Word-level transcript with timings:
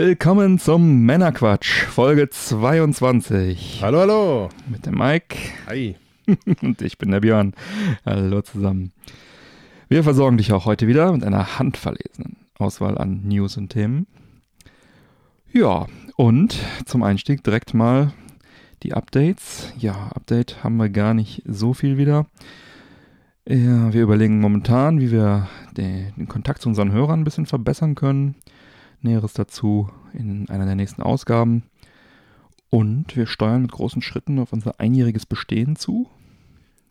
Willkommen 0.00 0.60
zum 0.60 1.06
Männerquatsch, 1.06 1.82
Folge 1.86 2.30
22. 2.30 3.80
Hallo, 3.82 3.98
hallo. 3.98 4.48
Mit 4.68 4.86
dem 4.86 4.94
Mike 4.94 5.36
Hi. 5.66 5.96
und 6.62 6.80
ich 6.82 6.98
bin 6.98 7.10
der 7.10 7.18
Björn. 7.18 7.52
Hallo 8.06 8.40
zusammen. 8.42 8.92
Wir 9.88 10.04
versorgen 10.04 10.36
dich 10.36 10.52
auch 10.52 10.66
heute 10.66 10.86
wieder 10.86 11.10
mit 11.10 11.24
einer 11.24 11.58
handverlesenen 11.58 12.36
Auswahl 12.58 12.96
an 12.96 13.22
News 13.24 13.56
und 13.56 13.70
Themen. 13.70 14.06
Ja, 15.52 15.86
und 16.14 16.56
zum 16.86 17.02
Einstieg 17.02 17.42
direkt 17.42 17.74
mal 17.74 18.12
die 18.84 18.94
Updates. 18.94 19.72
Ja, 19.78 20.12
Update 20.14 20.62
haben 20.62 20.76
wir 20.76 20.90
gar 20.90 21.12
nicht 21.12 21.42
so 21.44 21.74
viel 21.74 21.98
wieder. 21.98 22.26
Ja, 23.48 23.92
wir 23.92 24.02
überlegen 24.02 24.40
momentan, 24.40 25.00
wie 25.00 25.10
wir 25.10 25.48
den, 25.76 26.12
den 26.16 26.28
Kontakt 26.28 26.62
zu 26.62 26.68
unseren 26.68 26.92
Hörern 26.92 27.22
ein 27.22 27.24
bisschen 27.24 27.46
verbessern 27.46 27.96
können. 27.96 28.36
Näheres 29.02 29.32
dazu 29.32 29.90
in 30.12 30.48
einer 30.48 30.66
der 30.66 30.74
nächsten 30.74 31.02
Ausgaben. 31.02 31.64
Und 32.70 33.16
wir 33.16 33.26
steuern 33.26 33.62
mit 33.62 33.72
großen 33.72 34.02
Schritten 34.02 34.38
auf 34.38 34.52
unser 34.52 34.78
einjähriges 34.78 35.26
Bestehen 35.26 35.76
zu. 35.76 36.08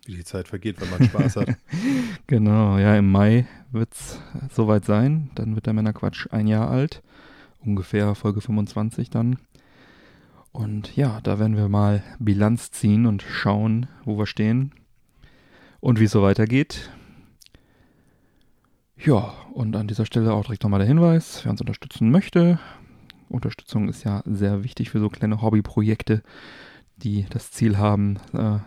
Wie 0.06 0.16
die 0.16 0.24
Zeit 0.24 0.48
vergeht, 0.48 0.80
wenn 0.82 0.90
man 0.90 1.04
Spaß 1.04 1.36
hat. 1.38 1.50
Genau, 2.28 2.78
ja, 2.78 2.96
im 2.98 3.10
Mai 3.10 3.48
wird 3.72 3.94
es 3.94 4.20
soweit 4.54 4.84
sein. 4.84 5.30
Dann 5.36 5.56
wird 5.56 5.66
der 5.66 5.74
Männerquatsch 5.74 6.28
ein 6.32 6.48
Jahr 6.48 6.70
alt. 6.70 7.02
Ungefähr 7.64 8.16
Folge 8.16 8.42
25 8.42 9.10
dann. 9.10 9.38
Und 10.52 10.96
ja, 10.96 11.22
da 11.22 11.40
werden 11.40 11.56
wir 11.56 11.70
mal 11.70 12.04
Bilanz 12.20 12.72
ziehen 12.72 13.06
und 13.06 13.22
schauen, 13.22 13.88
wo 14.04 14.18
wir 14.18 14.26
stehen 14.26 14.72
und 15.80 16.00
wie 16.00 16.06
es 16.06 16.12
so 16.12 16.22
weitergeht. 16.22 16.90
Ja, 19.00 19.34
und 19.54 19.76
an 19.76 19.88
dieser 19.88 20.06
Stelle 20.06 20.34
auch 20.34 20.44
direkt 20.44 20.64
nochmal 20.64 20.80
der 20.80 20.88
Hinweis, 20.88 21.42
wer 21.44 21.52
uns 21.52 21.62
unterstützen 21.62 22.10
möchte. 22.10 22.60
Unterstützung 23.30 23.90
ist 23.90 24.04
ja 24.04 24.24
sehr 24.26 24.64
wichtig 24.64 24.90
für 24.90 25.00
so 25.00 25.10
kleine 25.10 25.42
Hobbyprojekte, 25.42 26.24
die 26.98 27.28
das 27.30 27.52
Ziel 27.52 27.78
haben, 27.78 28.18
äh, 28.34 28.58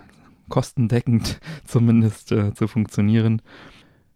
kostendeckend 0.49 1.41
zumindest 1.65 2.31
äh, 2.31 2.55
zu 2.55 2.69
funktionieren. 2.69 3.43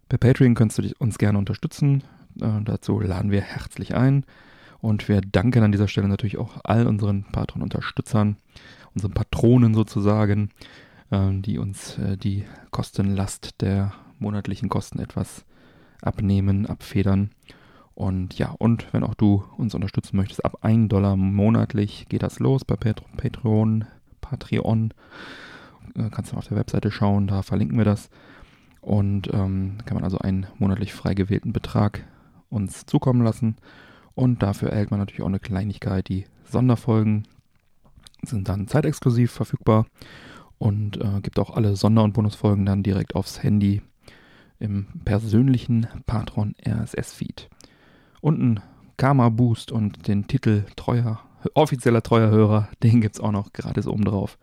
Per 0.07 0.17
Patreon 0.17 0.55
kannst 0.55 0.77
du 0.77 0.83
dich 0.83 0.99
uns 1.01 1.17
gerne 1.17 1.37
unterstützen. 1.37 2.03
Äh, 2.39 2.61
dazu 2.63 2.99
laden 3.01 3.31
wir 3.31 3.41
herzlich 3.41 3.93
ein. 3.93 4.25
Und 4.79 5.09
wir 5.09 5.19
danken 5.19 5.63
an 5.63 5.71
dieser 5.71 5.87
Stelle 5.87 6.07
natürlich 6.07 6.37
auch 6.37 6.59
all 6.63 6.87
unseren 6.87 7.25
Patron-Unterstützern, 7.25 8.37
unseren 8.93 9.13
Patronen 9.13 9.73
sozusagen, 9.73 10.51
äh, 11.11 11.31
die 11.33 11.57
uns 11.57 11.97
äh, 11.97 12.15
die 12.15 12.45
Kostenlast 12.71 13.61
der 13.61 13.93
monatlichen 14.19 14.69
Kosten 14.69 14.99
etwas 14.99 15.43
abnehmen, 16.05 16.65
abfedern. 16.65 17.31
Und 17.93 18.37
ja, 18.37 18.53
und 18.57 18.91
wenn 18.93 19.03
auch 19.03 19.15
du 19.15 19.43
uns 19.57 19.73
unterstützen 19.73 20.17
möchtest, 20.17 20.43
ab 20.43 20.59
1 20.61 20.89
Dollar 20.89 21.15
monatlich 21.15 22.07
geht 22.09 22.23
das 22.23 22.39
los 22.39 22.65
bei 22.65 22.75
Patreon. 22.75 23.85
Patreon. 24.21 24.93
Äh, 25.95 26.09
kannst 26.09 26.31
du 26.31 26.37
auf 26.37 26.47
der 26.47 26.57
Webseite 26.57 26.91
schauen, 26.91 27.27
da 27.27 27.41
verlinken 27.41 27.77
wir 27.77 27.85
das. 27.85 28.09
Und 28.81 29.33
ähm, 29.33 29.77
kann 29.85 29.95
man 29.95 30.03
also 30.03 30.19
einen 30.19 30.47
monatlich 30.57 30.93
frei 30.93 31.13
gewählten 31.13 31.53
Betrag 31.53 32.05
uns 32.49 32.85
zukommen 32.85 33.23
lassen. 33.23 33.55
Und 34.13 34.43
dafür 34.43 34.69
erhält 34.69 34.91
man 34.91 34.99
natürlich 34.99 35.21
auch 35.21 35.27
eine 35.27 35.39
Kleinigkeit. 35.39 36.07
Die 36.07 36.25
Sonderfolgen 36.43 37.27
sind 38.23 38.49
dann 38.49 38.67
zeitexklusiv 38.67 39.31
verfügbar 39.31 39.85
und 40.57 40.97
äh, 41.01 41.21
gibt 41.21 41.39
auch 41.39 41.55
alle 41.55 41.75
Sonder- 41.75 42.03
und 42.03 42.13
Bonusfolgen 42.13 42.65
dann 42.65 42.83
direkt 42.83 43.15
aufs 43.15 43.43
Handy 43.43 43.81
im 44.59 44.87
persönlichen 45.03 45.87
Patron 46.05 46.55
RSS-Feed. 46.65 47.49
Und 48.21 48.41
ein 48.41 48.59
Karma-Boost 48.97 49.71
und 49.71 50.07
den 50.07 50.27
Titel 50.27 50.63
treuer, 50.75 51.19
offizieller 51.53 52.01
treuer 52.01 52.29
Hörer, 52.29 52.69
den 52.83 53.01
gibt 53.01 53.15
es 53.15 53.21
auch 53.21 53.31
noch 53.31 53.53
gratis 53.53 53.87
oben 53.87 54.05
drauf. 54.05 54.37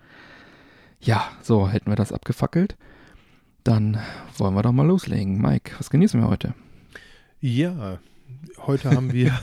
Ja, 1.00 1.24
so 1.42 1.68
hätten 1.68 1.90
wir 1.90 1.96
das 1.96 2.12
abgefackelt. 2.12 2.76
Dann 3.64 3.98
wollen 4.36 4.54
wir 4.54 4.62
doch 4.62 4.72
mal 4.72 4.86
loslegen. 4.86 5.40
Mike, 5.40 5.72
was 5.78 5.90
genießen 5.90 6.20
wir 6.20 6.28
heute? 6.28 6.54
Ja, 7.40 7.98
heute 8.66 8.90
haben 8.90 9.12
wir, 9.12 9.32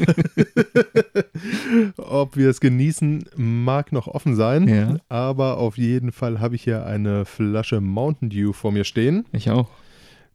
ob 1.97 2.35
wir 2.35 2.49
es 2.49 2.59
genießen, 2.59 3.25
mag 3.35 3.91
noch 3.91 4.07
offen 4.07 4.35
sein. 4.35 4.67
Ja. 4.67 4.97
Aber 5.09 5.57
auf 5.57 5.77
jeden 5.77 6.11
Fall 6.11 6.39
habe 6.39 6.55
ich 6.55 6.63
hier 6.63 6.85
eine 6.85 7.25
Flasche 7.25 7.81
Mountain 7.81 8.29
Dew 8.29 8.53
vor 8.53 8.71
mir 8.71 8.83
stehen. 8.83 9.25
Ich 9.31 9.49
auch. 9.49 9.69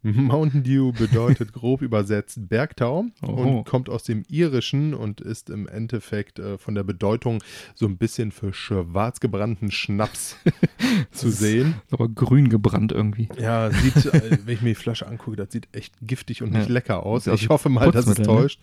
Mountain 0.12 0.62
Dew 0.62 0.92
bedeutet 0.92 1.52
grob 1.52 1.80
übersetzt 1.82 2.48
Bergtau 2.48 3.06
Oho. 3.22 3.58
und 3.58 3.64
kommt 3.64 3.88
aus 3.88 4.02
dem 4.04 4.22
Irischen 4.28 4.94
und 4.94 5.20
ist 5.20 5.48
im 5.50 5.66
Endeffekt 5.66 6.38
äh, 6.38 6.58
von 6.58 6.74
der 6.74 6.84
Bedeutung 6.84 7.42
so 7.74 7.86
ein 7.86 7.96
bisschen 7.96 8.30
für 8.30 8.52
schwarz 8.52 9.18
gebrannten 9.20 9.70
Schnaps 9.70 10.36
zu 11.10 11.28
ist 11.28 11.38
sehen. 11.38 11.74
Aber 11.90 12.08
grün 12.08 12.50
gebrannt 12.50 12.92
irgendwie. 12.92 13.28
Ja, 13.40 13.70
sieht, 13.70 14.06
äh, 14.06 14.38
wenn 14.44 14.54
ich 14.54 14.62
mir 14.62 14.68
die 14.70 14.74
Flasche 14.74 15.06
angucke, 15.06 15.36
das 15.36 15.50
sieht 15.52 15.68
echt 15.72 15.94
giftig 16.02 16.42
und 16.42 16.52
Ja. 16.52 16.58
nicht 16.58 16.68
lecker 16.68 17.04
aus. 17.04 17.26
Ich 17.26 17.48
hoffe 17.48 17.68
mal, 17.70 17.90
dass 17.90 18.06
es 18.06 18.18
ne? 18.18 18.24
täuscht. 18.24 18.60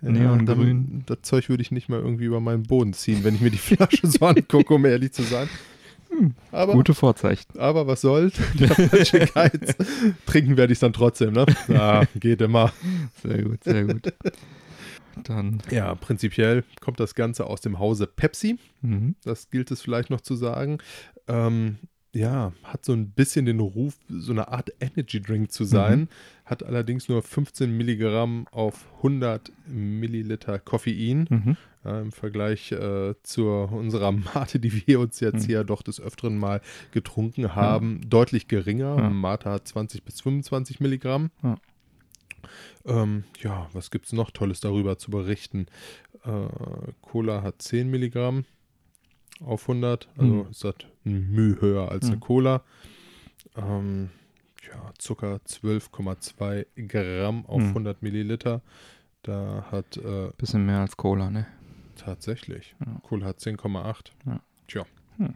Neongrün. 0.00 0.46
dann- 0.46 1.02
das 1.06 1.18
Zeug 1.22 1.48
würde 1.48 1.62
ich 1.62 1.70
nicht 1.70 1.88
mal 1.88 1.98
irgendwie 2.00 2.24
über 2.24 2.40
meinen 2.40 2.62
Boden 2.62 2.92
ziehen, 2.92 3.24
wenn 3.24 3.34
ich 3.34 3.40
mir 3.40 3.50
die 3.50 3.58
Flasche 3.58 4.06
so 4.06 4.24
angucke, 4.26 4.74
um 4.74 4.84
ehrlich 4.84 5.12
zu 5.12 5.22
sein. 5.22 5.48
Aber, 6.52 6.72
Gute 6.72 6.94
Vorzeichen. 6.94 7.58
aber 7.58 7.86
was 7.86 8.00
soll's? 8.00 8.34
Der 8.58 8.68
falsche 8.68 9.20
Geiz. 9.26 9.76
Trinken 10.26 10.56
werde 10.56 10.72
ich 10.72 10.78
dann 10.78 10.92
trotzdem, 10.92 11.32
ne? 11.32 11.46
Ja, 11.68 12.04
geht 12.16 12.40
immer. 12.40 12.72
Sehr 13.22 13.42
gut, 13.42 13.64
sehr 13.64 13.84
gut. 13.84 14.12
Dann, 15.22 15.62
Ja, 15.70 15.94
prinzipiell 15.94 16.64
kommt 16.80 16.98
das 17.00 17.14
Ganze 17.14 17.46
aus 17.46 17.60
dem 17.60 17.78
Hause 17.78 18.06
Pepsi. 18.06 18.58
mhm. 18.82 19.14
Das 19.24 19.50
gilt 19.50 19.70
es 19.70 19.80
vielleicht 19.80 20.10
noch 20.10 20.20
zu 20.20 20.34
sagen. 20.34 20.78
Ähm, 21.28 21.78
ja, 22.12 22.52
hat 22.62 22.84
so 22.84 22.92
ein 22.92 23.10
bisschen 23.10 23.44
den 23.46 23.58
Ruf, 23.60 23.94
so 24.08 24.32
eine 24.32 24.48
Art 24.48 24.72
Energy 24.80 25.20
Drink 25.20 25.50
zu 25.50 25.64
sein. 25.64 26.00
Mhm. 26.00 26.08
Hat 26.44 26.62
allerdings 26.62 27.08
nur 27.08 27.22
15 27.22 27.76
Milligramm 27.76 28.46
auf 28.52 28.86
100 28.98 29.50
Milliliter 29.66 30.58
Koffein. 30.58 31.26
Mhm. 31.28 31.56
Ja, 31.84 32.00
Im 32.00 32.12
Vergleich 32.12 32.72
äh, 32.72 33.14
zu 33.22 33.46
unserer 33.48 34.10
Mate, 34.12 34.58
die 34.58 34.86
wir 34.86 35.00
uns 35.00 35.20
jetzt 35.20 35.42
Mhm. 35.42 35.46
hier 35.46 35.64
doch 35.64 35.82
des 35.82 36.00
Öfteren 36.00 36.38
mal 36.38 36.60
getrunken 36.92 37.54
haben, 37.54 38.00
deutlich 38.08 38.48
geringer. 38.48 38.96
Ja. 38.96 39.10
Mate 39.10 39.50
hat 39.50 39.68
20 39.68 40.02
bis 40.02 40.20
25 40.22 40.80
Milligramm. 40.80 41.30
Ja. 41.42 41.56
Ähm, 42.86 43.24
ja, 43.42 43.68
was 43.72 43.90
gibt 43.90 44.06
es 44.06 44.12
noch 44.12 44.30
Tolles 44.30 44.60
darüber 44.60 44.98
zu 44.98 45.10
berichten? 45.10 45.66
Äh, 46.24 46.48
Cola 47.02 47.42
hat 47.42 47.60
10 47.62 47.90
Milligramm 47.90 48.44
auf 49.44 49.68
100, 49.68 50.08
also 50.16 50.34
Mhm. 50.44 50.50
ist 50.50 50.64
das 50.64 50.74
ein 51.04 51.30
Mühe 51.30 51.60
höher 51.60 51.90
als 51.90 52.06
eine 52.06 52.16
Mhm. 52.16 52.20
Cola. 52.20 52.62
Ähm, 53.56 54.10
ja, 54.66 54.90
Zucker 54.98 55.40
12,2 55.46 56.66
Gramm 56.88 57.44
auf 57.46 57.60
Mhm. 57.62 57.74
100 57.74 58.02
Milliliter. 58.02 58.62
Da 59.22 59.66
hat 59.70 59.96
äh, 59.98 60.30
Bisschen 60.38 60.64
mehr 60.66 60.80
als 60.80 60.96
Cola, 60.96 61.30
ne? 61.30 61.46
Tatsächlich. 61.96 62.74
Ja. 62.84 63.00
Cola 63.02 63.26
hat 63.26 63.38
10,8. 63.38 64.10
Ja. 64.26 64.40
Tja. 64.68 64.86
Hm. 65.18 65.34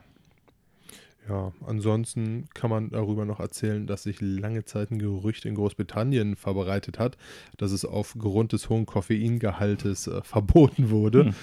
Ja, 1.29 1.53
ansonsten 1.67 2.49
kann 2.55 2.71
man 2.71 2.91
darüber 2.91 3.27
noch 3.27 3.39
erzählen, 3.39 3.87
dass 3.87 4.05
sich 4.05 4.21
lange 4.21 4.65
Zeit 4.65 4.91
ein 4.91 4.99
Gerücht 4.99 5.45
in 5.45 5.55
Großbritannien 5.55 6.37
verbreitet 6.37 6.99
hat, 6.99 7.19
dass 7.59 7.71
es 7.71 7.85
aufgrund 7.85 8.53
des 8.53 8.71
hohen 8.71 8.87
Koffeingehaltes 8.87 10.07
äh, 10.07 10.23
verboten 10.23 10.91
wurde. 10.91 11.27
Hm. 11.27 11.35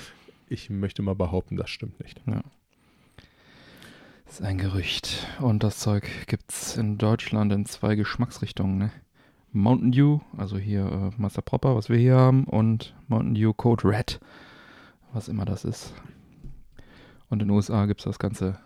Ich 0.48 0.70
möchte 0.70 1.02
mal 1.02 1.16
behaupten, 1.16 1.56
das 1.56 1.70
stimmt 1.70 2.00
nicht. 2.00 2.22
Das 4.26 4.40
ist 4.40 4.42
ein 4.42 4.58
Gerücht. 4.58 5.26
Und 5.40 5.64
das 5.64 5.80
Zeug 5.80 6.08
gibt's 6.28 6.78
in 6.78 6.98
Deutschland 6.98 7.52
in 7.52 7.66
zwei 7.66 7.96
Geschmacksrichtungen, 7.96 8.78
ne? 8.78 8.92
Mountain 9.56 9.94
Dew, 9.94 10.20
also 10.38 10.58
hier 10.58 10.86
äh, 10.86 11.22
Master 11.22 11.42
Proper, 11.42 11.76
was 11.78 11.88
wir 11.88 11.98
hier 11.98 12.16
haben, 12.16 12.44
und 12.44 12.94
Mountain 13.08 13.36
Dew 13.36 13.54
Code 13.54 13.88
Red, 13.88 14.20
was 15.16 15.28
immer 15.28 15.46
das 15.46 15.64
ist. 15.66 15.94
Und 17.30 17.42
in 17.42 17.48
den 17.48 17.56
USA 17.56 17.86
gibt's 17.86 18.04
das 18.04 18.20
Ganze 18.20 18.60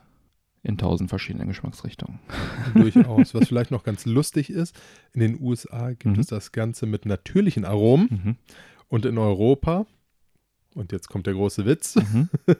in 0.63 0.77
tausend 0.77 1.09
verschiedenen 1.09 1.47
Geschmacksrichtungen. 1.47 2.19
Durchaus. 2.75 3.33
Was 3.33 3.47
vielleicht 3.47 3.71
noch 3.71 3.83
ganz 3.83 4.05
lustig 4.05 4.49
ist, 4.49 4.77
in 5.13 5.21
den 5.21 5.39
USA 5.41 5.91
gibt 5.91 6.15
Mhm. 6.17 6.19
es 6.21 6.27
das 6.27 6.51
Ganze 6.51 6.85
mit 6.85 7.05
natürlichen 7.05 7.63
Aromen 7.63 8.07
Mhm. 8.11 8.35
und 8.89 9.05
in 9.05 9.17
Europa, 9.17 9.85
und 10.75 10.91
jetzt 10.91 11.07
kommt 11.07 11.27
der 11.27 11.33
große 11.35 11.65
Witz, 11.65 11.95
Mhm. 11.95 12.29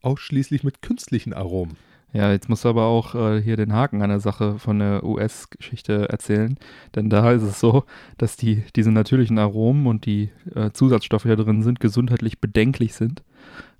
ausschließlich 0.00 0.64
mit 0.64 0.82
künstlichen 0.82 1.32
Aromen. 1.34 1.76
Ja, 2.14 2.30
jetzt 2.30 2.48
musst 2.48 2.64
du 2.64 2.68
aber 2.68 2.84
auch 2.84 3.16
äh, 3.16 3.42
hier 3.42 3.56
den 3.56 3.72
Haken 3.72 4.00
an 4.00 4.08
der 4.08 4.20
Sache 4.20 4.60
von 4.60 4.78
der 4.78 5.02
US-Geschichte 5.02 6.08
erzählen. 6.08 6.56
Denn 6.94 7.10
da 7.10 7.32
ist 7.32 7.42
es 7.42 7.58
so, 7.58 7.82
dass 8.18 8.36
die, 8.36 8.62
diese 8.76 8.92
natürlichen 8.92 9.36
Aromen 9.36 9.88
und 9.88 10.06
die 10.06 10.30
äh, 10.54 10.70
Zusatzstoffe, 10.70 11.24
die 11.24 11.30
da 11.30 11.34
drin 11.34 11.64
sind, 11.64 11.80
gesundheitlich 11.80 12.38
bedenklich 12.38 12.94
sind. 12.94 13.24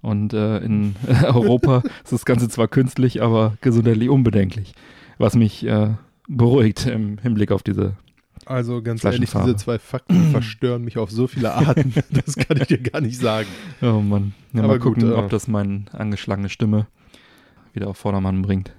Und 0.02 0.34
äh, 0.34 0.58
in 0.58 0.96
Europa 1.22 1.84
ist 2.02 2.12
das 2.12 2.24
Ganze 2.24 2.48
zwar 2.48 2.66
künstlich, 2.66 3.22
aber 3.22 3.56
gesundheitlich 3.60 4.08
unbedenklich. 4.08 4.74
Was 5.16 5.36
mich 5.36 5.64
äh, 5.64 5.90
beruhigt 6.26 6.86
im 6.86 7.18
Hinblick 7.18 7.52
auf 7.52 7.62
diese. 7.62 7.94
Also 8.46 8.82
ganz 8.82 9.04
ehrlich, 9.04 9.30
diese 9.30 9.54
zwei 9.54 9.78
Fakten 9.78 10.16
verstören 10.32 10.82
mich 10.82 10.98
auf 10.98 11.12
so 11.12 11.28
viele 11.28 11.54
Arten. 11.54 11.94
Das 12.10 12.34
kann 12.34 12.56
ich 12.56 12.66
dir 12.66 12.78
gar 12.78 13.00
nicht 13.00 13.16
sagen. 13.16 13.46
Oh 13.80 14.00
Mann. 14.00 14.34
Ja, 14.52 14.64
Aber 14.64 14.68
mal 14.68 14.78
gut, 14.80 14.94
gucken, 14.94 15.12
äh, 15.12 15.14
ob 15.14 15.30
das 15.30 15.46
meine 15.46 15.84
angeschlagene 15.92 16.48
Stimme 16.48 16.88
wieder 17.74 17.88
auf 17.88 17.98
Vordermann 17.98 18.42
bringt. 18.42 18.74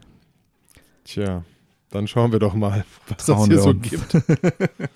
Tja, 1.04 1.44
dann 1.92 2.08
schauen 2.08 2.32
wir 2.32 2.40
doch 2.40 2.54
mal, 2.54 2.86
was 3.08 3.26
Trauen 3.26 3.50
das 3.50 3.64
hier 3.64 3.64
so 3.64 3.70
uns. 3.70 3.90
gibt. 3.90 4.16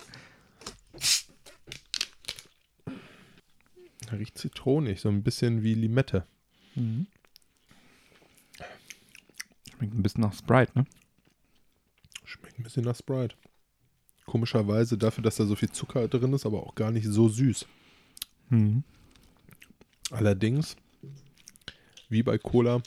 Riecht 4.12 4.38
zitronig, 4.38 5.00
so 5.00 5.08
ein 5.08 5.22
bisschen 5.22 5.62
wie 5.62 5.74
Limette. 5.74 6.26
Mhm. 6.74 7.06
Schmeckt 9.76 9.94
ein 9.94 10.02
bisschen 10.02 10.22
nach 10.22 10.34
Sprite, 10.34 10.72
ne? 10.74 10.84
Schmeckt 12.24 12.58
ein 12.58 12.64
bisschen 12.64 12.84
nach 12.84 12.96
Sprite. 12.96 13.36
Komischerweise 14.26 14.98
dafür, 14.98 15.22
dass 15.22 15.36
da 15.36 15.46
so 15.46 15.54
viel 15.56 15.70
Zucker 15.70 16.08
drin 16.08 16.32
ist, 16.32 16.44
aber 16.44 16.66
auch 16.66 16.74
gar 16.74 16.90
nicht 16.90 17.06
so 17.06 17.28
süß. 17.28 17.66
Mhm. 18.48 18.82
Allerdings, 20.10 20.76
wie 22.08 22.22
bei 22.24 22.36
Cola, 22.36 22.82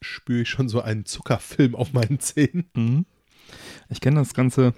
spüre 0.00 0.42
ich 0.42 0.48
schon 0.48 0.68
so 0.68 0.80
einen 0.80 1.04
Zuckerfilm 1.04 1.74
auf 1.74 1.92
meinen 1.92 2.20
Zähnen. 2.20 2.70
Mhm. 2.74 3.06
Ich 3.88 4.00
kenne 4.00 4.16
das 4.20 4.34
Ganze 4.34 4.74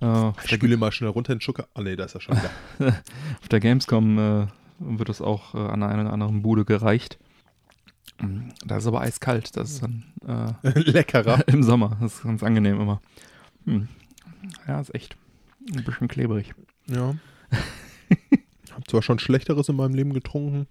äh, 0.00 0.30
Ich 0.44 0.50
spüle 0.50 0.76
mal 0.76 0.92
schnell 0.92 1.10
runter 1.10 1.34
den 1.34 1.40
Zucker. 1.40 1.68
Ah 1.74 1.82
ne, 1.82 1.96
da 1.96 2.04
ist 2.04 2.14
er 2.14 2.20
schon 2.20 2.36
wieder. 2.36 2.50
auf 3.40 3.48
der 3.48 3.60
Gamescom 3.60 4.18
äh, 4.18 4.46
wird 4.78 5.08
das 5.08 5.20
auch 5.20 5.54
äh, 5.54 5.58
an 5.58 5.82
einer 5.82 6.02
oder 6.02 6.12
anderen 6.12 6.42
Bude 6.42 6.64
gereicht. 6.64 7.18
Da 8.64 8.76
ist 8.76 8.86
aber 8.86 9.00
eiskalt. 9.00 9.56
Das 9.56 9.72
ist 9.72 9.82
dann 9.82 10.04
äh, 10.62 10.70
Leckerer. 10.80 11.42
im 11.48 11.62
Sommer. 11.62 11.96
Das 12.00 12.16
ist 12.16 12.22
ganz 12.22 12.42
angenehm 12.42 12.80
immer. 12.80 13.00
Hm. 13.64 13.88
Ja, 14.68 14.80
ist 14.80 14.94
echt 14.94 15.16
ein 15.74 15.84
bisschen 15.84 16.08
klebrig. 16.08 16.54
Ja. 16.86 17.14
Hab 18.72 18.88
zwar 18.88 19.02
schon 19.02 19.18
Schlechteres 19.18 19.68
in 19.68 19.76
meinem 19.76 19.94
Leben 19.94 20.12
getrunken. 20.12 20.66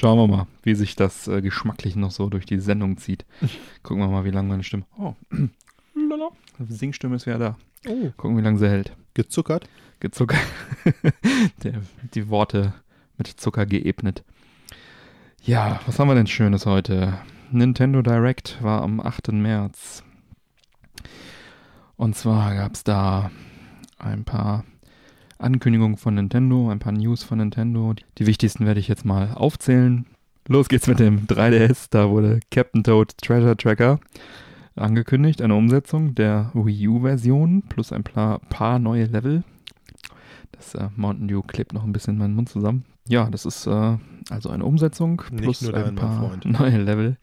Schauen 0.00 0.16
wir 0.16 0.28
mal, 0.28 0.46
wie 0.62 0.76
sich 0.76 0.94
das 0.94 1.26
äh, 1.26 1.42
geschmacklich 1.42 1.96
noch 1.96 2.12
so 2.12 2.28
durch 2.28 2.46
die 2.46 2.60
Sendung 2.60 2.98
zieht. 2.98 3.26
Gucken 3.82 4.00
wir 4.00 4.06
mal, 4.06 4.24
wie 4.24 4.30
lange 4.30 4.48
meine 4.48 4.62
Stimme. 4.62 4.84
Oh, 4.96 5.14
lala. 5.96 6.28
Singstimme 6.68 7.16
ist 7.16 7.26
wieder 7.26 7.38
da. 7.38 7.56
Oh. 7.88 8.12
Gucken, 8.16 8.38
wie 8.38 8.42
lange 8.42 8.58
sie 8.58 8.68
hält. 8.68 8.92
Gezuckert. 9.14 9.68
Gezucker. 9.98 10.38
Der, 11.64 11.82
die 12.14 12.28
Worte 12.28 12.74
mit 13.16 13.26
Zucker 13.26 13.66
geebnet. 13.66 14.22
Ja, 15.42 15.80
was 15.84 15.98
haben 15.98 16.06
wir 16.06 16.14
denn 16.14 16.28
Schönes 16.28 16.64
heute? 16.64 17.18
Nintendo 17.50 18.00
Direct 18.00 18.62
war 18.62 18.82
am 18.82 19.00
8. 19.00 19.32
März. 19.32 20.04
Und 21.96 22.14
zwar 22.14 22.54
gab 22.54 22.74
es 22.74 22.84
da 22.84 23.32
ein 23.98 24.24
paar 24.24 24.64
Ankündigungen 25.38 25.96
von 25.96 26.14
Nintendo, 26.14 26.68
ein 26.68 26.78
paar 26.78 26.92
News 26.92 27.22
von 27.22 27.38
Nintendo. 27.38 27.94
Die 28.18 28.26
wichtigsten 28.26 28.66
werde 28.66 28.80
ich 28.80 28.88
jetzt 28.88 29.04
mal 29.04 29.32
aufzählen. 29.34 30.06
Los 30.48 30.68
geht's 30.68 30.86
mit 30.86 30.98
dem 30.98 31.26
3DS. 31.26 31.88
Da 31.90 32.10
wurde 32.10 32.40
Captain 32.50 32.82
Toad 32.82 33.16
Treasure 33.18 33.56
Tracker 33.56 34.00
angekündigt, 34.78 35.42
eine 35.42 35.54
Umsetzung 35.54 36.14
der 36.14 36.50
Wii 36.54 36.88
U-Version 36.88 37.62
plus 37.68 37.92
ein 37.92 38.04
paar, 38.04 38.78
neue 38.78 39.04
Level. 39.06 39.44
Das 40.52 40.74
äh, 40.74 40.88
Mountain 40.96 41.28
Dew 41.28 41.42
klebt 41.42 41.72
noch 41.72 41.84
ein 41.84 41.92
bisschen 41.92 42.14
in 42.14 42.18
meinen 42.18 42.34
Mund 42.34 42.48
zusammen. 42.48 42.84
Ja, 43.06 43.28
das 43.30 43.44
ist 43.44 43.66
äh, 43.66 43.96
also 44.30 44.50
eine 44.50 44.64
Umsetzung 44.64 45.22
plus 45.36 45.68
ein 45.72 45.94
paar 45.94 46.32
neue 46.44 46.78
Level. 46.78 47.16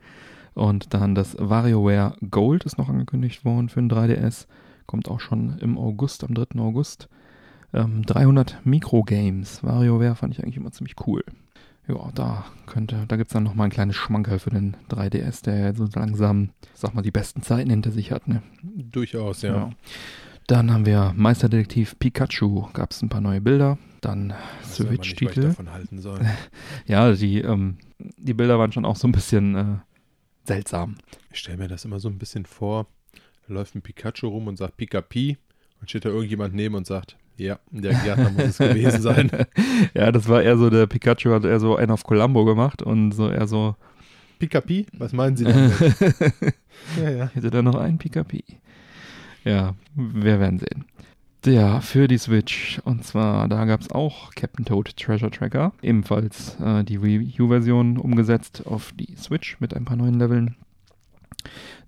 Und 0.53 0.93
dann 0.93 1.15
das 1.15 1.35
WarioWare 1.37 2.15
Gold 2.31 2.63
ist 2.63 2.77
noch 2.77 2.89
angekündigt 2.89 3.43
worden 3.43 3.69
für 3.69 3.81
den 3.81 3.91
3DS. 3.91 4.47
Kommt 4.85 5.09
auch 5.09 5.19
schon 5.19 5.57
im 5.59 5.77
August, 5.77 6.23
am 6.23 6.33
3. 6.33 6.59
August. 6.59 7.09
Ähm, 7.75 8.03
300 8.05 8.65
Microgames. 8.65 9.61
WarioWare 9.61 10.15
fand 10.15 10.33
ich 10.33 10.41
eigentlich 10.41 10.55
immer 10.55 10.71
ziemlich 10.71 10.95
cool. 11.05 11.23
Ja, 11.87 12.09
da 12.15 12.45
könnte, 12.65 13.05
da 13.07 13.17
gibt 13.17 13.29
es 13.29 13.33
dann 13.33 13.43
nochmal 13.43 13.67
ein 13.67 13.71
kleines 13.71 13.97
Schmankerl 13.97 14.39
für 14.39 14.49
den 14.49 14.77
3DS, 14.89 15.43
der 15.43 15.57
ja 15.57 15.73
so 15.75 15.87
langsam, 15.93 16.49
sag 16.73 16.95
mal, 16.95 17.01
die 17.01 17.11
besten 17.11 17.43
Zeiten 17.43 17.69
hinter 17.69 17.91
sich 17.91 18.11
hat, 18.11 18.27
ne? 18.27 18.41
Durchaus, 18.63 19.41
ja. 19.43 19.55
Ja. 19.55 19.69
Dann 20.47 20.71
haben 20.71 20.85
wir 20.85 21.13
Meisterdetektiv 21.15 21.99
Pikachu, 21.99 22.67
gab 22.73 22.91
es 22.91 23.01
ein 23.01 23.09
paar 23.09 23.21
neue 23.21 23.41
Bilder. 23.41 23.77
Dann 24.01 24.33
Switch-Titel. 24.63 25.41
davon 25.41 25.71
halten 25.71 25.99
soll. 25.99 26.19
Ja, 26.87 27.11
die, 27.11 27.39
ähm, 27.39 27.77
die 27.99 28.33
Bilder 28.33 28.57
waren 28.57 28.71
schon 28.71 28.85
auch 28.85 28.95
so 28.95 29.07
ein 29.07 29.11
bisschen 29.11 29.55
äh, 29.55 29.65
seltsam. 30.43 30.95
Ich 31.31 31.39
stelle 31.39 31.57
mir 31.57 31.67
das 31.67 31.85
immer 31.85 31.99
so 31.99 32.07
ein 32.07 32.19
bisschen 32.19 32.45
vor. 32.45 32.87
Da 33.47 33.53
läuft 33.53 33.75
ein 33.75 33.81
Pikachu 33.81 34.27
rum 34.27 34.47
und 34.47 34.57
sagt 34.57 34.77
Pika-Pi. 34.77 35.37
Und 35.81 35.89
steht 35.89 36.05
da 36.05 36.09
irgendjemand 36.09 36.53
neben 36.53 36.75
und 36.75 36.87
sagt, 36.87 37.17
ja, 37.37 37.59
der 37.71 37.93
Gärtner 37.93 38.31
muss 38.31 38.43
es 38.43 38.57
gewesen 38.57 39.01
sein. 39.01 39.29
ja, 39.93 40.11
das 40.11 40.27
war 40.27 40.41
eher 40.41 40.57
so, 40.57 40.69
der 40.69 40.87
Pikachu 40.87 41.31
hat 41.31 41.45
eher 41.45 41.59
so 41.59 41.75
einen 41.75 41.91
auf 41.91 42.03
Columbo 42.03 42.45
gemacht 42.45 42.81
und 42.81 43.11
so 43.11 43.29
eher 43.29 43.47
so, 43.47 43.75
Pika-Pi? 44.39 44.87
Was 44.97 45.13
meinen 45.13 45.37
Sie 45.37 45.45
damit? 45.45 45.73
ja, 47.01 47.09
ja. 47.09 47.29
hätte 47.33 47.49
da 47.49 47.61
noch 47.61 47.75
einen 47.75 47.97
Pikapi. 47.97 48.43
Ja, 49.43 49.75
wir 49.95 50.39
werden 50.39 50.59
sehen. 50.59 50.85
Ja, 51.45 51.79
für 51.79 52.07
die 52.07 52.17
Switch. 52.17 52.81
Und 52.85 53.05
zwar, 53.05 53.47
da 53.47 53.65
gab 53.65 53.81
es 53.81 53.91
auch 53.91 54.33
Captain 54.33 54.65
Toad 54.65 54.97
Treasure 54.97 55.31
Tracker. 55.31 55.73
Ebenfalls 55.81 56.59
äh, 56.59 56.83
die 56.83 57.01
Wii 57.01 57.39
U-Version 57.39 57.97
umgesetzt 57.97 58.63
auf 58.65 58.93
die 58.93 59.15
Switch 59.15 59.59
mit 59.59 59.75
ein 59.75 59.85
paar 59.85 59.95
neuen 59.95 60.19
Leveln. 60.19 60.55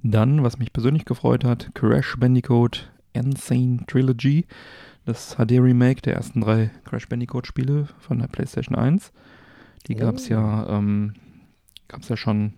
Dann, 0.04 0.44
was 0.44 0.60
mich 0.60 0.72
persönlich 0.72 1.06
gefreut 1.06 1.44
hat, 1.44 1.72
Crash 1.74 2.16
Bandicoot 2.18 2.92
Insane 3.14 3.80
Trilogy. 3.88 4.46
Das 5.08 5.38
HD-Remake 5.38 6.02
der 6.02 6.16
ersten 6.16 6.42
drei 6.42 6.70
Crash 6.84 7.08
Bandicoot-Spiele 7.08 7.88
von 7.98 8.20
der 8.20 8.28
PlayStation 8.28 8.76
1. 8.76 9.14
Die 9.88 9.96
gab 9.96 10.16
es 10.16 10.28
Oh. 10.30 10.34
ja, 10.34 10.68
ähm, 10.68 11.14
gab's 11.88 12.10
ja 12.10 12.18
schon 12.18 12.56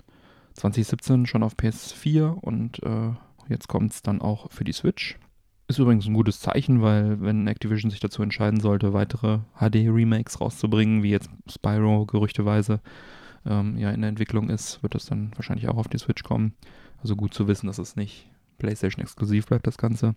2017 0.55 1.27
schon 1.27 1.43
auf 1.43 1.53
PS4 1.53 2.31
und 2.31 2.81
äh, 2.81 3.11
jetzt 3.49 3.67
kommt 3.67 3.93
es 3.93 4.01
dann 4.01 4.19
auch 4.19 4.51
für 4.51 4.63
die 4.63 4.71
Switch. 4.71 5.19
Ist 5.67 5.77
übrigens 5.77 6.07
ein 6.07 6.15
gutes 6.15 6.39
Zeichen, 6.39 6.81
weil 6.81 7.21
wenn 7.21 7.45
Activision 7.45 7.91
sich 7.91 7.99
dazu 7.99 8.23
entscheiden 8.23 8.61
sollte, 8.61 8.93
weitere 8.93 9.41
HD-Remakes 9.59 10.41
rauszubringen, 10.41 11.03
wie 11.03 11.11
jetzt 11.11 11.29
Spyro 11.47 12.07
gerüchteweise 12.07 12.81
ähm, 13.45 13.77
ja 13.77 13.91
in 13.91 14.01
der 14.01 14.09
Entwicklung 14.09 14.49
ist, 14.49 14.81
wird 14.81 14.95
das 14.95 15.05
dann 15.05 15.33
wahrscheinlich 15.35 15.69
auch 15.69 15.77
auf 15.77 15.87
die 15.87 15.99
Switch 15.99 16.23
kommen. 16.23 16.55
Also 17.03 17.15
gut 17.15 17.31
zu 17.31 17.47
wissen, 17.47 17.67
dass 17.67 17.77
es 17.77 17.95
nicht 17.95 18.27
PlayStation 18.57 19.03
exklusiv 19.03 19.45
bleibt, 19.45 19.67
das 19.67 19.77
Ganze. 19.77 20.15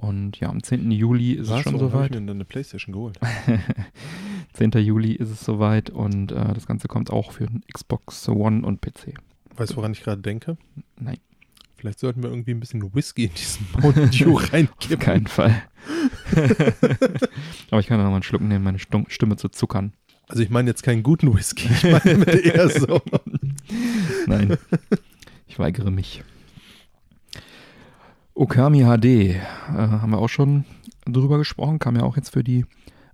Und 0.00 0.40
ja, 0.40 0.48
am 0.48 0.62
10. 0.62 0.90
Juli 0.92 1.32
ist 1.32 1.48
es 1.48 1.50
Was? 1.50 1.60
schon 1.62 1.74
Warum 1.74 1.90
soweit. 1.90 2.06
ich 2.06 2.10
mir 2.20 2.26
denn 2.26 2.30
eine 2.36 2.44
Playstation 2.46 2.94
geholt? 2.94 3.18
10. 4.54 4.70
Juli 4.72 5.12
ist 5.12 5.28
es 5.30 5.40
soweit 5.44 5.90
und 5.90 6.32
äh, 6.32 6.54
das 6.54 6.66
Ganze 6.66 6.88
kommt 6.88 7.10
auch 7.10 7.32
für 7.32 7.48
Xbox 7.72 8.26
One 8.30 8.64
und 8.66 8.80
PC. 8.80 9.14
Weißt 9.56 9.72
du, 9.72 9.76
woran 9.76 9.92
ich 9.92 10.02
gerade 10.02 10.22
denke? 10.22 10.56
Nein, 10.98 11.18
Vielleicht 11.76 11.98
sollten 11.98 12.22
wir 12.22 12.28
irgendwie 12.30 12.50
ein 12.52 12.60
bisschen 12.60 12.94
Whisky 12.94 13.24
in 13.24 13.34
diesen 13.34 13.66
Mountain 13.80 14.10
Dew 14.10 14.34
auf 14.36 14.52
reinkippen. 14.52 14.98
keinen 14.98 15.26
Fall. 15.26 15.62
Aber 17.70 17.80
ich 17.80 17.86
kann 17.86 17.98
da 17.98 18.04
noch 18.04 18.10
mal 18.10 18.16
einen 18.16 18.22
Schluck 18.22 18.42
nehmen, 18.42 18.64
meine 18.64 18.78
Stum- 18.78 19.06
Stimme 19.08 19.36
zu 19.36 19.48
zuckern. 19.48 19.92
Also 20.28 20.42
ich 20.42 20.50
meine 20.50 20.68
jetzt 20.70 20.82
keinen 20.82 21.02
guten 21.02 21.34
Whisky, 21.34 21.68
ich 21.72 21.82
meine 22.04 22.24
eher 22.32 22.68
so. 22.68 23.00
Nein, 24.26 24.56
ich 25.48 25.58
weigere 25.58 25.90
mich. 25.90 26.22
Okami 28.40 28.84
HD 28.84 29.04
äh, 29.04 29.38
haben 29.68 30.12
wir 30.12 30.18
auch 30.18 30.30
schon 30.30 30.64
drüber 31.04 31.36
gesprochen, 31.36 31.78
kam 31.78 31.96
ja 31.96 32.04
auch 32.04 32.16
jetzt 32.16 32.30
für 32.30 32.42
die 32.42 32.64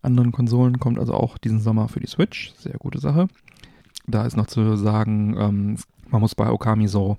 anderen 0.01 0.31
Konsolen, 0.31 0.79
kommt 0.79 1.01
also 1.01 1.15
auch 1.15 1.37
diesen 1.37 1.59
Sommer 1.59 1.89
für 1.89 1.99
die 1.99 2.07
Switch. 2.07 2.55
Sehr 2.59 2.75
gute 2.75 3.01
Sache. 3.01 3.27
Da 4.07 4.25
ist 4.25 4.37
noch 4.37 4.47
zu 4.47 4.77
sagen, 4.77 5.37
ähm, 5.37 5.77
man 6.09 6.21
muss 6.21 6.37
bei 6.37 6.49
Okami 6.49 6.87
so, 6.87 7.19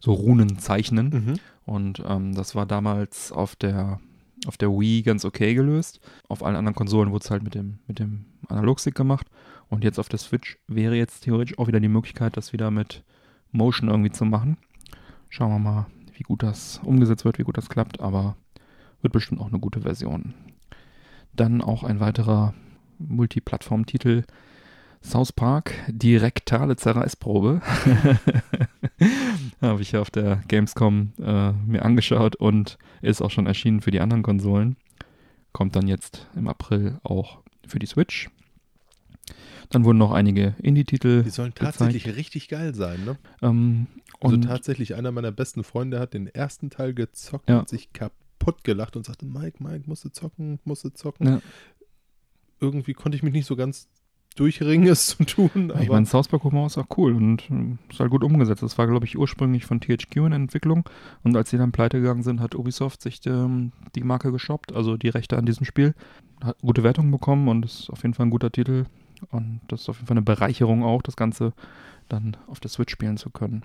so 0.00 0.12
Runen 0.12 0.58
zeichnen. 0.58 1.08
Mhm. 1.08 1.34
Und 1.64 2.02
ähm, 2.06 2.34
das 2.34 2.54
war 2.54 2.66
damals 2.66 3.32
auf 3.32 3.56
der, 3.56 4.00
auf 4.46 4.58
der 4.58 4.68
Wii 4.68 5.00
ganz 5.00 5.24
okay 5.24 5.54
gelöst. 5.54 6.00
Auf 6.28 6.44
allen 6.44 6.56
anderen 6.56 6.76
Konsolen 6.76 7.10
wurde 7.10 7.24
es 7.24 7.30
halt 7.30 7.42
mit 7.42 7.54
dem, 7.54 7.78
mit 7.86 7.98
dem 7.98 8.26
Analogstick 8.48 8.94
gemacht. 8.94 9.28
Und 9.70 9.82
jetzt 9.82 9.98
auf 9.98 10.10
der 10.10 10.18
Switch 10.18 10.58
wäre 10.68 10.94
jetzt 10.94 11.22
theoretisch 11.22 11.58
auch 11.58 11.68
wieder 11.68 11.80
die 11.80 11.88
Möglichkeit, 11.88 12.36
das 12.36 12.52
wieder 12.52 12.70
mit 12.70 13.02
Motion 13.50 13.88
irgendwie 13.88 14.12
zu 14.12 14.26
machen. 14.26 14.58
Schauen 15.30 15.52
wir 15.52 15.58
mal, 15.58 15.86
wie 16.18 16.22
gut 16.22 16.42
das 16.42 16.80
umgesetzt 16.82 17.24
wird, 17.24 17.38
wie 17.38 17.44
gut 17.44 17.56
das 17.56 17.68
klappt, 17.68 18.00
aber 18.00 18.36
wird 19.02 19.12
bestimmt 19.12 19.40
auch 19.40 19.48
eine 19.48 19.60
gute 19.60 19.82
Version. 19.82 20.34
Dann 21.34 21.60
auch 21.60 21.84
ein 21.84 22.00
weiterer 22.00 22.54
Multiplattform-Titel. 22.98 24.24
South 25.02 25.32
Park, 25.32 25.74
die 25.86 26.16
rektale 26.16 26.74
Zerreißprobe. 26.74 27.60
Habe 29.60 29.82
ich 29.82 29.92
ja 29.92 30.00
auf 30.00 30.10
der 30.10 30.42
Gamescom 30.48 31.12
äh, 31.20 31.52
mir 31.52 31.84
angeschaut 31.84 32.34
und 32.34 32.78
ist 33.02 33.22
auch 33.22 33.30
schon 33.30 33.46
erschienen 33.46 33.82
für 33.82 33.90
die 33.92 34.00
anderen 34.00 34.22
Konsolen. 34.22 34.76
Kommt 35.52 35.76
dann 35.76 35.86
jetzt 35.86 36.26
im 36.34 36.48
April 36.48 36.98
auch 37.04 37.38
für 37.66 37.78
die 37.78 37.86
Switch. 37.86 38.30
Dann 39.70 39.84
wurden 39.84 39.98
noch 39.98 40.12
einige 40.12 40.54
Indie-Titel. 40.62 41.22
Die 41.22 41.30
sollen 41.30 41.54
tatsächlich 41.54 42.06
richtig 42.16 42.48
geil 42.48 42.74
sein, 42.74 43.04
ne? 43.04 43.16
Ähm, 43.42 43.86
Also 44.20 44.36
tatsächlich, 44.38 44.94
einer 44.94 45.12
meiner 45.12 45.32
besten 45.32 45.64
Freunde 45.64 46.00
hat 46.00 46.14
den 46.14 46.26
ersten 46.28 46.70
Teil 46.70 46.94
gezockt 46.94 47.48
Ja. 47.48 47.58
und 47.60 47.68
sich 47.68 47.92
kaputt 47.92 48.64
gelacht 48.64 48.96
und 48.96 49.04
sagte, 49.04 49.26
Mike, 49.26 49.62
Mike, 49.62 49.84
musst 49.86 50.04
du 50.04 50.08
zocken, 50.10 50.58
musst 50.64 50.84
du 50.84 50.90
zocken. 50.90 51.26
Ja. 51.26 51.40
Irgendwie 52.60 52.94
konnte 52.94 53.16
ich 53.16 53.22
mich 53.22 53.32
nicht 53.34 53.46
so 53.46 53.54
ganz 53.56 53.88
durchringen, 54.36 54.86
es 54.88 55.06
zu 55.06 55.24
tun. 55.24 55.72
Ich 55.80 55.88
meine, 55.88 56.06
South 56.06 56.28
Park 56.28 56.44
Humor 56.44 56.66
ist 56.66 56.78
auch 56.78 56.86
cool 56.96 57.14
und 57.14 57.50
äh, 57.50 57.76
ist 57.90 58.00
halt 58.00 58.10
gut 58.10 58.24
umgesetzt. 58.24 58.62
Das 58.62 58.78
war, 58.78 58.86
glaube 58.86 59.04
ich, 59.06 59.18
ursprünglich 59.18 59.66
von 59.66 59.80
THQ 59.80 60.16
in 60.16 60.32
Entwicklung. 60.32 60.88
Und 61.22 61.36
als 61.36 61.50
sie 61.50 61.58
dann 61.58 61.72
pleite 61.72 62.00
gegangen 62.00 62.22
sind, 62.22 62.40
hat 62.40 62.54
Ubisoft 62.54 63.02
sich 63.02 63.20
ähm, 63.26 63.72
die 63.94 64.02
Marke 64.04 64.32
geshoppt, 64.32 64.72
also 64.74 64.96
die 64.96 65.08
Rechte 65.08 65.36
an 65.36 65.46
diesem 65.46 65.64
Spiel. 65.66 65.94
Hat 66.42 66.58
gute 66.60 66.82
Wertungen 66.82 67.10
bekommen 67.10 67.48
und 67.48 67.64
ist 67.64 67.90
auf 67.90 68.02
jeden 68.02 68.14
Fall 68.14 68.26
ein 68.26 68.30
guter 68.30 68.50
Titel. 68.52 68.84
Und 69.30 69.60
das 69.68 69.82
ist 69.82 69.88
auf 69.88 69.96
jeden 69.96 70.06
Fall 70.06 70.16
eine 70.16 70.22
Bereicherung 70.22 70.82
auch, 70.82 71.02
das 71.02 71.16
Ganze 71.16 71.52
dann 72.08 72.36
auf 72.46 72.60
der 72.60 72.70
Switch 72.70 72.92
spielen 72.92 73.16
zu 73.16 73.30
können. 73.30 73.62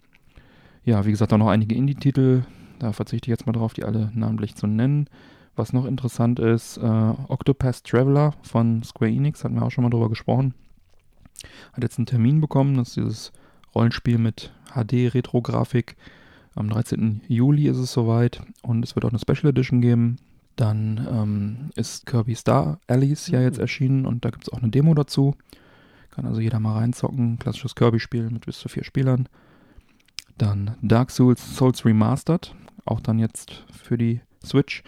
Ja, 0.84 1.05
wie 1.05 1.12
gesagt, 1.12 1.31
auch 1.34 1.38
noch 1.38 1.50
einige 1.50 1.75
Indie-Titel. 1.75 2.43
Da 2.79 2.91
verzichte 2.91 3.27
ich 3.27 3.31
jetzt 3.31 3.46
mal 3.46 3.53
drauf, 3.53 3.74
die 3.74 3.84
alle 3.84 4.12
namentlich 4.15 4.55
zu 4.55 4.65
nennen. 4.65 5.08
Was 5.55 5.74
noch 5.74 5.86
interessant 5.86 6.39
ist, 6.39 6.77
äh, 6.77 6.81
Octopath 7.27 7.84
Traveler 7.84 8.34
von 8.41 8.81
Square 8.84 9.12
Enix, 9.12 9.43
hatten 9.43 9.55
wir 9.55 9.63
auch 9.63 9.70
schon 9.70 9.84
mal 9.84 9.89
drüber 9.89 10.10
gesprochen. 10.10 10.53
Hat 11.74 11.84
jetzt 11.84 12.00
einen 12.00 12.05
Termin 12.05 12.41
bekommen, 12.41 12.77
das 12.77 12.89
ist 12.89 12.98
dieses 12.98 13.31
Rollenspiel 13.75 14.17
mit 14.17 14.51
HD-Retro-Grafik. 14.74 15.96
Am 16.55 16.70
13. 16.70 17.22
Juli 17.27 17.67
ist 17.67 17.77
es 17.77 17.93
soweit 17.93 18.41
und 18.62 18.84
es 18.84 18.96
wird 18.96 19.05
auch 19.05 19.10
eine 19.10 19.20
Special 19.20 19.51
Edition 19.51 19.81
geben. 19.81 20.17
Dann 20.62 21.08
ähm, 21.12 21.70
ist 21.75 22.06
Kirby 22.06 22.36
Star 22.36 22.80
Allies 22.86 23.27
ja 23.27 23.41
jetzt 23.41 23.58
Mhm. 23.58 23.62
erschienen 23.62 24.06
und 24.06 24.24
da 24.24 24.30
gibt 24.30 24.44
es 24.44 24.53
auch 24.53 24.60
eine 24.60 24.70
Demo 24.70 24.94
dazu. 24.94 25.34
Kann 26.12 26.27
also 26.27 26.39
jeder 26.39 26.60
mal 26.60 26.77
reinzocken. 26.77 27.39
Klassisches 27.39 27.74
Kirby-Spiel 27.74 28.30
mit 28.30 28.46
bis 28.46 28.60
zu 28.60 28.70
vier 28.70 28.84
Spielern. 28.84 29.27
Dann 30.38 30.75
Dark 30.84 31.10
Souls 31.10 31.56
Souls 31.56 31.84
Remastered, 31.84 32.53
auch 32.86 33.00
dann 33.00 33.18
jetzt 33.18 33.65
für 33.72 33.98
die 33.98 34.22
Switch. 34.46 34.84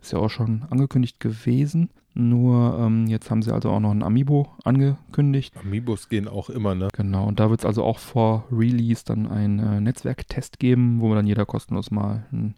Ist 0.00 0.12
ja 0.12 0.20
auch 0.20 0.30
schon 0.30 0.64
angekündigt 0.70 1.18
gewesen. 1.18 1.90
Nur 2.14 2.78
ähm, 2.78 3.08
jetzt 3.08 3.28
haben 3.28 3.42
sie 3.42 3.52
also 3.52 3.70
auch 3.70 3.80
noch 3.80 3.90
ein 3.90 4.04
Amiibo 4.04 4.52
angekündigt. 4.64 5.54
Amiibos 5.56 6.08
gehen 6.08 6.28
auch 6.28 6.50
immer, 6.50 6.74
ne? 6.76 6.88
Genau, 6.92 7.26
und 7.26 7.40
da 7.40 7.50
wird 7.50 7.60
es 7.60 7.66
also 7.66 7.82
auch 7.82 7.98
vor 7.98 8.44
Release 8.52 9.02
dann 9.04 9.26
einen 9.26 9.58
äh, 9.58 9.80
Netzwerktest 9.80 10.60
geben, 10.60 11.00
wo 11.00 11.12
dann 11.14 11.26
jeder 11.26 11.46
kostenlos 11.46 11.90
mal 11.90 12.26
ein 12.32 12.54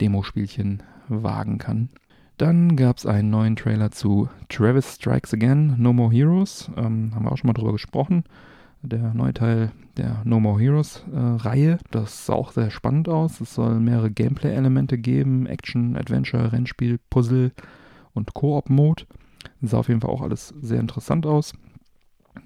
Demospielchen 0.00 0.82
wagen 1.08 1.58
kann. 1.58 1.90
Dann 2.36 2.74
gab 2.76 2.96
es 2.96 3.04
einen 3.04 3.28
neuen 3.28 3.56
Trailer 3.56 3.90
zu 3.90 4.30
Travis 4.48 4.94
Strikes 4.94 5.34
Again, 5.34 5.74
No 5.76 5.92
More 5.92 6.10
Heroes. 6.10 6.70
Ähm, 6.76 7.14
haben 7.14 7.24
wir 7.24 7.32
auch 7.32 7.36
schon 7.36 7.48
mal 7.48 7.54
drüber 7.54 7.72
gesprochen. 7.72 8.24
Der 8.82 9.12
neue 9.12 9.34
Teil 9.34 9.72
der 9.98 10.22
No 10.24 10.40
More 10.40 10.58
Heroes 10.58 11.04
äh, 11.12 11.18
Reihe. 11.18 11.78
Das 11.90 12.24
sah 12.24 12.32
auch 12.32 12.52
sehr 12.52 12.70
spannend 12.70 13.10
aus. 13.10 13.42
Es 13.42 13.54
soll 13.54 13.78
mehrere 13.78 14.10
Gameplay-Elemente 14.10 14.96
geben: 14.96 15.44
Action, 15.44 15.96
Adventure, 15.96 16.50
Rennspiel, 16.52 16.98
Puzzle 17.10 17.52
und 18.14 18.32
Koop-Mode. 18.32 19.04
Sah 19.60 19.78
auf 19.78 19.88
jeden 19.88 20.00
Fall 20.00 20.10
auch 20.10 20.22
alles 20.22 20.54
sehr 20.62 20.80
interessant 20.80 21.26
aus. 21.26 21.52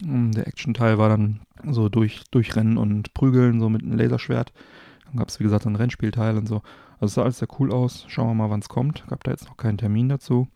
Ähm, 0.05 0.33
Der 0.33 0.49
Action-Teil 0.49 0.99
war 0.99 1.09
dann 1.09 1.41
so 1.71 1.89
durch, 1.89 2.25
durchrennen 2.33 2.79
und 2.79 3.15
prügeln, 3.15 3.61
so 3.61 3.69
mit 3.69 3.83
einem 3.83 3.97
Laserschwert. 3.97 4.53
Dann 5.07 5.17
gab 5.19 5.29
es, 5.29 5.39
wie 5.39 5.45
gesagt, 5.45 5.67
einen 5.67 5.77
Rennspielteil 5.77 6.37
und 6.37 6.49
so. 6.49 6.63
Also 7.05 7.17
sah 7.17 7.25
alles 7.25 7.39
sehr 7.39 7.49
cool 7.61 7.71
aus. 7.71 8.07
Schauen 8.09 8.29
wir 8.29 8.35
mal, 8.35 8.49
wann 8.49 8.61
es 8.61 8.71
kommt. 8.71 9.07
Gab 9.09 9.23
da 9.25 9.31
jetzt 9.31 9.47
noch 9.47 9.59
keinen 9.59 9.77
Termin 9.77 10.09
dazu. 10.09 10.49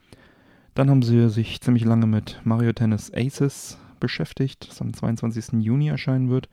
Dann 0.74 0.88
haben 0.88 1.02
sie 1.02 1.28
sich 1.28 1.60
ziemlich 1.60 1.84
lange 1.84 2.06
mit 2.06 2.40
Mario 2.42 2.72
Tennis 2.72 3.12
Aces 3.14 3.76
beschäftigt, 4.00 4.66
das 4.70 4.80
am 4.80 4.94
22. 4.94 5.60
Juni 5.62 5.88
erscheinen 5.88 6.30
wird. 6.30 6.48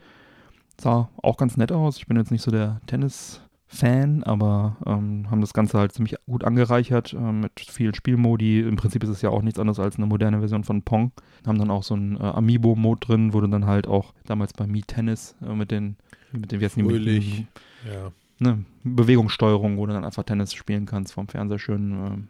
Sah 0.81 1.09
auch 1.23 1.37
ganz 1.37 1.55
nett 1.55 1.71
aus. 1.71 1.95
Ich 1.95 2.07
bin 2.07 2.17
jetzt 2.17 2.29
nicht 2.31 2.41
so 2.41 2.51
der 2.51 2.81
Tennis-Fan, 2.87 4.23
aber 4.23 4.75
ähm, 4.85 5.31
haben 5.31 5.39
das 5.39 5.53
Ganze 5.53 5.77
halt 5.79 5.93
ziemlich 5.93 6.15
gut 6.25 6.43
angereichert 6.43 7.13
äh, 7.13 7.31
mit 7.31 7.57
vielen 7.61 7.93
Spielmodi. 7.93 8.59
Im 8.59 8.75
Prinzip 8.75 9.01
ist 9.01 9.09
es 9.09 9.21
ja 9.21 9.29
auch 9.29 9.43
nichts 9.43 9.59
anderes 9.61 9.79
als 9.79 9.95
eine 9.95 10.07
moderne 10.07 10.39
Version 10.39 10.65
von 10.65 10.81
Pong. 10.81 11.13
Haben 11.47 11.59
dann 11.59 11.71
auch 11.71 11.83
so 11.83 11.93
einen 11.93 12.17
äh, 12.17 12.23
Amiibo-Mode 12.23 12.99
drin, 12.99 13.31
du 13.31 13.39
dann 13.47 13.65
halt 13.65 13.87
auch 13.87 14.13
damals 14.25 14.51
bei 14.51 14.67
Mi 14.67 14.81
Tennis 14.81 15.37
äh, 15.41 15.53
mit 15.55 15.71
den, 15.71 15.95
mit 16.33 16.51
den, 16.51 16.59
wie 16.59 16.65
den- 16.67 16.85
Fröhlich. 16.89 17.45
Ja. 17.85 18.11
Ne, 18.39 18.65
Bewegungssteuerung, 18.83 19.77
wo 19.77 19.85
du 19.85 19.93
dann 19.93 20.05
einfach 20.05 20.23
Tennis 20.23 20.53
spielen 20.53 20.85
kannst 20.85 21.13
vom 21.13 21.27
Fernseher 21.27 21.59
schön. 21.59 22.27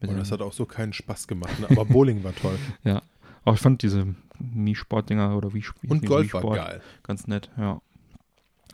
mit 0.00 0.10
Und 0.10 0.18
das 0.18 0.32
hat 0.32 0.42
auch 0.42 0.52
so 0.52 0.66
keinen 0.66 0.92
Spaß 0.92 1.26
gemacht, 1.26 1.58
ne? 1.60 1.66
aber 1.70 1.84
Bowling 1.84 2.24
war 2.24 2.34
toll. 2.34 2.58
Aber 3.42 3.54
ich 3.54 3.60
fand 3.62 3.82
diese 3.82 4.14
Mi-Sport-Dinger 4.38 5.34
oder 5.34 5.54
wie 5.54 5.64
wie 5.80 5.88
Und? 5.88 6.04
Golf 6.04 6.34
war 6.34 6.42
geil. 6.42 6.82
Ganz 7.02 7.26
nett, 7.26 7.50
ja. 7.56 7.80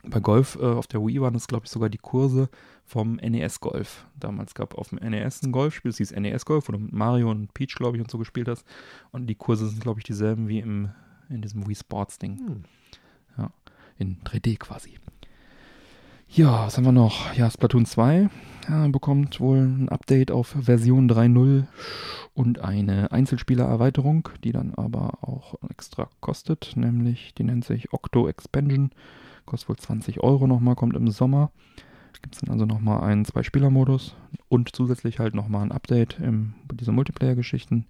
Bei 0.03 0.21
Golf 0.21 0.57
äh, 0.61 0.65
auf 0.65 0.87
der 0.87 1.01
Wii 1.01 1.21
waren 1.21 1.35
das, 1.35 1.49
glaube 1.49 1.67
ich, 1.67 1.71
sogar 1.71 1.89
die 1.89 1.99
Kurse 1.99 2.49
vom 2.85 3.17
NES 3.17 3.61
Golf. 3.61 4.07
Damals 4.19 4.55
gab 4.55 4.75
auf 4.77 4.91
dem 4.91 4.99
NES 4.99 5.43
ein 5.43 5.53
Golfspiel, 5.53 5.91
das 5.91 5.99
hieß 5.99 6.13
NES 6.13 6.45
Golf, 6.45 6.69
wo 6.69 6.73
du 6.73 6.79
mit 6.79 6.93
Mario 6.93 7.31
und 7.31 7.53
Peach, 7.55 7.75
glaube 7.75 7.97
ich, 7.97 8.03
und 8.03 8.11
so 8.11 8.19
gespielt 8.19 8.49
hast. 8.49 8.65
Und 9.11 9.27
die 9.27 9.35
Kurse 9.35 9.69
sind, 9.69 9.81
glaube 9.81 10.01
ich, 10.01 10.05
dieselben 10.05 10.49
wie 10.49 10.61
im, 10.61 10.91
in 11.29 11.43
diesem 11.43 11.67
Wii 11.67 11.75
Sports 11.75 12.19
Ding. 12.19 12.39
Hm. 12.39 12.65
In 13.99 14.19
3D 14.25 14.59
quasi. 14.59 14.99
Ja, 16.29 16.67
was 16.67 16.77
haben 16.77 16.85
wir 16.85 16.93
noch? 16.93 17.33
Ja, 17.35 17.51
Splatoon 17.51 17.87
2 17.87 18.29
äh, 18.69 18.89
bekommt 18.89 19.41
wohl 19.41 19.59
ein 19.59 19.89
Update 19.89 20.31
auf 20.31 20.49
Version 20.61 21.09
3.0 21.09 21.67
und 22.35 22.59
eine 22.59 23.13
Einzelspieler-Erweiterung, 23.13 24.29
die 24.45 24.53
dann 24.53 24.75
aber 24.75 25.23
auch 25.23 25.55
extra 25.71 26.11
kostet, 26.21 26.73
nämlich 26.77 27.33
die 27.35 27.45
nennt 27.45 27.65
sich 27.65 27.93
Octo 27.93 28.29
Expansion. 28.29 28.91
Kostet 29.47 29.69
wohl 29.69 29.77
20 29.77 30.21
Euro 30.21 30.47
nochmal, 30.47 30.75
kommt 30.75 30.97
im 30.97 31.09
Sommer. 31.11 31.51
Gibt 32.21 32.35
es 32.35 32.41
dann 32.41 32.51
also 32.51 32.67
nochmal 32.67 33.03
einen 33.03 33.25
Zwei-Spieler-Modus 33.25 34.17
und 34.49 34.75
zusätzlich 34.75 35.21
halt 35.21 35.35
nochmal 35.35 35.63
ein 35.63 35.73
Update 35.73 36.19
in 36.19 36.55
dieser 36.73 36.93
Multiplayer-Geschichten. 36.93 37.87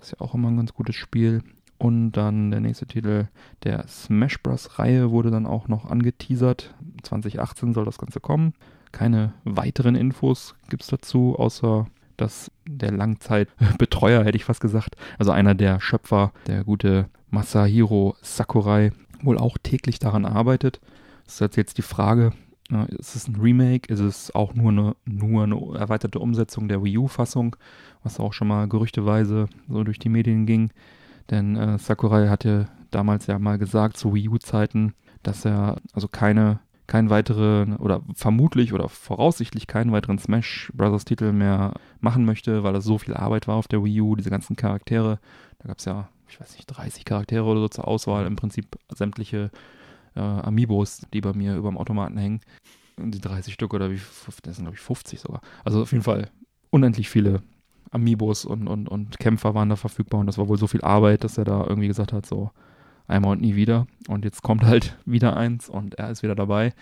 Ist 0.00 0.12
ja 0.12 0.20
auch 0.20 0.34
immer 0.34 0.48
ein 0.48 0.56
ganz 0.56 0.72
gutes 0.72 0.94
Spiel. 0.94 1.42
Und 1.80 2.12
dann 2.12 2.50
der 2.50 2.60
nächste 2.60 2.84
Titel 2.84 3.28
der 3.64 3.88
Smash 3.88 4.42
Bros. 4.42 4.78
Reihe 4.78 5.10
wurde 5.10 5.30
dann 5.30 5.46
auch 5.46 5.66
noch 5.66 5.86
angeteasert. 5.86 6.74
2018 7.02 7.72
soll 7.72 7.86
das 7.86 7.96
Ganze 7.96 8.20
kommen. 8.20 8.52
Keine 8.92 9.32
weiteren 9.44 9.94
Infos 9.94 10.54
gibt 10.68 10.82
es 10.82 10.88
dazu, 10.88 11.36
außer 11.38 11.86
dass 12.18 12.50
der 12.68 12.92
Langzeitbetreuer, 12.92 14.24
hätte 14.24 14.36
ich 14.36 14.44
fast 14.44 14.60
gesagt, 14.60 14.96
also 15.18 15.30
einer 15.30 15.54
der 15.54 15.80
Schöpfer, 15.80 16.32
der 16.46 16.64
gute 16.64 17.08
Masahiro 17.30 18.14
Sakurai, 18.20 18.92
wohl 19.22 19.38
auch 19.38 19.56
täglich 19.56 19.98
daran 19.98 20.26
arbeitet. 20.26 20.82
Das 21.24 21.40
ist 21.40 21.56
jetzt 21.56 21.78
die 21.78 21.82
Frage, 21.82 22.34
äh, 22.70 22.94
ist 22.96 23.16
es 23.16 23.26
ein 23.26 23.36
Remake? 23.36 23.90
Ist 23.90 24.00
es 24.00 24.34
auch 24.34 24.52
nur 24.52 24.70
eine, 24.70 24.96
nur 25.06 25.44
eine 25.44 25.78
erweiterte 25.78 26.18
Umsetzung 26.18 26.68
der 26.68 26.84
Wii 26.84 26.98
U-Fassung, 26.98 27.56
was 28.02 28.20
auch 28.20 28.34
schon 28.34 28.48
mal 28.48 28.68
gerüchteweise 28.68 29.48
so 29.66 29.82
durch 29.82 29.98
die 29.98 30.10
Medien 30.10 30.44
ging? 30.44 30.70
Denn 31.30 31.56
äh, 31.56 31.78
Sakurai 31.78 32.28
hatte 32.28 32.68
damals 32.90 33.26
ja 33.26 33.38
mal 33.38 33.58
gesagt, 33.58 33.96
zu 33.96 34.14
Wii 34.14 34.28
U-Zeiten, 34.28 34.94
dass 35.22 35.44
er 35.44 35.76
also 35.92 36.08
keine, 36.08 36.60
keinen 36.86 37.08
weiteren 37.08 37.76
oder 37.76 38.02
vermutlich 38.14 38.72
oder 38.72 38.88
voraussichtlich 38.88 39.66
keinen 39.66 39.92
weiteren 39.92 40.18
Smash 40.18 40.72
Brothers 40.74 41.04
Titel 41.04 41.32
mehr 41.32 41.74
machen 42.00 42.24
möchte, 42.24 42.64
weil 42.64 42.74
es 42.74 42.84
so 42.84 42.98
viel 42.98 43.14
Arbeit 43.14 43.46
war 43.46 43.56
auf 43.56 43.68
der 43.68 43.84
Wii 43.84 44.00
U, 44.00 44.16
diese 44.16 44.30
ganzen 44.30 44.56
Charaktere. 44.56 45.20
Da 45.60 45.68
gab 45.68 45.78
es 45.78 45.84
ja, 45.84 46.08
ich 46.28 46.40
weiß 46.40 46.56
nicht, 46.56 46.66
30 46.66 47.04
Charaktere 47.04 47.44
oder 47.44 47.60
so 47.60 47.68
zur 47.68 47.86
Auswahl, 47.86 48.26
im 48.26 48.36
Prinzip 48.36 48.76
sämtliche 48.92 49.50
äh, 50.16 50.20
Amiibos, 50.20 51.06
die 51.12 51.20
bei 51.20 51.32
mir 51.32 51.54
über 51.54 51.68
dem 51.68 51.78
Automaten 51.78 52.18
hängen. 52.18 52.40
Die 52.98 53.20
30 53.20 53.54
Stück 53.54 53.72
oder 53.72 53.90
wie, 53.90 54.00
das 54.42 54.56
sind 54.56 54.64
glaube 54.64 54.76
ich 54.76 54.82
50 54.82 55.20
sogar. 55.20 55.42
Also 55.64 55.82
auf 55.82 55.92
jeden 55.92 56.04
Fall 56.04 56.28
unendlich 56.70 57.08
viele 57.08 57.42
Amiibos 57.90 58.44
und, 58.44 58.68
und, 58.68 58.88
und 58.88 59.18
Kämpfer 59.18 59.54
waren 59.54 59.68
da 59.68 59.76
verfügbar 59.76 60.20
und 60.20 60.26
das 60.26 60.38
war 60.38 60.48
wohl 60.48 60.58
so 60.58 60.66
viel 60.66 60.82
Arbeit, 60.82 61.24
dass 61.24 61.38
er 61.38 61.44
da 61.44 61.64
irgendwie 61.66 61.88
gesagt 61.88 62.12
hat, 62.12 62.24
so 62.26 62.50
einmal 63.08 63.32
und 63.32 63.40
nie 63.40 63.56
wieder. 63.56 63.86
Und 64.08 64.24
jetzt 64.24 64.42
kommt 64.42 64.62
halt 64.64 64.96
wieder 65.04 65.36
eins 65.36 65.68
und 65.68 65.94
er 65.94 66.10
ist 66.10 66.22
wieder 66.22 66.34
dabei. 66.34 66.72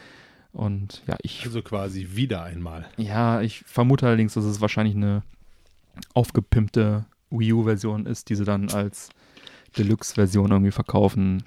Und 0.52 1.02
ja, 1.06 1.16
ich, 1.22 1.44
Also 1.44 1.62
quasi 1.62 2.08
wieder 2.12 2.42
einmal. 2.42 2.86
ja, 2.96 3.40
ich 3.40 3.60
vermute 3.66 4.06
allerdings, 4.06 4.34
dass 4.34 4.44
es 4.44 4.60
wahrscheinlich 4.60 4.96
eine 4.96 5.22
aufgepimpte 6.14 7.04
Wii 7.30 7.52
U-Version 7.52 8.06
ist, 8.06 8.28
die 8.28 8.34
sie 8.34 8.44
dann 8.44 8.70
als 8.70 9.10
Deluxe-Version 9.76 10.50
irgendwie 10.50 10.70
verkaufen 10.70 11.42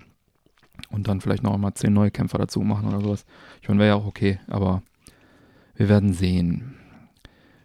und 0.90 1.08
dann 1.08 1.22
vielleicht 1.22 1.44
noch 1.44 1.58
mal 1.58 1.74
zehn 1.74 1.94
neue 1.94 2.12
Kämpfer 2.12 2.38
dazu 2.38 2.62
machen 2.62 2.88
oder 2.88 3.02
sowas. 3.02 3.26
Ich 3.62 3.68
meine, 3.68 3.80
wäre 3.80 3.90
ja 3.90 3.96
auch 3.96 4.06
okay, 4.06 4.40
aber 4.48 4.82
wir 5.76 5.90
werden 5.90 6.14
sehen. 6.14 6.76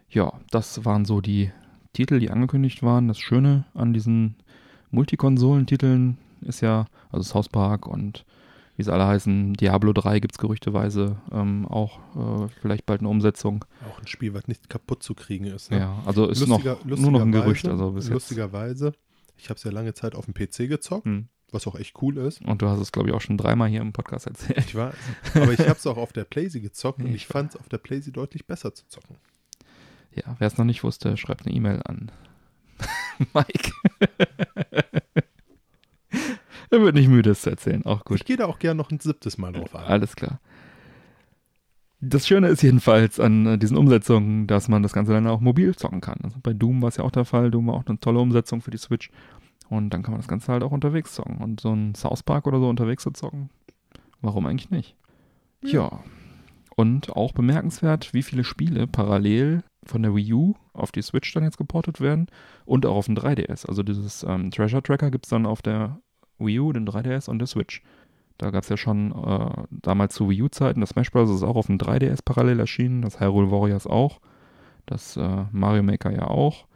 Ja, 0.09 0.33
das 0.51 0.85
waren 0.85 1.05
so 1.05 1.21
die 1.21 1.51
Titel, 1.97 2.19
die 2.19 2.29
angekündigt 2.29 2.83
waren. 2.83 3.07
Das 3.07 3.17
Schöne 3.17 3.65
an 3.73 3.91
diesen 3.93 4.35
Multikonsolentiteln 4.91 6.17
ist 6.41 6.61
ja, 6.61 6.85
also 7.09 7.23
South 7.23 7.49
Park 7.49 7.87
und 7.87 8.23
wie 8.75 8.83
sie 8.83 8.93
alle 8.93 9.07
heißen. 9.07 9.55
Diablo 9.55 9.91
3 9.93 10.19
gibt 10.19 10.35
es 10.35 10.37
gerüchteweise 10.37 11.17
ähm, 11.31 11.65
auch 11.65 11.97
äh, 12.15 12.47
vielleicht 12.61 12.85
bald 12.85 12.99
eine 13.01 13.09
Umsetzung. 13.09 13.65
Auch 13.89 13.99
ein 13.99 14.05
Spiel, 14.05 14.35
was 14.35 14.47
nicht 14.47 14.69
kaputt 14.69 15.01
zu 15.01 15.15
kriegen 15.15 15.45
ist. 15.45 15.71
Ne? 15.71 15.79
Ja, 15.79 16.03
also 16.05 16.27
ist 16.27 16.45
Lustiger- 16.45 16.77
noch, 16.85 16.97
nur 16.99 17.11
noch 17.11 17.21
ein 17.21 17.31
Gerücht. 17.31 17.63
lustigerweise- 17.65 17.83
Also 17.83 17.91
bis. 17.93 18.09
Lustigerweise, 18.09 18.93
ich 19.37 19.49
habe 19.49 19.57
es 19.57 19.63
ja 19.63 19.71
lange 19.71 19.95
Zeit 19.95 20.13
auf 20.13 20.25
dem 20.25 20.35
PC 20.35 20.67
gezockt, 20.67 21.05
Hm. 21.05 21.27
was 21.51 21.65
auch 21.65 21.73
echt 21.75 21.99
cool 22.03 22.17
ist. 22.17 22.41
Und 22.45 22.61
du 22.61 22.67
hast 22.67 22.79
es, 22.79 22.91
glaube 22.91 23.09
ich, 23.09 23.15
auch 23.15 23.21
schon 23.21 23.37
dreimal 23.37 23.67
hier 23.69 23.81
im 23.81 23.93
Podcast 23.93 24.27
erzählt. 24.27 24.59
Ich 24.59 24.75
weiß. 24.75 24.93
Aber 25.33 25.51
ich 25.53 25.59
habe 25.61 25.71
es 25.79 25.87
auch 25.87 25.97
auf 25.97 26.13
der 26.13 26.25
Playsee 26.25 26.59
gezockt 26.59 26.99
und 26.99 27.07
Ich 27.09 27.15
ich 27.15 27.27
fand 27.27 27.51
es 27.51 27.55
auf 27.59 27.69
der 27.69 27.79
Playsee 27.79 28.11
deutlich 28.11 28.45
besser 28.45 28.75
zu 28.75 28.85
zocken. 28.87 29.15
Ja, 30.17 30.35
wer 30.39 30.47
es 30.47 30.57
noch 30.57 30.65
nicht 30.65 30.83
wusste, 30.83 31.15
schreibt 31.17 31.45
eine 31.45 31.55
E-Mail 31.55 31.81
an 31.85 32.11
Mike. 33.33 33.71
er 36.69 36.81
wird 36.81 36.95
nicht 36.95 37.07
müde, 37.07 37.31
es 37.31 37.41
zu 37.41 37.49
erzählen. 37.49 37.85
Auch 37.85 38.03
gut. 38.03 38.17
Ich 38.17 38.25
gehe 38.25 38.37
da 38.37 38.45
auch 38.45 38.59
gerne 38.59 38.77
noch 38.77 38.91
ein 38.91 38.99
siebtes 38.99 39.37
Mal 39.37 39.53
drauf 39.53 39.75
ein. 39.75 39.85
Alles 39.85 40.15
klar. 40.15 40.39
Das 41.99 42.27
Schöne 42.27 42.47
ist 42.49 42.61
jedenfalls 42.61 43.19
an 43.19 43.45
äh, 43.47 43.57
diesen 43.57 43.75
Umsetzungen, 43.75 44.45
dass 44.45 44.67
man 44.67 44.83
das 44.83 44.93
Ganze 44.93 45.13
dann 45.13 45.25
auch 45.27 45.41
mobil 45.41 45.75
zocken 45.75 46.01
kann. 46.01 46.19
Also 46.23 46.37
bei 46.41 46.53
Doom 46.53 46.81
war 46.81 46.89
es 46.89 46.97
ja 46.97 47.03
auch 47.03 47.11
der 47.11 47.25
Fall. 47.25 47.49
Doom 47.49 47.67
war 47.67 47.75
auch 47.75 47.85
eine 47.87 47.99
tolle 47.99 48.19
Umsetzung 48.19 48.61
für 48.61 48.71
die 48.71 48.77
Switch. 48.77 49.09
Und 49.69 49.89
dann 49.89 50.03
kann 50.03 50.11
man 50.11 50.21
das 50.21 50.27
Ganze 50.27 50.51
halt 50.51 50.63
auch 50.63 50.71
unterwegs 50.71 51.13
zocken. 51.13 51.37
Und 51.37 51.59
so 51.59 51.73
ein 51.73 51.95
South 51.95 52.23
Park 52.23 52.45
oder 52.47 52.59
so 52.59 52.69
unterwegs 52.69 53.03
zu 53.03 53.11
zocken, 53.11 53.49
warum 54.21 54.45
eigentlich 54.45 54.69
nicht? 54.69 54.95
Ja. 55.63 56.03
Und 56.75 57.15
auch 57.15 57.31
bemerkenswert, 57.31 58.13
wie 58.13 58.21
viele 58.21 58.43
Spiele 58.43 58.85
parallel 58.85 59.63
von 59.87 60.03
der 60.03 60.15
Wii 60.15 60.33
U 60.33 60.55
auf 60.73 60.91
die 60.91 61.01
Switch 61.01 61.33
dann 61.33 61.43
jetzt 61.43 61.57
geportet 61.57 62.01
werden 62.01 62.27
und 62.65 62.85
auch 62.85 62.95
auf 62.95 63.05
den 63.05 63.17
3DS. 63.17 63.67
Also 63.67 63.83
dieses 63.83 64.23
ähm, 64.23 64.51
Treasure 64.51 64.83
Tracker 64.83 65.11
gibt 65.11 65.25
es 65.25 65.29
dann 65.29 65.45
auf 65.45 65.61
der 65.61 65.99
Wii 66.39 66.59
U, 66.59 66.73
den 66.73 66.87
3DS 66.87 67.29
und 67.29 67.39
der 67.39 67.47
Switch. 67.47 67.81
Da 68.37 68.51
gab 68.51 68.63
es 68.63 68.69
ja 68.69 68.77
schon 68.77 69.11
äh, 69.11 69.63
damals 69.71 70.13
zu 70.13 70.29
Wii 70.29 70.43
U-Zeiten, 70.43 70.81
das 70.81 70.89
Smash 70.89 71.11
Bros. 71.11 71.29
ist 71.29 71.43
auch 71.43 71.55
auf 71.55 71.67
dem 71.67 71.77
3DS 71.77 72.19
parallel 72.23 72.59
erschienen, 72.59 73.01
das 73.01 73.19
Hyrule 73.19 73.49
Warriors 73.49 73.87
auch, 73.87 74.19
das 74.85 75.17
äh, 75.17 75.45
Mario 75.51 75.83
Maker 75.83 76.11
ja 76.11 76.27
auch. 76.27 76.67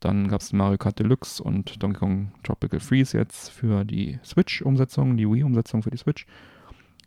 Dann 0.00 0.28
gab 0.28 0.40
es 0.40 0.52
Mario 0.52 0.76
Kart 0.76 0.98
Deluxe 0.98 1.42
und 1.42 1.82
Donkey 1.82 1.98
Kong 1.98 2.32
Tropical 2.42 2.80
Freeze 2.80 3.16
jetzt 3.16 3.50
für 3.50 3.84
die 3.84 4.18
Switch-Umsetzung, 4.24 5.16
die 5.16 5.26
Wii-Umsetzung 5.26 5.82
für 5.82 5.90
die 5.90 5.96
Switch. 5.96 6.26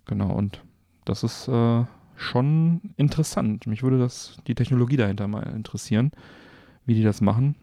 Genau, 0.06 0.32
und 0.32 0.64
das 1.06 1.24
ist 1.24 1.48
äh, 1.48 1.84
schon 2.20 2.82
interessant. 2.98 3.66
Mich 3.68 3.84
würde 3.84 3.98
das, 3.98 4.38
die 4.48 4.56
Technologie 4.56 4.98
dahinter 4.98 5.28
mal 5.28 5.44
interessieren, 5.44 6.12
wie 6.86 6.96
die 6.96 7.04
das 7.04 7.22
machen. 7.22 7.56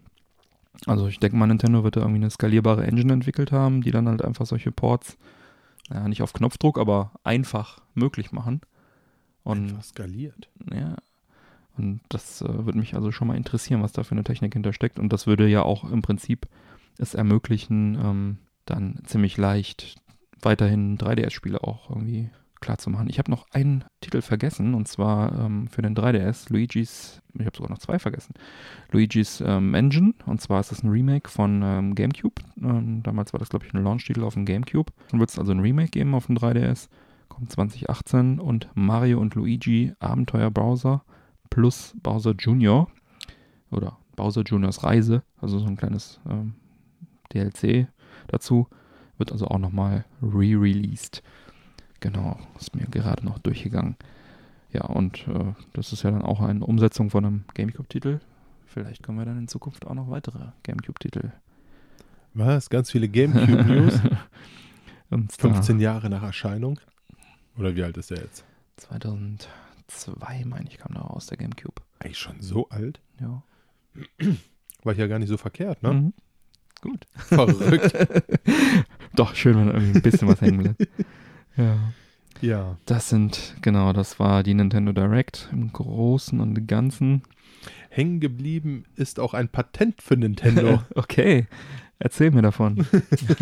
Also 0.86 1.08
ich 1.08 1.18
denke 1.18 1.36
mal, 1.36 1.46
Nintendo 1.46 1.84
wird 1.84 1.96
da 1.96 2.00
irgendwie 2.00 2.20
eine 2.20 2.30
skalierbare 2.30 2.86
Engine 2.86 3.12
entwickelt 3.12 3.52
haben, 3.52 3.82
die 3.82 3.90
dann 3.90 4.08
halt 4.08 4.22
einfach 4.22 4.46
solche 4.46 4.72
Ports, 4.72 5.16
naja, 5.88 6.08
nicht 6.08 6.22
auf 6.22 6.32
Knopfdruck, 6.32 6.78
aber 6.78 7.12
einfach 7.24 7.80
möglich 7.94 8.32
machen. 8.32 8.60
Und 9.42 9.68
Einfach 9.68 9.84
skaliert. 9.84 10.48
ja. 10.72 10.96
Und 11.78 12.00
das 12.08 12.40
äh, 12.40 12.64
würde 12.64 12.78
mich 12.78 12.94
also 12.94 13.12
schon 13.12 13.28
mal 13.28 13.36
interessieren, 13.36 13.82
was 13.82 13.92
da 13.92 14.02
für 14.02 14.12
eine 14.12 14.24
Technik 14.24 14.54
hintersteckt. 14.54 14.98
Und 14.98 15.12
das 15.12 15.26
würde 15.26 15.46
ja 15.46 15.62
auch 15.62 15.84
im 15.84 16.02
Prinzip 16.02 16.48
es 16.98 17.14
ermöglichen, 17.14 17.98
ähm, 18.02 18.38
dann 18.64 19.00
ziemlich 19.04 19.36
leicht 19.36 19.96
weiterhin 20.40 20.96
3DS-Spiele 20.98 21.62
auch 21.62 21.90
irgendwie 21.90 22.30
klar 22.60 22.78
zu 22.78 22.90
machen. 22.90 23.08
Ich 23.08 23.18
habe 23.18 23.30
noch 23.30 23.46
einen 23.50 23.84
Titel 24.00 24.22
vergessen, 24.22 24.74
und 24.74 24.88
zwar 24.88 25.32
ähm, 25.38 25.68
für 25.68 25.82
den 25.82 25.94
3DS, 25.94 26.52
Luigi's, 26.52 27.20
ich 27.34 27.46
habe 27.46 27.56
sogar 27.56 27.70
noch 27.70 27.78
zwei 27.78 27.98
vergessen, 27.98 28.34
Luigi's 28.90 29.42
ähm, 29.44 29.74
Engine, 29.74 30.14
und 30.26 30.40
zwar 30.40 30.60
ist 30.60 30.70
das 30.70 30.82
ein 30.82 30.90
Remake 30.90 31.30
von 31.30 31.62
ähm, 31.62 31.94
GameCube. 31.94 32.42
Ähm, 32.58 33.02
damals 33.02 33.32
war 33.32 33.40
das, 33.40 33.48
glaube 33.48 33.66
ich, 33.66 33.74
ein 33.74 33.82
Launch-Titel 33.82 34.24
auf 34.24 34.34
dem 34.34 34.44
GameCube. 34.44 34.92
Dann 35.10 35.20
wird 35.20 35.30
es 35.30 35.38
also 35.38 35.52
ein 35.52 35.60
Remake 35.60 35.90
geben 35.90 36.14
auf 36.14 36.26
dem 36.26 36.36
3DS, 36.36 36.88
kommt 37.28 37.52
2018 37.52 38.40
und 38.40 38.68
Mario 38.74 39.20
und 39.20 39.34
Luigi 39.34 39.92
Abenteuer 39.98 40.50
Bowser 40.50 41.04
plus 41.50 41.94
Bowser 42.02 42.32
Jr. 42.32 42.88
oder 43.70 43.98
Bowser 44.16 44.42
Juniors 44.42 44.82
Reise, 44.82 45.22
also 45.40 45.58
so 45.58 45.66
ein 45.66 45.76
kleines 45.76 46.20
ähm, 46.28 46.54
DLC 47.32 47.88
dazu, 48.28 48.66
wird 49.18 49.32
also 49.32 49.46
auch 49.48 49.58
nochmal 49.58 50.04
re-released. 50.22 51.22
Genau, 52.06 52.38
ist 52.56 52.76
mir 52.76 52.86
gerade 52.86 53.24
noch 53.24 53.40
durchgegangen. 53.40 53.96
Ja, 54.72 54.84
und 54.84 55.26
äh, 55.26 55.54
das 55.72 55.92
ist 55.92 56.04
ja 56.04 56.12
dann 56.12 56.22
auch 56.22 56.40
eine 56.40 56.64
Umsetzung 56.64 57.10
von 57.10 57.24
einem 57.24 57.44
GameCube-Titel. 57.54 58.20
Vielleicht 58.64 59.02
können 59.02 59.18
wir 59.18 59.24
dann 59.24 59.38
in 59.38 59.48
Zukunft 59.48 59.84
auch 59.88 59.94
noch 59.94 60.08
weitere 60.08 60.52
GameCube-Titel. 60.62 61.32
Was? 62.32 62.70
Ganz 62.70 62.92
viele 62.92 63.08
GameCube-News? 63.08 64.00
uns 65.10 65.36
da 65.36 65.48
15 65.48 65.80
Jahre 65.80 66.08
nach 66.08 66.22
Erscheinung? 66.22 66.78
Oder 67.58 67.74
wie 67.74 67.82
alt 67.82 67.96
ist 67.96 68.10
der 68.12 68.18
jetzt? 68.18 68.44
2002, 68.76 70.44
meine 70.44 70.68
ich, 70.68 70.78
kam 70.78 70.94
da 70.94 71.00
raus, 71.00 71.26
der 71.26 71.38
GameCube. 71.38 71.82
Eigentlich 71.98 72.18
schon 72.18 72.40
so 72.40 72.68
alt? 72.68 73.00
Ja. 73.20 73.42
War 74.84 74.92
ich 74.92 75.00
ja 75.00 75.08
gar 75.08 75.18
nicht 75.18 75.28
so 75.28 75.38
verkehrt, 75.38 75.82
ne? 75.82 75.92
Mhm. 75.92 76.12
Gut. 76.82 77.04
Verrückt. 77.16 77.96
Doch, 79.16 79.34
schön, 79.34 79.56
wenn 79.56 79.74
irgendwie 79.74 79.98
ein 79.98 80.02
bisschen 80.02 80.28
was 80.28 80.40
hängen 80.40 80.62
bleibt. 80.62 80.88
Ja. 81.56 81.92
Ja. 82.40 82.76
Das 82.84 83.08
sind, 83.08 83.56
genau, 83.62 83.92
das 83.92 84.18
war 84.18 84.42
die 84.42 84.54
Nintendo 84.54 84.92
Direct 84.92 85.48
im 85.52 85.72
Großen 85.72 86.40
und 86.40 86.66
Ganzen. 86.66 87.22
Hängen 87.88 88.20
geblieben 88.20 88.84
ist 88.94 89.18
auch 89.18 89.34
ein 89.34 89.48
Patent 89.48 90.02
für 90.02 90.16
Nintendo. 90.16 90.82
okay, 90.94 91.46
erzähl 91.98 92.30
mir 92.30 92.42
davon. 92.42 92.86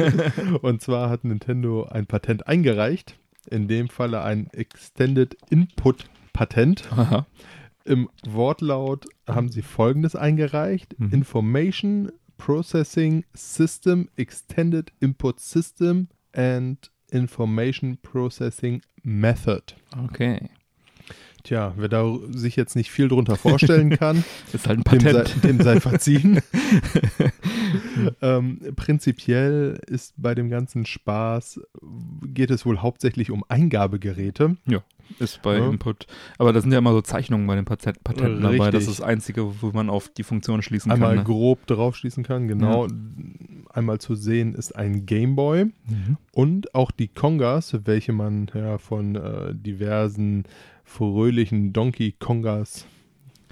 Und 0.63 0.81
zwar 0.81 1.11
hat 1.11 1.25
Nintendo 1.25 1.85
ein 1.85 2.07
Patent 2.07 2.47
eingereicht. 2.47 3.19
In 3.51 3.67
dem 3.69 3.89
Falle 3.89 4.23
ein 4.23 4.49
Extended 4.53 5.37
Input 5.51 6.05
Patent. 6.33 6.91
Aha. 6.93 7.27
Im 7.85 8.09
Wortlaut 8.27 9.07
haben 9.27 9.51
sie 9.51 9.63
folgendes 9.63 10.15
eingereicht: 10.17 10.99
Mhm. 10.99 11.13
Information 11.13 12.13
Processing 12.39 13.25
System 13.35 14.09
Extended 14.17 14.93
Input 15.01 15.41
System 15.41 16.09
and 16.33 16.91
Information 17.15 17.99
Processing 18.03 18.83
Method. 19.03 19.63
Okay. 20.05 20.51
Tja, 21.45 21.75
wer 21.77 21.89
da 21.89 22.11
sich 22.31 22.57
jetzt 22.57 22.75
nicht 22.75 22.91
viel 22.91 23.09
drunter 23.09 23.37
vorstellen 23.37 23.91
kann, 23.99 24.25
Ist 24.53 24.67
halt 24.67 24.79
ein 24.79 24.99
dem 24.99 25.01
sei, 25.01 25.13
Patent. 25.13 25.45
dem 25.45 25.61
sei 25.61 25.79
verziehen. 25.81 26.41
ähm, 28.23 28.61
prinzipiell 28.77 29.79
ist 29.87 30.15
bei 30.17 30.35
dem 30.35 30.49
ganzen 30.49 30.87
Spaß, 30.87 31.61
geht 32.33 32.51
es 32.51 32.65
wohl 32.65 32.79
hauptsächlich 32.79 33.31
um 33.31 33.45
Eingabegeräte. 33.49 34.57
Ist 35.19 35.43
bei 35.43 35.59
Ja. 35.59 35.69
Input. 35.69 36.07
Aber 36.39 36.53
da 36.53 36.61
sind 36.61 36.73
ja 36.73 36.79
immer 36.79 36.93
so 36.93 37.01
Zeichnungen 37.01 37.47
bei 37.47 37.55
den 37.55 37.65
Patent 37.65 38.03
Patenten 38.05 38.43
dabei. 38.43 38.71
Das 38.71 38.85
ist 38.89 38.99
das 38.99 39.01
Einzige, 39.01 39.63
wo 39.63 39.71
man 39.73 39.91
auf 39.91 40.09
die 40.09 40.23
Funktion 40.23 40.63
schließen 40.63 40.91
Einmal 40.91 41.11
kann. 41.11 41.19
Ne? 41.19 41.25
grob 41.25 41.67
draufschließen 41.67 42.25
kann, 42.25 42.49
genau. 42.49 42.89
Einmal 43.73 43.99
zu 44.01 44.15
sehen 44.15 44.55
ist 44.55 44.75
ein 44.77 45.05
Gameboy 45.07 45.65
Mhm. 45.67 46.17
und 46.33 46.75
auch 46.75 46.91
die 46.91 47.09
Kongas, 47.09 47.77
welche 47.85 48.13
man 48.13 48.51
ja 48.55 48.79
von 48.79 49.17
äh, 49.17 49.55
diversen 49.55 50.45
fröhlichen 50.85 51.73
Donkey 51.73 52.13
Kongas 52.19 52.87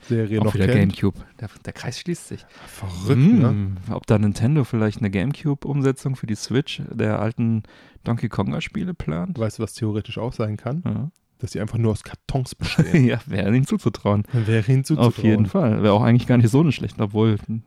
Serie 0.09 0.41
Auch 0.41 0.47
noch 0.47 0.55
wieder 0.55 0.67
kennt. 0.67 0.97
Gamecube. 0.97 1.21
Der, 1.41 1.49
der 1.65 1.73
Kreis 1.73 2.01
schließt 2.01 2.27
sich. 2.27 2.45
Verrückt, 2.67 3.21
ne? 3.21 3.49
Hm, 3.51 3.77
Ob 3.93 4.05
da 4.09 4.19
Nintendo 4.19 4.65
vielleicht 4.65 4.99
eine 4.99 5.11
Gamecube-Umsetzung 5.11 6.17
für 6.17 6.27
die 6.27 6.35
Switch 6.35 6.83
der 6.91 7.21
alten 7.21 7.63
Donkey 8.03 8.29
Konga-Spiele 8.29 8.95
plant? 8.95 9.39
Weißt 9.39 9.59
du, 9.61 9.63
was 9.63 9.75
theoretisch 9.75 10.19
auch 10.19 10.33
sein 10.33 10.57
kann? 10.57 10.83
Ja. 10.85 11.11
Dass 11.43 11.51
die 11.51 11.61
einfach 11.61 11.77
nur 11.77 11.91
aus 11.93 12.05
Kartons 12.05 12.55
bestehen. 12.55 13.05
ja, 13.05 13.19
wäre 13.27 13.55
ihnen 13.55 13.67
zuzutrauen. 13.67 14.23
Wäre 14.33 14.63
hinzuzutrauen. 14.63 15.09
Auf 15.13 15.19
jeden 15.19 15.47
Fall. 15.47 15.83
Wäre 15.83 15.93
auch 15.93 16.03
eigentlich 16.03 16.27
gar 16.29 16.37
nicht 16.39 16.49
so 16.51 16.61
eine 16.61 16.71
schlechte, 16.73 17.03
obwohl 17.03 17.37
hm, 17.47 17.63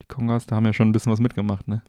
die 0.00 0.06
Kongas, 0.06 0.46
da 0.46 0.56
haben 0.56 0.64
ja 0.64 0.72
schon 0.72 0.88
ein 0.88 0.92
bisschen 0.92 1.12
was 1.12 1.18
mitgemacht, 1.20 1.66
ne? 1.68 1.82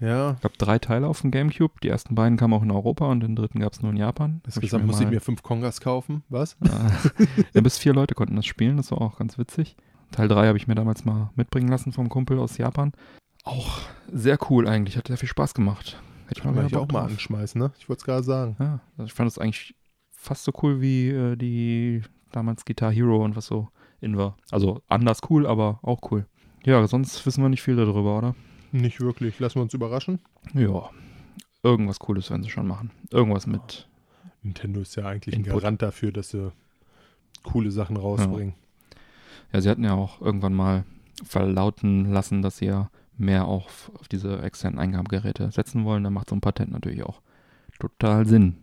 Ja, 0.00 0.32
Ich 0.32 0.40
glaube, 0.40 0.56
drei 0.58 0.78
Teile 0.78 1.06
auf 1.06 1.20
dem 1.20 1.30
Gamecube. 1.30 1.74
Die 1.82 1.88
ersten 1.88 2.14
beiden 2.16 2.36
kamen 2.36 2.54
auch 2.54 2.62
in 2.62 2.70
Europa 2.70 3.06
und 3.06 3.20
den 3.20 3.36
dritten 3.36 3.60
gab 3.60 3.72
es 3.72 3.82
nur 3.82 3.90
in 3.92 3.96
Japan. 3.96 4.40
Insgesamt 4.46 4.86
muss 4.86 5.00
ich 5.00 5.08
mir 5.08 5.20
fünf 5.20 5.42
Kongas 5.42 5.80
kaufen. 5.80 6.22
Was? 6.28 6.56
Ja, 7.54 7.60
bis 7.60 7.78
vier 7.78 7.92
Leute 7.92 8.14
konnten 8.14 8.34
das 8.36 8.46
spielen, 8.46 8.76
das 8.76 8.90
war 8.90 9.00
auch 9.00 9.18
ganz 9.18 9.38
witzig. 9.38 9.76
Teil 10.10 10.28
3 10.28 10.46
habe 10.48 10.58
ich 10.58 10.66
mir 10.68 10.74
damals 10.74 11.04
mal 11.04 11.30
mitbringen 11.36 11.68
lassen 11.68 11.92
vom 11.92 12.08
Kumpel 12.08 12.38
aus 12.38 12.58
Japan. 12.58 12.92
Auch 13.44 13.78
sehr 14.12 14.38
cool 14.50 14.68
eigentlich, 14.68 14.96
hat 14.96 15.08
sehr 15.08 15.16
viel 15.16 15.28
Spaß 15.28 15.54
gemacht. 15.54 16.00
Hätte 16.26 16.40
ich 16.40 16.44
mal 16.44 16.54
Kann 16.54 16.66
ich 16.66 16.76
auch 16.76 16.80
Bock 16.82 16.92
mal 16.92 17.00
drauf. 17.02 17.10
anschmeißen, 17.12 17.60
ne? 17.60 17.72
Ich 17.78 17.88
wollte 17.88 18.00
es 18.00 18.04
gerade 18.04 18.22
sagen. 18.22 18.56
Ja, 18.58 18.80
ich 19.04 19.12
fand 19.12 19.28
es 19.30 19.38
eigentlich 19.38 19.74
fast 20.22 20.44
so 20.44 20.52
cool 20.62 20.80
wie 20.80 21.08
äh, 21.08 21.36
die 21.36 22.02
damals 22.30 22.64
Guitar 22.64 22.92
Hero 22.92 23.24
und 23.24 23.36
was 23.36 23.46
so 23.46 23.68
in 24.00 24.16
war. 24.16 24.36
Also 24.50 24.82
anders 24.88 25.20
cool, 25.28 25.46
aber 25.46 25.80
auch 25.82 26.00
cool. 26.10 26.26
Ja, 26.64 26.86
sonst 26.86 27.26
wissen 27.26 27.42
wir 27.42 27.48
nicht 27.48 27.62
viel 27.62 27.76
darüber, 27.76 28.18
oder? 28.18 28.34
Nicht 28.70 29.00
wirklich. 29.00 29.38
Lassen 29.40 29.56
wir 29.56 29.62
uns 29.62 29.74
überraschen. 29.74 30.20
Ja. 30.54 30.90
Irgendwas 31.64 31.98
Cooles 31.98 32.30
werden 32.30 32.42
sie 32.42 32.50
schon 32.50 32.66
machen. 32.66 32.90
Irgendwas 33.10 33.46
mit. 33.46 33.88
Nintendo 34.42 34.80
ist 34.80 34.96
ja 34.96 35.06
eigentlich 35.06 35.34
ein 35.34 35.44
Input. 35.44 35.60
Garant 35.60 35.82
dafür, 35.82 36.12
dass 36.12 36.30
sie 36.30 36.52
coole 37.42 37.70
Sachen 37.70 37.96
rausbringen. 37.96 38.54
Ja, 39.52 39.60
sie 39.60 39.68
hatten 39.68 39.84
ja 39.84 39.94
auch 39.94 40.20
irgendwann 40.20 40.54
mal 40.54 40.84
verlauten 41.24 42.12
lassen, 42.12 42.42
dass 42.42 42.58
sie 42.58 42.66
ja 42.66 42.90
mehr 43.18 43.46
auf, 43.46 43.90
auf 43.94 44.08
diese 44.08 44.40
externen 44.42 44.78
Eingabegeräte 44.78 45.50
setzen 45.50 45.84
wollen. 45.84 46.04
Da 46.04 46.10
macht 46.10 46.30
so 46.30 46.36
ein 46.36 46.40
Patent 46.40 46.72
natürlich 46.72 47.02
auch 47.02 47.20
total 47.78 48.26
Sinn. 48.26 48.56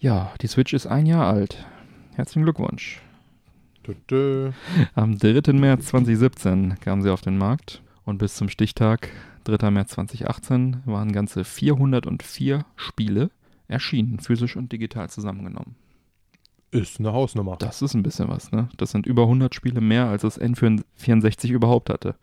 Ja, 0.00 0.32
die 0.40 0.46
Switch 0.46 0.74
ist 0.74 0.86
ein 0.86 1.06
Jahr 1.06 1.26
alt. 1.26 1.66
Herzlichen 2.14 2.44
Glückwunsch. 2.44 3.02
Am 4.94 5.18
3. 5.18 5.52
März 5.54 5.86
2017 5.86 6.78
kam 6.78 7.02
sie 7.02 7.10
auf 7.10 7.20
den 7.20 7.36
Markt 7.36 7.82
und 8.04 8.18
bis 8.18 8.36
zum 8.36 8.48
Stichtag 8.48 9.08
3. 9.42 9.72
März 9.72 9.90
2018 9.92 10.82
waren 10.84 11.10
ganze 11.10 11.42
404 11.42 12.64
Spiele 12.76 13.30
erschienen, 13.66 14.20
physisch 14.20 14.56
und 14.56 14.70
digital 14.70 15.10
zusammengenommen. 15.10 15.74
Ist 16.70 17.00
eine 17.00 17.12
Hausnummer. 17.12 17.56
Das 17.56 17.82
ist 17.82 17.94
ein 17.94 18.04
bisschen 18.04 18.28
was, 18.28 18.52
ne? 18.52 18.68
Das 18.76 18.92
sind 18.92 19.04
über 19.04 19.22
100 19.22 19.52
Spiele 19.52 19.80
mehr, 19.80 20.06
als 20.06 20.22
das 20.22 20.40
N64 20.40 21.50
überhaupt 21.50 21.90
hatte. 21.90 22.14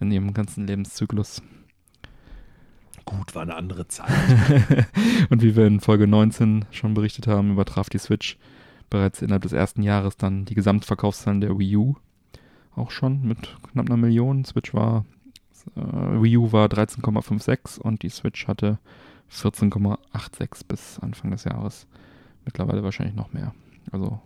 In 0.00 0.10
ihrem 0.10 0.34
ganzen 0.34 0.66
Lebenszyklus. 0.66 1.42
Gut, 3.04 3.34
war 3.34 3.42
eine 3.42 3.56
andere 3.56 3.88
Zeit. 3.88 4.10
und 5.30 5.42
wie 5.42 5.56
wir 5.56 5.66
in 5.66 5.80
Folge 5.80 6.06
19 6.06 6.66
schon 6.70 6.94
berichtet 6.94 7.26
haben, 7.26 7.52
übertraf 7.52 7.88
die 7.88 7.98
Switch 7.98 8.38
bereits 8.90 9.22
innerhalb 9.22 9.42
des 9.42 9.52
ersten 9.52 9.82
Jahres 9.82 10.16
dann 10.16 10.44
die 10.44 10.54
Gesamtverkaufszahlen 10.54 11.40
der 11.40 11.58
Wii 11.58 11.76
U. 11.76 11.94
Auch 12.76 12.90
schon 12.90 13.22
mit 13.22 13.56
knapp 13.72 13.86
einer 13.86 13.96
Million. 13.96 14.44
Switch 14.44 14.72
war, 14.72 15.04
äh, 15.76 15.80
Wii 15.80 16.36
U 16.36 16.52
war 16.52 16.68
13,56 16.68 17.80
und 17.80 18.02
die 18.02 18.10
Switch 18.10 18.46
hatte 18.46 18.78
14,86 19.30 20.66
bis 20.68 20.98
Anfang 21.00 21.30
des 21.30 21.44
Jahres. 21.44 21.86
Mittlerweile 22.44 22.82
wahrscheinlich 22.82 23.16
noch 23.16 23.32
mehr. 23.32 23.54
Also 23.90 24.20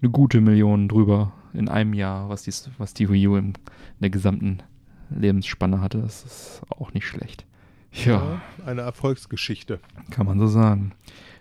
eine 0.00 0.10
gute 0.10 0.40
Million 0.40 0.88
drüber 0.88 1.32
in 1.54 1.68
einem 1.68 1.94
Jahr, 1.94 2.28
was 2.28 2.42
die, 2.42 2.52
was 2.78 2.94
die 2.94 3.08
Wii 3.08 3.28
U 3.28 3.36
in 3.36 3.54
der 4.00 4.10
gesamten 4.10 4.58
Lebensspanne 5.10 5.80
hatte. 5.80 5.98
Das 5.98 6.24
ist 6.24 6.62
auch 6.70 6.92
nicht 6.92 7.06
schlecht. 7.06 7.46
Ja, 7.92 8.40
Eine 8.64 8.82
Erfolgsgeschichte. 8.82 9.80
kann 10.10 10.26
man 10.26 10.38
so 10.38 10.46
sagen. 10.46 10.92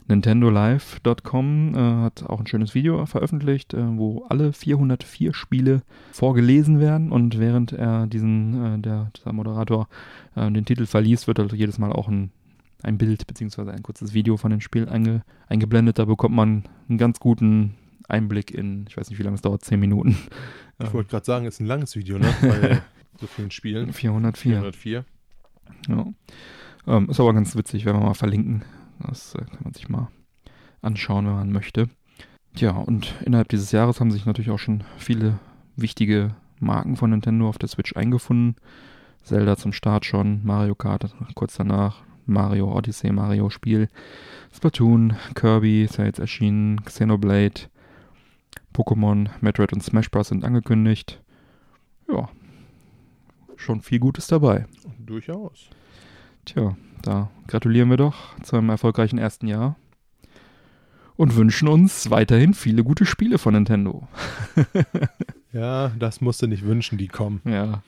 NintendoLive.com 0.07 1.73
äh, 1.75 1.77
hat 2.03 2.23
auch 2.23 2.39
ein 2.39 2.47
schönes 2.47 2.75
Video 2.75 3.05
veröffentlicht, 3.05 3.73
äh, 3.73 3.97
wo 3.97 4.25
alle 4.29 4.51
404 4.51 5.33
Spiele 5.33 5.83
vorgelesen 6.11 6.79
werden 6.79 7.11
und 7.11 7.39
während 7.39 7.71
er 7.71 8.07
diesen, 8.07 8.75
äh, 8.75 8.79
der, 8.79 9.11
dieser 9.15 9.31
Moderator 9.31 9.87
äh, 10.35 10.51
den 10.51 10.65
Titel 10.65 10.85
verliest, 10.85 11.27
wird 11.27 11.39
also 11.39 11.55
jedes 11.55 11.77
Mal 11.79 11.91
auch 11.93 12.09
ein, 12.09 12.31
ein 12.83 12.97
Bild 12.97 13.25
bzw. 13.27 13.71
ein 13.71 13.83
kurzes 13.83 14.13
Video 14.13 14.35
von 14.35 14.51
dem 14.51 14.59
Spiel 14.59 14.89
einge, 14.89 15.23
eingeblendet. 15.47 15.99
Da 15.99 16.05
bekommt 16.05 16.35
man 16.35 16.63
einen 16.89 16.97
ganz 16.97 17.19
guten 17.19 17.75
Einblick 18.09 18.51
in, 18.51 18.85
ich 18.89 18.97
weiß 18.97 19.09
nicht, 19.09 19.19
wie 19.19 19.23
lange 19.23 19.35
es 19.35 19.41
dauert, 19.41 19.63
10 19.63 19.79
Minuten. 19.79 20.17
Ich 20.83 20.93
wollte 20.93 21.11
gerade 21.11 21.25
sagen, 21.25 21.45
ist 21.45 21.61
ein 21.61 21.67
langes 21.67 21.95
Video, 21.95 22.17
ne? 22.17 22.27
Bei 22.41 22.81
so 23.21 23.27
vielen 23.27 23.51
Spielen. 23.51 23.93
404. 23.93 24.53
404. 24.73 25.05
Ja. 25.87 26.05
Ähm, 26.87 27.09
ist 27.09 27.19
aber 27.19 27.33
ganz 27.33 27.55
witzig, 27.55 27.85
wenn 27.85 27.95
wir 27.95 28.01
mal 28.01 28.13
verlinken. 28.13 28.63
Das 28.99 29.35
äh, 29.35 29.39
kann 29.39 29.63
man 29.63 29.73
sich 29.73 29.89
mal 29.89 30.09
anschauen, 30.81 31.25
wenn 31.25 31.35
man 31.35 31.51
möchte. 31.51 31.89
Ja, 32.55 32.71
und 32.71 33.15
innerhalb 33.25 33.49
dieses 33.49 33.71
Jahres 33.71 33.99
haben 33.99 34.11
sich 34.11 34.25
natürlich 34.25 34.51
auch 34.51 34.59
schon 34.59 34.83
viele 34.97 35.39
wichtige 35.75 36.35
Marken 36.59 36.97
von 36.97 37.09
Nintendo 37.09 37.47
auf 37.47 37.57
der 37.57 37.69
Switch 37.69 37.95
eingefunden. 37.95 38.55
Zelda 39.23 39.55
zum 39.55 39.73
Start 39.73 40.05
schon, 40.05 40.41
Mario 40.43 40.75
Kart 40.75 41.13
kurz 41.35 41.55
danach, 41.55 42.01
Mario 42.25 42.75
Odyssey, 42.75 43.11
Mario 43.11 43.49
Spiel, 43.49 43.89
Splatoon, 44.53 45.15
Kirby 45.35 45.83
ist 45.83 45.97
ja 45.97 46.05
jetzt 46.05 46.19
erschienen, 46.19 46.83
Xenoblade, 46.83 47.69
Pokémon, 48.73 49.29
Metroid 49.41 49.73
und 49.73 49.83
Smash 49.83 50.09
Bros. 50.09 50.29
sind 50.29 50.43
angekündigt. 50.43 51.21
Ja, 52.07 52.29
schon 53.61 53.81
viel 53.81 53.99
Gutes 53.99 54.27
dabei. 54.27 54.65
Durchaus. 54.99 55.69
Tja, 56.45 56.75
da 57.03 57.29
gratulieren 57.47 57.89
wir 57.89 57.97
doch 57.97 58.15
zu 58.41 58.55
einem 58.57 58.69
erfolgreichen 58.69 59.17
ersten 59.19 59.47
Jahr 59.47 59.75
und 61.15 61.35
wünschen 61.35 61.67
uns 61.67 62.09
weiterhin 62.09 62.53
viele 62.53 62.83
gute 62.83 63.05
Spiele 63.05 63.37
von 63.37 63.53
Nintendo. 63.53 64.07
Ja, 65.53 65.89
das 65.99 66.21
musst 66.21 66.41
du 66.41 66.47
nicht 66.47 66.63
wünschen, 66.65 66.97
die 66.97 67.09
kommen. 67.09 67.41
Ja, 67.43 67.83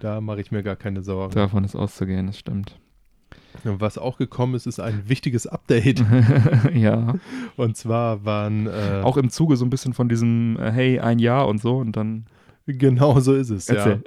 Da 0.00 0.20
mache 0.20 0.42
ich 0.42 0.50
mir 0.52 0.62
gar 0.62 0.76
keine 0.76 1.00
Sorgen. 1.02 1.34
davon 1.34 1.64
ist 1.64 1.74
auszugehen, 1.74 2.26
das 2.26 2.38
stimmt. 2.38 2.78
Und 3.64 3.80
Was 3.80 3.96
auch 3.96 4.18
gekommen 4.18 4.54
ist, 4.54 4.66
ist 4.66 4.80
ein 4.80 5.08
wichtiges 5.08 5.46
Update. 5.46 6.04
ja, 6.74 7.14
Und 7.56 7.74
zwar 7.78 8.26
waren 8.26 8.66
äh, 8.66 9.00
auch 9.02 9.16
im 9.16 9.30
Zuge 9.30 9.56
so 9.56 9.64
ein 9.64 9.70
bisschen 9.70 9.94
von 9.94 10.10
diesem 10.10 10.58
äh, 10.60 10.70
Hey, 10.70 11.00
ein 11.00 11.18
Jahr 11.18 11.48
und 11.48 11.62
so 11.62 11.78
und 11.78 11.96
dann 11.96 12.26
genau 12.66 13.20
so 13.20 13.34
ist 13.34 13.50
es, 13.50 13.68
ja. 13.68 13.74
erzähl. 13.74 14.02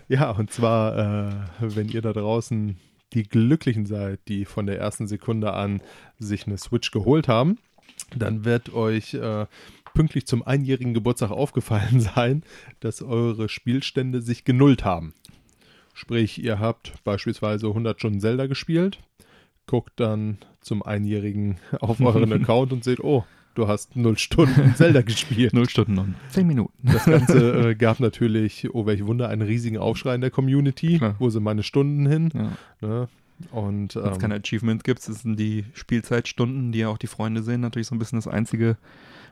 Ja, 0.08 0.30
und 0.30 0.50
zwar, 0.50 0.96
äh, 0.96 1.32
wenn 1.60 1.88
ihr 1.88 2.02
da 2.02 2.12
draußen 2.12 2.76
die 3.12 3.22
Glücklichen 3.22 3.86
seid, 3.86 4.20
die 4.28 4.44
von 4.44 4.66
der 4.66 4.78
ersten 4.78 5.06
Sekunde 5.06 5.52
an 5.52 5.80
sich 6.18 6.46
eine 6.46 6.58
Switch 6.58 6.90
geholt 6.90 7.28
haben, 7.28 7.58
dann 8.16 8.44
wird 8.44 8.72
euch 8.72 9.14
äh, 9.14 9.46
pünktlich 9.94 10.26
zum 10.26 10.42
einjährigen 10.42 10.94
Geburtstag 10.94 11.30
aufgefallen 11.30 12.00
sein, 12.14 12.42
dass 12.80 13.02
eure 13.02 13.48
Spielstände 13.48 14.22
sich 14.22 14.44
genullt 14.44 14.84
haben. 14.84 15.14
Sprich, 15.94 16.42
ihr 16.42 16.60
habt 16.60 16.92
beispielsweise 17.04 17.66
100 17.66 17.98
Stunden 17.98 18.20
Zelda 18.20 18.46
gespielt, 18.46 19.00
guckt 19.66 19.92
dann 19.96 20.38
zum 20.60 20.82
Einjährigen 20.82 21.58
auf 21.80 22.00
euren 22.00 22.32
Account 22.32 22.72
und 22.72 22.84
seht, 22.84 23.00
oh, 23.00 23.24
du 23.58 23.68
hast 23.68 23.96
0 23.96 24.16
Stunden 24.18 24.74
Zelda 24.76 25.02
gespielt. 25.02 25.52
Null 25.54 25.68
Stunden 25.68 25.98
und 25.98 26.14
zehn 26.30 26.46
Minuten. 26.46 26.72
Das 26.82 27.04
Ganze 27.04 27.70
äh, 27.70 27.74
gab 27.74 28.00
natürlich, 28.00 28.68
oh 28.72 28.86
welch 28.86 29.04
Wunder, 29.04 29.28
einen 29.28 29.42
riesigen 29.42 29.78
Aufschrei 29.78 30.14
in 30.14 30.20
der 30.20 30.30
Community. 30.30 30.98
Klar. 30.98 31.16
Wo 31.18 31.28
sind 31.28 31.42
meine 31.42 31.62
Stunden 31.62 32.06
hin? 32.06 32.30
Ja. 32.34 32.88
Ne? 32.88 33.08
Und 33.50 33.94
Wenn 33.94 34.04
es 34.04 34.16
ähm, 34.16 34.18
keine 34.18 34.34
Achievement 34.36 34.84
gibt, 34.84 35.00
sind 35.00 35.38
die 35.38 35.64
Spielzeitstunden, 35.74 36.72
die 36.72 36.80
ja 36.80 36.88
auch 36.88 36.98
die 36.98 37.06
Freunde 37.06 37.42
sehen, 37.42 37.60
natürlich 37.60 37.88
so 37.88 37.94
ein 37.94 37.98
bisschen 37.98 38.18
das 38.18 38.28
Einzige, 38.28 38.76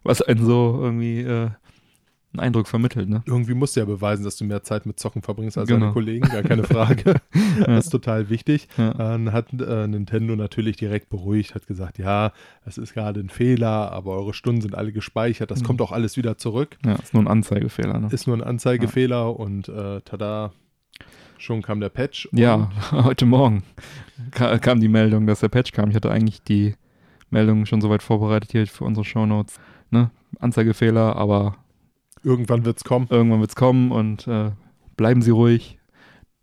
was 0.03 0.23
einen 0.23 0.45
so 0.45 0.79
irgendwie 0.81 1.21
äh, 1.21 1.51
einen 2.39 2.47
Eindruck 2.49 2.69
vermittelt, 2.69 3.09
ne? 3.09 3.23
irgendwie 3.27 3.55
musst 3.55 3.77
du 3.77 3.81
ja 3.81 3.87
beweisen, 3.87 4.25
dass 4.25 4.37
du 4.37 4.45
mehr 4.45 4.63
Zeit 4.63 4.87
mit 4.87 4.99
Zocken 5.01 5.23
verbringst 5.23 5.59
als 5.59 5.69
Genau. 5.69 5.81
deine 5.81 5.93
Kollegen, 5.93 6.29
gar 6.29 6.43
keine 6.43 6.65
Frage. 6.65 7.15
Das 7.67 7.87
ist 7.87 7.91
total 7.91 8.29
wichtig. 8.29 8.69
Ja. 8.77 8.93
Dann 8.95 9.33
hat 9.33 9.47
äh, 9.53 9.87
Nintendo 9.87 10.37
natürlich 10.37 10.77
direkt 10.77 11.09
beruhigt, 11.09 11.55
hat 11.55 11.67
gesagt, 11.67 11.99
ja, 11.99 12.33
das 12.65 12.77
ist 12.79 12.93
gerade 12.95 13.21
ein 13.21 13.31
Fehler, 13.31 13.93
aber 13.93 14.13
eure 14.13 14.35
Stunden 14.35 14.61
sind 14.61 14.75
alle 14.75 14.93
gespeichert, 14.93 15.51
das 15.51 15.63
Mhm. 15.63 15.67
kommt 15.67 15.83
auch 15.83 15.93
alles 15.93 16.17
wieder 16.17 16.37
zurück. 16.39 16.77
Ja, 16.85 16.95
ist 16.95 17.15
nur 17.15 17.23
ein 17.23 17.29
Anzeigefehler, 17.29 17.99
ne? 17.99 18.09
Ist 18.11 18.27
nur 18.27 18.37
ein 18.37 18.43
Anzeigefehler 18.43 19.39
und 19.39 19.69
äh, 19.69 20.01
tada, 20.03 20.53
schon 21.39 21.63
kam 21.63 21.81
der 21.81 21.89
Patch. 21.89 22.29
Ja, 22.33 22.71
heute 22.93 23.25
Morgen 23.27 23.63
ka 24.33 24.59
kam 24.59 24.81
die 24.81 24.89
Meldung, 24.89 25.27
dass 25.27 25.41
der 25.41 25.49
Patch 25.49 25.73
kam. 25.73 25.89
Ich 25.91 25.97
hatte 25.97 26.11
eigentlich 26.11 26.43
die 26.43 26.75
Meldung 27.31 27.67
schon 27.67 27.81
soweit 27.81 28.03
vorbereitet 28.03 28.53
hier 28.53 28.67
für 28.67 28.85
unsere 28.85 29.05
Shownotes. 29.05 29.59
Ne? 29.91 30.11
Anzeigefehler, 30.41 31.17
aber 31.17 31.57
Irgendwann 32.27 32.65
wird 32.65 32.79
es 32.79 32.83
kommen. 32.83 33.07
irgendwann 33.09 33.39
wird 33.39 33.51
es 33.51 33.55
kommen 33.55 33.93
und 33.93 34.27
äh, 34.27 34.51
bleiben 34.97 35.23
Sie 35.23 35.31
ruhig. 35.31 35.79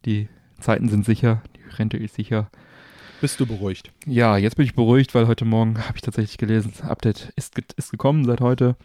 Die 0.06 0.30
Zeiten 0.58 0.88
sind 0.88 1.04
sicher, 1.04 1.43
die 1.58 1.76
Rente 1.76 1.98
ist 1.98 2.15
sicher. 2.15 2.50
Bist 3.19 3.38
du 3.41 3.46
beruhigt? 3.46 3.91
Ja, 4.06 4.38
jetzt 4.38 4.56
bin 4.56 4.65
ich 4.65 4.76
beruhigt, 4.76 5.13
weil 5.13 5.28
heute 5.28 5.43
Morgen 5.43 5.78
habe 5.86 5.98
ich 5.98 6.02
tatsächlich 6.02 6.38
gelesen, 6.38 6.72
das 6.72 6.89
Update 6.89 7.34
ist, 7.36 7.60
ist 7.76 7.91
gekommen 7.91 8.24
seit 8.24 8.39
heute. 8.39 8.78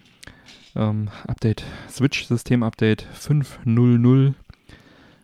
Ähm, 0.74 1.08
Update, 1.28 1.62
Switch-System-Update 1.88 3.06
5.0.0 3.16 4.34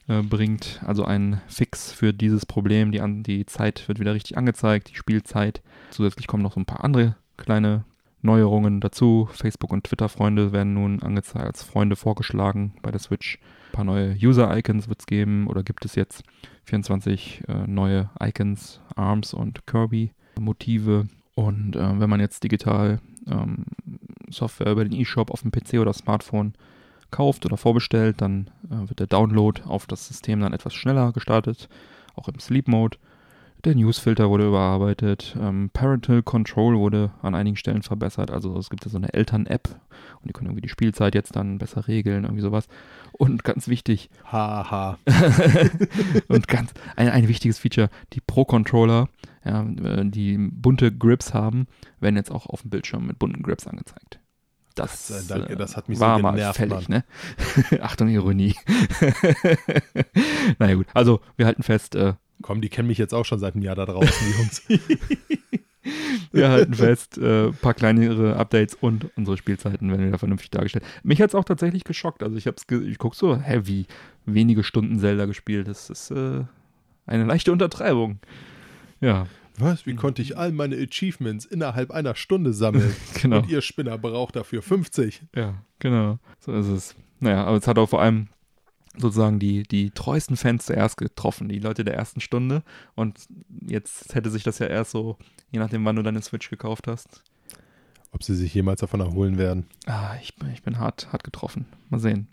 äh, 0.07 0.23
bringt 0.23 0.81
also 0.87 1.05
einen 1.05 1.41
Fix 1.49 1.91
für 1.91 2.13
dieses 2.13 2.47
Problem. 2.47 2.93
Die, 2.93 3.01
an, 3.01 3.25
die 3.25 3.47
Zeit 3.47 3.89
wird 3.89 3.99
wieder 3.99 4.15
richtig 4.15 4.39
angezeigt, 4.39 4.91
die 4.91 4.97
Spielzeit. 4.97 5.61
Zusätzlich 5.91 6.29
kommen 6.29 6.45
noch 6.45 6.53
so 6.53 6.61
ein 6.61 6.67
paar 6.67 6.85
andere 6.85 7.17
kleine 7.37 7.85
Neuerungen 8.25 8.81
dazu. 8.81 9.29
Facebook- 9.31 9.73
und 9.73 9.85
Twitter-Freunde 9.85 10.53
werden 10.53 10.75
nun 10.75 11.03
angezeigt, 11.03 11.45
als 11.45 11.63
Freunde 11.63 11.97
vorgeschlagen 11.97 12.75
bei 12.83 12.91
der 12.91 13.01
Switch. 13.01 13.39
Ein 13.69 13.73
paar 13.73 13.85
neue 13.85 14.17
User-Icons 14.17 14.89
wird 14.89 15.01
es 15.01 15.07
geben 15.07 15.47
oder 15.47 15.63
gibt 15.63 15.85
es 15.85 15.95
jetzt 15.95 16.23
24 16.65 17.43
äh, 17.49 17.67
neue 17.67 18.11
Icons, 18.21 18.81
Arms 18.97 19.35
und 19.35 19.67
Kirby-Motive. 19.67 21.09
Und 21.35 21.77
äh, 21.77 22.01
wenn 22.01 22.11
man 22.11 22.21
jetzt 22.21 22.43
digital 22.45 23.01
ähm, 23.27 23.67
Software 24.31 24.73
über 24.73 24.85
den 24.85 24.99
eShop 24.99 25.31
auf 25.31 25.43
dem 25.43 25.51
PC 25.51 25.75
oder 25.75 25.93
Smartphone 25.93 26.55
kauft 27.11 27.45
oder 27.45 27.57
vorbestellt, 27.57 28.21
dann 28.21 28.51
äh, 28.71 28.89
wird 28.89 29.01
der 29.01 29.07
Download 29.07 29.63
auf 29.67 29.87
das 29.87 30.09
System 30.09 30.41
dann 30.41 30.53
etwas 30.53 30.75
schneller 30.75 31.13
gestartet, 31.13 31.69
auch 32.15 32.29
im 32.29 32.41
Sleep 32.41 32.69
Mode. 32.69 32.97
Der 33.65 33.75
Newsfilter 33.75 34.29
wurde 34.29 34.49
überarbeitet, 34.49 35.35
ähm, 35.41 35.71
Parental 35.73 36.23
Control 36.23 36.77
wurde 36.77 37.13
an 37.23 37.35
einigen 37.35 37.57
Stellen 37.57 37.81
verbessert, 37.81 38.31
also 38.31 38.59
es 38.59 38.69
gibt 38.69 38.85
ja 38.85 38.91
so 38.91 38.99
eine 38.99 39.15
Eltern-App 39.15 39.69
und 40.21 40.29
die 40.29 40.35
können 40.35 40.51
irgendwie 40.51 40.61
die 40.61 40.69
Spielzeit 40.69 41.15
jetzt 41.15 41.35
dann 41.35 41.57
besser 41.57 41.89
regeln, 41.89 42.25
irgendwie 42.25 42.43
sowas. 42.43 42.67
Und 43.13 43.43
ganz 43.43 43.67
wichtig, 43.67 44.11
Haha. 44.31 44.99
und 46.29 46.47
ganz 46.47 46.75
ein, 46.97 47.09
ein 47.09 47.27
wichtiges 47.27 47.59
Feature, 47.59 47.89
die 48.13 48.21
Pro-Controller, 48.21 49.09
ja, 49.47 49.63
äh, 49.63 50.05
die 50.05 50.37
bunte 50.37 50.93
Grips 50.93 51.33
haben, 51.33 51.67
werden 52.01 52.17
jetzt 52.17 52.31
auch 52.31 52.45
auf 52.47 52.61
dem 52.61 52.71
Bildschirm 52.71 53.07
mit 53.07 53.19
bunten 53.19 53.43
Grips 53.43 53.67
angezeigt. 53.67 54.21
Das, 54.75 55.09
Gott 55.09 55.21
sei 55.21 55.39
Dank, 55.39 55.51
äh, 55.51 55.57
das 55.57 55.77
hat 55.77 55.89
mich 55.89 55.99
so 55.99 56.05
war 56.05 56.19
mal 56.19 56.33
genervt, 56.33 56.57
fällig, 56.57 56.89
ne? 56.91 57.05
Achtung, 57.81 58.09
Ironie. 58.09 58.57
naja 60.59 60.75
gut, 60.75 60.87
also 60.93 61.21
wir 61.37 61.47
halten 61.47 61.63
fest, 61.63 61.95
äh, 61.95 62.15
Komm, 62.45 62.61
die 62.61 62.69
kennen 62.69 62.89
mich 62.89 62.99
jetzt 62.99 63.15
auch 63.15 63.25
schon 63.25 63.39
seit 63.39 63.55
einem 63.55 63.63
Jahr 63.63 63.75
da 63.75 63.87
draußen, 63.87 64.13
die 64.21 64.39
Jungs. 64.39 64.63
Wir 66.31 66.51
halten 66.51 66.75
fest, 66.75 67.17
ein 67.17 67.49
äh, 67.49 67.53
paar 67.53 67.73
kleinere 67.73 68.37
Updates 68.37 68.75
und 68.79 69.07
unsere 69.17 69.39
Spielzeiten 69.39 69.91
werden 69.91 70.07
wieder 70.09 70.19
vernünftig 70.19 70.51
dargestellt. 70.51 70.85
Mich 71.03 71.23
hat 71.23 71.31
es 71.31 71.35
auch 71.35 71.45
tatsächlich 71.45 71.85
geschockt. 71.85 72.23
Also 72.23 72.37
ich 72.37 72.47
hab's, 72.47 72.67
ich 72.71 72.99
guck 72.99 73.15
so, 73.15 73.39
hä, 73.39 73.63
wie 73.65 73.87
wenige 74.27 74.63
Stunden 74.63 74.99
Zelda 74.99 75.25
gespielt. 75.25 75.69
Das 75.69 75.89
ist 75.89 76.11
äh, 76.11 76.43
eine 77.07 77.25
leichte 77.25 77.51
Untertreibung. 77.51 78.19
Ja. 79.01 79.27
Was? 79.57 79.87
Wie 79.87 79.95
konnte 79.95 80.21
ich 80.21 80.37
all 80.37 80.53
meine 80.53 80.77
Achievements 80.77 81.47
innerhalb 81.47 81.93
einer 81.93 82.15
Stunde 82.15 82.53
sammeln? 82.53 82.95
Genau. 83.23 83.39
Und 83.39 83.49
ihr 83.49 83.63
Spinner 83.63 83.97
braucht 83.97 84.37
dafür 84.37 84.61
50. 84.61 85.23
Ja, 85.35 85.55
genau. 85.79 86.19
So 86.41 86.53
ist 86.53 86.67
es. 86.67 86.95
Naja, 87.21 87.45
aber 87.45 87.57
es 87.57 87.67
hat 87.67 87.79
auch 87.79 87.89
vor 87.89 88.03
allem 88.03 88.29
sozusagen 88.97 89.39
die, 89.39 89.63
die 89.65 89.91
treuesten 89.91 90.37
Fans 90.37 90.67
zuerst 90.67 90.97
getroffen, 90.97 91.49
die 91.49 91.59
Leute 91.59 91.85
der 91.85 91.95
ersten 91.95 92.21
Stunde. 92.21 92.63
Und 92.95 93.27
jetzt 93.67 94.15
hätte 94.15 94.31
sich 94.31 94.43
das 94.43 94.59
ja 94.59 94.67
erst 94.67 94.91
so, 94.93 95.17
je 95.51 95.59
nachdem, 95.59 95.85
wann 95.85 95.97
du 95.97 96.03
deine 96.03 96.23
Switch 96.23 96.49
gekauft 96.51 96.87
hast. 96.87 97.23
Ob 98.13 98.23
sie 98.23 98.37
sich 98.37 98.55
jemals 98.55 98.81
davon 98.81 99.01
erholen 99.01 99.39
werden? 99.39 99.67
Ah, 99.87 100.15
ich, 100.23 100.37
bin- 100.37 100.51
ich 100.53 100.63
bin 100.63 100.79
hart, 100.79 101.13
hart 101.13 101.25
getroffen. 101.25 101.67
Mal 101.91 101.99
sehen. 101.99 102.29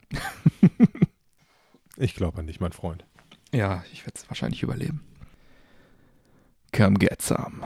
Ich 1.98 2.16
glaube 2.16 2.40
an 2.40 2.48
dich, 2.48 2.60
mein 2.60 2.72
Freund. 2.72 3.06
Ja, 3.54 3.84
ich 3.92 4.02
werde 4.06 4.14
es 4.16 4.30
wahrscheinlich 4.30 4.64
überleben. 4.64 5.02
Come 6.74 6.94
get 6.96 7.22
some. 7.22 7.62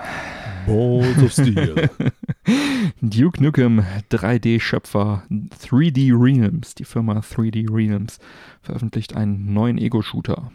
Balls 0.66 1.22
of 1.22 1.32
Steel. 1.32 1.90
Duke 3.02 3.42
Nukem 3.42 3.84
3D-Schöpfer 4.10 5.24
3D 5.30 6.12
Realms, 6.20 6.74
die 6.74 6.86
Firma 6.86 7.20
3D 7.20 7.72
Realms, 7.72 8.18
veröffentlicht 8.62 9.16
einen 9.16 9.54
neuen 9.54 9.78
Ego-Shooter 9.78 10.52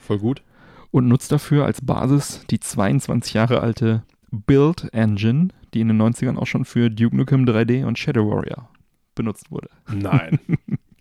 Voll 0.00 0.18
gut. 0.18 0.42
und 0.90 1.06
nutzt 1.06 1.32
dafür 1.32 1.66
als 1.66 1.84
Basis 1.84 2.44
die 2.50 2.60
22 2.60 3.34
Jahre 3.34 3.60
alte 3.60 4.04
Build 4.30 4.88
Engine, 4.94 5.48
die 5.74 5.80
in 5.80 5.88
den 5.88 6.00
90ern 6.00 6.36
auch 6.36 6.46
schon 6.46 6.64
für 6.64 6.88
Duke 6.90 7.14
Nukem 7.16 7.44
3D 7.44 7.84
und 7.84 7.98
Shadow 7.98 8.30
Warrior 8.30 8.70
benutzt 9.14 9.50
wurde. 9.50 9.68
Nein. 9.92 10.38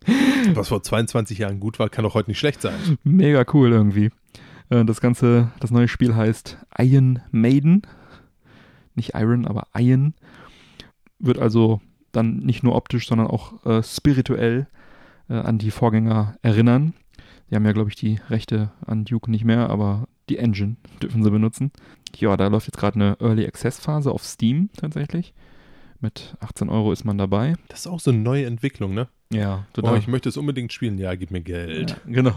Was 0.53 0.67
vor 0.67 0.83
22 0.83 1.37
Jahren 1.39 1.59
gut 1.59 1.79
war, 1.79 1.89
kann 1.89 2.03
doch 2.03 2.13
heute 2.13 2.29
nicht 2.29 2.39
schlecht 2.39 2.61
sein. 2.61 2.97
Mega 3.03 3.45
cool 3.53 3.71
irgendwie. 3.71 4.11
Äh, 4.69 4.85
Das 4.85 5.01
ganze, 5.01 5.51
das 5.59 5.71
neue 5.71 5.87
Spiel 5.87 6.15
heißt 6.15 6.57
Iron 6.77 7.19
Maiden. 7.31 7.81
Nicht 8.95 9.13
Iron, 9.13 9.45
aber 9.45 9.67
Iron. 9.75 10.13
Wird 11.19 11.39
also 11.39 11.81
dann 12.11 12.37
nicht 12.37 12.63
nur 12.63 12.75
optisch, 12.75 13.07
sondern 13.07 13.27
auch 13.27 13.65
äh, 13.65 13.83
spirituell 13.83 14.67
äh, 15.29 15.33
an 15.33 15.57
die 15.57 15.71
Vorgänger 15.71 16.35
erinnern. 16.41 16.93
Die 17.49 17.55
haben 17.55 17.65
ja, 17.65 17.73
glaube 17.73 17.89
ich, 17.89 17.95
die 17.95 18.19
Rechte 18.29 18.71
an 18.85 19.05
Duke 19.05 19.29
nicht 19.29 19.45
mehr, 19.45 19.69
aber 19.69 20.07
die 20.29 20.37
Engine 20.37 20.77
dürfen 21.01 21.23
sie 21.23 21.31
benutzen. 21.31 21.71
Ja, 22.17 22.37
da 22.37 22.47
läuft 22.47 22.67
jetzt 22.67 22.77
gerade 22.77 22.95
eine 22.95 23.17
Early 23.19 23.45
Access 23.45 23.79
Phase 23.79 24.11
auf 24.11 24.23
Steam 24.23 24.69
tatsächlich. 24.77 25.33
Mit 26.05 26.35
18 26.39 26.69
Euro 26.69 26.91
ist 26.91 27.03
man 27.03 27.17
dabei. 27.17 27.55
Das 27.67 27.79
ist 27.79 27.87
auch 27.87 27.99
so 27.99 28.11
eine 28.11 28.19
neue 28.19 28.45
Entwicklung, 28.45 28.93
ne? 28.93 29.07
Ja, 29.33 29.65
Oh, 29.81 29.95
ich 29.95 30.07
möchte 30.07 30.29
es 30.29 30.37
unbedingt 30.37 30.71
spielen. 30.71 30.99
Ja, 30.99 31.15
gib 31.15 31.31
mir 31.31 31.41
Geld. 31.41 31.89
ja, 31.89 31.97
genau. 32.05 32.35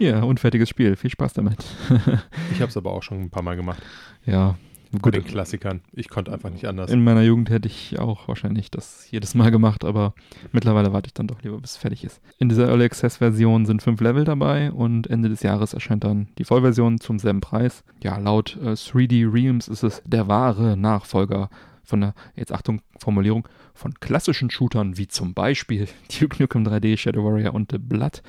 Ja, 0.00 0.24
unfertiges 0.24 0.68
Spiel. 0.68 0.96
Viel 0.96 1.10
Spaß 1.10 1.34
damit. 1.34 1.64
Ich 2.52 2.60
habe 2.60 2.68
es 2.70 2.76
aber 2.76 2.90
auch 2.92 3.04
schon 3.04 3.20
ein 3.20 3.30
paar 3.30 3.44
Mal 3.44 3.54
gemacht. 3.54 3.80
ja, 4.24 4.56
Mit 4.90 5.02
gut. 5.02 5.14
den 5.14 5.24
Klassikern. 5.24 5.82
Ich 5.92 6.08
konnte 6.08 6.32
einfach 6.32 6.50
nicht 6.50 6.66
anders. 6.66 6.90
In 6.90 7.04
meiner 7.04 7.22
Jugend 7.22 7.48
hätte 7.48 7.68
ich 7.68 7.96
auch 8.00 8.26
wahrscheinlich 8.26 8.72
das 8.72 9.08
jedes 9.08 9.36
Mal 9.36 9.52
gemacht, 9.52 9.84
aber 9.84 10.12
mittlerweile 10.50 10.92
warte 10.92 11.06
ich 11.06 11.14
dann 11.14 11.28
doch 11.28 11.40
lieber, 11.42 11.60
bis 11.60 11.72
es 11.72 11.76
fertig 11.76 12.02
ist. 12.02 12.20
In 12.38 12.48
dieser 12.48 12.66
Early 12.66 12.86
Access 12.86 13.18
Version 13.18 13.66
sind 13.66 13.82
fünf 13.82 14.00
Level 14.00 14.24
dabei 14.24 14.72
und 14.72 15.06
Ende 15.08 15.28
des 15.28 15.44
Jahres 15.44 15.74
erscheint 15.74 16.02
dann 16.02 16.26
die 16.38 16.44
Vollversion 16.44 16.98
zum 16.98 17.20
selben 17.20 17.40
Preis. 17.40 17.84
Ja, 18.02 18.18
laut 18.18 18.58
äh, 18.60 18.70
3D 18.72 19.32
Realms 19.32 19.68
ist 19.68 19.84
es 19.84 20.02
der 20.04 20.26
wahre 20.26 20.76
Nachfolger 20.76 21.50
von 21.86 22.00
der, 22.00 22.14
jetzt 22.34 22.52
Achtung, 22.52 22.82
Formulierung, 22.98 23.48
von 23.74 23.94
klassischen 23.94 24.50
Shootern 24.50 24.98
wie 24.98 25.08
zum 25.08 25.34
Beispiel 25.34 25.88
Duke 26.20 26.36
Nukem 26.42 26.66
3D, 26.66 26.96
Shadow 26.96 27.24
Warrior 27.24 27.54
und 27.54 27.72
The 27.72 27.78
Blood, 27.78 28.22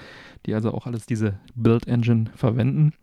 die 0.45 0.53
also 0.53 0.73
auch 0.73 0.85
alles 0.85 1.05
diese 1.05 1.39
Build 1.55 1.87
Engine 1.87 2.25
verwenden. 2.35 2.93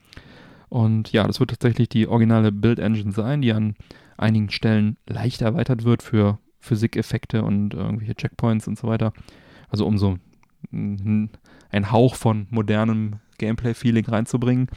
Und 0.69 1.13
ja, 1.13 1.27
das 1.27 1.41
wird 1.41 1.51
tatsächlich 1.51 1.89
die 1.89 2.09
originale 2.09 2.51
Build 2.51 2.79
Engine 2.79 3.13
sein, 3.13 3.43
die 3.43 3.53
an 3.53 3.77
einigen 4.17 4.51
Stellen 4.51 4.97
leicht 5.07 5.43
erweitert 5.43 5.85
wird 5.85 6.03
für 6.03 6.39
Physikeffekte 6.61 7.43
und 7.43 7.75
irgendwelche 7.75 8.15
Checkpoints 8.15 8.67
und 8.67 8.79
so 8.79 8.89
weiter. 8.89 9.13
Also 9.69 9.87
um 9.87 9.99
so 9.99 10.19
einen 10.73 11.93
Hauch 11.93 12.15
von 12.15 12.47
modernem 12.51 13.17
Gameplay-Feeling 13.39 14.07
reinzubringen. 14.07 14.69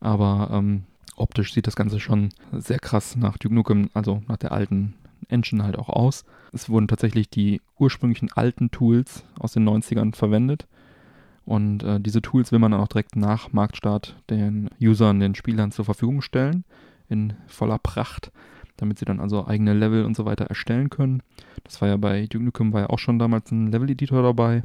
Aber 0.00 0.50
ähm, 0.52 0.84
optisch 1.16 1.52
sieht 1.52 1.66
das 1.66 1.76
Ganze 1.76 2.00
schon 2.00 2.30
sehr 2.52 2.78
krass 2.78 3.16
nach 3.16 3.38
Duke 3.38 3.54
Nukem, 3.54 3.90
also 3.94 4.22
nach 4.28 4.36
der 4.36 4.52
alten 4.52 4.94
Engine 5.28 5.62
halt 5.62 5.78
auch 5.78 5.88
aus. 5.88 6.24
Es 6.52 6.68
wurden 6.68 6.88
tatsächlich 6.88 7.28
die 7.30 7.60
ursprünglichen 7.78 8.30
alten 8.32 8.70
Tools 8.70 9.24
aus 9.38 9.52
den 9.52 9.68
90ern 9.68 10.14
verwendet. 10.14 10.66
Und 11.44 11.82
äh, 11.82 12.00
diese 12.00 12.22
Tools 12.22 12.52
will 12.52 12.58
man 12.58 12.72
dann 12.72 12.80
auch 12.80 12.88
direkt 12.88 13.16
nach 13.16 13.52
Marktstart 13.52 14.16
den 14.30 14.70
Usern, 14.80 15.20
den 15.20 15.34
Spielern 15.34 15.72
zur 15.72 15.84
Verfügung 15.84 16.22
stellen, 16.22 16.64
in 17.08 17.34
voller 17.46 17.78
Pracht, 17.78 18.32
damit 18.76 18.98
sie 18.98 19.04
dann 19.04 19.20
also 19.20 19.46
eigene 19.46 19.74
Level 19.74 20.04
und 20.04 20.16
so 20.16 20.24
weiter 20.24 20.46
erstellen 20.46 20.88
können. 20.88 21.22
Das 21.64 21.80
war 21.80 21.88
ja 21.88 21.96
bei 21.96 22.26
Duke 22.26 22.44
Nukem 22.44 22.72
war 22.72 22.82
ja 22.82 22.90
auch 22.90 22.98
schon 22.98 23.18
damals 23.18 23.50
ein 23.50 23.70
Level-Editor 23.70 24.22
dabei. 24.22 24.62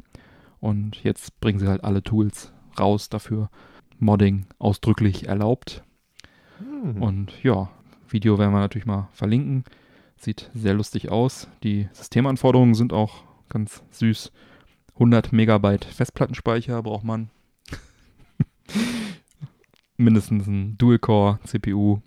Und 0.60 1.02
jetzt 1.04 1.40
bringen 1.40 1.58
sie 1.58 1.68
halt 1.68 1.84
alle 1.84 2.02
Tools 2.02 2.52
raus 2.78 3.08
dafür. 3.08 3.50
Modding 3.98 4.46
ausdrücklich 4.58 5.28
erlaubt. 5.28 5.84
Hm. 6.58 7.02
Und 7.02 7.42
ja, 7.42 7.70
Video 8.08 8.38
werden 8.38 8.52
wir 8.52 8.60
natürlich 8.60 8.86
mal 8.86 9.08
verlinken. 9.12 9.64
Sieht 10.20 10.50
sehr 10.52 10.74
lustig 10.74 11.10
aus. 11.10 11.48
Die 11.62 11.88
Systemanforderungen 11.94 12.74
sind 12.74 12.92
auch 12.92 13.24
ganz 13.48 13.82
süß. 13.90 14.30
100 14.92 15.32
Megabyte 15.32 15.86
Festplattenspeicher 15.86 16.82
braucht 16.82 17.04
man. 17.04 17.30
Mindestens 19.96 20.46
ein 20.46 20.76
Dual-Core-CPU, 20.76 22.02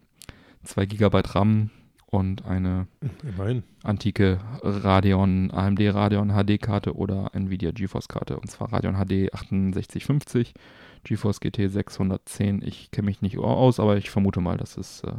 2 0.63 0.86
GB 0.86 1.21
RAM 1.26 1.71
und 2.06 2.45
eine 2.45 2.86
Immerhin. 3.23 3.63
antike 3.82 4.39
Radeon, 4.62 5.49
AMD 5.49 5.80
Radeon 5.82 6.30
HD-Karte 6.30 6.95
oder 6.95 7.32
Nvidia 7.34 7.71
GeForce-Karte. 7.71 8.39
Und 8.39 8.52
zwar 8.52 8.71
Radeon 8.71 8.93
HD 8.93 9.32
6850, 9.34 10.54
GeForce 11.04 11.39
GT 11.39 11.67
610. 11.67 12.62
Ich 12.62 12.91
kenne 12.91 13.08
mich 13.08 13.23
nicht 13.23 13.39
aus, 13.39 13.80
aber 13.80 13.97
ich 13.97 14.12
vermute 14.12 14.39
mal, 14.39 14.58
das 14.58 14.78
ist 14.78 15.04
äh, 15.04 15.13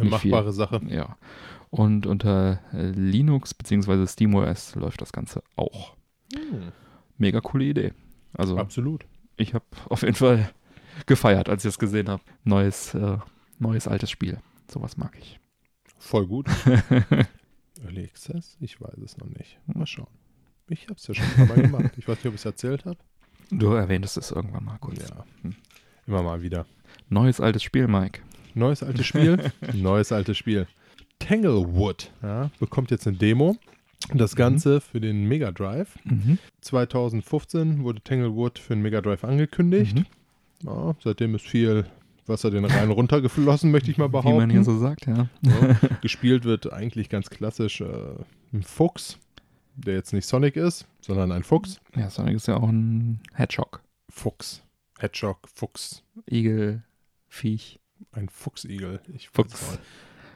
Eine 0.00 0.10
machbare 0.10 0.52
Sache. 0.52 0.80
ja. 0.88 1.16
Und 1.70 2.06
unter 2.06 2.60
äh, 2.72 2.90
Linux 2.90 3.52
bzw. 3.52 4.06
SteamOS 4.06 4.74
läuft 4.74 5.02
das 5.02 5.12
Ganze 5.12 5.42
auch. 5.56 5.96
Hm. 6.34 6.72
Mega 7.18 7.40
coole 7.40 7.64
Idee. 7.64 7.92
Also 8.32 8.56
Absolut. 8.56 9.04
ich 9.36 9.52
habe 9.54 9.64
auf 9.88 10.02
jeden 10.02 10.14
Fall 10.14 10.50
gefeiert, 11.06 11.48
als 11.48 11.64
ich 11.64 11.70
es 11.70 11.78
gesehen 11.78 12.08
habe. 12.08 12.22
Neues, 12.44 12.94
äh, 12.94 13.18
neues 13.58 13.86
altes 13.86 14.10
Spiel. 14.10 14.38
Sowas 14.70 14.96
mag 14.96 15.14
ich. 15.18 15.38
Voll 15.98 16.26
gut. 16.26 16.46
Early 17.84 18.04
Access? 18.04 18.56
Ich 18.60 18.80
weiß 18.80 18.98
es 19.04 19.18
noch 19.18 19.28
nicht. 19.28 19.58
Mal 19.66 19.86
schauen. 19.86 20.08
Ich 20.68 20.84
habe 20.84 20.94
es 20.94 21.06
ja 21.06 21.14
schon 21.14 21.48
Mal 21.48 21.60
gemacht. 21.62 21.92
Ich 21.96 22.06
weiß 22.06 22.18
nicht, 22.18 22.26
ob 22.26 22.34
ich 22.34 22.40
es 22.40 22.44
erzählt 22.44 22.84
habe. 22.84 22.98
Du 23.50 23.72
erwähntest 23.72 24.16
es 24.16 24.30
irgendwann 24.30 24.64
mal 24.64 24.78
kurz. 24.78 25.08
Ja. 25.08 25.24
Hm. 25.42 25.54
Immer 26.06 26.22
mal 26.22 26.42
wieder. 26.42 26.66
Neues 27.08 27.40
altes 27.40 27.62
Spiel, 27.62 27.88
Mike. 27.88 28.20
Neues 28.58 28.82
altes 28.82 29.06
Spiel. 29.06 29.52
Neues 29.72 30.12
altes 30.12 30.36
Spiel. 30.36 30.66
Tanglewood 31.18 32.10
ja, 32.22 32.50
bekommt 32.58 32.90
jetzt 32.90 33.06
eine 33.06 33.16
Demo. 33.16 33.56
Das 34.14 34.36
Ganze 34.36 34.80
für 34.80 35.00
den 35.00 35.24
Mega 35.24 35.50
Drive. 35.50 35.98
Mhm. 36.04 36.38
2015 36.60 37.82
wurde 37.82 38.00
Tanglewood 38.02 38.58
für 38.58 38.74
den 38.74 38.82
Mega 38.82 39.00
Drive 39.00 39.24
angekündigt. 39.24 39.96
Mhm. 39.96 40.06
Ja, 40.64 40.94
seitdem 41.02 41.34
ist 41.34 41.46
viel 41.46 41.84
Wasser 42.26 42.50
den 42.50 42.64
Rhein 42.64 42.90
runtergeflossen, 42.90 43.70
möchte 43.70 43.90
ich 43.90 43.98
mal 43.98 44.08
Wie 44.08 44.12
behaupten. 44.12 44.36
man 44.36 44.50
hier 44.50 44.64
so 44.64 44.78
sagt, 44.78 45.06
ja. 45.06 45.28
Ja, 45.42 45.78
gespielt 46.02 46.44
wird 46.44 46.72
eigentlich 46.72 47.08
ganz 47.08 47.30
klassisch 47.30 47.80
äh, 47.80 47.86
ein 48.52 48.62
Fuchs, 48.62 49.18
der 49.76 49.94
jetzt 49.94 50.12
nicht 50.12 50.26
Sonic 50.26 50.56
ist, 50.56 50.86
sondern 51.00 51.32
ein 51.32 51.42
Fuchs. 51.42 51.80
Ja, 51.96 52.10
Sonic 52.10 52.36
ist 52.36 52.48
ja 52.48 52.56
auch 52.56 52.68
ein 52.68 53.20
Hedgehog. 53.34 53.82
Fuchs. 54.10 54.62
Hedgehog, 54.98 55.48
Fuchs. 55.54 56.02
Igel, 56.30 56.82
Viech. 57.28 57.80
Ein 58.12 58.28
Fuchsigel. 58.28 59.00
Ich 59.14 59.28
Fuchs. 59.28 59.78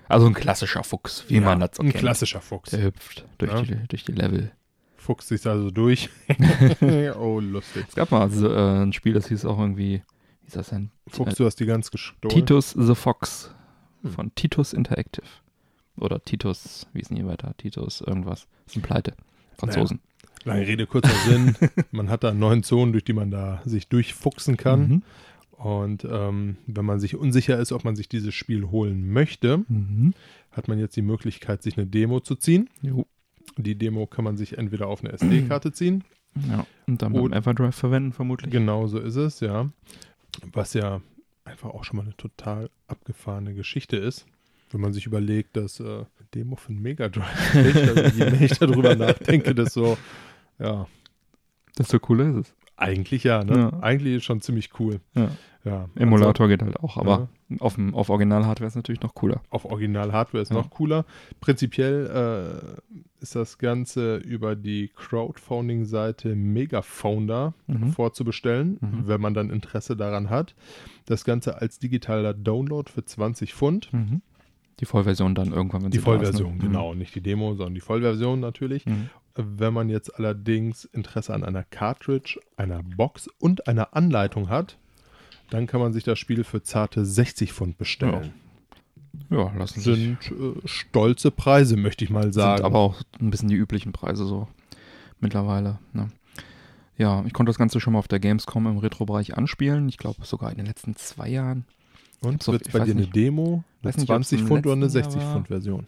Also 0.09 0.27
ein 0.27 0.35
klassischer 0.35 0.85
Fuchs, 0.85 1.25
wie 1.29 1.37
Ja, 1.37 1.41
man 1.43 1.61
das 1.61 1.71
so 1.75 1.83
Ein 1.83 1.91
kennt. 1.91 2.03
klassischer 2.03 2.41
Fuchs. 2.41 2.71
Der 2.71 2.83
hüpft 2.83 3.27
durch, 3.39 3.53
Ja. 3.53 3.63
die, 3.63 3.89
durch 3.89 4.05
die 4.05 4.13
Level. 4.13 4.53
Fuchs 4.97 5.29
sich 5.29 5.47
also 5.47 5.71
durch. 5.71 6.11
oh, 7.19 7.41
lustig. 7.41 7.87
Es 7.89 7.95
gab 7.95 8.11
mal 8.11 8.31
so, 8.31 8.49
äh, 8.53 8.83
ein 8.83 8.93
Spiel, 8.93 9.15
das 9.15 9.29
hieß 9.29 9.45
auch 9.47 9.59
irgendwie, 9.59 10.03
wie 10.43 10.47
ist 10.47 10.57
das 10.57 10.69
denn? 10.71 10.91
Fuchs, 11.09 11.35
du 11.37 11.45
hast 11.45 11.57
die 11.57 11.67
ganz 11.67 11.91
gestohlen. 11.91 12.35
Titus 12.35 12.71
the 12.79 12.95
Fox 12.95 13.55
Hm. 14.03 14.11
von 14.13 14.35
Titus 14.35 14.73
Interactive. 14.73 15.27
Oder 15.97 16.21
Titus, 16.23 16.87
wie 16.93 17.01
ist 17.01 17.11
denn 17.11 17.17
hier 17.17 17.27
weiter? 17.27 17.55
Titus 17.57 18.01
irgendwas. 18.01 18.47
Das 18.65 18.75
sind 18.75 18.83
Pleite. 18.83 19.15
Franzosen. 19.57 20.01
Lange 20.45 20.67
Rede, 20.67 20.87
kurzer 20.87 21.15
Sinn. 21.27 21.55
Man 21.93 22.09
hat 22.11 22.25
da 22.25 22.33
neun 22.35 22.63
Zonen, 22.65 22.93
durch 22.93 23.05
die 23.05 23.13
man 23.13 23.31
da 23.31 23.63
sich 23.65 23.89
durchfuchsen 23.89 24.57
kann. 24.57 24.81
Mhm. 24.89 25.03
Und 25.63 26.05
ähm, 26.11 26.57
wenn 26.67 26.85
man 26.85 26.99
sich 26.99 27.15
unsicher 27.17 27.59
ist, 27.59 27.71
ob 27.73 27.85
man 27.85 27.95
sich 27.95 28.09
dieses 28.09 28.35
Spiel 28.35 28.71
holen 28.71 29.13
möchte, 29.13 29.59
Mhm. 29.69 30.13
hat 30.51 30.67
man 30.69 30.79
jetzt 30.79 30.97
die 30.97 31.03
Möglichkeit, 31.03 31.63
sich 31.63 31.77
eine 31.79 31.87
Demo 31.87 32.21
zu 32.21 32.35
ziehen. 32.35 32.69
Jo. 32.81 33.07
Die 33.57 33.75
Demo 33.77 34.07
kann 34.07 34.25
man 34.25 34.37
sich 34.37 34.59
entweder 34.59 34.87
auf 34.89 35.05
eine 35.05 35.13
SD-Karte 35.13 35.73
ziehen. 35.73 36.03
Ja. 36.51 36.67
Und 36.87 37.03
dann 37.03 37.13
mit 37.13 37.33
Everdrive 37.33 37.75
verwenden, 37.77 38.13
vermutlich. 38.13 38.51
Genau 38.51 38.87
so 38.87 38.99
ist 38.99 39.17
es, 39.17 39.41
ja. 39.41 39.69
Was 40.53 40.73
ja 40.75 41.01
einfach 41.45 41.71
auch 41.71 41.85
schon 41.85 41.99
mal 41.99 42.05
eine 42.05 42.17
total 42.17 42.71
abgefahrene 42.87 43.55
Geschichte 43.55 43.97
ist. 43.97 44.27
Wenn 44.71 44.81
man 44.81 44.93
sich 44.95 45.05
überlegt, 45.07 45.57
dass 45.57 45.79
äh, 45.81 45.85
eine 45.85 46.07
Demo 46.35 46.57
für 46.57 46.71
einen 46.71 46.81
Mega 46.81 47.09
Drive, 47.09 47.55
also 47.55 48.17
je 48.17 48.31
mehr 48.31 48.41
ich 48.41 48.59
darüber 48.59 48.97
nachdenke, 48.97 49.55
desto, 49.57 49.99
ja, 50.59 50.87
Desto 51.79 51.99
cooler 52.01 52.31
ist 52.31 52.49
es. 52.49 52.55
eigentlich 52.77 53.25
ja, 53.25 53.45
ne? 53.45 53.57
Ja. 53.73 53.81
Eigentlich 53.81 54.17
ist 54.17 54.25
schon 54.25 54.41
ziemlich 54.41 54.71
cool. 54.81 55.01
Ja. 55.15 55.31
Ja. 55.65 55.89
Emulator 55.95 56.49
geht 56.49 56.61
halt 56.63 56.81
auch, 56.81 56.97
aber 56.97 57.29
auf, 57.61 57.77
dem, 57.77 57.95
auf 57.95 58.09
Original-Hardware 58.11 58.67
ist 58.67 58.75
natürlich 58.75 59.01
noch 59.03 59.15
cooler. 59.15 59.43
auf 59.51 59.65
Original-Hardware 59.65 60.43
ist 60.43 60.49
Ja. 60.51 60.57
noch 60.57 60.71
cooler. 60.71 61.05
Prinzipiell 61.41 62.81
äh, 62.91 63.03
ist 63.23 63.37
das 63.37 63.59
Ganze 63.59 64.17
über 64.17 64.57
die 64.57 64.91
Crowdfunding-Seite 65.47 66.35
Megafounder 66.35 67.55
Mhm. 67.67 67.93
vorzubestellen, 67.93 68.79
Mhm. 68.81 69.03
wenn 69.07 69.21
man 69.21 69.35
dann 69.35 69.51
Interesse 69.51 69.97
daran 69.97 70.31
hat. 70.31 70.55
Das 71.07 71.25
Ganze 71.25 71.61
als 71.61 71.79
digitaler 71.79 72.35
Download 72.35 72.91
für 72.91 73.05
20 73.05 73.55
Pfund. 73.55 73.93
Mhm. 73.93 74.23
Die 74.81 74.85
Vollversion 74.87 75.35
dann 75.35 75.53
irgendwann, 75.53 75.85
wenn 75.85 75.91
Die 75.91 75.99
da 75.99 76.01
ist, 76.01 76.07
ne? 76.07 76.13
Vollversion, 76.19 76.59
genau. 76.59 76.95
Nicht 76.95 77.15
die 77.15 77.21
Demo, 77.21 77.55
sondern 77.55 77.75
die 77.75 77.81
Vollversion 77.81 78.41
natürlich. 78.41 78.85
Mhm. 78.87 79.11
Wenn 79.35 79.73
man 79.73 79.89
jetzt 79.89 80.19
allerdings 80.19 80.85
Interesse 80.87 81.33
an 81.35 81.45
einer 81.45 81.63
Cartridge, 81.65 82.41
einer 82.57 82.83
Box 82.83 83.29
und 83.39 83.69
einer 83.69 83.95
Anleitung 83.95 84.49
hat, 84.49 84.79
dann 85.53 85.67
kann 85.67 85.81
man 85.81 85.93
sich 85.93 86.05
das 86.05 86.19
Spiel 86.19 86.45
für 86.45 86.63
zarte 86.63 87.05
60 87.05 87.53
Pfund 87.53 87.79
bestellen. 87.79 88.33
Ja, 89.31 89.53
lassen 89.57 89.81
sich. 89.81 89.95
Sind 89.95 90.19
äh, 90.33 90.61
stolze 90.67 91.31
Preise, 91.31 91.77
möchte 91.77 92.05
ich 92.05 92.11
mal 92.11 92.33
sagen. 92.33 92.59
Sind 92.59 92.67
aber 92.67 92.79
auch 92.79 93.03
ein 93.21 93.31
bisschen 93.31 93.49
die 93.49 93.55
üblichen 93.55 93.93
Preise 93.93 94.25
so 94.25 94.49
mittlerweile. 95.21 95.79
Ne? 95.93 96.09
Ja, 96.97 97.25
ich 97.27 97.33
konnte 97.33 97.51
das 97.51 97.59
Ganze 97.59 97.81
schon 97.81 97.93
mal 97.95 97.99
auf 97.99 98.09
der 98.09 98.21
Gamescom 98.21 98.67
im 98.67 98.79
Retro-Bereich 98.79 99.37
anspielen. 99.37 99.89
Ich 99.89 99.99
glaube 99.99 100.25
sogar 100.25 100.51
in 100.51 100.57
den 100.57 100.67
letzten 100.67 100.97
zwei 100.97 101.29
Jahren. 101.29 101.65
Und 102.21 102.47
wird 102.47 102.67
ich 102.67 102.73
bei 102.73 102.81
dir 102.81 102.93
eine 102.93 103.01
nicht- 103.03 103.17
Demo, 103.17 103.65
eine 103.83 103.91
nicht, 103.91 103.99
ob's 104.01 104.07
20 104.07 104.41
im 104.41 104.47
Pfund 104.47 104.67
oder 104.67 104.75
eine 104.77 104.85
letzten 104.87 104.99
Jahr 105.01 105.11
60 105.11 105.23
war. 105.23 105.33
Pfund 105.33 105.49
Version? 105.49 105.87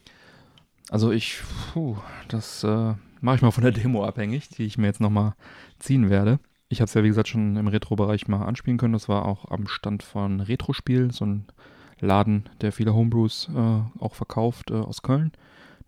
Also 0.90 1.12
ich, 1.12 1.38
puh, 1.72 1.96
das 2.28 2.64
äh, 2.64 2.94
mache 3.20 3.36
ich 3.36 3.42
mal 3.42 3.50
von 3.52 3.62
der 3.62 3.72
Demo 3.72 4.04
abhängig, 4.04 4.48
die 4.50 4.64
ich 4.64 4.76
mir 4.76 4.86
jetzt 4.86 5.00
nochmal 5.00 5.34
ziehen 5.78 6.10
werde. 6.10 6.38
Ich 6.68 6.80
habe 6.80 6.86
es 6.86 6.94
ja, 6.94 7.02
wie 7.04 7.08
gesagt, 7.08 7.28
schon 7.28 7.56
im 7.56 7.68
Retro-Bereich 7.68 8.26
mal 8.28 8.44
anspielen 8.44 8.78
können. 8.78 8.94
Das 8.94 9.08
war 9.08 9.26
auch 9.26 9.50
am 9.50 9.66
Stand 9.66 10.02
von 10.02 10.40
Retro-Spiel, 10.40 11.12
so 11.12 11.26
ein 11.26 11.46
Laden, 12.00 12.48
der 12.60 12.72
viele 12.72 12.94
Homebrews 12.94 13.48
äh, 13.54 13.80
auch 14.00 14.14
verkauft 14.14 14.70
äh, 14.70 14.74
aus 14.74 15.02
Köln. 15.02 15.32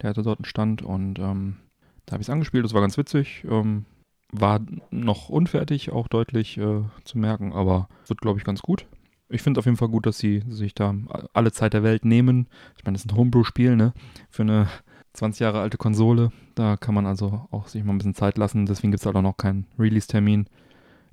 Der 0.01 0.11
hatte 0.11 0.23
dort 0.23 0.41
einen 0.41 0.45
Stand 0.45 0.83
und 0.83 1.19
ähm, 1.19 1.57
da 2.05 2.13
habe 2.13 2.23
ich 2.23 2.29
es 2.29 2.33
angespielt. 2.33 2.65
Das 2.65 2.75
war 2.75 2.81
ganz 2.81 2.97
witzig. 2.99 3.45
Ähm, 3.49 3.87
war 4.33 4.61
noch 4.91 5.29
unfertig, 5.29 5.91
auch 5.93 6.09
deutlich 6.09 6.59
äh, 6.59 6.83
zu 7.05 7.19
merken, 7.19 7.53
aber 7.53 7.89
wird, 8.07 8.21
glaube 8.21 8.39
ich, 8.39 8.45
ganz 8.45 8.63
gut. 8.63 8.87
Ich 9.29 9.43
finde 9.43 9.59
auf 9.59 9.65
jeden 9.65 9.77
Fall 9.77 9.89
gut, 9.89 10.07
dass 10.07 10.19
sie 10.19 10.43
sich 10.49 10.75
da 10.75 10.95
alle 11.33 11.53
Zeit 11.53 11.73
der 11.73 11.83
Welt 11.83 12.05
nehmen. 12.05 12.49
Ich 12.77 12.85
meine, 12.85 12.95
das 12.95 13.05
ist 13.05 13.11
ein 13.11 13.17
Homebrew-Spiel, 13.17 13.77
ne? 13.77 13.93
Für 14.31 14.43
eine 14.43 14.69
20 15.15 15.41
Jahre 15.41 15.61
alte 15.61 15.79
Konsole. 15.79 16.31
Da 16.55 16.77
kann 16.77 16.95
man 16.95 17.07
also 17.07 17.47
auch 17.51 17.67
sich 17.67 17.83
mal 17.83 17.93
ein 17.93 17.99
bisschen 17.99 18.15
Zeit 18.15 18.39
lassen. 18.39 18.67
Deswegen 18.67 18.93
gibt 18.93 19.01
es 19.01 19.07
halt 19.07 19.17
auch 19.17 19.23
noch 19.23 19.37
keinen 19.37 19.67
Release-Termin. 19.79 20.47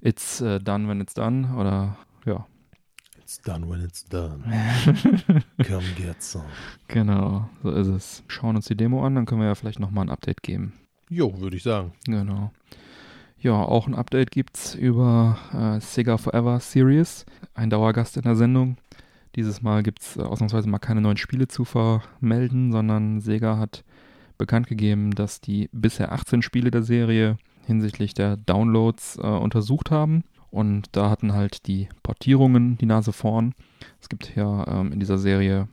It's 0.03 0.41
äh, 0.41 0.59
done 0.59 0.87
when 0.87 0.99
it's 0.99 1.13
done. 1.13 1.55
Oder 1.55 1.97
ja, 2.25 2.45
It's 3.23 3.41
done 3.41 3.69
when 3.69 3.81
it's 3.81 4.03
done. 4.03 4.43
Come 5.65 5.85
get 5.95 6.21
some. 6.21 6.43
genau, 6.89 7.49
so 7.63 7.71
ist 7.71 7.87
es. 7.87 8.23
Schauen 8.27 8.57
uns 8.57 8.65
die 8.65 8.75
Demo 8.75 9.05
an, 9.05 9.15
dann 9.15 9.25
können 9.25 9.39
wir 9.39 9.47
ja 9.47 9.55
vielleicht 9.55 9.79
nochmal 9.79 10.05
ein 10.05 10.09
Update 10.09 10.43
geben. 10.43 10.73
Jo, 11.09 11.39
würde 11.39 11.55
ich 11.55 11.63
sagen. 11.63 11.93
Genau. 12.05 12.51
Ja, 13.39 13.53
auch 13.53 13.87
ein 13.87 13.95
Update 13.95 14.31
gibt's 14.31 14.75
über 14.75 15.37
äh, 15.53 15.79
Sega 15.79 16.17
Forever 16.17 16.59
Series. 16.59 17.25
Ein 17.53 17.69
Dauergast 17.69 18.17
in 18.17 18.23
der 18.23 18.35
Sendung. 18.35 18.77
Dieses 19.35 19.61
Mal 19.61 19.83
gibt's 19.83 20.17
äh, 20.17 20.21
ausnahmsweise 20.21 20.67
mal 20.67 20.79
keine 20.79 21.01
neuen 21.01 21.17
Spiele 21.17 21.47
zu 21.47 21.63
vermelden, 21.63 22.71
sondern 22.71 23.21
Sega 23.21 23.57
hat 23.57 23.85
bekannt 24.37 24.67
gegeben, 24.67 25.11
dass 25.11 25.39
die 25.39 25.69
bisher 25.71 26.11
18 26.11 26.41
Spiele 26.41 26.71
der 26.71 26.83
Serie 26.83 27.37
hinsichtlich 27.65 28.13
der 28.13 28.37
Downloads 28.37 29.17
äh, 29.17 29.21
untersucht 29.21 29.91
haben. 29.91 30.23
Und 30.49 30.89
da 30.91 31.09
hatten 31.09 31.33
halt 31.33 31.67
die 31.67 31.89
Portierungen 32.03 32.77
die 32.77 32.85
Nase 32.85 33.11
vorn. 33.11 33.55
Es 33.99 34.09
gibt 34.09 34.35
ja 34.35 34.67
ähm, 34.67 34.91
in 34.91 34.99
dieser 34.99 35.17
Serie 35.17 35.67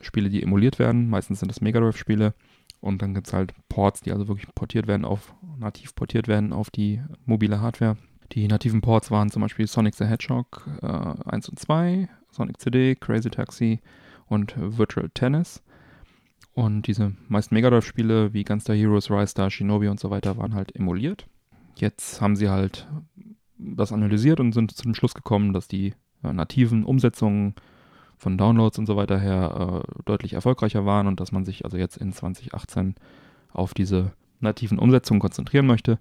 Spiele, 0.00 0.28
die 0.28 0.42
emuliert 0.42 0.78
werden. 0.78 1.08
Meistens 1.08 1.40
sind 1.40 1.48
das 1.48 1.60
Mega 1.60 1.80
Drive-Spiele. 1.80 2.34
Und 2.80 3.02
dann 3.02 3.14
gibt 3.14 3.28
es 3.28 3.32
halt 3.32 3.52
Ports, 3.68 4.00
die 4.00 4.12
also 4.12 4.28
wirklich 4.28 4.52
portiert 4.54 4.86
werden 4.86 5.04
auf, 5.04 5.34
nativ 5.58 5.94
portiert 5.94 6.28
werden 6.28 6.52
auf 6.52 6.70
die 6.70 7.00
mobile 7.24 7.60
Hardware. 7.60 7.96
Die 8.32 8.48
nativen 8.48 8.80
Ports 8.80 9.10
waren 9.10 9.30
zum 9.30 9.42
Beispiel 9.42 9.66
Sonic 9.66 9.94
the 9.94 10.04
Hedgehog 10.04 10.66
äh, 10.82 10.86
1 10.86 11.48
und 11.48 11.58
2, 11.58 12.08
Sonic 12.30 12.60
CD, 12.60 12.94
Crazy 12.96 13.30
Taxi 13.30 13.80
und 14.26 14.54
Virtual 14.56 15.08
Tennis. 15.14 15.62
Und 16.56 16.86
diese 16.86 17.12
meisten 17.28 17.54
Mega 17.54 17.68
Drive-Spiele 17.68 18.32
wie 18.32 18.42
Gunstar 18.42 18.74
Heroes, 18.74 19.10
Rise 19.10 19.26
Star, 19.26 19.50
Shinobi 19.50 19.88
und 19.88 20.00
so 20.00 20.08
weiter 20.08 20.38
waren 20.38 20.54
halt 20.54 20.74
emuliert. 20.74 21.26
Jetzt 21.74 22.22
haben 22.22 22.34
sie 22.34 22.48
halt 22.48 22.88
das 23.58 23.92
analysiert 23.92 24.40
und 24.40 24.52
sind 24.52 24.70
zu 24.70 24.84
dem 24.84 24.94
Schluss 24.94 25.12
gekommen, 25.12 25.52
dass 25.52 25.68
die 25.68 25.92
äh, 26.24 26.32
nativen 26.32 26.84
Umsetzungen 26.84 27.54
von 28.16 28.38
Downloads 28.38 28.78
und 28.78 28.86
so 28.86 28.96
weiter 28.96 29.18
her 29.20 29.82
äh, 29.84 30.02
deutlich 30.06 30.32
erfolgreicher 30.32 30.86
waren 30.86 31.08
und 31.08 31.20
dass 31.20 31.30
man 31.30 31.44
sich 31.44 31.66
also 31.66 31.76
jetzt 31.76 31.98
in 31.98 32.14
2018 32.14 32.94
auf 33.52 33.74
diese 33.74 34.12
nativen 34.40 34.78
Umsetzungen 34.78 35.20
konzentrieren 35.20 35.66
möchte 35.66 35.98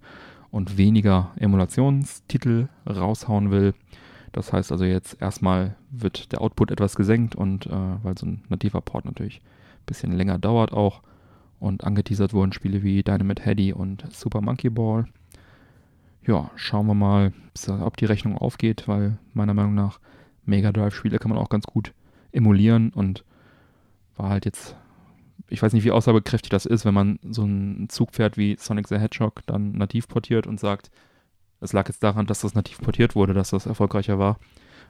und 0.51 0.77
weniger 0.77 1.33
Emulationstitel 1.35 2.69
raushauen 2.89 3.51
will. 3.51 3.73
Das 4.31 4.53
heißt 4.53 4.71
also 4.71 4.85
jetzt 4.85 5.21
erstmal 5.21 5.75
wird 5.91 6.31
der 6.31 6.39
Output 6.39 6.71
etwas 6.71 6.95
gesenkt 6.95 7.35
und 7.35 7.65
äh, 7.65 7.71
weil 8.03 8.17
so 8.17 8.25
ein 8.25 8.45
nativer 8.47 8.79
Port 8.79 9.03
natürlich 9.03 9.41
bisschen 9.85 10.11
länger 10.11 10.37
dauert 10.37 10.73
auch 10.73 11.01
und 11.59 11.83
angeteasert 11.83 12.33
wurden 12.33 12.53
Spiele 12.53 12.83
wie 12.83 13.03
Dynamite 13.03 13.43
Heady 13.43 13.73
und 13.73 14.05
Super 14.11 14.41
Monkey 14.41 14.69
Ball. 14.69 15.05
Ja, 16.25 16.49
schauen 16.55 16.87
wir 16.87 16.95
mal, 16.95 17.33
ob 17.81 17.97
die 17.97 18.05
Rechnung 18.05 18.37
aufgeht, 18.37 18.87
weil 18.87 19.17
meiner 19.33 19.53
Meinung 19.53 19.75
nach 19.75 19.99
Mega 20.45 20.71
Drive-Spiele 20.71 21.19
kann 21.19 21.29
man 21.29 21.39
auch 21.39 21.49
ganz 21.49 21.65
gut 21.65 21.93
emulieren 22.31 22.91
und 22.91 23.23
war 24.15 24.29
halt 24.29 24.45
jetzt, 24.45 24.75
ich 25.49 25.61
weiß 25.61 25.73
nicht, 25.73 25.83
wie 25.83 25.91
aussagekräftig 25.91 26.49
das 26.49 26.65
ist, 26.65 26.85
wenn 26.85 26.93
man 26.93 27.19
so 27.29 27.43
einen 27.43 27.89
Zug 27.89 28.13
fährt 28.13 28.37
wie 28.37 28.55
Sonic 28.59 28.87
the 28.87 28.97
Hedgehog 28.97 29.41
dann 29.45 29.73
nativ 29.73 30.07
portiert 30.07 30.47
und 30.47 30.59
sagt, 30.59 30.89
es 31.61 31.73
lag 31.73 31.87
jetzt 31.87 32.03
daran, 32.03 32.25
dass 32.25 32.41
das 32.41 32.53
nativ 32.53 32.79
portiert 32.79 33.15
wurde, 33.15 33.33
dass 33.33 33.51
das 33.51 33.65
erfolgreicher 33.65 34.19
war, 34.19 34.39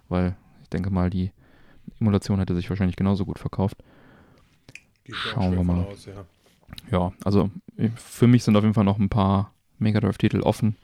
weil 0.10 0.36
ich 0.64 0.70
denke 0.70 0.90
mal, 0.90 1.10
die 1.10 1.32
Emulation 2.00 2.40
hätte 2.40 2.56
sich 2.56 2.70
wahrscheinlich 2.70 2.96
genauso 2.96 3.26
gut 3.26 3.40
verkauft. 3.40 3.84
Schauen 5.12 5.56
wir 5.56 5.64
mal. 5.64 5.86
Aus, 5.86 6.06
ja. 6.06 6.26
Ja, 6.92 7.14
also 7.24 7.50
für 7.96 8.28
mich 8.28 8.44
sind 8.44 8.56
auf 8.56 8.64
jeden 8.64 8.74
Fall 8.74 8.84
noch 8.84 9.00
ein 9.00 9.10
paar 9.10 9.54
Mega 9.78 10.00
Drive-Titel 10.00 10.42
offen. 10.42 10.76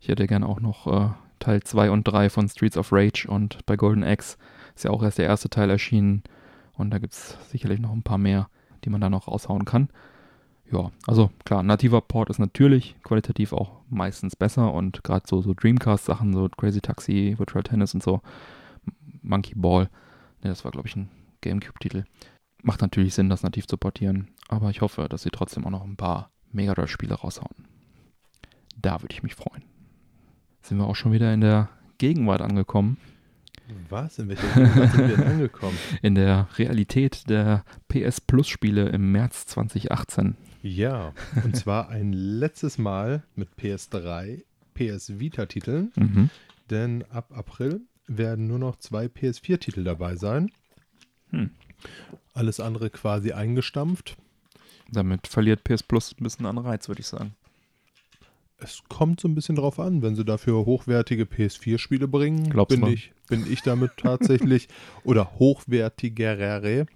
Ich 0.00 0.08
hätte 0.08 0.26
gerne 0.26 0.46
auch 0.46 0.60
noch 0.60 0.86
äh, 0.86 1.10
Teil 1.38 1.62
2 1.62 1.90
und 1.90 2.04
3 2.04 2.30
von 2.30 2.48
Streets 2.48 2.76
of 2.76 2.92
Rage 2.92 3.26
und 3.28 3.64
bei 3.66 3.76
Golden 3.76 4.04
Axe 4.04 4.36
ist 4.74 4.84
ja 4.84 4.90
auch 4.90 5.02
erst 5.02 5.18
der 5.18 5.26
erste 5.26 5.50
Teil 5.50 5.70
erschienen. 5.70 6.22
Und 6.74 6.90
da 6.90 6.98
gibt 6.98 7.12
es 7.12 7.36
sicherlich 7.50 7.80
noch 7.80 7.92
ein 7.92 8.02
paar 8.02 8.18
mehr, 8.18 8.48
die 8.84 8.90
man 8.90 9.00
da 9.00 9.10
noch 9.10 9.28
raushauen 9.28 9.64
kann. 9.64 9.88
Ja, 10.70 10.90
also 11.06 11.30
klar, 11.44 11.62
nativer 11.62 12.00
Port 12.00 12.30
ist 12.30 12.38
natürlich 12.38 12.94
qualitativ 13.02 13.52
auch 13.52 13.80
meistens 13.88 14.36
besser 14.36 14.72
und 14.72 15.02
gerade 15.02 15.24
so, 15.26 15.40
so 15.40 15.54
Dreamcast-Sachen, 15.54 16.34
so 16.34 16.48
Crazy 16.50 16.80
Taxi, 16.80 17.34
Virtual 17.38 17.62
Tennis 17.62 17.94
und 17.94 18.02
so, 18.02 18.20
Monkey 19.22 19.54
Ball, 19.56 19.84
ne, 20.42 20.50
das 20.50 20.64
war 20.64 20.72
glaube 20.72 20.86
ich 20.86 20.94
ein 20.94 21.08
Gamecube-Titel. 21.40 22.04
Macht 22.62 22.80
natürlich 22.82 23.14
Sinn, 23.14 23.28
das 23.28 23.42
nativ 23.42 23.66
zu 23.66 23.76
portieren, 23.76 24.28
aber 24.48 24.70
ich 24.70 24.80
hoffe, 24.80 25.06
dass 25.08 25.22
sie 25.22 25.30
trotzdem 25.30 25.64
auch 25.64 25.70
noch 25.70 25.84
ein 25.84 25.96
paar 25.96 26.30
Mega 26.52 26.74
Drive-Spiele 26.74 27.14
raushauen. 27.14 27.66
Da 28.80 29.00
würde 29.02 29.12
ich 29.14 29.22
mich 29.22 29.34
freuen. 29.34 29.62
Sind 30.62 30.78
wir 30.78 30.86
auch 30.86 30.96
schon 30.96 31.12
wieder 31.12 31.32
in 31.32 31.40
der 31.40 31.68
Gegenwart 31.98 32.40
angekommen, 32.40 32.96
Was? 33.90 34.18
In 34.18 34.28
welcher 34.28 34.48
Gegenwart 34.54 34.90
sind 34.92 35.08
wir 35.08 35.16
denn 35.16 35.26
angekommen? 35.26 35.76
in 36.02 36.14
der 36.14 36.48
Realität 36.56 37.28
der 37.28 37.64
PS 37.88 38.20
Plus-Spiele 38.20 38.88
im 38.88 39.12
März 39.12 39.46
2018. 39.46 40.36
Ja, 40.62 41.12
und 41.44 41.54
zwar 41.56 41.88
ein 41.88 42.12
letztes 42.12 42.78
Mal 42.78 43.22
mit 43.36 43.48
PS3, 43.60 44.42
PS 44.74 45.18
Vita-Titeln, 45.20 45.92
Mhm. 45.96 46.30
denn 46.70 47.04
ab 47.10 47.30
April 47.36 47.82
werden 48.06 48.46
nur 48.48 48.58
noch 48.58 48.76
zwei 48.76 49.06
PS4-Titel 49.06 49.84
dabei 49.84 50.16
sein. 50.16 50.50
Hm. 51.30 51.50
Alles 52.34 52.60
andere 52.60 52.90
quasi 52.90 53.32
eingestampft. 53.32 54.16
Damit 54.90 55.26
verliert 55.26 55.64
PS 55.64 55.82
Plus 55.82 56.14
ein 56.18 56.22
bisschen 56.22 56.46
an 56.46 56.58
Reiz, 56.58 56.88
würde 56.88 57.00
ich 57.00 57.06
sagen. 57.06 57.34
Es 58.60 58.82
kommt 58.88 59.20
so 59.20 59.28
ein 59.28 59.34
bisschen 59.34 59.54
drauf 59.54 59.78
an, 59.78 60.02
wenn 60.02 60.16
sie 60.16 60.24
dafür 60.24 60.66
hochwertige 60.66 61.24
PS4-Spiele 61.24 62.08
bringen, 62.08 62.50
Glaubst 62.50 62.74
bin 62.76 62.86
du? 62.86 62.92
ich, 62.92 63.12
bin 63.28 63.50
ich 63.50 63.62
damit 63.62 63.92
tatsächlich 63.96 64.68
oder 65.04 65.32
hochwertigere, 65.38 66.86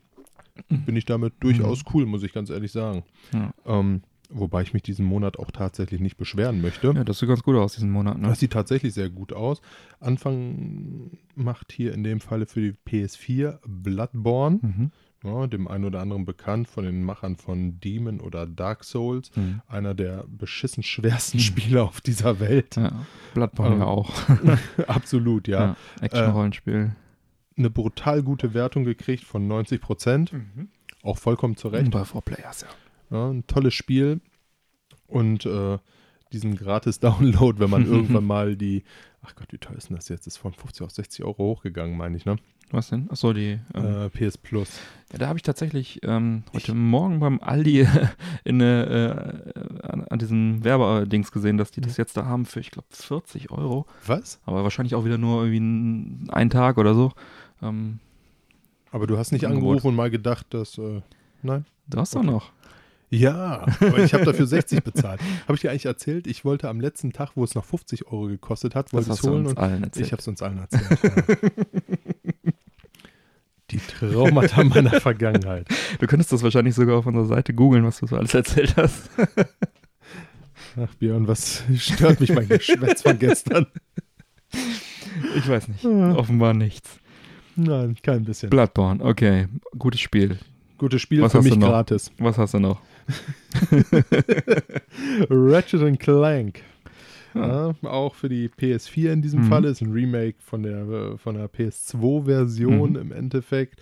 bin 0.69 0.97
ich 0.97 1.05
damit 1.05 1.35
durchaus 1.41 1.85
cool, 1.95 2.05
muss 2.07 2.25
ich 2.25 2.33
ganz 2.33 2.51
ehrlich 2.51 2.73
sagen. 2.73 3.05
Ja. 3.33 3.55
Ähm, 3.65 4.03
wobei 4.33 4.63
ich 4.63 4.73
mich 4.73 4.83
diesen 4.83 5.05
Monat 5.07 5.39
auch 5.39 5.51
tatsächlich 5.51 6.01
nicht 6.01 6.17
beschweren 6.17 6.61
möchte. 6.61 6.93
ja, 6.95 7.05
das 7.05 7.19
sieht 7.19 7.29
ganz 7.29 7.43
gut 7.43 7.57
aus 7.57 7.75
diesen 7.75 7.91
Monat. 7.91 8.19
Ne? 8.19 8.29
Das 8.29 8.41
sieht 8.41 8.53
tatsächlich 8.53 8.95
sehr 8.95 9.11
gut 9.11 9.33
aus. 9.33 9.61
Anfang 10.01 11.11
macht 11.35 11.73
hier 11.73 11.93
in 11.95 12.05
dem 12.05 12.21
Falle 12.21 12.47
für 12.47 12.61
die 12.61 12.75
PS4 12.87 13.59
Bloodborne, 13.67 14.59
Mhm. 14.63 14.91
ja, 15.25 15.47
dem 15.47 15.69
einen 15.69 15.85
oder 15.85 16.01
anderen 16.01 16.25
bekannt 16.25 16.69
von 16.69 16.85
den 16.85 17.03
Machern 17.05 17.37
von 17.37 17.79
Demon 17.81 18.21
oder 18.21 18.47
Dark 18.47 18.85
Souls. 18.85 19.31
Mhm. 19.37 19.63
Einer 19.69 19.95
der 19.95 20.25
beschissen 20.29 20.83
schwersten 20.83 21.39
Spiele 21.41 21.83
auf 21.83 22.01
dieser 22.01 22.41
Welt. 22.41 22.77
Ja, 22.77 22.93
Bloodborne 23.35 23.75
Ähm, 23.75 23.81
ja 23.81 23.87
auch. 23.87 24.11
Absolut, 24.87 25.49
ja. 25.49 25.61
Ja, 25.61 25.77
Action-Rollenspiel. 26.01 26.93
Eine 27.57 27.71
brutal 27.71 28.23
gute 28.23 28.55
Wertung 28.55 28.85
gekriegt 28.85 29.25
von 29.25 29.47
90 29.47 29.81
Prozent. 29.81 30.33
Auch 31.03 31.19
vollkommen 31.19 31.57
zurecht. 31.57 31.91
Bei 31.91 32.05
Four 32.05 32.23
Players, 32.23 32.63
ja. 32.63 32.69
Ja, 33.13 33.29
ein 33.31 33.47
tolles 33.47 33.75
Spiel. 33.75 34.21
Und 35.07 35.45
äh, 35.47 35.79
diesen 36.33 36.57
Gratis-Download, 36.57 37.59
wenn 37.61 37.71
man 37.71 37.87
irgendwann 37.93 38.25
mal 38.25 38.57
die, 38.57 38.83
ach 39.23 39.35
Gott, 39.37 39.49
wie 39.53 39.59
teuer 39.59 39.77
ist 39.77 39.91
denn 39.91 39.97
das 39.97 40.09
jetzt? 40.09 40.27
Ist 40.27 40.39
von 40.39 40.53
50 40.55 40.83
auf 40.83 40.91
60 40.91 41.25
Euro 41.25 41.45
hochgegangen, 41.45 41.97
meine 41.97 42.17
ich, 42.17 42.25
ne? 42.25 42.37
Was 42.71 42.89
denn? 42.89 43.11
Achso, 43.11 43.35
die. 43.35 43.59
Ähm, 43.75 43.85
Äh, 43.85 44.09
PS 44.09 44.39
Plus. 44.39 44.81
ja, 45.13 45.19
da 45.19 45.29
habe 45.29 45.39
ich 45.39 45.43
tatsächlich 45.43 46.01
ähm, 46.05 46.45
heute 46.55 46.73
Morgen 46.73 47.21
beim 47.21 47.39
Aldi 47.41 47.87
in, 48.45 48.63
äh, 48.63 48.83
äh, 49.11 49.53
an, 49.83 50.05
an 50.09 50.19
diesem 50.19 50.65
Werbedings 50.65 51.33
gesehen, 51.33 51.59
dass 51.59 51.71
die 51.71 51.83
das 51.83 51.99
jetzt 51.99 52.17
da 52.17 52.25
haben 52.25 52.47
für, 52.47 52.61
ich 52.61 52.71
glaube, 52.71 52.89
40 52.93 53.51
Euro. 53.51 53.85
Was? 54.07 54.41
Aber 54.47 54.63
wahrscheinlich 54.63 54.95
auch 54.95 55.05
wieder 55.05 55.19
nur 55.19 55.45
irgendwie 55.45 55.61
ein, 55.61 56.31
ein 56.33 56.49
Tag 56.49 56.79
oder 56.79 56.95
so. 56.95 57.13
Ähm, 57.61 57.99
Aber 58.91 59.07
du 59.07 59.19
hast 59.19 59.33
nicht 59.33 59.47
angerufen 59.47 59.89
und 59.89 59.95
mal 59.97 60.11
gedacht, 60.11 60.47
dass, 60.55 60.79
äh, 60.79 61.03
nein? 61.43 61.67
du 61.89 61.99
hast 61.99 62.15
doch 62.15 62.21
Okay. 62.21 62.31
noch. 62.31 62.53
Ja, 63.13 63.67
aber 63.81 63.99
ich 63.99 64.15
habe 64.15 64.25
dafür 64.25 64.47
60 64.49 64.83
bezahlt. 64.83 65.21
Habe 65.43 65.55
ich 65.55 65.61
dir 65.61 65.71
eigentlich 65.71 65.85
erzählt? 65.85 66.27
Ich 66.27 66.47
wollte 66.47 66.71
am 66.71 66.81
letzten 66.81 67.13
Tag, 67.13 67.33
wo 67.35 67.45
es 67.45 67.55
noch 67.55 67.65
50 67.65 68.07
Euro 68.07 68.27
gekostet 68.29 68.75
hat, 68.75 68.93
wollte 68.95 69.13
es 69.13 69.23
holen 69.23 69.47
und 69.49 69.97
ich 69.99 70.13
habe 70.13 70.21
es 70.21 70.29
uns 70.29 70.41
allen 70.41 70.59
erzählt. 70.59 70.99
Ja. 71.03 71.11
Die 73.71 73.79
Traumata 73.79 74.65
meiner 74.65 75.01
Vergangenheit. 75.01 75.67
du 75.99 76.07
könntest 76.07 76.33
das 76.33 76.43
wahrscheinlich 76.43 76.75
sogar 76.75 76.99
auf 76.99 77.07
unserer 77.07 77.25
Seite 77.27 77.55
googeln, 77.55 77.85
was 77.85 78.01
du 78.01 78.07
so 78.07 78.17
alles 78.17 78.35
erzählt 78.35 78.77
hast. 78.77 79.09
Ach 80.77 80.95
Björn, 80.99 81.27
was 81.27 81.65
stört 81.79 82.21
mich 82.21 82.33
mein 82.35 82.49
Geschwätz 82.49 83.03
von 83.03 83.19
gestern? 83.19 83.67
Ich 85.37 85.49
weiß 85.49 85.69
nicht. 85.69 85.85
Ja. 85.85 86.15
Offenbar 86.17 86.53
nichts. 86.53 86.99
Nein, 87.57 87.97
kein 88.03 88.25
bisschen. 88.25 88.51
Bloodborne, 88.51 89.03
okay. 89.03 89.49
Gutes 89.79 90.01
Spiel. 90.01 90.39
Gutes 90.83 91.01
Spiel 91.01 91.23
Was 91.23 91.31
für 91.31 91.43
mich 91.43 91.61
gratis. 91.61 92.11
Was 92.19 92.37
hast 92.39 92.55
du 92.55 92.59
noch? 92.59 92.81
Ratchet 95.31 95.81
and 95.83 96.01
Clank. 96.01 96.65
Ja. 97.35 97.69
Ja, 97.81 97.89
auch 97.89 98.17
für 98.17 98.29
die 98.29 98.49
PS4 98.49 99.13
in 99.13 99.23
diesem 99.23 99.43
Mhm. 99.43 99.45
Fall 99.45 99.65
ist 99.65 99.81
ein 99.81 99.93
Remake 99.93 100.35
von 100.41 100.65
der, 100.65 101.17
von 101.19 101.37
der 101.37 101.49
PS2-Version 101.49 102.91
Mhm. 102.91 102.97
im 102.97 103.13
Endeffekt. 103.13 103.81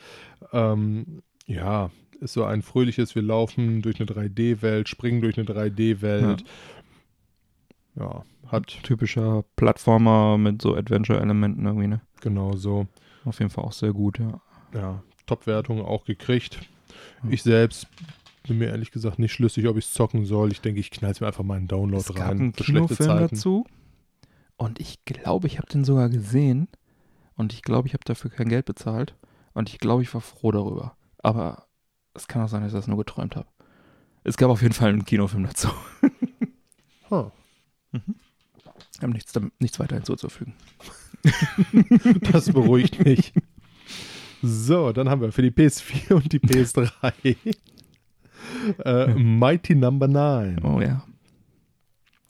Ähm, 0.52 1.22
ja, 1.46 1.90
ist 2.20 2.34
so 2.34 2.44
ein 2.44 2.60
fröhliches, 2.60 3.14
wir 3.14 3.22
laufen 3.22 3.80
durch 3.80 3.96
eine 3.98 4.04
3D-Welt, 4.06 4.90
springen 4.90 5.22
durch 5.22 5.38
eine 5.38 5.46
3D-Welt. 5.46 6.44
Ja. 7.96 8.24
hat 8.48 8.66
Typischer 8.82 9.42
Plattformer 9.56 10.36
mit 10.36 10.60
so 10.60 10.74
Adventure-Elementen 10.76 11.64
irgendwie, 11.64 11.88
ne? 11.88 12.02
genau 12.20 12.56
so, 12.56 12.86
Auf 13.24 13.38
jeden 13.38 13.50
Fall 13.50 13.64
auch 13.64 13.72
sehr 13.72 13.94
gut, 13.94 14.18
ja. 14.18 14.38
ja, 14.74 15.02
Top-Wertung 15.26 15.80
auch 15.82 16.04
gekriegt. 16.04 16.60
Ja. 17.24 17.30
Ich 17.30 17.42
selbst 17.42 17.86
bin 18.46 18.58
mir 18.58 18.68
ehrlich 18.68 18.90
gesagt 18.90 19.18
nicht 19.18 19.32
schlüssig, 19.32 19.66
ob 19.68 19.76
ich 19.76 19.84
es 19.86 19.92
zocken 19.92 20.24
soll. 20.24 20.50
Ich 20.52 20.60
denke, 20.60 20.80
ich 20.80 20.90
knall 20.90 21.14
mir 21.20 21.26
einfach 21.26 21.44
mal 21.44 21.56
einen 21.56 21.68
Download 21.68 22.00
Es 22.00 22.08
gab 22.14 22.28
rein. 22.30 22.38
einen 22.40 22.52
für 22.54 22.64
schlechte 22.64 22.96
Kinofilm 22.96 23.28
dazu 23.28 23.66
und 24.56 24.80
ich 24.80 25.04
glaube, 25.04 25.46
ich 25.46 25.58
habe 25.58 25.68
den 25.68 25.84
sogar 25.84 26.08
gesehen 26.08 26.68
und 27.36 27.52
ich 27.52 27.62
glaube, 27.62 27.88
ich 27.88 27.94
habe 27.94 28.04
dafür 28.04 28.30
kein 28.30 28.48
Geld 28.48 28.66
bezahlt 28.66 29.14
und 29.54 29.68
ich 29.68 29.78
glaube, 29.78 30.02
ich 30.02 30.12
war 30.14 30.20
froh 30.20 30.50
darüber. 30.52 30.96
Aber 31.22 31.66
es 32.14 32.26
kann 32.28 32.42
auch 32.42 32.48
sein, 32.48 32.62
dass 32.62 32.72
ich 32.72 32.78
das 32.78 32.86
nur 32.86 32.98
geträumt 32.98 33.36
habe. 33.36 33.48
Es 34.24 34.36
gab 34.36 34.50
auf 34.50 34.62
jeden 34.62 34.74
Fall 34.74 34.88
einen 34.90 35.04
Kinofilm 35.04 35.44
dazu. 35.44 35.68
Huh. 37.10 37.30
Wir 37.90 38.00
haben 39.02 39.10
nichts, 39.10 39.32
damit- 39.32 39.52
nichts 39.60 39.80
weiter 39.80 39.96
hinzuzufügen. 39.96 40.54
Das 42.32 42.50
beruhigt 42.52 43.04
mich. 43.04 43.32
So, 44.42 44.92
dann 44.92 45.08
haben 45.08 45.20
wir 45.20 45.32
für 45.32 45.42
die 45.42 45.50
PS4 45.50 46.12
und 46.14 46.32
die 46.32 46.38
PS3 46.40 47.36
äh, 48.84 49.06
Mighty 49.14 49.74
Number 49.74 50.08
9. 50.08 50.60
Oh 50.64 50.80
ja. 50.80 51.02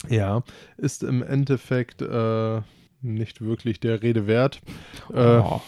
Ja, 0.08 0.42
ist 0.78 1.02
im 1.02 1.22
Endeffekt 1.22 2.00
äh, 2.02 2.60
nicht 3.02 3.40
wirklich 3.42 3.80
der 3.80 4.02
Rede 4.02 4.26
wert. 4.26 4.60
Äh, 5.12 5.38
Oh, 5.38 5.60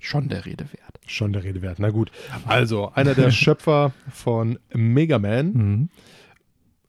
schon 0.00 0.28
der 0.28 0.46
Rede 0.46 0.64
wert. 0.72 0.98
Schon 1.06 1.32
der 1.34 1.44
Rede 1.44 1.60
wert. 1.62 1.78
Na 1.78 1.90
gut. 1.90 2.10
Also, 2.46 2.90
einer 2.94 3.14
der 3.14 3.30
Schöpfer 3.30 3.92
von 4.10 4.58
Mega 4.72 5.18
Man 5.18 5.52
Mhm. 5.52 5.88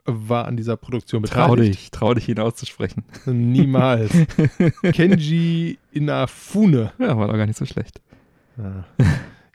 war 0.06 0.46
an 0.46 0.56
dieser 0.56 0.76
Produktion 0.78 1.22
Trau 1.24 1.50
beteiligt. 1.50 1.78
dich, 1.78 1.90
trau 1.90 2.14
dich, 2.14 2.28
ihn 2.28 2.38
auszusprechen. 2.40 3.04
Niemals. 3.26 4.10
Kenji 4.92 5.78
Inafune. 5.92 6.92
Ja, 6.98 7.16
war 7.18 7.28
doch 7.28 7.36
gar 7.36 7.46
nicht 7.46 7.58
so 7.58 7.66
schlecht. 7.66 8.00
Ja. 8.58 8.84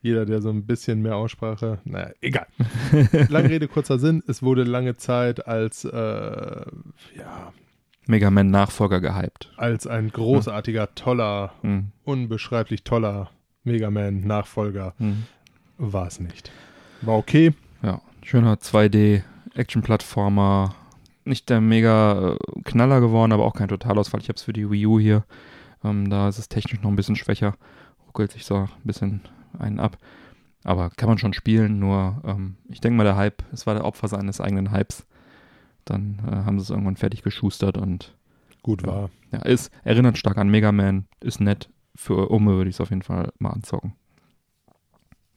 Jeder, 0.01 0.25
der 0.25 0.41
so 0.41 0.49
ein 0.49 0.65
bisschen 0.65 1.01
mehr 1.01 1.15
Aussprache, 1.15 1.79
naja, 1.83 2.11
egal. 2.21 2.45
Lange 3.29 3.49
Rede, 3.49 3.67
kurzer 3.67 3.97
Sinn. 3.99 4.23
Es 4.27 4.41
wurde 4.43 4.63
lange 4.63 4.95
Zeit 4.95 5.47
als, 5.47 5.85
äh, 5.85 5.91
ja, 7.17 7.53
Mega 8.05 8.29
Man 8.31 8.49
Nachfolger 8.51 9.01
gehypt. 9.01 9.51
als 9.57 9.85
ein 9.87 10.09
großartiger, 10.11 10.93
toller, 10.95 11.51
Mhm. 11.63 11.87
unbeschreiblich 12.05 12.83
toller 12.83 13.31
Mega 13.63 13.91
Man-Nachfolger 13.91 14.93
Mhm. 14.97 15.23
war 15.77 16.07
es 16.07 16.19
nicht. 16.21 16.51
War 17.01 17.17
okay. 17.17 17.53
Ja, 17.81 17.99
schöner 18.23 18.59
2D 18.61 19.23
Action-Plattformer. 19.55 20.73
Nicht 21.25 21.49
der 21.49 21.59
mega 21.59 22.33
äh, 22.35 22.61
Knaller 22.63 23.01
geworden, 23.01 23.33
aber 23.33 23.43
auch 23.45 23.53
kein 23.55 23.67
Totalausfall. 23.67 24.21
Ich 24.21 24.29
habe 24.29 24.37
es 24.37 24.43
für 24.43 24.53
die 24.53 24.69
Wii 24.71 24.85
U 24.85 24.99
hier. 24.99 25.25
Ähm, 25.83 26.09
da 26.09 26.29
ist 26.29 26.37
es 26.39 26.47
technisch 26.49 26.81
noch 26.81 26.89
ein 26.89 26.95
bisschen 26.95 27.15
schwächer. 27.17 27.55
Ruckelt 28.17 28.31
sich 28.31 28.45
so 28.45 28.55
ein 28.55 28.69
bisschen 28.83 29.21
einen 29.59 29.79
ab. 29.79 29.97
Aber 30.63 30.89
kann 30.89 31.07
man 31.07 31.19
schon 31.19 31.33
spielen, 31.33 31.77
nur 31.77 32.19
ähm, 32.25 32.55
ich 32.67 32.81
denke 32.81 32.97
mal, 32.97 33.03
der 33.03 33.15
Hype, 33.15 33.43
es 33.53 33.67
war 33.67 33.75
der 33.75 33.85
Opfer 33.85 34.07
seines 34.07 34.41
eigenen 34.41 34.71
Hypes. 34.71 35.05
Dann 35.85 36.19
äh, 36.27 36.31
haben 36.37 36.57
sie 36.59 36.63
es 36.63 36.69
irgendwann 36.71 36.97
fertig 36.97 37.21
geschustert 37.21 37.77
und 37.77 38.15
Gut 38.63 38.81
Ja. 38.81 38.87
war. 38.87 39.09
ja, 39.31 39.43
ist, 39.43 39.71
erinnert 39.83 40.17
stark 40.17 40.37
an 40.39 40.49
Mega 40.49 40.71
Man, 40.71 41.05
ist 41.21 41.39
nett. 41.39 41.69
Für 41.95 42.29
Umme 42.31 42.53
würde 42.55 42.69
ich 42.71 42.75
es 42.77 42.81
auf 42.81 42.89
jeden 42.89 43.03
Fall 43.03 43.31
mal 43.37 43.51
anzocken. 43.51 43.93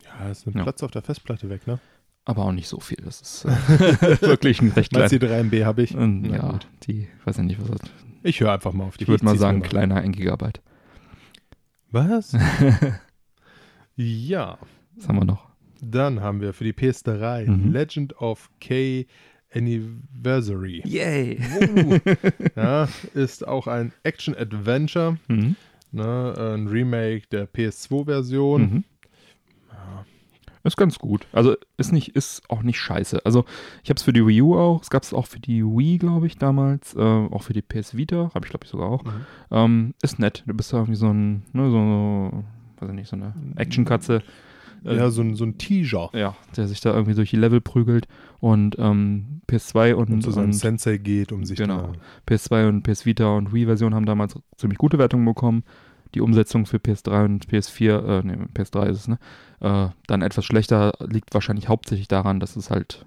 Ja, 0.05 0.31
es 0.31 0.47
nimmt 0.47 0.57
Ja. 0.57 0.63
Platz 0.63 0.83
auf 0.83 0.91
der 0.91 1.03
Festplatte 1.03 1.51
weg, 1.51 1.67
ne? 1.67 1.79
Aber 2.25 2.45
auch 2.47 2.53
nicht 2.53 2.67
so 2.69 2.81
viel. 2.81 2.99
Das 3.05 3.21
ist 3.21 3.45
äh, 3.45 3.51
wirklich 4.23 4.63
ein 4.63 4.71
recht 4.73 4.91
kleiner. 4.91 5.09
die 5.09 5.19
3 5.19 5.39
MB 5.45 5.65
habe 5.67 5.83
ich? 5.83 5.95
Ähm, 5.95 6.23
Na 6.23 6.37
ja, 6.37 6.51
gut. 6.53 6.67
die, 6.85 7.09
weiß 7.27 7.37
ja 7.37 7.43
nicht, 7.43 7.61
was 7.61 7.69
das 7.79 7.91
Ich 8.23 8.41
höre 8.41 8.53
einfach 8.53 8.73
mal 8.73 8.85
auf 8.85 8.97
dich. 8.97 9.03
Ich 9.07 9.09
würde 9.09 9.25
mal 9.27 9.37
sagen, 9.37 9.61
kleiner 9.63 9.97
1 9.97 10.17
Gigabyte. 10.17 10.63
Was? 11.93 12.33
ja. 13.97 14.59
Was 14.97 15.09
haben 15.09 15.19
wir 15.19 15.25
noch? 15.25 15.49
Dann 15.83 16.21
haben 16.21 16.41
wir 16.41 16.53
für 16.53 16.65
die 16.65 16.73
PS3 16.73 17.49
Mhm. 17.51 17.73
Legend 17.73 18.21
of 18.21 18.51
K 18.61 19.07
Anniversary. 19.53 20.83
Yay! 20.87 21.41
Uh, 21.61 21.99
ja, 22.57 22.89
ist 23.15 23.47
auch 23.49 23.67
ein 23.67 23.93
Action-Adventure, 24.05 25.17
Mhm. 25.29 25.57
ne, 25.91 26.35
ein 26.55 26.69
Remake 26.69 27.23
der 27.33 27.49
PS2-Version. 27.49 28.63
Mhm. 28.63 28.85
Ist 30.63 30.77
ganz 30.77 30.99
gut. 30.99 31.27
Also 31.33 31.57
ist 31.79 31.93
nicht, 31.93 32.15
ist 32.17 32.43
auch 32.51 32.63
nicht 32.63 32.79
scheiße. 32.79 33.25
Also 33.25 33.45
ich 33.83 33.89
habe 33.91 33.97
es 33.97 34.03
für 34.03 34.13
die 34.13 34.27
Wii 34.27 34.43
U 34.43 34.57
auch, 34.59 34.83
es 34.83 34.91
gab 34.91 35.03
es 35.03 35.15
auch 35.15 35.27
für 35.27 35.41
die 35.41 35.65
Wii, 35.65 35.97
glaube 35.99 36.27
ich, 36.27 36.37
damals, 36.37 36.95
äh, 36.95 37.01
auch 37.01 37.43
für 37.43 37.53
die 37.55 37.63
PS 37.63 37.97
Vita, 37.97 38.31
habe 38.35 38.45
ich 38.45 38.51
glaube 38.51 38.65
ich 38.67 38.71
sogar 38.71 38.89
auch. 38.89 39.03
Mhm. 39.05 39.11
Ähm, 39.51 39.95
ist 40.03 40.19
nett. 40.19 40.43
Du 40.47 40.53
bist 40.55 40.73
da 40.73 40.79
irgendwie 40.79 40.97
so 40.97 41.09
ein, 41.09 41.45
ne, 41.53 41.71
so, 41.71 41.71
so 41.71 42.45
weiß 42.81 42.91
ich 42.91 42.95
nicht, 42.95 43.09
so 43.09 43.17
eine 43.17 43.33
Actionkatze. 43.57 44.23
Äh, 44.85 44.97
Ja, 44.97 45.11
so 45.11 45.21
ein, 45.23 45.35
so 45.35 45.45
ein 45.45 45.59
Teaser. 45.59 46.09
ja, 46.15 46.35
der 46.57 46.67
sich 46.67 46.81
da 46.81 46.93
irgendwie 46.95 47.15
durch 47.15 47.29
die 47.31 47.37
Level 47.37 47.61
prügelt 47.61 48.09
und 48.39 48.77
ähm, 48.79 49.43
PS2 49.47 49.93
und, 49.95 50.11
Und 50.11 50.23
zu 50.23 50.31
seinem 50.31 50.47
und 50.47 50.53
Sensei 50.55 50.97
geht, 50.97 51.33
um 51.33 51.45
sich 51.45 51.59
Genau. 51.59 51.93
da. 52.27 52.35
PS2 52.35 52.69
und 52.69 52.83
PS 52.83 53.05
Vita 53.05 53.37
und 53.37 53.53
Wii-Version 53.53 53.95
haben 53.95 54.07
damals 54.07 54.35
ziemlich 54.57 54.79
gute 54.79 54.97
Wertungen 54.99 55.27
bekommen. 55.27 55.65
Die 56.15 56.21
Umsetzung 56.21 56.67
für 56.67 56.79
PS3 56.79 57.25
und 57.25 57.47
PS4, 57.49 58.21
äh, 58.21 58.23
ne, 58.25 58.49
PS3 58.55 58.87
ist 58.89 58.99
es, 58.99 59.09
ne? 59.09 59.19
Äh, 59.61 59.89
dann 60.07 60.23
etwas 60.23 60.45
schlechter, 60.45 60.95
liegt 61.01 61.33
wahrscheinlich 61.35 61.69
hauptsächlich 61.69 62.09
daran, 62.09 62.41
dass 62.41 62.57
es 62.57 62.71
halt 62.71 63.05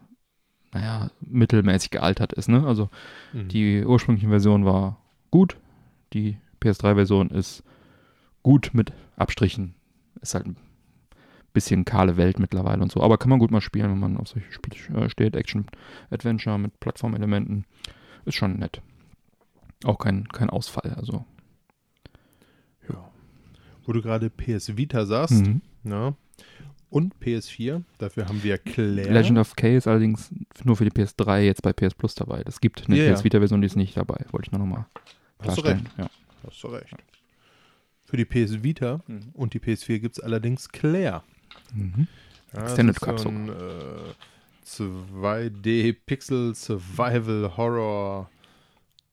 naja, 0.74 1.10
mittelmäßig 1.22 1.92
gealtert 1.92 2.34
ist. 2.34 2.50
Ne? 2.50 2.66
Also 2.66 2.90
Mhm. 3.34 3.48
die 3.50 3.86
ursprüngliche 3.86 4.30
Version 4.30 4.66
war 4.66 4.98
gut, 5.30 5.58
die 6.14 6.38
PS3-Version 6.62 7.30
ist 7.30 7.64
gut 8.42 8.72
mit 8.74 8.92
Abstrichen. 9.16 9.76
Ist 10.22 10.34
halt 10.34 10.48
ein 10.48 10.56
bisschen 11.54 11.86
kahle 11.86 12.18
Welt 12.18 12.40
mittlerweile 12.40 12.82
und 12.82 12.92
so. 12.92 13.02
Aber 13.04 13.18
kann 13.20 13.30
man 13.30 13.38
gut 13.40 13.52
mal 13.52 13.62
spielen, 13.62 13.92
wenn 13.92 14.00
man 14.00 14.18
auf 14.18 14.30
solche 14.30 14.52
Spiele 14.52 15.02
äh, 15.06 15.10
steht. 15.10 15.36
Action-Adventure 15.36 16.58
mit 16.58 16.80
Plattformelementen. 16.80 17.66
Ist 18.26 18.36
schon 18.36 18.58
nett. 18.58 18.82
Auch 19.84 20.00
kein, 20.00 20.28
kein 20.30 20.50
Ausfall. 20.50 20.94
Also. 20.96 21.26
Wo 23.86 23.92
du 23.94 24.02
gerade 24.02 24.30
PS 24.30 24.78
Vita 24.78 25.06
sagst, 25.06 25.46
Mhm. 25.46 25.62
ja, 25.84 26.14
und 26.90 27.16
PS4, 27.20 27.82
dafür 27.98 28.28
haben 28.28 28.44
wir 28.44 28.58
Claire. 28.60 29.12
Legend 29.12 29.40
of 29.40 29.56
K 29.56 29.76
ist 29.78 29.88
allerdings 29.88 30.30
nur 30.64 30.76
für 30.78 30.86
die 30.86 30.92
PS3 30.92 31.42
jetzt 31.42 31.62
bei 31.64 31.74
PS 31.74 31.96
Plus 31.96 32.14
dabei. 32.16 32.44
Es 32.46 32.62
gibt 32.62 32.86
eine 32.88 32.96
Ja. 33.04 33.14
PS 33.14 33.24
Vita-Version, 33.24 33.62
die 33.62 33.66
ist 33.68 33.76
nicht 33.76 33.98
dabei. 33.98 34.26
Wollte 34.32 34.48
ich 34.48 34.52
nur 34.52 34.60
nochmal 34.60 34.86
Hast 35.40 35.58
du 35.58 35.62
klarstellen. 35.64 35.80
recht. 35.80 35.98
Ja. 35.98 36.10
Hast 36.48 36.64
du 36.64 36.68
recht. 36.68 36.96
Für 38.06 38.18
die 38.18 38.26
PS 38.26 38.62
Vita 38.64 39.02
und 39.34 39.54
die 39.56 39.60
PS4 39.60 40.00
gibt 40.00 40.18
es 40.18 40.24
allerdings 40.24 40.70
Claire. 40.70 41.24
Mhm. 41.74 42.08
Ja, 42.54 42.62
Extended 42.64 42.96
das 42.96 43.02
Cut 43.02 43.16
ist 43.16 43.22
so 43.24 43.30
ein 43.30 43.50
äh, 43.50 44.14
2D 44.66 45.96
Pixel 46.06 46.54
Survival 46.54 47.58
Horror 47.58 48.30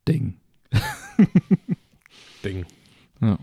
Ding. 0.06 0.34
Ding. 2.44 2.66
Ja. 3.20 3.38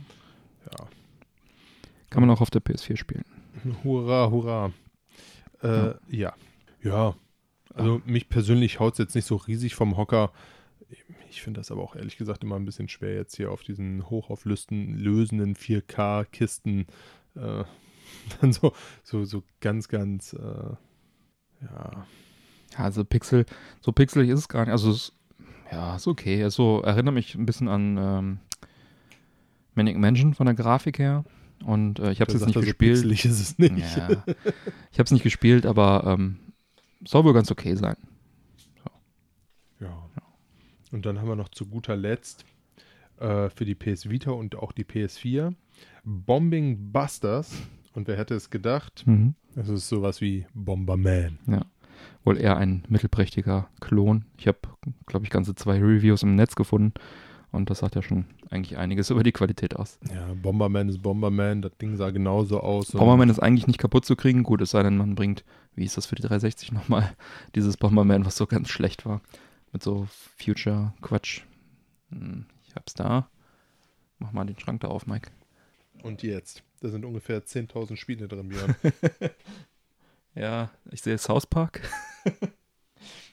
Kann 2.09 2.21
man 2.21 2.29
auch 2.29 2.41
auf 2.41 2.49
der 2.49 2.61
PS4 2.61 2.97
spielen. 2.97 3.25
Hurra, 3.83 4.29
hurra. 4.29 4.71
Äh, 5.61 5.93
ja. 6.09 6.33
Ja. 6.81 7.15
Also 7.73 8.01
mich 8.05 8.29
persönlich 8.29 8.79
haut 8.79 8.93
es 8.93 8.99
jetzt 8.99 9.15
nicht 9.15 9.25
so 9.25 9.35
riesig 9.35 9.75
vom 9.75 9.97
Hocker. 9.97 10.31
Ich 11.29 11.41
finde 11.41 11.59
das 11.59 11.71
aber 11.71 11.83
auch 11.83 11.95
ehrlich 11.95 12.17
gesagt 12.17 12.43
immer 12.43 12.55
ein 12.55 12.65
bisschen 12.65 12.87
schwer, 12.87 13.15
jetzt 13.15 13.35
hier 13.35 13.51
auf 13.51 13.61
diesen 13.61 14.09
hochauflösten, 14.09 14.97
lösenden 14.97 15.55
4K-Kisten 15.55 16.87
äh, 17.35 17.63
dann 18.41 18.53
so, 18.53 18.73
so, 19.03 19.25
so 19.25 19.43
ganz, 19.59 19.87
ganz, 19.87 20.33
äh, 20.33 20.75
ja. 21.61 22.05
Ja, 22.73 22.79
also 22.83 23.05
Pixel, 23.05 23.45
so 23.81 23.91
pixelig 23.91 24.29
ist 24.29 24.39
es 24.39 24.49
gar 24.49 24.61
nicht. 24.65 24.71
Also 24.71 24.91
es, 24.91 25.13
ja, 25.71 25.95
ist 25.95 26.07
okay. 26.07 26.41
Es 26.41 26.55
so 26.55 26.81
erinnert 26.81 27.13
mich 27.13 27.35
ein 27.35 27.45
bisschen 27.45 27.67
an 27.67 27.97
ähm, 27.97 28.39
Manic 29.73 29.97
Mansion 29.97 30.33
von 30.33 30.45
der 30.45 30.55
Grafik 30.55 30.99
her. 30.99 31.23
Und 31.65 31.99
äh, 31.99 32.11
ich 32.11 32.21
habe 32.21 32.31
es 32.31 32.39
jetzt 32.39 32.45
nicht 32.45 32.55
so 32.55 32.61
gespielt. 32.61 32.95
pixelig 32.95 33.25
ist 33.25 33.39
es 33.39 33.57
nicht. 33.57 33.97
Ja. 33.97 34.23
Ich 34.91 34.99
habe 34.99 35.05
es 35.05 35.11
nicht 35.11 35.23
gespielt, 35.23 35.65
aber 35.65 36.03
ähm, 36.05 36.39
soll 37.05 37.23
wohl 37.23 37.33
ganz 37.33 37.51
okay 37.51 37.75
sein. 37.75 37.95
Ja. 39.79 40.07
Und 40.91 41.05
dann 41.05 41.19
haben 41.19 41.27
wir 41.27 41.35
noch 41.35 41.49
zu 41.49 41.65
guter 41.65 41.95
Letzt 41.95 42.45
äh, 43.19 43.49
für 43.49 43.65
die 43.65 43.75
PS 43.75 44.09
Vita 44.09 44.31
und 44.31 44.55
auch 44.55 44.71
die 44.71 44.85
PS4 44.85 45.53
Bombing 46.03 46.91
Busters. 46.91 47.53
Und 47.93 48.07
wer 48.07 48.17
hätte 48.17 48.35
es 48.35 48.49
gedacht? 48.49 49.03
Mhm. 49.05 49.35
Ist 49.55 49.89
sowas 49.89 50.21
wie 50.21 50.45
Bomberman. 50.53 51.39
Wohl 52.23 52.37
eher 52.37 52.57
ein 52.57 52.83
mittelprächtiger 52.89 53.69
Klon. 53.81 54.25
Ich 54.37 54.47
habe, 54.47 54.59
glaube 55.07 55.25
ich, 55.25 55.31
ganze 55.31 55.55
zwei 55.55 55.79
Reviews 55.79 56.21
im 56.23 56.35
Netz 56.35 56.55
gefunden. 56.55 56.93
Und 57.57 57.69
das 57.69 57.79
sagt 57.79 57.95
ja 57.95 58.01
schon 58.01 58.25
eigentlich 58.49 58.77
einiges 58.77 59.09
über 59.11 59.23
die 59.23 59.31
Qualität 59.33 59.75
aus. 59.75 59.99
Ja, 60.13 60.33
Bomberman 60.33 60.87
ist 60.89 61.01
Bomberman. 61.01 61.61
Das 61.61 61.75
Ding 61.77 61.95
sah 61.97 62.11
genauso 62.11 62.61
aus. 62.61 62.91
Bomberman 62.91 63.29
ist 63.29 63.39
eigentlich 63.39 63.67
nicht 63.67 63.79
kaputt 63.79 64.05
zu 64.05 64.15
kriegen. 64.15 64.43
Gut, 64.43 64.61
es 64.61 64.69
sei 64.71 64.83
denn, 64.83 64.95
man 64.97 65.15
bringt, 65.15 65.43
wie 65.75 65.83
ist 65.83 65.97
das 65.97 66.05
für 66.05 66.15
die 66.15 66.21
360 66.21 66.71
nochmal, 66.71 67.13
dieses 67.55 67.75
Bomberman, 67.77 68.25
was 68.25 68.37
so 68.37 68.45
ganz 68.47 68.69
schlecht 68.69 69.05
war. 69.05 69.21
Mit 69.73 69.83
so 69.83 70.07
Future-Quatsch. 70.37 71.41
Hm, 72.11 72.45
Ich 72.67 72.75
hab's 72.75 72.93
da. 72.93 73.27
Mach 74.19 74.31
mal 74.31 74.45
den 74.45 74.57
Schrank 74.57 74.81
da 74.81 74.87
auf, 74.87 75.05
Mike. 75.05 75.29
Und 76.03 76.23
jetzt? 76.23 76.63
Da 76.79 76.89
sind 76.89 77.03
ungefähr 77.05 77.43
10.000 77.43 77.97
Spiele 77.97 78.27
drin, 78.27 78.49
Björn. 78.49 78.75
Ja, 80.35 80.69
ich 80.91 81.01
sehe 81.01 81.17
South 81.17 81.47
Park. 81.47 81.81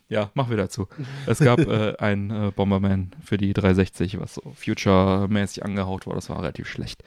Ja, 0.09 0.31
machen 0.35 0.51
wir 0.51 0.57
dazu. 0.57 0.87
Es 1.27 1.39
gab 1.39 1.59
äh, 1.69 1.97
ein 1.99 2.31
äh, 2.31 2.53
Bomberman 2.55 3.13
für 3.25 3.37
die 3.37 3.53
360, 3.53 4.21
was 4.21 4.35
so 4.35 4.43
Future-mäßig 4.55 5.65
angehaut 5.65 6.07
war. 6.07 6.15
Das 6.15 6.29
war 6.31 6.39
relativ 6.39 6.69
schlecht. 6.69 7.03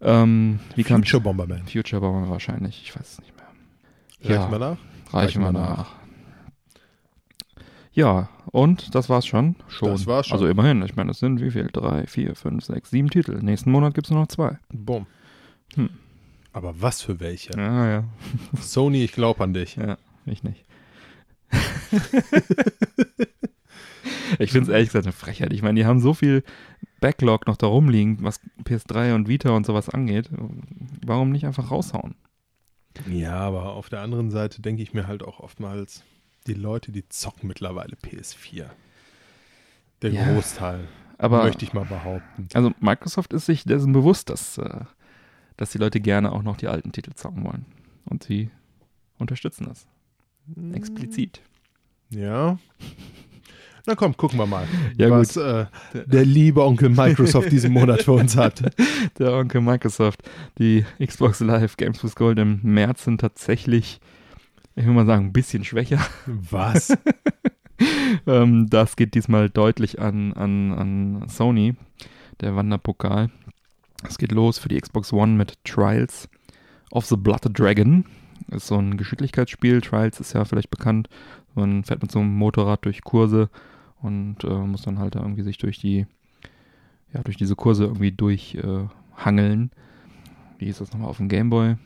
Ähm, 0.00 0.60
wie 0.76 0.84
Future 0.84 1.20
Bomberman. 1.20 1.66
Future 1.66 2.00
Bomberman 2.00 2.30
wahrscheinlich, 2.30 2.82
ich 2.82 2.96
weiß 2.96 3.12
es 3.12 3.20
nicht 3.20 3.34
mehr. 3.36 3.46
Reichen 4.38 4.42
Ja. 4.42 4.50
wir 4.50 4.58
nach? 4.58 4.78
Reichen 5.12 5.42
wir 5.42 5.52
nach. 5.52 5.86
Ja, 7.92 8.28
und 8.46 8.94
das 8.94 9.08
war's 9.08 9.26
schon. 9.26 9.56
Schon. 9.68 9.90
Das 9.90 10.06
war's 10.06 10.28
schon. 10.28 10.34
Also 10.34 10.46
immerhin, 10.46 10.82
ich 10.82 10.94
meine, 10.96 11.10
es 11.10 11.18
sind 11.18 11.40
wie 11.40 11.50
viel? 11.50 11.68
Drei, 11.72 12.06
vier, 12.06 12.34
fünf, 12.36 12.64
sechs, 12.64 12.90
sieben 12.90 13.10
Titel. 13.10 13.40
Nächsten 13.42 13.70
Monat 13.72 13.94
gibt's 13.94 14.10
nur 14.10 14.20
noch 14.20 14.28
zwei. 14.28 14.58
Bumm. 14.72 15.06
Hm. 15.74 15.90
Aber 16.52 16.80
was 16.80 17.02
für 17.02 17.20
welche? 17.20 17.52
Ja, 17.56 17.88
ja, 17.90 18.04
Sony, 18.60 19.04
ich 19.04 19.12
glaube 19.12 19.42
an 19.44 19.54
dich. 19.54 19.76
ja, 19.76 19.98
ich 20.24 20.42
nicht. 20.42 20.64
ich 24.38 24.52
finde 24.52 24.64
es 24.64 24.68
ehrlich 24.68 24.88
gesagt 24.88 25.06
eine 25.06 25.12
Frechheit. 25.12 25.52
Ich 25.52 25.62
meine, 25.62 25.78
die 25.78 25.86
haben 25.86 26.00
so 26.00 26.14
viel 26.14 26.42
Backlog 27.00 27.46
noch 27.46 27.56
da 27.56 27.66
rumliegen, 27.66 28.18
was 28.22 28.40
PS3 28.64 29.14
und 29.14 29.28
Vita 29.28 29.50
und 29.50 29.66
sowas 29.66 29.88
angeht. 29.88 30.30
Warum 31.04 31.30
nicht 31.30 31.46
einfach 31.46 31.70
raushauen? 31.70 32.14
Ja, 33.08 33.36
aber 33.36 33.74
auf 33.74 33.88
der 33.88 34.00
anderen 34.00 34.30
Seite 34.30 34.62
denke 34.62 34.82
ich 34.82 34.92
mir 34.92 35.06
halt 35.06 35.22
auch 35.22 35.40
oftmals, 35.40 36.04
die 36.46 36.54
Leute, 36.54 36.92
die 36.92 37.08
zocken 37.08 37.48
mittlerweile 37.48 37.96
PS4. 37.96 38.66
Der 40.02 40.10
Ja. 40.10 40.32
Großteil, 40.32 40.88
Aber 41.18 41.44
möchte 41.44 41.64
ich 41.64 41.72
mal 41.72 41.84
behaupten. 41.84 42.48
Also 42.54 42.72
Microsoft 42.80 43.32
ist 43.32 43.46
sich 43.46 43.64
dessen 43.64 43.92
bewusst, 43.92 44.30
dass, 44.30 44.58
äh, 44.58 44.80
dass 45.56 45.70
die 45.70 45.78
Leute 45.78 46.00
gerne 46.00 46.32
auch 46.32 46.42
noch 46.42 46.56
die 46.56 46.68
alten 46.68 46.92
Titel 46.92 47.12
zocken 47.14 47.44
wollen. 47.44 47.66
Und 48.06 48.24
sie 48.24 48.50
unterstützen 49.18 49.66
das. 49.66 49.86
Explizit. 50.72 51.42
Ja. 52.10 52.58
Na 53.86 53.94
komm, 53.94 54.16
gucken 54.16 54.38
wir 54.38 54.46
mal, 54.46 54.66
Ja, 54.98 55.10
was 55.10 55.36
äh, 55.36 55.66
der 55.94 56.24
liebe 56.24 56.64
Onkel 56.64 56.90
Microsoft 56.90 57.50
diesen 57.50 57.72
Monat 57.72 58.02
für 58.02 58.12
uns 58.12 58.36
hat. 58.36 58.62
Der 59.18 59.32
Onkel 59.32 59.62
Microsoft. 59.62 60.22
Die 60.58 60.84
Xbox 61.04 61.40
Live 61.40 61.76
Games 61.76 62.04
with 62.04 62.14
Gold 62.14 62.38
im 62.38 62.60
März 62.62 63.04
sind 63.04 63.20
tatsächlich, 63.20 64.00
ich 64.76 64.84
will 64.84 64.92
mal 64.92 65.06
sagen, 65.06 65.26
ein 65.26 65.32
bisschen 65.32 65.64
schwächer. 65.64 65.98
Was? 66.26 66.96
ähm, 68.26 68.68
das 68.68 68.96
geht 68.96 69.14
diesmal 69.14 69.48
deutlich 69.48 70.00
an, 70.00 70.34
an, 70.34 70.72
an 70.72 71.28
Sony, 71.28 71.74
der 72.40 72.54
Wanderpokal. 72.56 73.30
Es 74.06 74.18
geht 74.18 74.32
los 74.32 74.58
für 74.58 74.68
die 74.68 74.80
Xbox 74.80 75.12
One 75.12 75.32
mit 75.32 75.58
Trials 75.64 76.28
of 76.90 77.06
the 77.06 77.16
Blood 77.16 77.42
Dragon. 77.52 78.04
Ist 78.50 78.66
so 78.66 78.76
ein 78.76 78.96
Geschicklichkeitsspiel. 78.96 79.80
Trials 79.80 80.20
ist 80.20 80.32
ja 80.32 80.44
vielleicht 80.44 80.70
bekannt. 80.70 81.08
Man 81.60 81.84
fährt 81.84 82.02
mit 82.02 82.10
so 82.10 82.18
einem 82.18 82.34
Motorrad 82.36 82.84
durch 82.84 83.02
Kurse 83.02 83.50
und 84.02 84.44
äh, 84.44 84.48
muss 84.48 84.82
dann 84.82 84.98
halt 84.98 85.14
irgendwie 85.14 85.42
sich 85.42 85.58
durch 85.58 85.78
die, 85.78 86.06
ja, 87.12 87.22
durch 87.22 87.36
diese 87.36 87.56
Kurse 87.56 87.84
irgendwie 87.84 88.12
durchhangeln. 88.12 89.70
Äh. 89.72 89.76
Wie 90.58 90.66
hieß 90.66 90.78
das 90.78 90.92
nochmal 90.92 91.08
auf 91.08 91.18
dem 91.18 91.28
Gameboy? 91.28 91.76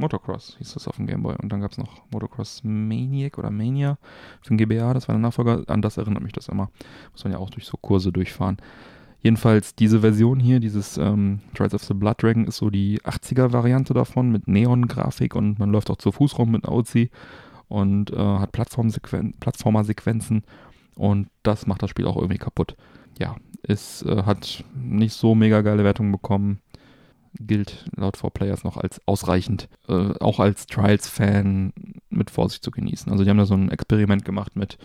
Motocross 0.00 0.56
hieß 0.58 0.74
das 0.74 0.88
auf 0.88 0.96
dem 0.96 1.06
Gameboy. 1.06 1.36
Und 1.40 1.52
dann 1.52 1.60
gab 1.60 1.72
es 1.72 1.78
noch 1.78 2.02
Motocross 2.10 2.62
Maniac 2.64 3.38
oder 3.38 3.50
Mania 3.50 3.98
für 4.40 4.56
den 4.56 4.58
GBA, 4.58 4.94
das 4.94 5.06
war 5.06 5.14
der 5.14 5.20
Nachfolger. 5.20 5.62
An 5.68 5.82
das 5.82 5.98
erinnert 5.98 6.22
mich 6.22 6.32
das 6.32 6.48
immer. 6.48 6.70
Muss 7.12 7.24
man 7.24 7.32
ja 7.34 7.38
auch 7.38 7.50
durch 7.50 7.66
so 7.66 7.76
Kurse 7.76 8.10
durchfahren. 8.10 8.56
Jedenfalls 9.22 9.74
diese 9.74 10.00
Version 10.00 10.40
hier, 10.40 10.60
dieses 10.60 10.96
ähm, 10.96 11.40
Trials 11.54 11.74
of 11.74 11.84
the 11.84 11.92
Blood 11.92 12.22
Dragon, 12.22 12.46
ist 12.46 12.56
so 12.56 12.70
die 12.70 13.00
80er-Variante 13.02 13.92
davon 13.92 14.32
mit 14.32 14.48
Neon-Grafik 14.48 15.36
und 15.36 15.58
man 15.58 15.70
läuft 15.70 15.90
auch 15.90 15.98
zu 15.98 16.10
Fuß 16.10 16.38
rum 16.38 16.52
mit 16.52 16.66
OC 16.66 17.10
und 17.70 18.10
äh, 18.12 18.16
hat 18.16 18.52
Plattformsequen 18.52 19.34
Plattformer-Sequenzen 19.40 20.42
und 20.96 21.28
das 21.42 21.66
macht 21.66 21.82
das 21.82 21.90
Spiel 21.90 22.06
auch 22.06 22.16
irgendwie 22.16 22.38
kaputt. 22.38 22.76
Ja, 23.18 23.36
es 23.62 24.02
äh, 24.02 24.24
hat 24.24 24.64
nicht 24.74 25.14
so 25.14 25.34
mega 25.34 25.62
geile 25.62 25.84
Wertungen 25.84 26.12
bekommen. 26.12 26.60
Gilt 27.38 27.86
laut 27.94 28.16
4Players 28.16 28.64
noch 28.64 28.76
als 28.76 29.00
ausreichend, 29.06 29.68
äh, 29.88 30.12
auch 30.18 30.40
als 30.40 30.66
Trials-Fan 30.66 31.72
mit 32.08 32.30
Vorsicht 32.30 32.64
zu 32.64 32.72
genießen. 32.72 33.10
Also 33.10 33.22
die 33.22 33.30
haben 33.30 33.38
da 33.38 33.46
so 33.46 33.54
ein 33.54 33.70
Experiment 33.70 34.24
gemacht 34.24 34.56
mit 34.56 34.76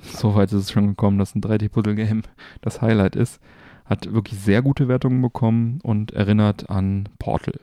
Soweit 0.02 0.48
ist 0.54 0.62
es 0.62 0.72
schon 0.72 0.88
gekommen, 0.88 1.20
dass 1.20 1.36
ein 1.36 1.42
3D-Puzzle-Game 1.42 2.22
das 2.62 2.82
Highlight 2.82 3.18
ist. 3.18 3.42
Hat 3.86 4.12
wirklich 4.14 4.40
sehr 4.40 4.62
gute 4.62 4.88
Wertungen 4.88 5.22
bekommen 5.22 5.80
und 5.84 6.12
erinnert 6.12 6.70
an 6.70 7.10
Portal. 7.20 7.60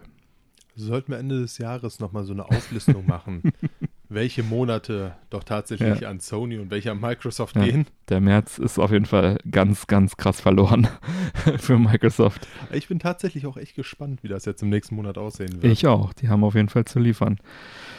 Sollten 0.77 1.13
wir 1.13 1.19
Ende 1.19 1.41
des 1.41 1.59
Jahres 1.59 2.01
nochmal 2.01 2.25
so 2.25 2.33
eine 2.33 2.45
Auflistung 2.47 3.05
machen, 3.07 3.53
welche 4.09 4.43
Monate 4.43 5.15
doch 5.29 5.45
tatsächlich 5.45 6.01
Ja. 6.01 6.09
an 6.09 6.21
Sony 6.21 6.59
und 6.59 6.71
welche 6.71 6.91
an 6.91 7.01
Microsoft 7.01 7.57
Ja. 7.57 7.65
gehen. 7.65 7.87
Der 8.09 8.21
März 8.21 8.59
ist 8.59 8.79
auf 8.79 8.91
jeden 8.93 9.05
Fall 9.05 9.39
ganz, 9.51 9.87
ganz 9.89 10.17
krass 10.17 10.41
verloren 10.41 10.89
für 11.59 11.79
Microsoft. 11.79 12.47
Ich 12.73 12.89
bin 12.89 12.99
tatsächlich 12.99 13.47
auch 13.47 13.57
echt 13.57 13.75
gespannt, 13.75 14.23
wie 14.23 14.29
das 14.29 14.45
jetzt 14.47 14.63
im 14.63 14.71
nächsten 14.71 14.95
Monat 14.95 15.19
aussehen 15.19 15.61
wird. 15.63 15.73
Ich 15.73 15.87
auch. 15.87 16.13
Die 16.13 16.29
haben 16.29 16.45
auf 16.45 16.55
jeden 16.55 16.69
Fall 16.71 16.85
zu 16.87 16.99
liefern. 16.99 17.39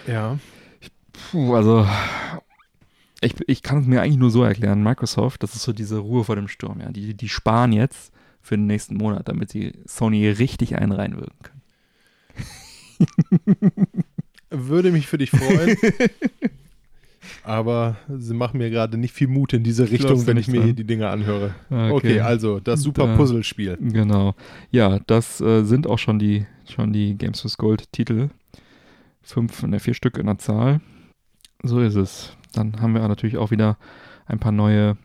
Ja. 0.08 0.40
Puh, 1.32 1.54
also 1.56 1.86
ich, 3.22 3.36
ich 3.48 3.62
kann 3.64 3.80
es 3.82 3.88
mir 3.88 4.02
eigentlich 4.02 4.18
nur 4.18 4.32
so 4.32 4.44
erklären. 4.44 4.84
Microsoft, 4.84 5.44
das 5.44 5.56
ist 5.56 5.64
so 5.64 5.74
diese 5.74 5.98
Ruhe 6.00 6.24
vor 6.24 6.36
dem 6.36 6.48
Sturm. 6.48 6.82
Ja, 6.82 6.92
die, 6.92 7.14
die 7.14 7.30
sparen 7.30 7.72
jetzt 7.72 8.12
für 8.42 8.56
den 8.58 8.66
nächsten 8.68 8.96
Monat, 8.96 9.30
damit 9.30 9.52
sie 9.52 9.74
Sony 9.86 10.28
richtig 10.28 10.76
einen 10.78 10.92
reinwirken 10.92 11.38
können. 11.44 11.62
Würde 14.50 14.92
mich 14.92 15.08
für 15.08 15.18
dich 15.18 15.30
freuen. 15.32 15.78
Aber 17.44 17.98
sie 18.10 18.34
machen 18.34 18.58
mir 18.58 18.70
gerade 18.70 18.98
nicht 18.98 19.14
viel 19.14 19.28
Mut 19.28 19.54
in 19.54 19.64
diese 19.64 19.90
Richtung, 19.90 20.10
Glaubst 20.12 20.28
wenn 20.28 20.38
ich 20.38 20.48
mir 20.48 20.58
dran? 20.58 20.66
hier 20.66 20.74
die 20.74 20.84
Dinge 20.84 21.08
anhöre. 21.10 21.54
Okay, 21.70 22.20
also 22.20 22.60
das 22.60 22.82
super 22.82 23.06
Da- 23.08 23.16
Puzzlespiel. 23.16 23.78
Genau. 23.80 24.36
Ja, 24.72 25.00
das 25.08 25.40
äh, 25.40 25.64
sind 25.64 25.88
auch 25.88 26.00
schon 26.00 26.20
die, 26.20 26.46
schon 26.70 26.92
die 26.94 27.16
Games 27.18 27.44
with 27.46 27.58
Gold 27.58 27.92
Titel. 27.92 28.30
Fünf, 29.22 29.62
ne, 29.64 29.80
vier 29.80 29.94
Stück 29.94 30.18
in 30.18 30.26
der 30.26 30.40
Zahl. 30.40 30.82
So 31.64 31.80
ist 31.80 31.96
es. 31.96 32.36
Dann 32.54 32.82
haben 32.82 32.94
wir 32.94 33.08
natürlich 33.08 33.38
auch 33.38 33.52
wieder 33.52 33.78
ein 34.26 34.40
paar 34.40 34.52
neue 34.52 34.98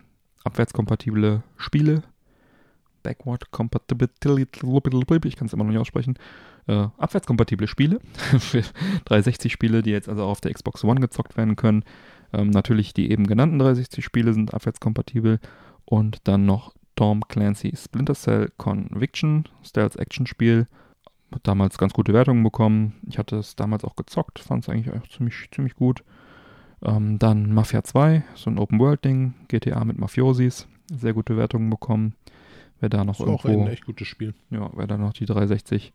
abwärtskompatible 0.43 1.43
Spiele. 1.57 2.03
Backward 3.03 3.51
Compatibility, 3.51 5.27
ich 5.27 5.35
kann 5.35 5.47
es 5.47 5.53
immer 5.53 5.63
noch 5.63 5.71
nicht 5.71 5.79
aussprechen. 5.79 6.17
Äh, 6.67 6.87
abwärtskompatible 6.97 7.67
Spiele 7.67 7.99
für 8.39 8.61
360 9.05 9.51
Spiele, 9.51 9.81
die 9.81 9.91
jetzt 9.91 10.09
also 10.09 10.23
auf 10.23 10.41
der 10.41 10.53
Xbox 10.53 10.83
One 10.83 10.99
gezockt 10.99 11.37
werden 11.37 11.55
können. 11.55 11.83
Ähm, 12.33 12.49
natürlich 12.49 12.93
die 12.93 13.09
eben 13.09 13.25
genannten 13.25 13.59
360 13.59 14.03
Spiele 14.03 14.33
sind 14.33 14.53
abwärtskompatibel 14.53 15.39
und 15.85 16.27
dann 16.27 16.45
noch 16.45 16.73
Tom 16.97 17.21
Clancy 17.27 17.73
Splinter 17.75 18.15
Cell 18.15 18.51
Conviction, 18.57 19.47
Stealth-Action-Spiel. 19.63 20.67
Damals 21.43 21.77
ganz 21.77 21.93
gute 21.93 22.13
Wertungen 22.13 22.43
bekommen. 22.43 22.95
Ich 23.07 23.17
hatte 23.17 23.37
es 23.37 23.55
damals 23.55 23.83
auch 23.83 23.95
gezockt, 23.95 24.39
fand 24.39 24.63
es 24.63 24.69
eigentlich 24.69 24.93
auch 24.93 25.07
ziemlich, 25.07 25.49
ziemlich 25.51 25.75
gut. 25.75 26.03
Ähm, 26.83 27.17
dann 27.19 27.53
Mafia 27.53 27.83
2, 27.83 28.23
so 28.35 28.49
ein 28.49 28.59
Open-World-Ding, 28.59 29.33
GTA 29.47 29.83
mit 29.83 29.97
Mafiosis, 29.97 30.67
sehr 30.91 31.13
gute 31.13 31.37
Wertungen 31.37 31.69
bekommen. 31.69 32.13
Wer 32.79 32.89
da 32.89 33.03
noch 33.03 33.19
Ist 33.19 33.27
auch 33.27 33.45
irgendwo, 33.45 33.65
ein 33.65 33.71
echt 33.71 33.85
gutes 33.85 34.07
Spiel. 34.07 34.35
ja, 34.51 34.69
wer 34.75 34.85
da 34.85 34.97
noch 34.97 35.13
die 35.13 35.25
360 35.25 35.93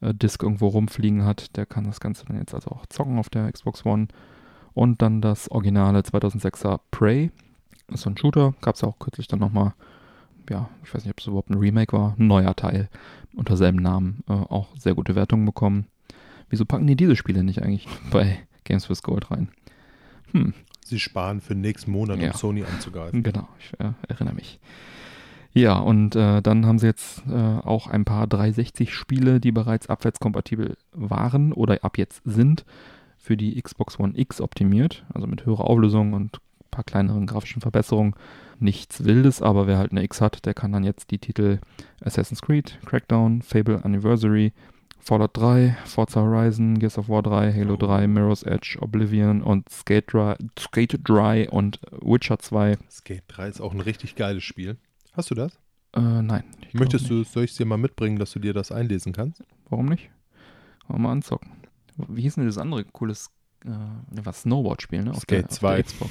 äh, 0.00 0.14
Disc 0.14 0.42
irgendwo 0.42 0.68
rumfliegen 0.68 1.24
hat, 1.24 1.56
der 1.56 1.66
kann 1.66 1.84
das 1.84 2.00
Ganze 2.00 2.24
dann 2.26 2.38
jetzt 2.38 2.54
also 2.54 2.70
auch 2.70 2.86
zocken 2.86 3.18
auf 3.18 3.28
der 3.28 3.50
Xbox 3.50 3.84
One. 3.84 4.08
Und 4.72 5.02
dann 5.02 5.20
das 5.20 5.50
originale 5.50 6.00
2006er 6.00 6.80
Prey. 6.90 7.30
Das 7.86 7.96
ist 7.96 8.02
so 8.02 8.10
ein 8.10 8.16
Shooter, 8.16 8.54
gab 8.60 8.74
es 8.76 8.80
ja 8.80 8.88
auch 8.88 8.98
kürzlich 8.98 9.28
dann 9.28 9.40
nochmal, 9.40 9.74
ja, 10.48 10.68
ich 10.84 10.94
weiß 10.94 11.04
nicht, 11.04 11.12
ob 11.12 11.20
es 11.20 11.26
überhaupt 11.26 11.50
ein 11.50 11.58
Remake 11.58 11.92
war, 11.92 12.14
ein 12.18 12.26
neuer 12.26 12.54
Teil 12.56 12.88
unter 13.36 13.56
selben 13.56 13.82
Namen, 13.82 14.22
äh, 14.28 14.32
auch 14.32 14.68
sehr 14.76 14.94
gute 14.94 15.14
Wertungen 15.14 15.44
bekommen. 15.44 15.86
Wieso 16.48 16.64
packen 16.64 16.86
die 16.86 16.96
diese 16.96 17.16
Spiele 17.16 17.42
nicht 17.42 17.62
eigentlich 17.62 17.88
bei 18.10 18.38
Games 18.64 18.88
with 18.88 19.02
Gold 19.02 19.30
rein? 19.30 19.48
Hm, 20.34 20.52
Sie 20.84 21.00
sparen 21.00 21.40
für 21.40 21.54
nächsten 21.54 21.90
Monat, 21.92 22.18
Ja. 22.20 22.32
um 22.32 22.36
Sony 22.36 22.64
anzugreifen. 22.64 23.22
Genau, 23.22 23.48
ich 23.58 23.72
äh, 23.80 23.92
erinnere 24.08 24.34
mich. 24.34 24.58
Ja, 25.54 25.78
und 25.78 26.16
äh, 26.16 26.42
dann 26.42 26.66
haben 26.66 26.78
sie 26.80 26.86
jetzt 26.86 27.22
äh, 27.28 27.32
auch 27.32 27.86
ein 27.86 28.04
paar 28.04 28.26
360-Spiele, 28.26 29.38
die 29.40 29.52
bereits 29.52 29.88
abwärtskompatibel 29.88 30.76
waren 30.92 31.52
oder 31.52 31.82
ab 31.84 31.96
jetzt 31.96 32.22
sind, 32.24 32.64
für 33.16 33.36
die 33.36 33.60
Xbox 33.62 33.98
One 34.00 34.12
X 34.18 34.40
optimiert, 34.40 35.04
also 35.14 35.26
mit 35.26 35.46
höherer 35.46 35.64
Auflösung 35.70 36.12
und 36.12 36.36
ein 36.36 36.70
paar 36.70 36.84
kleineren 36.84 37.26
grafischen 37.26 37.62
Verbesserungen. 37.62 38.14
Nichts 38.58 39.04
Wildes, 39.04 39.42
aber 39.42 39.66
wer 39.66 39.78
halt 39.78 39.92
eine 39.92 40.02
X 40.02 40.20
hat, 40.20 40.44
der 40.44 40.54
kann 40.54 40.72
dann 40.72 40.84
jetzt 40.84 41.10
die 41.12 41.18
Titel 41.18 41.58
Assassin's 42.02 42.42
Creed, 42.42 42.78
Crackdown, 42.84 43.40
Fable 43.42 43.84
Anniversary, 43.84 44.52
Fallout 45.04 45.36
3, 45.36 45.76
Forza 45.84 46.22
Horizon, 46.22 46.78
Gears 46.78 46.96
of 46.96 47.10
War 47.10 47.22
3, 47.22 47.52
Halo 47.52 47.74
Oh. 47.74 47.76
3, 47.76 48.06
Mirror's 48.06 48.42
Edge, 48.42 48.78
Oblivion 48.80 49.42
und 49.42 49.68
Skate 49.68 50.10
Dry, 50.10 50.34
Skate 50.58 50.98
Dry 51.06 51.46
und 51.50 51.78
Witcher 52.00 52.38
2 52.38 52.78
Skate 52.90 53.24
3 53.28 53.48
ist 53.48 53.60
auch 53.60 53.74
ein 53.74 53.80
richtig 53.80 54.16
geiles 54.16 54.42
Spiel. 54.44 54.78
Hast 55.12 55.30
du 55.30 55.34
das? 55.34 55.58
Äh, 55.94 56.00
nein. 56.00 56.44
Möchtest 56.72 57.10
du, 57.10 57.22
soll 57.22 57.44
ich 57.44 57.50
es 57.50 57.56
dir 57.58 57.66
mal 57.66 57.76
mitbringen, 57.76 58.18
dass 58.18 58.32
du 58.32 58.38
dir 58.38 58.54
das 58.54 58.72
einlesen 58.72 59.12
kannst? 59.12 59.44
Warum 59.68 59.86
nicht? 59.86 60.10
Wollen 60.88 61.00
wir 61.00 61.08
mal 61.08 61.12
anzocken. 61.12 61.50
Wie 62.08 62.22
hieß 62.22 62.36
denn 62.36 62.46
das 62.46 62.56
andere 62.58 62.84
cooles, 62.84 63.30
äh, 63.66 63.70
was 64.10 64.40
Snowboard-Spiel, 64.42 65.02
ne? 65.04 65.10
Auf 65.10 65.20
Skate 65.20 65.42
der, 65.42 65.50
auf 65.50 65.58
2. 65.58 65.74
der 65.76 65.84
Xbox. 65.84 66.10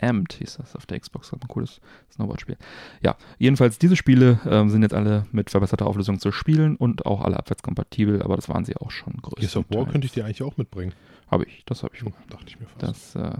Amped 0.00 0.34
hieß 0.34 0.58
das 0.58 0.76
auf 0.76 0.86
der 0.86 1.00
Xbox, 1.00 1.32
ein 1.32 1.40
cooles 1.48 1.80
Snowboard-Spiel. 2.12 2.56
Ja, 3.02 3.16
jedenfalls 3.38 3.78
diese 3.78 3.96
Spiele 3.96 4.40
ähm, 4.46 4.70
sind 4.70 4.82
jetzt 4.82 4.94
alle 4.94 5.26
mit 5.32 5.50
verbesserter 5.50 5.86
Auflösung 5.86 6.20
zu 6.20 6.32
spielen 6.32 6.76
und 6.76 7.06
auch 7.06 7.22
alle 7.22 7.36
abwärtskompatibel, 7.36 8.22
aber 8.22 8.36
das 8.36 8.48
waren 8.48 8.64
sie 8.64 8.76
auch 8.76 8.90
schon 8.90 9.14
größtenteils. 9.14 9.52
Gears 9.52 9.56
of 9.56 9.66
War 9.70 9.90
könnte 9.90 10.06
ich 10.06 10.12
dir 10.12 10.24
eigentlich 10.24 10.42
auch 10.42 10.56
mitbringen. 10.56 10.92
Habe 11.30 11.44
ich, 11.44 11.64
das 11.66 11.82
habe 11.82 11.94
ich 11.94 12.04
wohl. 12.04 12.12
Dachte 12.30 12.46
ich 12.46 12.58
mir 12.58 12.66
fast. 12.66 12.82
Das, 12.82 13.14
äh, 13.16 13.38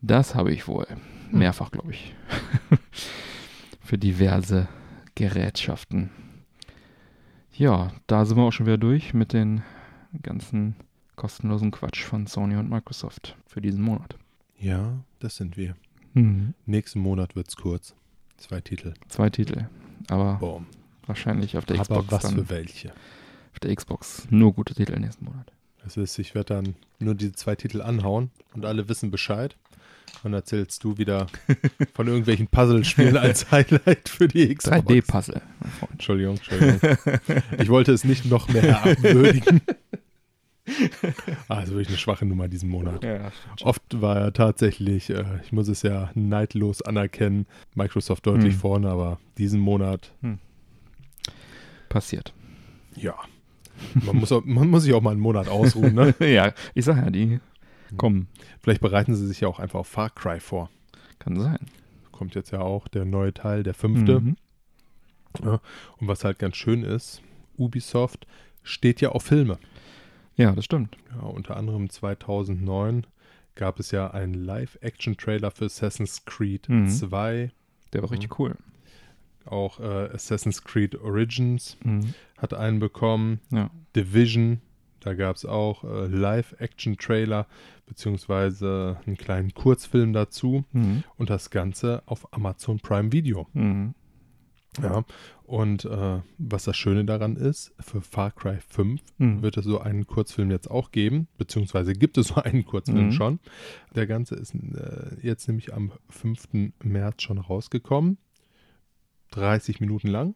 das 0.00 0.34
habe 0.34 0.52
ich 0.52 0.66
wohl. 0.68 0.86
Hm. 1.30 1.38
Mehrfach, 1.38 1.70
glaube 1.70 1.92
ich. 1.92 2.14
Für 3.80 3.98
diverse 3.98 4.68
Gerätschaften. 5.14 6.10
Ja, 7.52 7.92
da 8.06 8.24
sind 8.24 8.36
wir 8.36 8.44
auch 8.44 8.52
schon 8.52 8.66
wieder 8.66 8.78
durch 8.78 9.14
mit 9.14 9.32
den 9.32 9.62
ganzen 10.22 10.74
kostenlosen 11.16 11.70
Quatsch 11.70 12.02
von 12.02 12.26
Sony 12.26 12.56
und 12.56 12.68
Microsoft 12.68 13.36
für 13.46 13.60
diesen 13.60 13.82
Monat. 13.82 14.16
Ja, 14.58 14.98
das 15.18 15.36
sind 15.36 15.56
wir. 15.56 15.74
Mhm. 16.14 16.54
Nächsten 16.66 17.00
Monat 17.00 17.34
wird's 17.36 17.56
kurz. 17.56 17.94
Zwei 18.36 18.60
Titel. 18.60 18.94
Zwei 19.08 19.30
Titel. 19.30 19.66
Aber 20.08 20.34
Boom. 20.34 20.66
wahrscheinlich 21.06 21.56
auf 21.56 21.64
der 21.64 21.76
Aber 21.80 21.84
Xbox 22.02 22.12
was 22.12 22.22
dann. 22.22 22.34
für 22.34 22.48
welche? 22.50 22.90
Auf 23.52 23.60
der 23.62 23.74
Xbox 23.74 24.26
nur 24.30 24.52
gute 24.52 24.74
Titel 24.74 24.98
nächsten 24.98 25.24
Monat. 25.24 25.52
Das 25.82 25.96
ist, 25.96 26.18
ich 26.18 26.34
werde 26.34 26.54
dann 26.54 26.74
nur 26.98 27.14
die 27.14 27.32
zwei 27.32 27.54
Titel 27.56 27.82
anhauen 27.82 28.30
und 28.54 28.64
alle 28.64 28.88
wissen 28.88 29.10
Bescheid. 29.10 29.56
Und 30.22 30.32
erzählst 30.32 30.82
du 30.84 30.96
wieder 30.96 31.26
von 31.94 32.06
irgendwelchen 32.06 32.46
Puzzlespielen 32.46 33.16
als 33.16 33.50
Highlight 33.50 34.08
für 34.08 34.28
die 34.28 34.54
Xbox. 34.54 34.76
3D-Puzzle, 34.86 35.42
mein 35.60 35.70
Freund. 35.72 35.92
Entschuldigung, 35.92 36.36
Entschuldigung. 36.36 36.96
Ich 37.58 37.68
wollte 37.68 37.92
es 37.92 38.04
nicht 38.04 38.24
noch 38.24 38.48
mehr 38.48 38.62
herabwürdigen. 38.84 39.60
Also 41.48 41.72
wirklich 41.72 41.88
eine 41.88 41.98
schwache 41.98 42.24
Nummer 42.24 42.48
diesen 42.48 42.68
Monat. 42.70 43.04
Ja, 43.04 43.30
Oft 43.62 43.82
war 44.00 44.16
er 44.16 44.32
tatsächlich, 44.32 45.10
äh, 45.10 45.24
ich 45.44 45.52
muss 45.52 45.68
es 45.68 45.82
ja 45.82 46.10
neidlos 46.14 46.80
anerkennen, 46.82 47.46
Microsoft 47.74 48.26
deutlich 48.26 48.54
Hm. 48.54 48.60
vorne, 48.60 48.88
aber 48.90 49.18
diesen 49.38 49.60
Monat 49.60 50.12
passiert. 51.88 52.32
Ja. 52.96 53.14
Man 54.04 54.16
muss, 54.16 54.30
auch, 54.32 54.44
man 54.44 54.68
muss 54.68 54.84
sich 54.84 54.94
auch 54.94 55.02
mal 55.02 55.10
einen 55.10 55.20
Monat 55.20 55.48
ausruhen, 55.48 55.94
ne? 55.94 56.14
ja, 56.20 56.52
ich 56.74 56.84
sag 56.84 56.96
ja, 56.96 57.10
die 57.10 57.40
kommen. 57.96 58.28
Vielleicht 58.60 58.80
bereiten 58.80 59.14
sie 59.14 59.26
sich 59.26 59.40
ja 59.40 59.48
auch 59.48 59.58
einfach 59.58 59.80
auf 59.80 59.88
Far 59.88 60.10
Cry 60.10 60.40
vor. 60.40 60.70
Kann 61.18 61.38
sein. 61.38 61.58
Kommt 62.12 62.34
jetzt 62.34 62.52
ja 62.52 62.60
auch 62.60 62.88
der 62.88 63.04
neue 63.04 63.34
Teil, 63.34 63.62
der 63.64 63.74
fünfte. 63.74 64.20
Mhm. 64.20 64.36
Ja. 65.44 65.60
Und 65.98 66.08
was 66.08 66.24
halt 66.24 66.38
ganz 66.38 66.56
schön 66.56 66.84
ist, 66.84 67.20
Ubisoft 67.56 68.26
steht 68.62 69.00
ja 69.00 69.10
auf 69.10 69.24
Filme. 69.24 69.58
Ja, 70.36 70.52
das 70.52 70.64
stimmt. 70.64 70.96
Ja, 71.14 71.22
unter 71.26 71.56
anderem 71.56 71.88
2009 71.90 73.06
gab 73.54 73.78
es 73.78 73.90
ja 73.92 74.10
einen 74.10 74.34
Live-Action-Trailer 74.34 75.50
für 75.52 75.66
Assassin's 75.66 76.24
Creed 76.24 76.68
Mhm. 76.68 76.88
2. 76.88 77.52
Der 77.92 78.02
war 78.02 78.10
richtig 78.10 78.38
cool. 78.38 78.56
Auch 79.44 79.78
äh, 79.78 80.08
Assassin's 80.12 80.64
Creed 80.64 80.96
Origins 80.96 81.76
Mhm. 81.84 82.14
hat 82.38 82.54
einen 82.54 82.80
bekommen. 82.80 83.40
Ja. 83.52 83.70
Division, 83.94 84.60
da 85.00 85.14
gab 85.14 85.36
es 85.36 85.44
auch 85.44 85.84
äh, 85.84 86.06
Live-Action-Trailer 86.08 87.46
beziehungsweise 87.86 88.98
einen 89.06 89.16
kleinen 89.16 89.54
Kurzfilm 89.54 90.12
dazu 90.12 90.64
Mhm. 90.72 91.04
und 91.16 91.30
das 91.30 91.50
Ganze 91.50 92.02
auf 92.06 92.32
Amazon 92.32 92.80
Prime 92.80 93.12
Video. 93.12 93.46
Mhm. 93.52 93.94
Ja, 94.82 95.04
und 95.46 95.84
äh, 95.84 96.20
was 96.38 96.64
das 96.64 96.76
Schöne 96.76 97.04
daran 97.04 97.36
ist, 97.36 97.72
für 97.78 98.00
Far 98.00 98.30
Cry 98.32 98.58
5 98.68 99.00
Mhm. 99.18 99.42
wird 99.42 99.56
es 99.56 99.64
so 99.64 99.80
einen 99.80 100.06
Kurzfilm 100.06 100.50
jetzt 100.50 100.70
auch 100.70 100.90
geben, 100.90 101.28
beziehungsweise 101.38 101.92
gibt 101.92 102.16
es 102.18 102.28
so 102.28 102.36
einen 102.36 102.64
Kurzfilm 102.64 103.06
Mhm. 103.06 103.12
schon. 103.12 103.38
Der 103.94 104.06
Ganze 104.06 104.34
ist 104.36 104.54
äh, 104.54 105.16
jetzt 105.22 105.46
nämlich 105.48 105.72
am 105.74 105.92
5. 106.08 106.72
März 106.82 107.22
schon 107.22 107.38
rausgekommen. 107.38 108.18
30 109.32 109.80
Minuten 109.80 110.08
lang. 110.08 110.34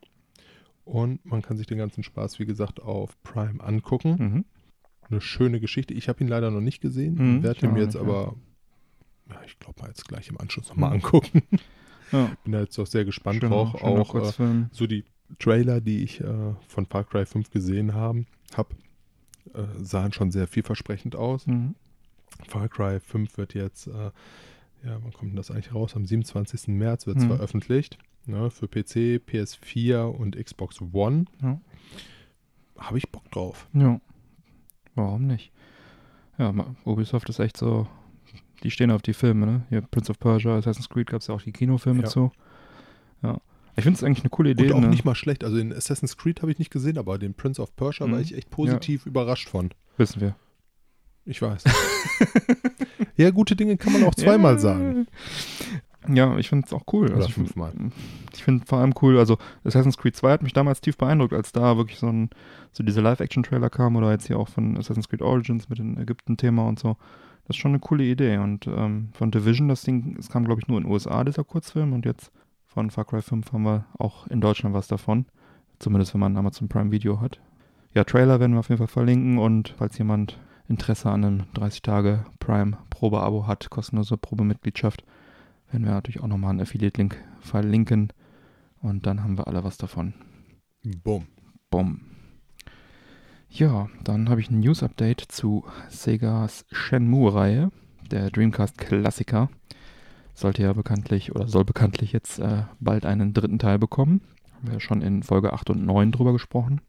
Und 0.85 1.25
man 1.25 1.43
kann 1.43 1.57
sich 1.57 1.67
den 1.67 1.79
ganzen 1.79 2.03
Spaß, 2.03 2.39
wie 2.39 2.47
gesagt, 2.47 2.81
auf 2.81 3.21
Prime 3.23 3.63
angucken. 3.63 4.17
Mhm. 4.19 4.45
Eine 5.11 5.21
schöne 5.21 5.61
Geschichte. 5.61 5.95
Ich 5.95 6.09
habe 6.09 6.23
ihn 6.23 6.29
leider 6.29 6.51
noch 6.51 6.61
nicht 6.61 6.81
gesehen, 6.81 7.15
Mhm, 7.39 7.43
werde 7.43 7.67
ihn 7.67 7.73
mir 7.73 7.83
jetzt 7.83 7.97
aber, 7.97 8.35
ja, 9.31 9.41
ich 9.47 9.59
glaube 9.59 9.81
mal 9.81 9.89
jetzt 9.89 10.07
gleich 10.09 10.29
im 10.29 10.39
Anschluss 10.39 10.69
nochmal 10.69 10.91
Mhm. 10.91 10.97
angucken. 10.97 11.43
Ja. 12.13 12.31
Bin 12.45 12.53
da 12.53 12.61
jetzt 12.61 12.79
auch 12.79 12.87
sehr 12.87 13.05
gespannt 13.05 13.41
Schöner- 13.41 13.51
drauf. 13.51 13.81
schöner 13.81 14.01
Auch 14.01 14.15
äh, 14.41 14.67
so 14.73 14.87
die 14.87 15.05
Trailer, 15.39 15.81
die 15.81 16.03
ich 16.05 16.21
äh, 16.21 16.55
von 16.67 16.87
Far 16.87 17.05
Cry 17.05 17.27
5 17.27 17.51
gesehen 17.51 17.95
haben, 17.95 18.27
habe, 18.57 18.75
äh, 19.55 19.63
sahen 19.83 20.13
schon 20.13 20.31
sehr 20.31 20.47
vielversprechend 20.47 21.17
aus. 21.17 21.47
Mhm. 21.47 21.75
Far 22.47 22.69
Cry 22.69 23.01
5 23.01 23.37
wird 23.37 23.55
jetzt, 23.55 23.87
äh, 23.89 24.11
ja, 24.85 24.99
wann 25.03 25.13
kommt 25.13 25.31
denn 25.33 25.37
das 25.37 25.51
eigentlich 25.51 25.75
raus? 25.75 25.97
Am 25.97 26.07
27. 26.07 26.69
März 26.69 27.07
wird 27.07 27.19
es 27.19 27.25
Mhm. 27.25 27.29
veröffentlicht. 27.29 27.99
Ne, 28.27 28.51
für 28.51 28.69
PC, 28.69 29.19
PS4 29.27 30.03
und 30.05 30.37
Xbox 30.37 30.81
One. 30.93 31.25
Ja. 31.43 31.61
Habe 32.77 32.99
ich 32.99 33.11
Bock 33.11 33.31
drauf. 33.31 33.67
Ja. 33.73 34.01
Warum 34.95 35.27
nicht? 35.27 35.51
Ja, 36.39 36.53
Ubisoft 36.85 37.29
ist 37.31 37.39
echt 37.39 37.57
so, 37.57 37.89
die 38.63 38.71
stehen 38.71 38.91
auf 38.91 39.03
die 39.03 39.15
Filme, 39.15 39.47
ne? 39.47 39.63
Hier 39.69 39.83
Prince 39.83 40.11
of 40.11 40.19
Persia, 40.19 40.57
Assassin's 40.57 40.89
Creed 40.89 41.09
gab 41.09 41.21
es 41.21 41.27
ja 41.29 41.35
auch 41.35 41.43
die 41.43 41.53
Kinofilme 41.53 42.03
Ja. 42.03 42.09
zu. 42.09 42.33
Ja. 43.23 43.39
Ich 43.77 43.85
finde 43.85 43.97
es 43.97 44.03
eigentlich 44.05 44.21
eine 44.25 44.31
coole 44.31 44.51
Idee. 44.51 44.67
Und 44.71 44.75
auch 44.75 44.81
ne? 44.81 44.89
nicht 44.89 45.05
mal 45.05 45.15
schlecht. 45.15 45.45
Also 45.45 45.57
den 45.57 45.73
Assassin's 45.73 46.17
Creed 46.17 46.43
habe 46.43 46.51
ich 46.51 46.59
nicht 46.59 46.71
gesehen, 46.73 46.99
aber 46.99 47.17
den 47.19 47.35
Prince 47.35 47.63
of 47.63 47.75
Persia 47.77 48.07
war 48.11 48.17
Mhm. 48.17 48.23
ich 48.23 48.35
echt 48.37 48.51
positiv 48.51 49.07
überrascht 49.07 49.49
von. 49.49 49.71
Wissen 49.97 50.21
wir. 50.21 50.35
Ich 51.25 51.41
weiß. 51.43 51.63
ja, 53.17 53.31
gute 53.31 53.55
Dinge 53.57 53.77
kann 53.77 53.93
man 53.93 54.05
auch 54.05 54.15
zweimal 54.15 54.55
Ja. 54.55 54.59
sagen. 54.59 55.07
Ja, 56.09 56.39
ich 56.39 56.49
finde 56.49 56.67
es 56.67 56.73
auch 56.73 56.85
cool. 56.93 57.07
Oder 57.07 57.17
Also 57.17 57.29
fünfmal. 57.29 57.73
Ich 58.35 58.43
finde 58.43 58.65
vor 58.67 58.79
allem 58.79 58.95
cool, 59.03 59.19
also 59.19 59.37
Assassin's 59.65 59.99
Creed 59.99 60.17
2 60.17 60.31
hat 60.33 60.43
mich 60.43 60.53
damals 60.55 60.81
tief 60.81 60.97
beeindruckt, 60.97 61.35
als 61.35 61.53
da 61.53 61.77
wirklich 61.77 61.99
so 61.99 62.07
ein, 62.09 62.31
so 62.73 62.83
diese 62.83 63.01
Live-Action-Trailer 63.03 63.69
kam 63.69 63.97
oder 63.97 64.11
jetzt 64.11 64.27
hier 64.27 64.39
auch 64.39 64.49
von 64.49 64.77
Assassin's 64.79 65.09
Creed 65.09 65.21
Origins 65.23 65.69
mit 65.69 65.79
dem 65.79 65.99
Ägypten-Thema 65.99 66.67
und 66.67 66.79
so. 66.79 66.97
Das 67.49 67.57
ist 67.57 67.63
schon 67.63 67.71
eine 67.71 67.81
coole 67.81 68.05
Idee. 68.05 68.37
Und 68.37 68.67
ähm, 68.67 69.09
von 69.13 69.31
Division, 69.31 69.69
das 69.69 69.83
Ding, 69.83 70.17
es 70.19 70.29
kam, 70.29 70.45
glaube 70.45 70.61
ich, 70.61 70.69
nur 70.69 70.77
in 70.77 70.85
den 70.85 70.93
USA, 70.93 71.25
dieser 71.25 71.45
Kurzfilm. 71.45 71.95
Und 71.95 72.05
jetzt 72.05 72.31
von 72.67 72.91
Far 72.91 73.07
Cry 73.07 73.23
5 73.23 73.53
haben 73.53 73.63
wir 73.63 73.87
auch 73.99 74.27
in 74.27 74.43
Deutschland 74.43 74.75
was 74.75 74.87
davon. 74.87 75.25
Zumindest, 75.79 76.13
wenn 76.13 76.21
man 76.21 76.35
ein 76.35 76.37
Amazon 76.37 76.69
Prime 76.69 76.93
Video 76.93 77.23
hat. 77.23 77.41
Ja, 77.95 78.05
Trailer 78.05 78.39
werden 78.39 78.53
wir 78.53 78.61
auf 78.61 78.69
jeden 78.69 78.79
Fall 78.79 78.87
verlinken. 78.87 79.39
Und 79.39 79.75
falls 79.79 79.97
jemand 79.97 80.39
Interesse 80.69 81.11
an 81.11 81.25
einem 81.25 81.43
30 81.55 81.81
Tage 81.81 82.27
Prime 82.39 82.77
Probe-Abo 82.91 83.47
hat, 83.47 83.71
kostenlose 83.71 84.19
Probemitgliedschaft, 84.19 85.03
werden 85.71 85.87
wir 85.87 85.93
natürlich 85.93 86.23
auch 86.23 86.29
nochmal 86.29 86.51
einen 86.51 86.61
Affiliate-Link 86.61 87.17
verlinken. 87.41 88.13
Und 88.83 89.07
dann 89.07 89.25
haben 89.25 89.39
wir 89.39 89.47
alle 89.47 89.65
was 89.65 89.79
davon. 89.79 90.13
Bumm. 91.03 91.27
Bumm. 91.71 92.08
Ja, 93.51 93.89
dann 94.05 94.29
habe 94.29 94.41
ich 94.41 94.51
ein 94.51 94.61
News-Update 94.61 95.21
zu 95.29 95.65
Segas 95.89 96.67
Shenmue-Reihe, 96.71 97.71
der 98.11 98.31
Dreamcast-Klassiker. 98.31 99.49
Sollte 100.35 100.63
ja 100.63 100.73
bekanntlich 100.73 101.35
oder 101.35 101.49
soll 101.49 101.65
bekanntlich 101.65 102.13
jetzt 102.13 102.39
äh, 102.39 102.65
bald 102.79 103.07
einen 103.07 103.33
dritten 103.33 103.59
Teil 103.59 103.79
bekommen. 103.79 104.21
Haben 104.55 104.67
wir 104.67 104.75
ja 104.75 104.81
schon 104.81 105.03
in 105.03 105.23
Folge 105.23 105.53
8 105.53 105.71
und 105.71 105.85
9 105.85 106.13
drüber 106.13 106.33
gesprochen. 106.33 106.81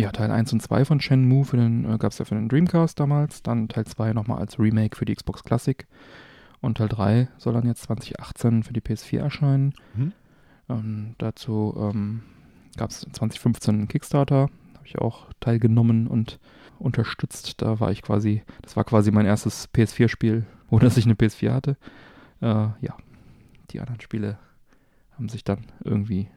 Ja, 0.00 0.10
Teil 0.10 0.30
1 0.30 0.52
und 0.52 0.62
2 0.62 0.84
von 0.84 1.00
Shenmue 1.00 1.44
für 1.44 1.56
den, 1.56 1.84
äh, 1.84 1.98
gab 1.98 2.12
es 2.12 2.18
ja 2.18 2.24
für 2.24 2.34
den 2.34 2.48
Dreamcast 2.48 2.98
damals. 2.98 3.42
Dann 3.42 3.68
Teil 3.68 3.84
2 3.84 4.12
nochmal 4.14 4.38
als 4.38 4.58
Remake 4.58 4.96
für 4.96 5.04
die 5.04 5.14
Xbox 5.14 5.44
Classic. 5.44 5.86
Und 6.60 6.78
Teil 6.78 6.88
3 6.88 7.28
soll 7.36 7.52
dann 7.52 7.66
jetzt 7.66 7.82
2018 7.82 8.62
für 8.62 8.72
die 8.72 8.80
PS4 8.80 9.18
erscheinen. 9.18 9.74
Mhm. 9.94 10.12
Ähm, 10.68 11.14
dazu 11.18 11.74
ähm, 11.78 12.22
gab 12.76 12.90
es 12.90 13.00
2015 13.00 13.74
einen 13.74 13.88
Kickstarter, 13.88 14.48
ich 14.88 14.98
auch 14.98 15.26
teilgenommen 15.40 16.06
und 16.06 16.38
unterstützt. 16.78 17.60
Da 17.62 17.80
war 17.80 17.90
ich 17.90 18.02
quasi, 18.02 18.42
das 18.62 18.76
war 18.76 18.84
quasi 18.84 19.10
mein 19.10 19.26
erstes 19.26 19.68
PS4-Spiel, 19.72 20.46
ohne 20.70 20.84
dass 20.84 20.96
ich 20.96 21.04
eine 21.04 21.14
PS4 21.14 21.52
hatte. 21.52 21.76
Äh, 22.40 22.46
ja, 22.46 22.96
die 23.70 23.80
anderen 23.80 24.00
Spiele 24.00 24.38
haben 25.12 25.28
sich 25.28 25.44
dann 25.44 25.66
irgendwie 25.84 26.28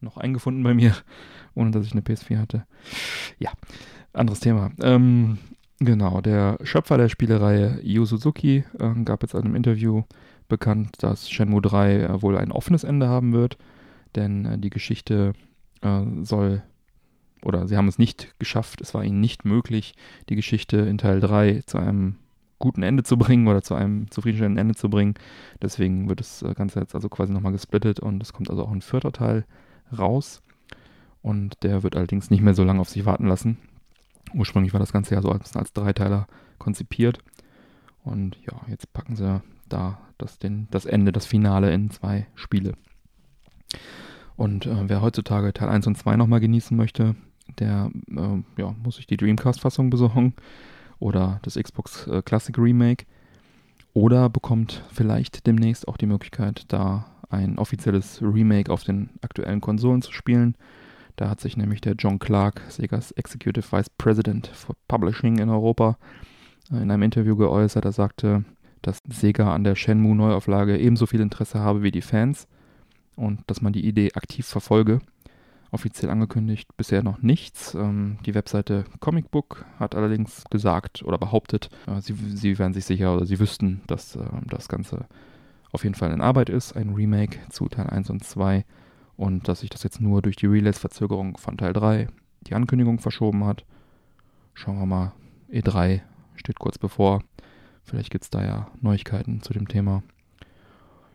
noch 0.00 0.16
eingefunden 0.16 0.62
bei 0.62 0.74
mir, 0.74 0.94
ohne 1.54 1.70
dass 1.70 1.86
ich 1.86 1.92
eine 1.92 2.00
PS4 2.00 2.38
hatte. 2.38 2.66
Ja, 3.38 3.52
anderes 4.12 4.40
Thema. 4.40 4.70
Ähm, 4.82 5.38
genau, 5.78 6.20
der 6.20 6.58
Schöpfer 6.62 6.96
der 6.96 7.08
Spielereihe 7.08 7.80
Yu 7.82 8.04
Suzuki 8.04 8.64
äh, 8.78 9.04
gab 9.04 9.22
jetzt 9.22 9.34
in 9.34 9.42
einem 9.42 9.54
Interview 9.54 10.04
bekannt, 10.48 11.02
dass 11.02 11.30
Shenmue 11.30 11.62
3 11.62 11.94
äh, 11.94 12.22
wohl 12.22 12.36
ein 12.36 12.52
offenes 12.52 12.84
Ende 12.84 13.08
haben 13.08 13.32
wird, 13.32 13.56
denn 14.16 14.44
äh, 14.44 14.58
die 14.58 14.70
Geschichte 14.70 15.32
äh, 15.82 16.02
soll, 16.22 16.62
oder 17.42 17.66
sie 17.68 17.76
haben 17.76 17.88
es 17.88 17.98
nicht 17.98 18.34
geschafft, 18.38 18.80
es 18.80 18.94
war 18.94 19.04
ihnen 19.04 19.20
nicht 19.20 19.44
möglich, 19.44 19.94
die 20.28 20.36
Geschichte 20.36 20.78
in 20.78 20.98
Teil 20.98 21.20
3 21.20 21.62
zu 21.66 21.78
einem 21.78 22.16
guten 22.58 22.82
Ende 22.82 23.02
zu 23.02 23.16
bringen 23.16 23.48
oder 23.48 23.62
zu 23.62 23.74
einem 23.74 24.10
zufriedenstellenden 24.10 24.60
Ende 24.60 24.74
zu 24.74 24.88
bringen. 24.88 25.14
Deswegen 25.60 26.08
wird 26.08 26.20
das 26.20 26.42
äh, 26.42 26.54
Ganze 26.54 26.78
jetzt 26.78 26.94
also 26.94 27.08
quasi 27.08 27.32
nochmal 27.32 27.52
gesplittet 27.52 27.98
und 27.98 28.22
es 28.22 28.32
kommt 28.32 28.50
also 28.50 28.64
auch 28.64 28.70
ein 28.70 28.82
vierter 28.82 29.12
Teil 29.12 29.44
raus. 29.96 30.42
Und 31.22 31.62
der 31.62 31.82
wird 31.82 31.96
allerdings 31.96 32.30
nicht 32.30 32.42
mehr 32.42 32.54
so 32.54 32.64
lange 32.64 32.80
auf 32.80 32.88
sich 32.88 33.04
warten 33.04 33.26
lassen. 33.26 33.58
Ursprünglich 34.32 34.72
war 34.72 34.80
das 34.80 34.92
Ganze 34.92 35.14
ja 35.14 35.22
so 35.22 35.30
als, 35.30 35.56
als 35.56 35.72
Dreiteiler 35.72 36.26
konzipiert. 36.58 37.18
Und 38.04 38.38
ja, 38.46 38.60
jetzt 38.68 38.92
packen 38.92 39.16
sie 39.16 39.42
da 39.68 39.98
das, 40.18 40.38
den, 40.38 40.68
das 40.70 40.86
Ende, 40.86 41.12
das 41.12 41.26
Finale 41.26 41.72
in 41.72 41.90
zwei 41.90 42.26
Spiele. 42.34 42.74
Und 44.36 44.66
äh, 44.66 44.88
wer 44.88 45.02
heutzutage 45.02 45.52
Teil 45.52 45.68
1 45.68 45.86
und 45.86 45.98
2 45.98 46.16
nochmal 46.16 46.40
genießen 46.40 46.76
möchte, 46.76 47.14
der 47.58 47.90
äh, 48.10 48.42
ja, 48.60 48.74
muss 48.82 48.96
sich 48.96 49.06
die 49.06 49.16
Dreamcast-Fassung 49.16 49.90
besorgen 49.90 50.34
oder 50.98 51.40
das 51.42 51.54
Xbox 51.54 52.06
äh, 52.06 52.22
Classic 52.22 52.56
Remake. 52.58 53.06
Oder 53.92 54.28
bekommt 54.28 54.84
vielleicht 54.92 55.46
demnächst 55.46 55.88
auch 55.88 55.96
die 55.96 56.06
Möglichkeit, 56.06 56.64
da 56.68 57.06
ein 57.28 57.58
offizielles 57.58 58.22
Remake 58.22 58.72
auf 58.72 58.84
den 58.84 59.10
aktuellen 59.20 59.60
Konsolen 59.60 60.02
zu 60.02 60.12
spielen. 60.12 60.54
Da 61.16 61.28
hat 61.28 61.40
sich 61.40 61.56
nämlich 61.56 61.80
der 61.80 61.94
John 61.94 62.18
Clark, 62.18 62.62
Segas 62.68 63.10
Executive 63.12 63.70
Vice 63.70 63.90
President 63.90 64.46
for 64.46 64.76
Publishing 64.88 65.38
in 65.38 65.48
Europa, 65.48 65.98
in 66.70 66.90
einem 66.90 67.02
Interview 67.02 67.36
geäußert. 67.36 67.84
Er 67.84 67.92
sagte, 67.92 68.44
dass 68.82 68.98
Sega 69.08 69.52
an 69.54 69.64
der 69.64 69.74
Shenmue 69.74 70.14
Neuauflage 70.14 70.78
ebenso 70.78 71.06
viel 71.06 71.20
Interesse 71.20 71.58
habe 71.58 71.82
wie 71.82 71.90
die 71.90 72.00
Fans 72.00 72.46
und 73.16 73.42
dass 73.48 73.60
man 73.60 73.72
die 73.72 73.86
Idee 73.86 74.12
aktiv 74.14 74.46
verfolge. 74.46 75.00
Offiziell 75.72 76.10
angekündigt 76.10 76.76
bisher 76.76 77.02
noch 77.02 77.22
nichts. 77.22 77.74
Ähm, 77.74 78.18
die 78.26 78.34
Webseite 78.34 78.84
Comic 78.98 79.30
Book 79.30 79.64
hat 79.78 79.94
allerdings 79.94 80.44
gesagt 80.50 81.02
oder 81.04 81.16
behauptet, 81.16 81.70
äh, 81.86 82.00
sie, 82.00 82.14
sie 82.14 82.58
wären 82.58 82.72
sich 82.72 82.84
sicher 82.84 83.14
oder 83.14 83.24
sie 83.24 83.38
wüssten, 83.38 83.82
dass 83.86 84.16
äh, 84.16 84.24
das 84.46 84.68
Ganze 84.68 85.06
auf 85.72 85.84
jeden 85.84 85.94
Fall 85.94 86.12
in 86.12 86.20
Arbeit 86.20 86.48
ist. 86.48 86.74
Ein 86.74 86.94
Remake 86.94 87.38
zu 87.50 87.68
Teil 87.68 87.86
1 87.86 88.10
und 88.10 88.24
2 88.24 88.64
und 89.16 89.48
dass 89.48 89.60
sich 89.60 89.70
das 89.70 89.82
jetzt 89.84 90.00
nur 90.00 90.22
durch 90.22 90.36
die 90.36 90.46
Release-Verzögerung 90.46 91.36
von 91.36 91.56
Teil 91.56 91.72
3 91.72 92.08
die 92.46 92.54
Ankündigung 92.54 92.98
verschoben 92.98 93.44
hat. 93.44 93.64
Schauen 94.54 94.78
wir 94.78 94.86
mal. 94.86 95.12
E3 95.52 96.00
steht 96.36 96.58
kurz 96.58 96.78
bevor. 96.78 97.22
Vielleicht 97.84 98.10
gibt 98.10 98.24
es 98.24 98.30
da 98.30 98.42
ja 98.42 98.70
Neuigkeiten 98.80 99.42
zu 99.42 99.52
dem 99.52 99.68
Thema. 99.68 100.02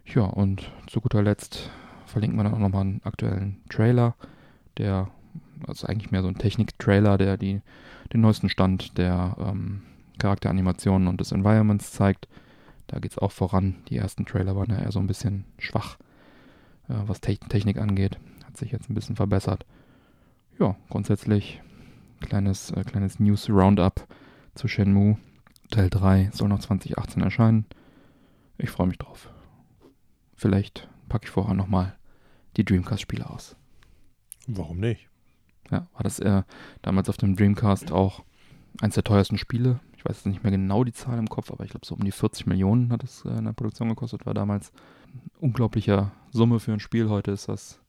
Ja, 0.06 0.24
und 0.24 0.72
zu 0.88 1.01
guter 1.01 1.24
Letzt 1.24 1.72
verlinken 2.06 2.38
wir 2.38 2.43
dann 2.43 2.53
auch 2.53 2.60
nochmal 2.60 2.82
einen 2.82 3.01
aktuellen 3.03 3.62
Trailer, 3.70 4.16
der 4.78 5.09
also 5.67 5.88
eigentlich 5.88 6.11
mehr 6.11 6.21
so 6.21 6.28
ein 6.28 6.38
Technik-Trailer, 6.38 7.17
der 7.17 7.38
die, 7.38 7.61
den 8.13 8.21
neuesten 8.21 8.49
Stand 8.49 8.97
der 8.97 9.36
ähm, 9.39 9.82
Charakteranimationen 10.19 11.07
und 11.07 11.19
des 11.19 11.32
Environments 11.32 11.91
zeigt. 11.91 12.28
Da 12.88 12.99
geht 12.99 13.11
es 13.11 13.17
auch 13.17 13.32
voran. 13.32 13.76
Die 13.89 13.97
ersten 13.97 14.26
Trailer 14.26 14.55
waren 14.55 14.69
ja 14.69 14.80
eher 14.80 14.91
so 14.91 14.99
ein 14.99 15.07
bisschen 15.07 15.45
schwach, 15.57 15.97
äh, 16.88 16.95
was 17.05 17.21
Te 17.21 17.38
Technik 17.38 17.78
angeht. 17.78 18.19
Hat 18.45 18.57
sich 18.57 18.71
jetzt 18.71 18.89
ein 18.89 18.93
bisschen 18.93 19.15
verbessert. 19.15 19.65
Ja, 20.59 20.76
grundsätzlich 20.89 21.61
kleines, 22.21 22.71
äh, 22.71 22.84
kleines 22.84 23.19
News-Roundup 23.19 24.07
zu 24.53 24.67
Shenmue. 24.67 25.17
Teil 25.71 25.89
3 25.89 26.30
soll 26.32 26.49
noch 26.49 26.59
2018 26.59 27.23
erscheinen. 27.23 27.65
Ich 28.57 28.69
freue 28.69 28.88
mich 28.88 28.97
drauf. 28.97 29.30
Vielleicht 30.36 30.88
packe 31.09 31.26
ich 31.26 31.32
vorher 31.32 31.55
nochmal 31.55 31.95
die 32.55 32.63
Dreamcast-Spiele 32.63 33.30
aus. 33.30 33.55
Warum 34.48 34.80
nicht? 34.80 35.10
Ja, 35.72 35.88
war 35.93 36.04
das 36.04 36.20
äh, 36.20 36.43
damals 36.82 37.10
auf 37.10 37.18
dem 37.18 37.36
Dreamcast 37.36 37.91
auch 37.91 38.24
eins 38.82 38.96
der 38.96 39.04
teuersten 39.04 39.38
Spiele. 39.38 39.80
Ich 39.98 40.06
weiß 40.06 40.18
jetzt 40.18 40.26
nicht 40.28 40.43
mehr 40.43 40.52
genau 40.52 40.84
die 40.84 40.93
Zahl 40.93 41.18
im 41.18 41.28
Kopf, 41.28 41.52
aber 41.52 41.64
ich 41.64 41.72
glaube 41.72 41.86
so 41.86 41.96
um 41.96 42.04
die 42.04 42.12
40 42.12 42.46
Millionen 42.46 42.91
hat 42.91 43.04
es 43.04 43.26
äh, 43.26 43.30
in 43.30 43.46
der 43.46 43.54
Produktion 43.54 43.89
gekostet. 43.89 44.26
War 44.26 44.34
damals 44.34 44.72
eine 45.12 45.22
unglaubliche 45.39 46.12
Summe 46.32 46.60
für 46.60 46.74
ein 46.74 46.80
Spiel. 46.80 47.10
Heute 47.10 47.32
ist 47.32 47.50
das 47.50 47.80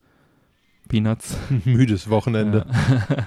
Peanuts. 0.88 1.36
Müdes 1.64 2.08
Wochenende. 2.08 2.66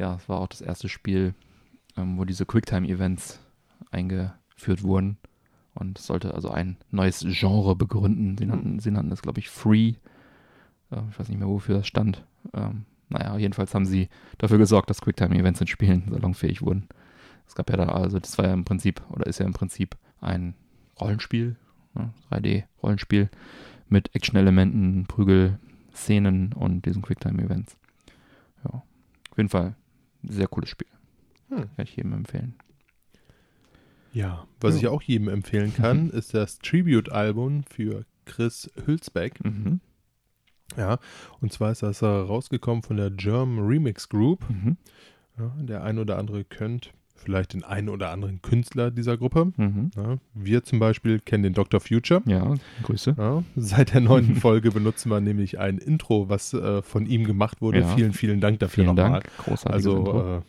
Ja, 0.00 0.14
es 0.14 0.30
war 0.30 0.40
auch 0.40 0.48
das 0.48 0.62
erste 0.62 0.88
Spiel, 0.88 1.34
ähm, 1.94 2.16
wo 2.16 2.24
diese 2.24 2.46
Quicktime-Events 2.46 3.38
eingeführt 3.90 4.82
wurden. 4.82 5.18
Und 5.74 5.98
es 5.98 6.06
sollte 6.06 6.32
also 6.34 6.48
ein 6.48 6.78
neues 6.90 7.22
Genre 7.28 7.76
begründen. 7.76 8.38
Sie 8.38 8.46
nannten, 8.46 8.78
sie 8.78 8.90
nannten 8.90 9.10
das, 9.10 9.20
glaube 9.20 9.40
ich, 9.40 9.50
Free. 9.50 9.96
Äh, 10.90 11.00
ich 11.10 11.18
weiß 11.18 11.28
nicht 11.28 11.38
mehr, 11.38 11.48
wofür 11.48 11.76
das 11.78 11.86
stand. 11.86 12.24
Ähm, 12.54 12.84
naja, 13.08 13.36
jedenfalls 13.38 13.74
haben 13.74 13.86
sie 13.86 14.08
dafür 14.38 14.58
gesorgt, 14.58 14.88
dass 14.90 15.00
Quicktime-Events 15.00 15.60
in 15.60 15.66
Spielen 15.66 16.04
salonfähig 16.10 16.62
wurden. 16.62 16.88
Es 17.46 17.54
gab 17.54 17.68
ja 17.70 17.76
da, 17.76 17.86
also 17.86 18.18
das 18.20 18.38
war 18.38 18.46
ja 18.46 18.52
im 18.54 18.64
Prinzip, 18.64 19.02
oder 19.10 19.26
ist 19.26 19.40
ja 19.40 19.46
im 19.46 19.52
Prinzip 19.52 19.96
ein 20.20 20.54
Rollenspiel, 21.00 21.56
ne, 21.94 22.12
3D-Rollenspiel 22.30 23.28
mit 23.88 24.14
Action-Elementen, 24.14 25.06
Prügel-Szenen 25.06 26.52
und 26.52 26.86
diesen 26.86 27.02
Quicktime-Events. 27.02 27.76
Ja, 28.64 28.70
auf 29.30 29.36
jeden 29.36 29.48
Fall 29.48 29.74
ein 30.22 30.30
sehr 30.30 30.46
cooles 30.46 30.68
Spiel. 30.70 30.86
Hm. 31.48 31.56
Kann 31.74 31.84
ich 31.84 31.96
jedem 31.96 32.12
empfehlen. 32.12 32.54
Ja, 34.12 34.46
was 34.60 34.74
Ja. 34.74 34.80
ich 34.80 34.86
auch 34.88 35.02
jedem 35.02 35.28
empfehlen 35.28 35.74
kann, 35.74 36.10
ist 36.10 36.34
das 36.34 36.58
Tribute-Album 36.58 37.64
für 37.64 38.04
Chris 38.26 38.70
Hülsbeck. 38.86 39.44
Mhm. 39.44 39.80
Ja, 40.76 40.98
und 41.40 41.52
zwar 41.52 41.72
ist 41.72 41.82
das 41.82 42.02
äh, 42.02 42.06
rausgekommen 42.06 42.82
von 42.82 42.96
der 42.96 43.10
German 43.10 43.66
Remix 43.66 44.08
Group. 44.08 44.44
Mhm. 44.48 44.76
Ja, 45.38 45.52
der 45.58 45.84
ein 45.84 45.98
oder 45.98 46.18
andere 46.18 46.44
kennt 46.44 46.92
vielleicht 47.20 47.52
den 47.52 47.64
einen 47.64 47.88
oder 47.88 48.10
anderen 48.10 48.40
Künstler 48.42 48.90
dieser 48.90 49.16
Gruppe. 49.16 49.52
Mhm. 49.56 49.90
Ja, 49.96 50.16
wir 50.34 50.64
zum 50.64 50.78
Beispiel 50.78 51.20
kennen 51.20 51.42
den 51.42 51.52
Dr. 51.52 51.80
Future. 51.80 52.22
Ja, 52.26 52.54
Grüße. 52.82 53.14
Ja, 53.16 53.44
seit 53.56 53.94
der 53.94 54.00
neunten 54.00 54.36
Folge 54.40 54.70
benutzen 54.70 55.10
wir 55.10 55.20
nämlich 55.20 55.58
ein 55.58 55.78
Intro, 55.78 56.28
was 56.28 56.54
äh, 56.54 56.82
von 56.82 57.06
ihm 57.06 57.24
gemacht 57.24 57.60
wurde. 57.60 57.80
Ja. 57.80 57.88
Vielen, 57.88 58.12
vielen 58.12 58.40
Dank 58.40 58.58
dafür 58.60 58.84
Vielen 58.84 58.96
nochmal. 58.96 59.20
Dank. 59.20 59.36
Großartiges. 59.38 59.86
Also, 59.86 60.38
äh, 60.38 60.40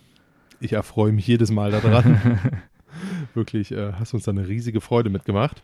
ich 0.61 0.73
erfreue 0.73 1.11
mich 1.11 1.27
jedes 1.27 1.51
Mal 1.51 1.71
daran. 1.71 2.39
Wirklich, 3.33 3.71
äh, 3.71 3.93
hast 3.93 4.13
uns 4.13 4.23
da 4.23 4.31
eine 4.31 4.47
riesige 4.47 4.81
Freude 4.81 5.09
mitgemacht. 5.09 5.63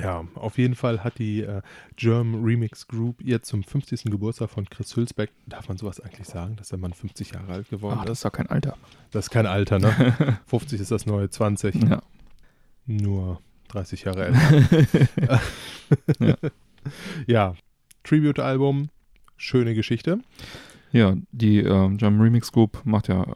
Ja, 0.00 0.24
auf 0.34 0.58
jeden 0.58 0.74
Fall 0.74 1.02
hat 1.04 1.18
die 1.18 1.42
äh, 1.42 1.62
German 1.96 2.42
Remix 2.44 2.86
Group 2.88 3.22
ihr 3.22 3.42
zum 3.42 3.62
50. 3.62 4.04
Geburtstag 4.04 4.50
von 4.50 4.68
Chris 4.68 4.94
Hülsbeck, 4.96 5.30
darf 5.46 5.68
man 5.68 5.76
sowas 5.78 6.00
eigentlich 6.00 6.26
sagen, 6.26 6.56
dass 6.56 6.68
der 6.68 6.78
Mann 6.78 6.92
50 6.92 7.32
Jahre 7.32 7.52
alt 7.52 7.70
geworden 7.70 7.98
Ah, 8.00 8.04
das 8.04 8.18
ist? 8.18 8.24
doch 8.24 8.32
kein 8.32 8.48
Alter. 8.48 8.76
Das 9.10 9.26
ist 9.26 9.30
kein 9.30 9.46
Alter, 9.46 9.78
ne? 9.78 10.38
50 10.46 10.80
ist 10.80 10.90
das 10.90 11.06
neue 11.06 11.30
20, 11.30 11.74
Ja. 11.84 12.02
nur 12.86 13.40
30 13.68 14.02
Jahre 14.04 14.26
älter. 14.26 15.40
Ja. 16.20 16.36
ja, 17.26 17.54
Tribute-Album, 18.04 18.88
schöne 19.36 19.74
Geschichte. 19.74 20.20
Ja, 20.92 21.14
die 21.32 21.58
ähm, 21.60 21.96
German 21.96 22.20
Remix 22.20 22.52
Group 22.52 22.80
macht 22.84 23.08
ja 23.08 23.26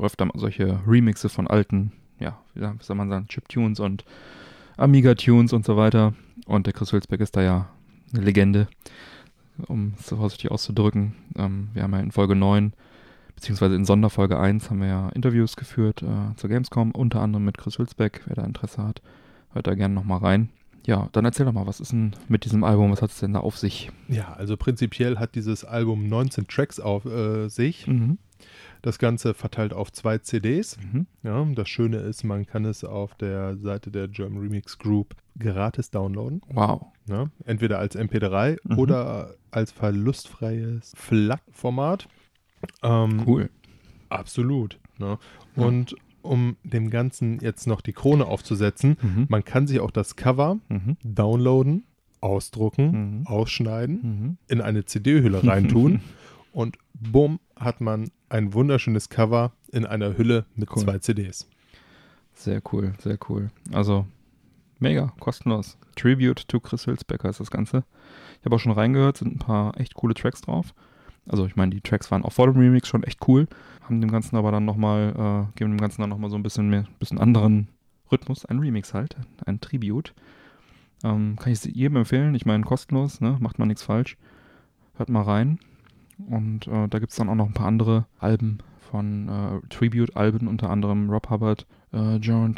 öfter 0.00 0.26
mal 0.26 0.32
solche 0.36 0.80
Remixe 0.86 1.28
von 1.28 1.46
alten, 1.46 1.92
ja, 2.18 2.40
wie 2.54 2.60
soll 2.80 2.96
man 2.96 3.08
sagen, 3.08 3.26
Chiptunes 3.28 3.80
und 3.80 4.04
Amiga-Tunes 4.80 5.52
und 5.52 5.64
so 5.64 5.76
weiter. 5.76 6.14
Und 6.46 6.66
der 6.66 6.72
Chris 6.72 6.92
Hülsbeck 6.92 7.20
ist 7.20 7.36
da 7.36 7.42
ja 7.42 7.68
eine 8.12 8.24
Legende, 8.24 8.66
um 9.68 9.94
es 9.98 10.06
so 10.06 10.16
vorsichtig 10.16 10.50
auszudrücken. 10.50 11.14
Ähm, 11.36 11.68
wir 11.74 11.82
haben 11.82 11.92
ja 11.92 12.00
in 12.00 12.12
Folge 12.12 12.34
9, 12.34 12.72
beziehungsweise 13.34 13.76
in 13.76 13.84
Sonderfolge 13.84 14.38
1 14.38 14.70
haben 14.70 14.80
wir 14.80 14.88
ja 14.88 15.08
Interviews 15.10 15.56
geführt 15.56 16.02
äh, 16.02 16.34
zur 16.36 16.50
Gamescom, 16.50 16.92
unter 16.92 17.20
anderem 17.20 17.44
mit 17.44 17.58
Chris 17.58 17.78
Hülsbeck, 17.78 18.22
wer 18.26 18.36
da 18.36 18.44
Interesse 18.44 18.82
hat, 18.82 19.02
hört 19.52 19.66
da 19.66 19.74
gerne 19.74 19.94
nochmal 19.94 20.18
rein. 20.18 20.48
Ja, 20.86 21.08
dann 21.12 21.26
erzähl 21.26 21.44
doch 21.44 21.52
mal, 21.52 21.66
was 21.66 21.78
ist 21.80 21.92
denn 21.92 22.16
mit 22.28 22.46
diesem 22.46 22.64
Album, 22.64 22.90
was 22.90 23.02
hat 23.02 23.10
es 23.10 23.20
denn 23.20 23.34
da 23.34 23.40
auf 23.40 23.58
sich? 23.58 23.90
Ja, 24.08 24.32
also 24.32 24.56
prinzipiell 24.56 25.18
hat 25.18 25.34
dieses 25.34 25.64
Album 25.64 26.08
19 26.08 26.48
Tracks 26.48 26.80
auf 26.80 27.04
äh, 27.04 27.48
sich. 27.48 27.86
Mhm. 27.86 28.18
Das 28.82 28.98
Ganze 28.98 29.34
verteilt 29.34 29.72
auf 29.74 29.92
zwei 29.92 30.18
CDs. 30.18 30.78
Mhm. 30.78 31.06
Ja, 31.22 31.44
das 31.54 31.68
Schöne 31.68 31.98
ist, 31.98 32.24
man 32.24 32.46
kann 32.46 32.64
es 32.64 32.82
auf 32.84 33.14
der 33.16 33.56
Seite 33.58 33.90
der 33.90 34.08
German 34.08 34.40
Remix 34.40 34.78
Group 34.78 35.14
gratis 35.38 35.90
downloaden. 35.90 36.40
Wow. 36.52 36.86
Ja, 37.06 37.26
entweder 37.44 37.78
als 37.78 37.94
MP3 37.96 38.56
Mhm. 38.64 38.78
oder 38.78 39.34
als 39.50 39.72
verlustfreies 39.72 40.92
FLAC-Format. 40.96 42.08
Ähm, 42.82 43.22
Cool. 43.26 43.50
Absolut. 44.08 44.78
Ne? 44.98 45.18
Ja. 45.56 45.64
Und 45.64 45.94
um 46.22 46.56
dem 46.64 46.90
Ganzen 46.90 47.40
jetzt 47.40 47.66
noch 47.66 47.80
die 47.80 47.92
Krone 47.92 48.26
aufzusetzen, 48.26 48.96
Mhm. 49.00 49.26
man 49.28 49.44
kann 49.44 49.66
sich 49.66 49.80
auch 49.80 49.90
das 49.90 50.16
Cover 50.16 50.58
Mhm. 50.68 50.96
downloaden, 51.02 51.84
ausdrucken, 52.20 53.20
Mhm. 53.20 53.26
ausschneiden, 53.26 53.96
Mhm. 54.02 54.36
in 54.48 54.60
eine 54.60 54.84
CD-Hülle 54.84 55.42
reintun 55.46 56.00
und 56.52 56.76
bumm 56.94 57.40
hat 57.56 57.80
man 57.80 58.10
ein 58.28 58.54
wunderschönes 58.54 59.08
Cover 59.08 59.52
in 59.72 59.86
einer 59.86 60.16
Hülle 60.16 60.46
mit 60.54 60.70
Cool. 60.70 60.82
zwei 60.82 60.98
CDs. 60.98 61.48
Sehr 62.34 62.62
cool, 62.72 62.94
sehr 62.98 63.18
cool. 63.28 63.50
Also 63.72 64.06
mega, 64.78 65.12
kostenlos. 65.20 65.76
Tribute 65.96 66.48
to 66.48 66.60
Chris 66.60 66.86
Hülsbecker 66.86 67.28
ist 67.28 67.40
das 67.40 67.50
Ganze. 67.50 67.84
Ich 68.38 68.44
habe 68.44 68.56
auch 68.56 68.60
schon 68.60 68.72
reingehört, 68.72 69.18
sind 69.18 69.34
ein 69.34 69.38
paar 69.38 69.78
echt 69.78 69.94
coole 69.94 70.14
Tracks 70.14 70.40
drauf. 70.40 70.74
Also 71.28 71.46
ich 71.46 71.54
meine, 71.56 71.70
die 71.70 71.80
Tracks 71.80 72.10
waren 72.10 72.24
auch 72.24 72.32
vor 72.32 72.46
dem 72.46 72.56
Remix 72.56 72.88
schon 72.88 73.04
echt 73.04 73.28
cool, 73.28 73.46
haben 73.82 74.00
dem 74.00 74.10
Ganzen 74.10 74.36
aber 74.36 74.50
dann 74.50 74.64
nochmal, 74.64 75.10
äh, 75.10 75.58
geben 75.58 75.72
dem 75.72 75.80
Ganzen 75.80 76.00
dann 76.00 76.10
nochmal 76.10 76.30
so 76.30 76.36
ein 76.36 76.42
bisschen 76.42 76.70
mehr, 76.70 76.86
bisschen 76.98 77.18
anderen 77.18 77.68
Rhythmus, 78.10 78.44
ein 78.46 78.58
Remix 78.58 78.94
halt, 78.94 79.16
ein 79.44 79.60
Tribute. 79.60 80.14
Ähm, 81.04 81.36
kann 81.38 81.52
ich 81.52 81.64
jedem 81.64 81.96
empfehlen, 81.96 82.34
ich 82.34 82.46
meine 82.46 82.64
kostenlos, 82.64 83.20
ne? 83.20 83.36
macht 83.40 83.58
man 83.58 83.68
nichts 83.68 83.82
falsch. 83.82 84.16
Hört 84.96 85.08
mal 85.08 85.22
rein. 85.22 85.58
Und 86.28 86.66
äh, 86.66 86.88
da 86.88 86.98
gibt 86.98 87.10
es 87.10 87.16
dann 87.16 87.28
auch 87.28 87.34
noch 87.34 87.46
ein 87.46 87.54
paar 87.54 87.66
andere 87.66 88.06
Alben 88.18 88.58
von 88.90 89.28
äh, 89.28 89.66
Tribute-Alben, 89.68 90.48
unter 90.48 90.70
anderem 90.70 91.10
Rob 91.10 91.30
Hubbard, 91.30 91.66
äh, 91.92 92.16
Joran, 92.16 92.54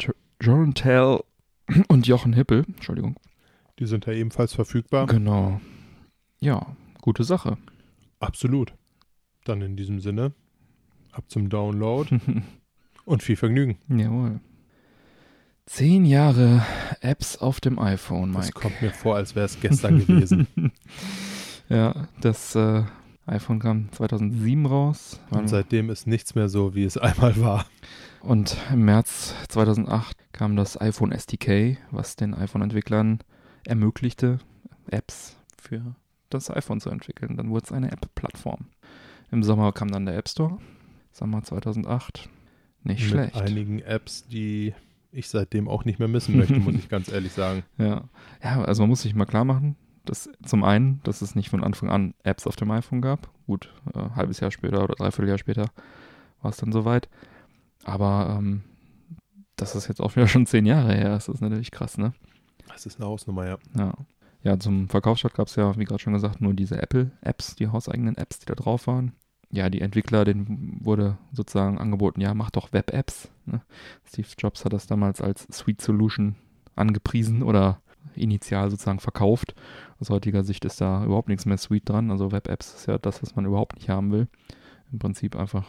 Tell 0.73 1.19
und 1.87 2.07
Jochen 2.07 2.33
Hippel. 2.33 2.65
Entschuldigung. 2.67 3.15
Die 3.79 3.85
sind 3.85 4.05
ja 4.05 4.13
ebenfalls 4.13 4.53
verfügbar. 4.53 5.07
Genau. 5.07 5.59
Ja, 6.39 6.75
gute 7.01 7.23
Sache. 7.23 7.57
Absolut. 8.19 8.73
Dann 9.45 9.61
in 9.61 9.75
diesem 9.75 9.99
Sinne, 9.99 10.33
ab 11.11 11.25
zum 11.27 11.49
Download 11.49 12.19
und 13.05 13.23
viel 13.23 13.35
Vergnügen. 13.35 13.77
Jawohl. 13.89 14.39
Zehn 15.65 16.05
Jahre 16.05 16.65
Apps 17.01 17.37
auf 17.37 17.61
dem 17.61 17.79
iPhone, 17.79 18.33
Das 18.33 18.47
Mike. 18.47 18.59
kommt 18.59 18.81
mir 18.81 18.91
vor, 18.91 19.15
als 19.15 19.35
wäre 19.35 19.45
es 19.45 19.59
gestern 19.61 19.99
gewesen. 20.05 20.47
ja, 21.69 22.07
das 22.19 22.53
äh, 22.55 22.83
iPhone 23.25 23.59
kam 23.59 23.91
2007 23.91 24.65
raus. 24.65 25.19
Und 25.29 25.47
seitdem 25.47 25.89
ist 25.89 26.07
nichts 26.07 26.35
mehr 26.35 26.49
so, 26.49 26.75
wie 26.75 26.83
es 26.83 26.97
einmal 26.97 27.39
war. 27.39 27.65
Und 28.21 28.57
im 28.71 28.85
März 28.85 29.33
2008 29.49 30.17
kam 30.33 30.55
das 30.55 30.79
iPhone 30.79 31.11
SDK, 31.11 31.77
was 31.91 32.15
den 32.15 32.33
iPhone-Entwicklern 32.33 33.19
ermöglichte, 33.65 34.39
Apps 34.87 35.37
für 35.61 35.95
das 36.29 36.49
iPhone 36.49 36.81
zu 36.81 36.89
entwickeln. 36.89 37.37
Dann 37.37 37.49
wurde 37.49 37.65
es 37.65 37.71
eine 37.71 37.91
App-Plattform. 37.91 38.67
Im 39.31 39.43
Sommer 39.43 39.71
kam 39.71 39.91
dann 39.91 40.05
der 40.05 40.17
App 40.17 40.29
Store. 40.29 40.57
Sommer 41.11 41.43
2008. 41.43 42.29
Nicht 42.83 43.01
Mit 43.01 43.09
schlecht. 43.09 43.35
einigen 43.35 43.79
Apps, 43.79 44.27
die 44.27 44.73
ich 45.11 45.29
seitdem 45.29 45.67
auch 45.67 45.85
nicht 45.85 45.99
mehr 45.99 46.07
missen 46.07 46.37
möchte, 46.37 46.55
muss 46.59 46.75
ich 46.75 46.89
ganz 46.89 47.11
ehrlich 47.11 47.31
sagen. 47.31 47.63
Ja. 47.77 48.03
ja, 48.43 48.63
also 48.63 48.83
man 48.83 48.89
muss 48.89 49.03
sich 49.03 49.15
mal 49.15 49.25
klar 49.25 49.45
machen, 49.45 49.75
dass 50.05 50.29
zum 50.43 50.63
einen, 50.63 51.01
dass 51.03 51.21
es 51.21 51.35
nicht 51.35 51.49
von 51.49 51.63
Anfang 51.63 51.89
an 51.89 52.13
Apps 52.23 52.47
auf 52.47 52.55
dem 52.55 52.71
iPhone 52.71 53.01
gab. 53.01 53.29
Gut, 53.47 53.73
äh, 53.93 54.09
halbes 54.15 54.39
Jahr 54.39 54.51
später 54.51 54.83
oder 54.83 54.95
dreiviertel 54.95 55.29
Jahr 55.29 55.37
später 55.37 55.65
war 56.41 56.51
es 56.51 56.57
dann 56.57 56.71
soweit. 56.71 57.09
Aber 57.83 58.37
ähm, 58.37 58.63
das 59.55 59.75
ist 59.75 59.87
jetzt 59.87 60.01
auch 60.01 60.15
wieder 60.15 60.27
schon 60.29 60.45
zehn 60.45 60.65
Jahre 60.65 60.93
her. 60.93 61.09
Das 61.09 61.27
ist 61.27 61.41
natürlich 61.41 61.71
krass, 61.71 61.97
ne? 61.97 62.13
Das 62.67 62.85
ist 62.85 62.99
eine 62.99 63.07
Hausnummer, 63.07 63.45
ja. 63.45 63.57
Ja. 63.77 63.93
Ja, 64.43 64.59
zum 64.59 64.89
Verkaufsstart 64.89 65.35
gab 65.35 65.47
es 65.47 65.55
ja, 65.55 65.77
wie 65.77 65.85
gerade 65.85 66.01
schon 66.01 66.13
gesagt, 66.13 66.41
nur 66.41 66.53
diese 66.53 66.81
Apple-Apps, 66.81 67.55
die 67.55 67.69
hauseigenen 67.69 68.17
Apps, 68.17 68.39
die 68.39 68.45
da 68.45 68.55
drauf 68.55 68.87
waren. 68.87 69.13
Ja, 69.51 69.69
die 69.69 69.79
Entwickler, 69.79 70.25
denen 70.25 70.79
wurde 70.83 71.17
sozusagen 71.31 71.77
angeboten, 71.77 72.19
ja, 72.19 72.33
mach 72.33 72.51
doch 72.51 72.73
Web-Apps. 72.73 73.29
Ne? 73.45 73.61
Steve 74.05 74.27
Jobs 74.37 74.65
hat 74.65 74.73
das 74.73 74.85
damals 74.85 75.21
als 75.21 75.47
Sweet 75.49 75.79
Solution 75.79 76.35
angepriesen 76.75 77.41
oder 77.41 77.81
initial 78.15 78.69
sozusagen 78.69 78.99
verkauft. 78.99 79.55
Aus 79.99 80.09
heutiger 80.09 80.43
Sicht 80.43 80.65
ist 80.65 80.81
da 80.81 81.03
überhaupt 81.05 81.29
nichts 81.29 81.45
mehr 81.45 81.57
Sweet 81.57 81.87
dran. 81.89 82.11
Also 82.11 82.31
Web-Apps 82.31 82.73
ist 82.73 82.87
ja 82.87 82.97
das, 82.97 83.21
was 83.21 83.35
man 83.35 83.45
überhaupt 83.45 83.75
nicht 83.75 83.89
haben 83.89 84.11
will. 84.11 84.27
Im 84.91 84.99
Prinzip 84.99 85.35
einfach, 85.35 85.65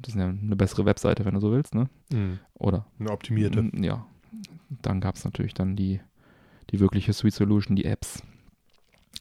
das 0.00 0.14
ist 0.14 0.20
ja 0.20 0.28
eine 0.28 0.56
bessere 0.56 0.84
Webseite, 0.84 1.24
wenn 1.24 1.34
du 1.34 1.40
so 1.40 1.50
willst, 1.50 1.74
ne? 1.74 1.88
Mhm. 2.12 2.38
Oder 2.54 2.86
Eine 2.98 3.10
optimierte. 3.10 3.70
Ja. 3.80 4.06
Dann 4.82 5.00
gab 5.00 5.16
es 5.16 5.24
natürlich 5.24 5.54
dann 5.54 5.76
die, 5.76 6.00
die 6.70 6.80
wirkliche 6.80 7.12
Sweet 7.12 7.34
Solution, 7.34 7.76
die 7.76 7.84
Apps. 7.84 8.22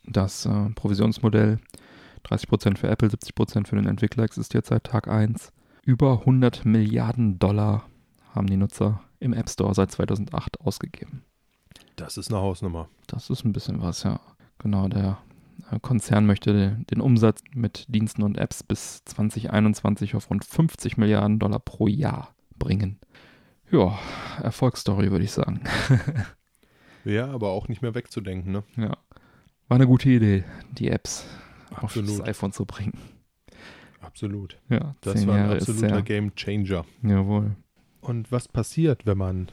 Das 0.05 0.45
äh, 0.45 0.69
Provisionsmodell, 0.75 1.59
30% 2.25 2.77
für 2.77 2.89
Apple, 2.89 3.09
70% 3.09 3.67
für 3.67 3.75
den 3.75 3.87
Entwickler, 3.87 4.23
existiert 4.23 4.65
seit 4.65 4.83
Tag 4.83 5.07
1. 5.07 5.51
Über 5.83 6.19
100 6.19 6.65
Milliarden 6.65 7.39
Dollar 7.39 7.85
haben 8.33 8.47
die 8.47 8.57
Nutzer 8.57 9.01
im 9.19 9.33
App 9.33 9.49
Store 9.49 9.73
seit 9.73 9.91
2008 9.91 10.61
ausgegeben. 10.61 11.23
Das 11.99 12.17
ist 12.17 12.31
eine 12.31 12.41
Hausnummer. 12.41 12.87
Das 13.07 13.29
ist 13.29 13.43
ein 13.43 13.51
bisschen 13.51 13.81
was, 13.81 14.03
ja. 14.03 14.19
Genau, 14.57 14.87
der 14.87 15.17
äh, 15.69 15.79
Konzern 15.79 16.25
möchte 16.25 16.77
den, 16.89 17.01
Umsatz 17.01 17.41
mit 17.53 17.85
Diensten 17.93 18.23
und 18.23 18.37
Apps 18.37 18.63
bis 18.63 19.03
2021 19.05 20.15
auf 20.15 20.29
rund 20.29 20.45
50 20.45 20.97
Milliarden 20.97 21.39
Dollar 21.39 21.59
pro 21.59 21.87
Jahr 21.87 22.33
bringen. 22.57 22.99
Ja, 23.71 23.99
Erfolgsstory 24.41 25.11
würde 25.11 25.25
ich 25.25 25.31
sagen. 25.31 25.61
Ja, 27.05 27.31
aber 27.31 27.51
auch 27.51 27.69
nicht 27.69 27.81
mehr 27.81 27.95
wegzudenken, 27.95 28.51
ne? 28.51 28.63
Ja. 28.75 28.97
War 29.69 29.75
eine 29.75 29.87
gute 29.87 30.09
Idee, 30.09 30.43
die 30.71 30.89
Apps 30.89 31.25
auf 31.71 31.93
das 31.93 32.03
Absolut. 32.03 32.27
iPhone 32.27 32.51
zu 32.51 32.65
bringen. 32.65 32.99
Absolut. 34.01 34.59
Ja, 34.69 34.95
Das 35.01 35.25
war 35.25 35.35
ein 35.35 35.41
Jahre 35.43 35.55
absoluter 35.55 35.89
sehr. 35.89 36.01
Game 36.01 36.35
Changer. 36.35 36.85
Jawohl. 37.01 37.55
Und 38.01 38.31
was 38.33 38.49
passiert, 38.49 39.05
wenn 39.05 39.17
man 39.17 39.47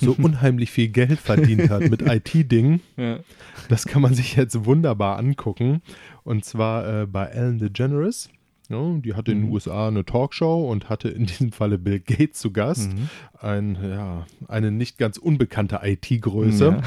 so 0.00 0.12
unheimlich 0.18 0.70
viel 0.70 0.88
Geld 0.88 1.18
verdient 1.20 1.70
hat 1.70 1.88
mit 1.90 2.02
IT-Dingen? 2.06 2.80
Ja. 2.96 3.20
Das 3.68 3.86
kann 3.86 4.02
man 4.02 4.14
sich 4.14 4.36
jetzt 4.36 4.64
wunderbar 4.64 5.18
angucken. 5.18 5.82
Und 6.24 6.44
zwar 6.44 7.02
äh, 7.02 7.06
bei 7.06 7.26
Ellen 7.26 7.58
DeGeneres. 7.58 8.30
Ja, 8.68 8.94
die 8.98 9.14
hatte 9.14 9.30
in 9.30 9.38
den 9.42 9.46
Mhm. 9.46 9.52
USA 9.52 9.86
eine 9.88 10.04
Talkshow 10.04 10.68
und 10.68 10.88
hatte 10.88 11.08
in 11.08 11.26
diesem 11.26 11.52
Falle 11.52 11.78
Bill 11.78 12.00
Gates 12.00 12.40
zu 12.40 12.50
Gast. 12.52 12.92
Mhm. 12.92 13.08
Ein, 13.40 13.78
ja, 13.80 14.26
eine 14.48 14.72
nicht 14.72 14.98
ganz 14.98 15.18
unbekannte 15.18 15.80
IT-Größe. 15.84 16.64
Ja. 16.64 16.82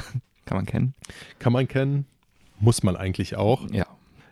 Kann 0.46 0.58
man 0.58 0.66
kennen. 0.66 0.94
Kann 1.40 1.54
man 1.54 1.68
kennen, 1.70 2.06
muss 2.60 2.84
man 2.84 2.98
eigentlich 2.98 3.38
auch. 3.38 3.70
Ja. 3.72 3.86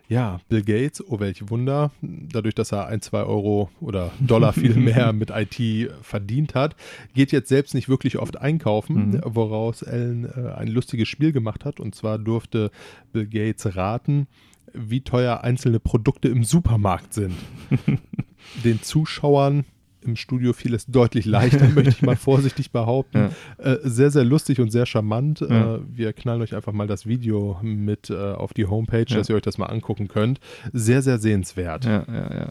Ja, 0.08 0.40
Bill 0.48 0.62
Gates, 0.62 1.04
oh 1.06 1.20
welch 1.20 1.50
Wunder, 1.50 1.90
dadurch, 2.00 2.54
dass 2.54 2.72
er 2.72 2.86
ein, 2.86 3.02
zwei 3.02 3.24
Euro 3.24 3.68
oder 3.80 4.10
Dollar 4.20 4.54
viel 4.54 4.74
mehr 4.76 5.12
mit 5.12 5.30
IT 5.30 5.90
verdient 6.00 6.54
hat, 6.54 6.76
geht 7.14 7.30
jetzt 7.30 7.50
selbst 7.50 7.74
nicht 7.74 7.88
wirklich 7.90 8.18
oft 8.18 8.38
einkaufen, 8.40 9.10
Mhm. 9.10 9.20
woraus 9.24 9.82
Ellen 9.82 10.24
äh, 10.24 10.52
ein 10.54 10.68
lustiges 10.68 11.08
Spiel 11.08 11.32
gemacht 11.32 11.64
hat. 11.66 11.78
Und 11.78 11.94
zwar 11.94 12.18
durfte 12.18 12.70
Bill 13.12 13.26
Gates 13.26 13.76
raten, 13.76 14.28
wie 14.72 15.02
teuer 15.02 15.42
einzelne 15.42 15.78
Produkte 15.78 16.28
im 16.28 16.42
Supermarkt 16.42 17.12
sind. 17.12 17.34
Den 18.64 18.80
Zuschauern 18.82 19.64
im 20.02 20.16
Studio 20.16 20.52
fiel 20.52 20.74
es 20.74 20.86
deutlich 20.86 21.24
leichter, 21.26 21.68
möchte 21.74 21.90
ich 21.90 22.02
mal 22.02 22.16
vorsichtig 22.16 22.70
behaupten. 22.72 23.30
Äh, 23.58 23.76
sehr, 23.82 24.10
sehr 24.10 24.24
lustig 24.24 24.60
und 24.60 24.70
sehr 24.70 24.86
charmant. 24.86 25.40
Ja. 25.40 25.76
Äh, 25.76 25.80
wir 25.92 26.12
knallen 26.12 26.42
euch 26.42 26.54
einfach 26.54 26.72
mal 26.72 26.86
das 26.86 27.06
Video 27.06 27.58
mit 27.62 28.10
äh, 28.10 28.14
auf 28.32 28.52
die 28.54 28.66
Homepage, 28.66 29.04
Ja. 29.08 29.16
dass 29.18 29.28
ihr 29.28 29.36
euch 29.36 29.42
das 29.42 29.58
mal 29.58 29.66
angucken 29.66 30.08
könnt. 30.08 30.40
Sehr, 30.72 31.02
sehr 31.02 31.18
sehenswert. 31.18 31.84
Ja, 31.84 32.04
ja, 32.06 32.34
ja. 32.34 32.48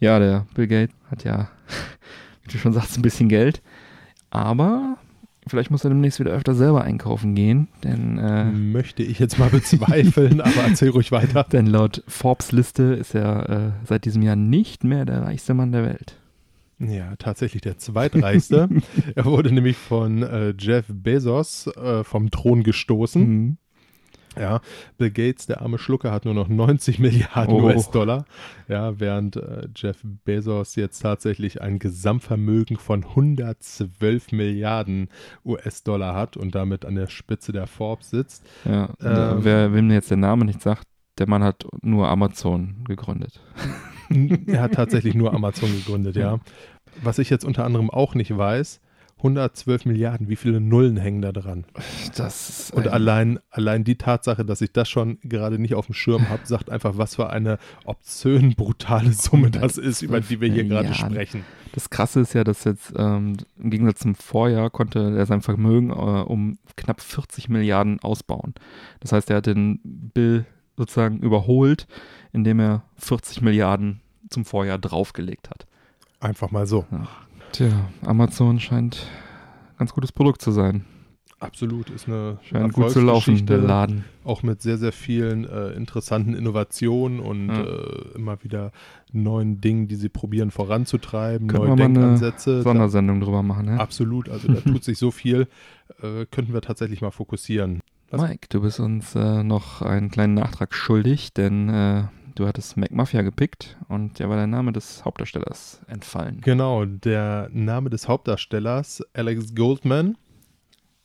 Ja, 0.00 0.18
der 0.20 0.46
Bill 0.54 0.66
Gates 0.68 0.94
hat 1.10 1.24
ja, 1.24 1.48
wie 2.42 2.52
du 2.52 2.58
schon 2.58 2.72
sagst, 2.72 2.96
ein 2.96 3.02
bisschen 3.02 3.28
Geld. 3.28 3.60
Aber 4.30 4.96
vielleicht 5.46 5.70
muss 5.70 5.82
er 5.84 5.90
demnächst 5.90 6.20
wieder 6.20 6.30
öfter 6.32 6.54
selber 6.54 6.82
einkaufen 6.84 7.34
gehen, 7.34 7.68
denn, 7.82 8.18
äh, 8.18 8.44
Möchte 8.44 9.02
ich 9.02 9.18
jetzt 9.18 9.38
mal 9.38 9.48
bezweifeln, 9.50 10.40
aber 10.40 10.62
erzähl 10.68 10.90
ruhig 10.90 11.10
weiter. 11.10 11.44
denn 11.52 11.66
laut 11.66 12.04
Forbes-Liste 12.06 12.82
ist 12.82 13.14
er 13.14 13.48
äh, 13.48 13.86
seit 13.86 14.04
diesem 14.04 14.22
Jahr 14.22 14.36
nicht 14.36 14.84
mehr 14.84 15.04
der 15.04 15.22
reichste 15.22 15.54
Mann 15.54 15.72
der 15.72 15.84
Welt. 15.84 16.16
Ja, 16.78 17.16
tatsächlich 17.16 17.62
der 17.62 17.78
zweitreichste. 17.78 18.68
er 19.14 19.24
wurde 19.24 19.52
nämlich 19.52 19.76
von 19.76 20.22
äh, 20.22 20.54
Jeff 20.58 20.86
Bezos 20.88 21.66
äh, 21.66 22.04
vom 22.04 22.30
Thron 22.30 22.62
gestoßen. 22.62 23.22
Mhm. 23.28 23.56
Ja, 24.38 24.60
Bill 24.98 25.10
Gates, 25.10 25.46
der 25.46 25.62
arme 25.62 25.78
Schlucker, 25.78 26.12
hat 26.12 26.24
nur 26.24 26.34
noch 26.34 26.46
90 26.48 26.98
Milliarden 27.00 27.54
Oh. 27.54 27.62
US-Dollar. 27.64 28.24
Ja, 28.68 29.00
während 29.00 29.34
äh, 29.36 29.66
Jeff 29.74 29.98
Bezos 30.24 30.76
jetzt 30.76 31.00
tatsächlich 31.00 31.60
ein 31.60 31.80
Gesamtvermögen 31.80 32.76
von 32.76 33.02
112 33.04 34.30
Milliarden 34.30 35.08
US-Dollar 35.44 36.14
hat 36.14 36.36
und 36.36 36.54
damit 36.54 36.84
an 36.84 36.94
der 36.94 37.08
Spitze 37.08 37.50
der 37.50 37.66
Forbes 37.66 38.10
sitzt. 38.10 38.44
Ja, 38.64 38.90
Ähm. 39.02 39.38
wer 39.42 39.72
wem 39.72 39.90
jetzt 39.90 40.10
der 40.10 40.18
Name 40.18 40.44
nicht 40.44 40.62
sagt, 40.62 40.86
der 41.18 41.28
Mann 41.28 41.42
hat 41.42 41.66
nur 41.82 42.06
Amazon 42.08 42.84
gegründet. 42.86 43.40
er 44.46 44.60
hat 44.62 44.74
tatsächlich 44.74 45.14
nur 45.14 45.32
Amazon 45.34 45.70
gegründet, 45.70 46.16
ja. 46.16 46.38
Was 47.02 47.18
ich 47.18 47.30
jetzt 47.30 47.44
unter 47.44 47.64
anderem 47.64 47.90
auch 47.90 48.14
nicht 48.14 48.36
weiß, 48.36 48.80
112 49.18 49.84
Milliarden, 49.84 50.28
wie 50.28 50.36
viele 50.36 50.60
Nullen 50.60 50.96
hängen 50.96 51.22
da 51.22 51.32
dran? 51.32 51.64
Das 52.16 52.70
Und 52.72 52.86
ein- 52.86 52.92
allein, 52.92 53.38
allein 53.50 53.82
die 53.82 53.96
Tatsache, 53.96 54.44
dass 54.44 54.60
ich 54.60 54.72
das 54.72 54.88
schon 54.88 55.18
gerade 55.24 55.58
nicht 55.58 55.74
auf 55.74 55.86
dem 55.86 55.94
Schirm 55.94 56.28
habe, 56.28 56.42
sagt 56.46 56.70
einfach, 56.70 56.96
was 56.98 57.16
für 57.16 57.28
eine 57.28 57.58
obszön 57.84 58.54
brutale 58.54 59.12
Summe 59.12 59.50
das 59.50 59.76
ist, 59.76 60.02
über 60.02 60.20
die 60.20 60.40
wir 60.40 60.50
hier 60.52 60.64
gerade 60.64 60.94
sprechen. 60.94 61.44
Das 61.72 61.90
Krasse 61.90 62.20
ist 62.20 62.32
ja, 62.32 62.44
dass 62.44 62.62
jetzt 62.64 62.92
ähm, 62.96 63.36
im 63.60 63.70
Gegensatz 63.70 64.00
zum 64.00 64.14
Vorjahr 64.14 64.70
konnte 64.70 65.16
er 65.16 65.26
sein 65.26 65.42
Vermögen 65.42 65.90
äh, 65.90 65.92
um 65.94 66.58
knapp 66.76 67.00
40 67.00 67.48
Milliarden 67.48 67.98
ausbauen. 68.00 68.54
Das 69.00 69.10
heißt, 69.12 69.30
er 69.30 69.38
hat 69.38 69.46
den 69.46 69.80
Bill 70.14 70.46
sozusagen 70.78 71.18
überholt, 71.18 71.86
indem 72.32 72.60
er 72.60 72.84
40 72.96 73.42
Milliarden 73.42 74.00
zum 74.30 74.44
Vorjahr 74.46 74.78
draufgelegt 74.78 75.50
hat. 75.50 75.66
Einfach 76.20 76.50
mal 76.50 76.66
so. 76.66 76.86
Tja, 77.52 77.68
Amazon 78.04 78.58
scheint 78.60 79.06
ein 79.72 79.78
ganz 79.78 79.92
gutes 79.92 80.12
Produkt 80.12 80.40
zu 80.40 80.50
sein. 80.52 80.84
Absolut, 81.40 81.88
ist 81.90 82.08
eine 82.08 82.38
Scheint 82.42 82.72
gut 82.72 82.90
zu 82.90 83.00
laufen, 83.00 83.46
der 83.46 83.58
Laden. 83.58 84.04
auch 84.24 84.42
mit 84.42 84.60
sehr, 84.60 84.76
sehr 84.76 84.90
vielen 84.90 85.44
äh, 85.48 85.68
interessanten 85.70 86.34
Innovationen 86.34 87.20
und 87.20 87.48
Ja. 87.48 87.62
äh, 87.62 88.08
immer 88.16 88.42
wieder 88.42 88.72
neuen 89.12 89.60
Dingen, 89.60 89.86
die 89.86 89.94
sie 89.94 90.08
probieren 90.08 90.50
voranzutreiben, 90.50 91.46
Können 91.46 91.62
neue 91.62 91.70
wir 91.70 91.76
mal 91.76 91.84
eine 91.84 91.94
Denkansätze. 91.94 92.56
Da- 92.56 92.62
Sondersendung 92.62 93.20
drüber 93.20 93.44
machen, 93.44 93.66
ne? 93.66 93.78
Absolut, 93.78 94.28
also 94.28 94.52
da 94.52 94.60
tut 94.60 94.82
sich 94.82 94.98
so 94.98 95.12
viel, 95.12 95.46
äh, 96.02 96.26
könnten 96.28 96.52
wir 96.52 96.60
tatsächlich 96.60 97.02
mal 97.02 97.12
fokussieren. 97.12 97.82
Was? 98.10 98.22
Mike, 98.22 98.46
du 98.48 98.60
bist 98.62 98.80
uns 98.80 99.14
äh, 99.14 99.42
noch 99.42 99.82
einen 99.82 100.10
kleinen 100.10 100.34
Nachtrag 100.34 100.74
schuldig, 100.74 101.34
denn 101.34 101.68
äh, 101.68 102.04
du 102.34 102.46
hattest 102.46 102.76
McMafia 102.76 103.22
gepickt 103.22 103.76
und 103.88 104.18
der 104.18 104.28
war 104.30 104.36
der 104.36 104.46
Name 104.46 104.72
des 104.72 105.04
Hauptdarstellers 105.04 105.82
entfallen. 105.88 106.40
Genau, 106.40 106.84
der 106.86 107.50
Name 107.52 107.90
des 107.90 108.08
Hauptdarstellers, 108.08 109.02
Alex 109.12 109.54
Goldman, 109.54 110.16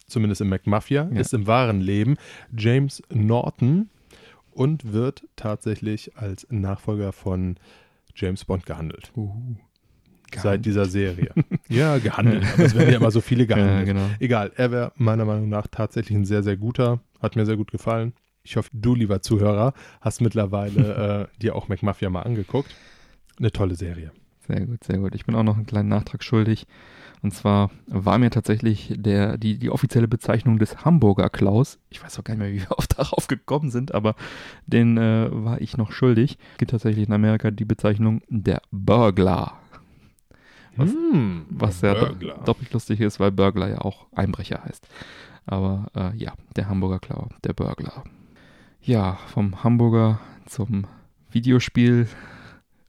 zumindest 0.08 0.42
im 0.42 0.50
McMafia, 0.50 1.10
Ja. 1.12 1.20
ist 1.20 1.34
im 1.34 1.46
wahren 1.46 1.82
Leben 1.82 2.16
James 2.56 3.02
Norton 3.10 3.90
und 4.52 4.94
wird 4.94 5.28
tatsächlich 5.36 6.16
als 6.16 6.48
Nachfolger 6.50 7.12
von 7.12 7.58
James 8.16 8.46
Bond 8.46 8.66
gehandelt. 8.66 9.12
Uh, 9.18 9.56
Seit 10.42 10.66
dieser 10.66 10.86
Serie. 10.86 11.32
ja, 11.70 11.98
gehandelt. 11.98 12.44
Aber 12.54 12.64
es 12.64 12.76
werden 12.76 12.90
ja 12.92 12.98
immer 12.98 13.12
so 13.12 13.22
viele 13.22 13.44
Ja, 13.48 13.56
gehandelt. 13.56 13.86
genau. 13.86 14.10
Egal, 14.20 14.52
er 14.56 14.72
wäre 14.72 14.92
meiner 14.96 15.26
Meinung 15.26 15.50
nach 15.50 15.68
tatsächlich 15.68 16.18
ein 16.18 16.26
sehr, 16.26 16.44
sehr 16.44 16.58
guter. 16.58 17.00
Hat 17.22 17.36
mir 17.36 17.46
sehr 17.46 17.58
gut 17.58 17.72
gefallen. 17.72 18.14
Ich 18.44 18.58
hoffe, 18.58 18.70
du, 18.74 18.94
lieber 18.96 19.22
Zuhörer, 19.22 19.74
hast 20.02 20.22
mittlerweile 20.22 21.30
äh, 21.38 21.42
dir 21.42 21.56
auch 21.56 21.70
McMafia 21.70 22.10
mal 22.10 22.24
angeguckt. 22.24 22.76
Eine 23.40 23.52
tolle 23.52 23.76
Serie. 23.76 24.12
Sehr 24.48 24.66
gut, 24.66 24.84
sehr 24.84 24.98
gut. 24.98 25.16
Ich 25.16 25.26
bin 25.26 25.36
auch 25.36 25.44
noch 25.44 25.56
einen 25.56 25.66
kleinen 25.66 25.90
Nachtrag 25.90 26.24
schuldig. 26.24 26.68
Und 27.22 27.34
zwar 27.34 27.72
war 27.88 28.18
mir 28.18 28.30
tatsächlich 28.30 28.94
der, 28.98 29.38
die, 29.38 29.58
die 29.58 29.70
offizielle 29.70 30.10
Bezeichnung 30.10 30.60
des 30.60 30.84
Hamburger 30.84 31.30
Klaus, 31.30 31.80
ich 31.90 32.04
weiß 32.04 32.20
auch 32.20 32.26
gar 32.26 32.34
nicht 32.34 32.44
mehr, 32.44 32.52
wie 32.52 32.60
wir 32.60 32.78
oft 32.78 33.00
darauf 33.00 33.28
gekommen 33.28 33.72
sind, 33.72 33.94
aber 33.94 34.16
den 34.68 34.98
äh, 34.98 35.30
war 35.32 35.62
ich 35.62 35.78
noch 35.78 35.94
schuldig. 35.94 36.38
Es 36.52 36.58
gibt 36.58 36.72
tatsächlich 36.72 37.08
in 37.08 37.14
Amerika 37.14 37.50
die 37.50 37.64
Bezeichnung 37.64 38.22
der 38.28 38.62
Burglar. 38.72 39.63
Was- 40.76 40.92
Hm, 40.92 41.46
Was 41.50 41.82
ja 41.82 41.94
Burglar. 41.94 42.44
doppelt 42.46 42.74
lustig 42.74 43.00
ist, 43.02 43.20
weil 43.20 43.32
Burglar 43.32 43.70
ja 43.70 43.80
auch 43.80 44.08
Einbrecher 44.14 44.64
heißt. 44.64 44.88
Aber 45.46 45.88
äh, 45.96 46.16
ja, 46.18 46.34
der 46.56 46.70
Hamburger 46.70 47.00
Klau, 47.00 47.30
der 47.44 47.54
Burglar. 47.54 48.04
Ja, 48.82 49.18
vom 49.28 49.64
Hamburger 49.64 50.20
zum 50.46 50.86
Videospiel 51.32 52.08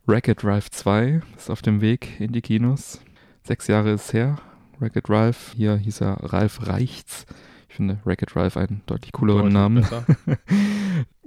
Racket 0.07 0.43
Drive 0.43 0.71
2 0.71 1.23
ist 1.37 1.51
auf 1.51 1.63
dem 1.63 1.81
Weg 1.81 2.21
in 2.21 2.33
die 2.33 2.43
Kinos. 2.43 3.01
Sechs 3.43 3.67
Jahre 3.67 3.91
ist 3.93 4.13
her. 4.13 4.37
Racket 4.81 5.09
Ralph, 5.09 5.53
hier 5.57 5.77
hieß 5.77 6.01
er 6.03 6.19
Ralph 6.33 6.67
Reichts. 6.67 7.27
Ich 7.69 7.77
finde 7.77 7.99
Wreck-It 8.05 8.37
Ralph 8.37 8.57
einen 8.57 8.83
deutlich 8.87 9.11
cooleren 9.13 9.53
Deutlich 9.53 9.91
Namen. 9.91 10.39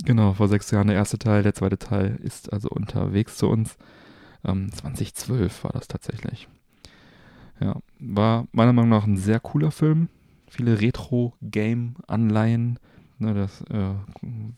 Genau, 0.05 0.34
vor 0.34 0.47
sechs 0.47 0.72
Jahren 0.72 0.88
der 0.88 0.95
erste 0.95 1.18
Teil, 1.18 1.43
der 1.43 1.53
zweite 1.53 1.78
Teil 1.78 2.18
ist 2.24 2.53
also 2.53 2.70
unterwegs 2.70 3.36
zu 3.38 3.49
uns. 3.49 3.78
Ähm, 4.48 4.72
2012 4.72 5.64
war 5.64 5.72
das 5.72 5.88
tatsächlich. 5.88 6.48
Ja, 7.60 7.76
war 8.00 8.48
meiner 8.52 8.74
Meinung 8.74 8.89
nach 8.89 9.06
ein 9.06 9.18
sehr 9.18 9.39
cooler 9.39 9.72
Film. 9.72 10.10
Viele 10.50 10.80
Retro-Game-Anleihen. 10.80 12.80
Ne, 13.20 13.34
das, 13.34 13.62
äh, 13.72 13.95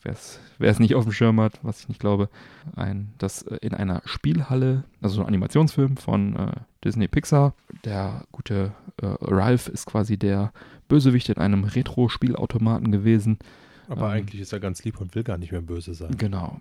wer 0.03 0.69
es 0.69 0.79
nicht 0.79 0.93
auf 0.95 1.05
dem 1.05 1.13
Schirm 1.13 1.39
hat, 1.39 1.59
was 1.63 1.79
ich 1.79 1.87
nicht 1.87 2.01
glaube, 2.01 2.27
ein, 2.75 3.13
das 3.17 3.41
äh, 3.43 3.55
in 3.61 3.73
einer 3.73 4.01
Spielhalle, 4.03 4.83
also 5.01 5.15
so 5.15 5.21
ein 5.21 5.27
Animationsfilm 5.27 5.95
von 5.95 6.35
äh, 6.35 6.51
Disney 6.83 7.07
Pixar. 7.07 7.53
Der 7.85 8.25
gute 8.33 8.73
äh, 9.01 9.05
Ralph 9.21 9.69
ist 9.69 9.85
quasi 9.85 10.17
der 10.17 10.51
Bösewicht 10.89 11.29
in 11.29 11.37
einem 11.37 11.63
Retro-Spielautomaten 11.63 12.91
gewesen. 12.91 13.39
Aber 13.87 14.07
Ähm. 14.07 14.23
eigentlich 14.23 14.41
ist 14.41 14.51
er 14.51 14.59
ganz 14.59 14.83
lieb 14.83 14.99
und 14.99 15.15
will 15.15 15.23
gar 15.23 15.37
nicht 15.37 15.53
mehr 15.53 15.61
böse 15.61 15.93
sein. 15.93 16.17
Genau. 16.17 16.59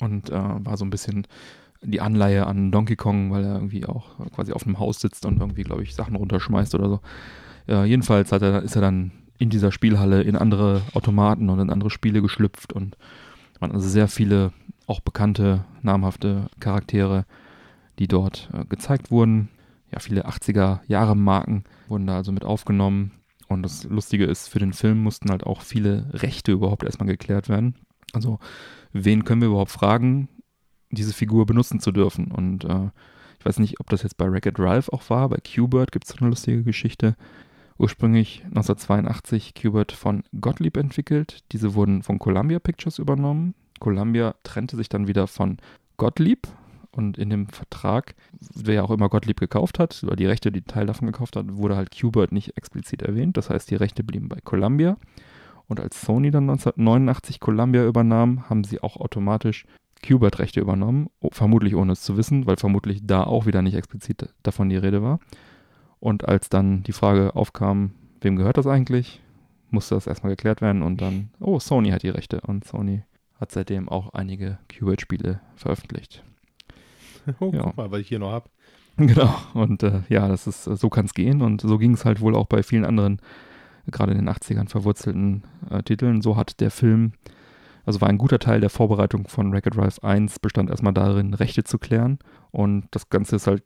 Und 0.00 0.30
äh, 0.30 0.32
war 0.32 0.78
so 0.78 0.86
ein 0.86 0.90
bisschen 0.90 1.26
die 1.84 2.00
Anleihe 2.00 2.46
an 2.46 2.70
Donkey 2.70 2.96
Kong, 2.96 3.30
weil 3.30 3.44
er 3.44 3.54
irgendwie 3.54 3.86
auch 3.86 4.18
quasi 4.34 4.52
auf 4.52 4.66
einem 4.66 4.78
Haus 4.78 5.00
sitzt 5.00 5.26
und 5.26 5.40
irgendwie, 5.40 5.62
glaube 5.62 5.82
ich, 5.82 5.94
Sachen 5.94 6.16
runterschmeißt 6.16 6.74
oder 6.74 6.88
so. 6.88 7.00
Ja, 7.66 7.84
jedenfalls 7.84 8.32
hat 8.32 8.42
er, 8.42 8.62
ist 8.62 8.76
er 8.76 8.82
dann 8.82 9.12
in 9.38 9.50
dieser 9.50 9.72
Spielhalle 9.72 10.22
in 10.22 10.36
andere 10.36 10.82
Automaten 10.94 11.48
und 11.50 11.58
in 11.60 11.70
andere 11.70 11.90
Spiele 11.90 12.22
geschlüpft 12.22 12.72
und 12.72 12.96
waren 13.60 13.72
also 13.72 13.88
sehr 13.88 14.08
viele 14.08 14.52
auch 14.86 15.00
bekannte, 15.00 15.64
namhafte 15.82 16.48
Charaktere, 16.60 17.24
die 17.98 18.08
dort 18.08 18.50
äh, 18.52 18.64
gezeigt 18.66 19.10
wurden. 19.10 19.48
Ja, 19.92 20.00
viele 20.00 20.26
80er 20.26 20.80
Jahre 20.86 21.16
Marken 21.16 21.64
wurden 21.88 22.06
da 22.06 22.16
also 22.16 22.32
mit 22.32 22.44
aufgenommen. 22.44 23.12
Und 23.48 23.62
das 23.62 23.84
Lustige 23.84 24.24
ist, 24.24 24.48
für 24.48 24.58
den 24.58 24.72
Film 24.72 25.02
mussten 25.02 25.30
halt 25.30 25.44
auch 25.44 25.62
viele 25.62 26.10
Rechte 26.12 26.52
überhaupt 26.52 26.82
erstmal 26.82 27.08
geklärt 27.08 27.48
werden. 27.48 27.76
Also, 28.12 28.38
wen 28.92 29.24
können 29.24 29.42
wir 29.42 29.48
überhaupt 29.48 29.70
fragen, 29.70 30.28
diese 30.94 31.12
Figur 31.12 31.46
benutzen 31.46 31.80
zu 31.80 31.92
dürfen? 31.92 32.30
Und 32.30 32.64
äh, 32.64 32.90
ich 33.38 33.46
weiß 33.46 33.58
nicht, 33.58 33.80
ob 33.80 33.90
das 33.90 34.02
jetzt 34.02 34.16
bei 34.16 34.30
Wreck-It 34.30 34.58
Ralph 34.58 34.88
auch 34.88 35.10
war. 35.10 35.28
Bei 35.28 35.36
Q-Bird 35.36 35.92
gibt 35.92 36.06
es 36.06 36.16
eine 36.18 36.30
lustige 36.30 36.62
Geschichte. 36.62 37.16
Ursprünglich 37.76 38.42
1982 38.44 39.54
Q-Bird 39.54 39.92
von 39.92 40.22
Gottlieb 40.40 40.76
entwickelt. 40.76 41.44
Diese 41.52 41.74
wurden 41.74 42.02
von 42.02 42.18
Columbia 42.18 42.58
Pictures 42.58 42.98
übernommen. 42.98 43.54
Columbia 43.80 44.34
trennte 44.44 44.76
sich 44.76 44.88
dann 44.88 45.08
wieder 45.08 45.26
von 45.26 45.58
Gottlieb. 45.96 46.48
Und 46.92 47.18
in 47.18 47.28
dem 47.28 47.48
Vertrag, 47.48 48.14
wer 48.54 48.84
auch 48.84 48.90
immer 48.92 49.08
Gottlieb 49.08 49.40
gekauft 49.40 49.80
hat, 49.80 50.00
oder 50.04 50.14
die 50.14 50.26
Rechte, 50.26 50.52
die 50.52 50.62
Teil 50.62 50.86
davon 50.86 51.06
gekauft 51.06 51.34
hat, 51.34 51.56
wurde 51.56 51.76
halt 51.76 51.90
Q-Bird 51.98 52.30
nicht 52.30 52.56
explizit 52.56 53.02
erwähnt. 53.02 53.36
Das 53.36 53.50
heißt, 53.50 53.70
die 53.70 53.74
Rechte 53.74 54.04
blieben 54.04 54.28
bei 54.28 54.38
Columbia. 54.42 54.96
Und 55.66 55.80
als 55.80 56.00
Sony 56.00 56.30
dann 56.30 56.44
1989 56.44 57.40
Columbia 57.40 57.84
übernahm, 57.84 58.48
haben 58.48 58.64
sie 58.64 58.80
auch 58.80 58.96
automatisch 58.96 59.66
Q-Bird-Rechte 60.06 60.60
übernommen. 60.60 61.08
Oh, 61.20 61.30
vermutlich 61.32 61.74
ohne 61.74 61.92
es 61.92 62.02
zu 62.02 62.16
wissen, 62.16 62.46
weil 62.46 62.56
vermutlich 62.56 63.00
da 63.04 63.24
auch 63.24 63.46
wieder 63.46 63.62
nicht 63.62 63.74
explizit 63.74 64.34
davon 64.42 64.68
die 64.68 64.76
Rede 64.76 65.02
war. 65.02 65.18
Und 66.00 66.28
als 66.28 66.48
dann 66.48 66.82
die 66.82 66.92
Frage 66.92 67.34
aufkam, 67.34 67.92
wem 68.20 68.36
gehört 68.36 68.56
das 68.58 68.66
eigentlich, 68.66 69.20
musste 69.70 69.94
das 69.94 70.06
erstmal 70.06 70.32
geklärt 70.32 70.60
werden 70.60 70.82
und 70.82 71.00
dann, 71.00 71.30
oh, 71.40 71.58
Sony 71.58 71.90
hat 71.90 72.02
die 72.02 72.08
Rechte. 72.10 72.40
Und 72.42 72.64
Sony 72.64 73.02
hat 73.40 73.50
seitdem 73.52 73.88
auch 73.88 74.12
einige 74.14 74.58
Q-Bird-Spiele 74.78 75.40
veröffentlicht. 75.56 76.22
Oh, 77.40 77.50
Ja. 77.54 77.62
guck 77.62 77.76
mal, 77.78 77.90
was 77.90 78.00
ich 78.00 78.08
hier 78.08 78.18
noch 78.18 78.32
habe. 78.32 78.50
Genau, 78.96 79.34
und 79.54 79.82
äh, 79.82 80.02
ja, 80.08 80.28
das 80.28 80.46
ist, 80.46 80.64
so 80.64 80.88
kann 80.90 81.06
es 81.06 81.14
gehen. 81.14 81.40
Und 81.42 81.62
so 81.62 81.78
ging 81.78 81.94
es 81.94 82.04
halt 82.04 82.20
wohl 82.20 82.36
auch 82.36 82.46
bei 82.46 82.62
vielen 82.62 82.84
anderen, 82.84 83.18
gerade 83.90 84.12
in 84.12 84.18
den 84.18 84.28
80ern 84.28 84.68
verwurzelten 84.68 85.42
äh, 85.70 85.82
Titeln. 85.82 86.20
So 86.22 86.36
hat 86.36 86.60
der 86.60 86.70
Film, 86.70 87.14
also 87.84 88.00
war 88.00 88.08
ein 88.08 88.18
guter 88.18 88.38
Teil 88.38 88.60
der 88.60 88.70
Vorbereitung 88.70 89.28
von 89.28 89.52
Wreck-It 89.52 89.76
Ralph 89.76 90.02
1, 90.02 90.38
bestand 90.38 90.70
erstmal 90.70 90.94
darin, 90.94 91.34
Rechte 91.34 91.64
zu 91.64 91.78
klären. 91.78 92.18
Und 92.50 92.86
das 92.92 93.10
Ganze 93.10 93.36
ist 93.36 93.46
halt 93.46 93.62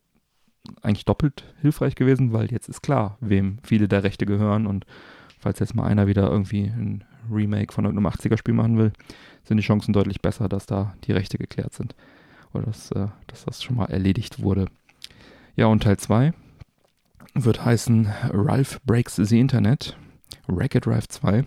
eigentlich 0.83 1.05
doppelt 1.05 1.45
hilfreich 1.61 1.95
gewesen, 1.95 2.33
weil 2.33 2.51
jetzt 2.51 2.69
ist 2.69 2.83
klar, 2.83 3.17
wem 3.21 3.59
viele 3.63 3.89
der 3.89 4.03
Rechte 4.03 4.27
gehören. 4.27 4.67
Und 4.67 4.87
falls 5.39 5.61
jetzt 5.61 5.75
mal 5.75 5.87
einer 5.87 6.07
wieder 6.07 6.31
irgendwie 6.31 6.65
ein 6.65 7.05
Remake 7.31 7.73
von 7.73 7.85
irgendeinem 7.85 8.13
80er-Spiel 8.13 8.55
machen 8.55 8.79
will, 8.79 8.93
sind 9.45 9.57
die 9.57 9.63
Chancen 9.63 9.93
deutlich 9.93 10.21
besser, 10.21 10.49
dass 10.49 10.67
da 10.67 10.95
die 11.05 11.13
Rechte 11.13 11.39
geklärt 11.39 11.75
sind. 11.75 11.95
Oder 12.53 12.65
dass, 12.65 12.91
äh, 12.93 13.09
dass 13.27 13.45
das 13.45 13.63
schon 13.63 13.77
mal 13.77 13.87
erledigt 13.87 14.43
wurde. 14.43 14.67
Ja, 15.55 15.67
und 15.67 15.83
Teil 15.83 15.97
2 15.97 16.33
wird 17.35 17.65
heißen 17.65 18.09
Ralph 18.31 18.81
Breaks 18.85 19.17
the 19.17 19.39
Internet. 19.39 19.97
Wreck-It 20.47 20.87
Ralph 20.87 21.09
2. 21.09 21.45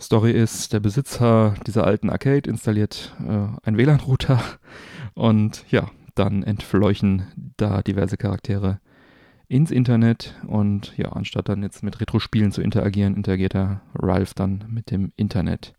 Story 0.00 0.32
ist, 0.32 0.72
der 0.72 0.80
Besitzer 0.80 1.54
dieser 1.66 1.84
alten 1.84 2.10
Arcade 2.10 2.48
installiert 2.48 3.14
äh, 3.20 3.66
einen 3.66 3.76
WLAN-Router 3.76 4.42
und 5.14 5.64
ja, 5.70 5.90
dann 6.14 6.42
entfleuchen 6.42 7.26
da 7.56 7.82
diverse 7.82 8.16
Charaktere 8.16 8.80
ins 9.48 9.70
Internet 9.70 10.34
und 10.46 10.96
ja, 10.96 11.12
anstatt 11.12 11.48
dann 11.48 11.62
jetzt 11.62 11.82
mit 11.82 12.00
Retro-Spielen 12.00 12.52
zu 12.52 12.62
interagieren, 12.62 13.16
interagiert 13.16 13.54
der 13.54 13.82
Ralph 13.94 14.34
dann 14.34 14.64
mit 14.68 14.90
dem 14.90 15.12
Internet. 15.16 15.74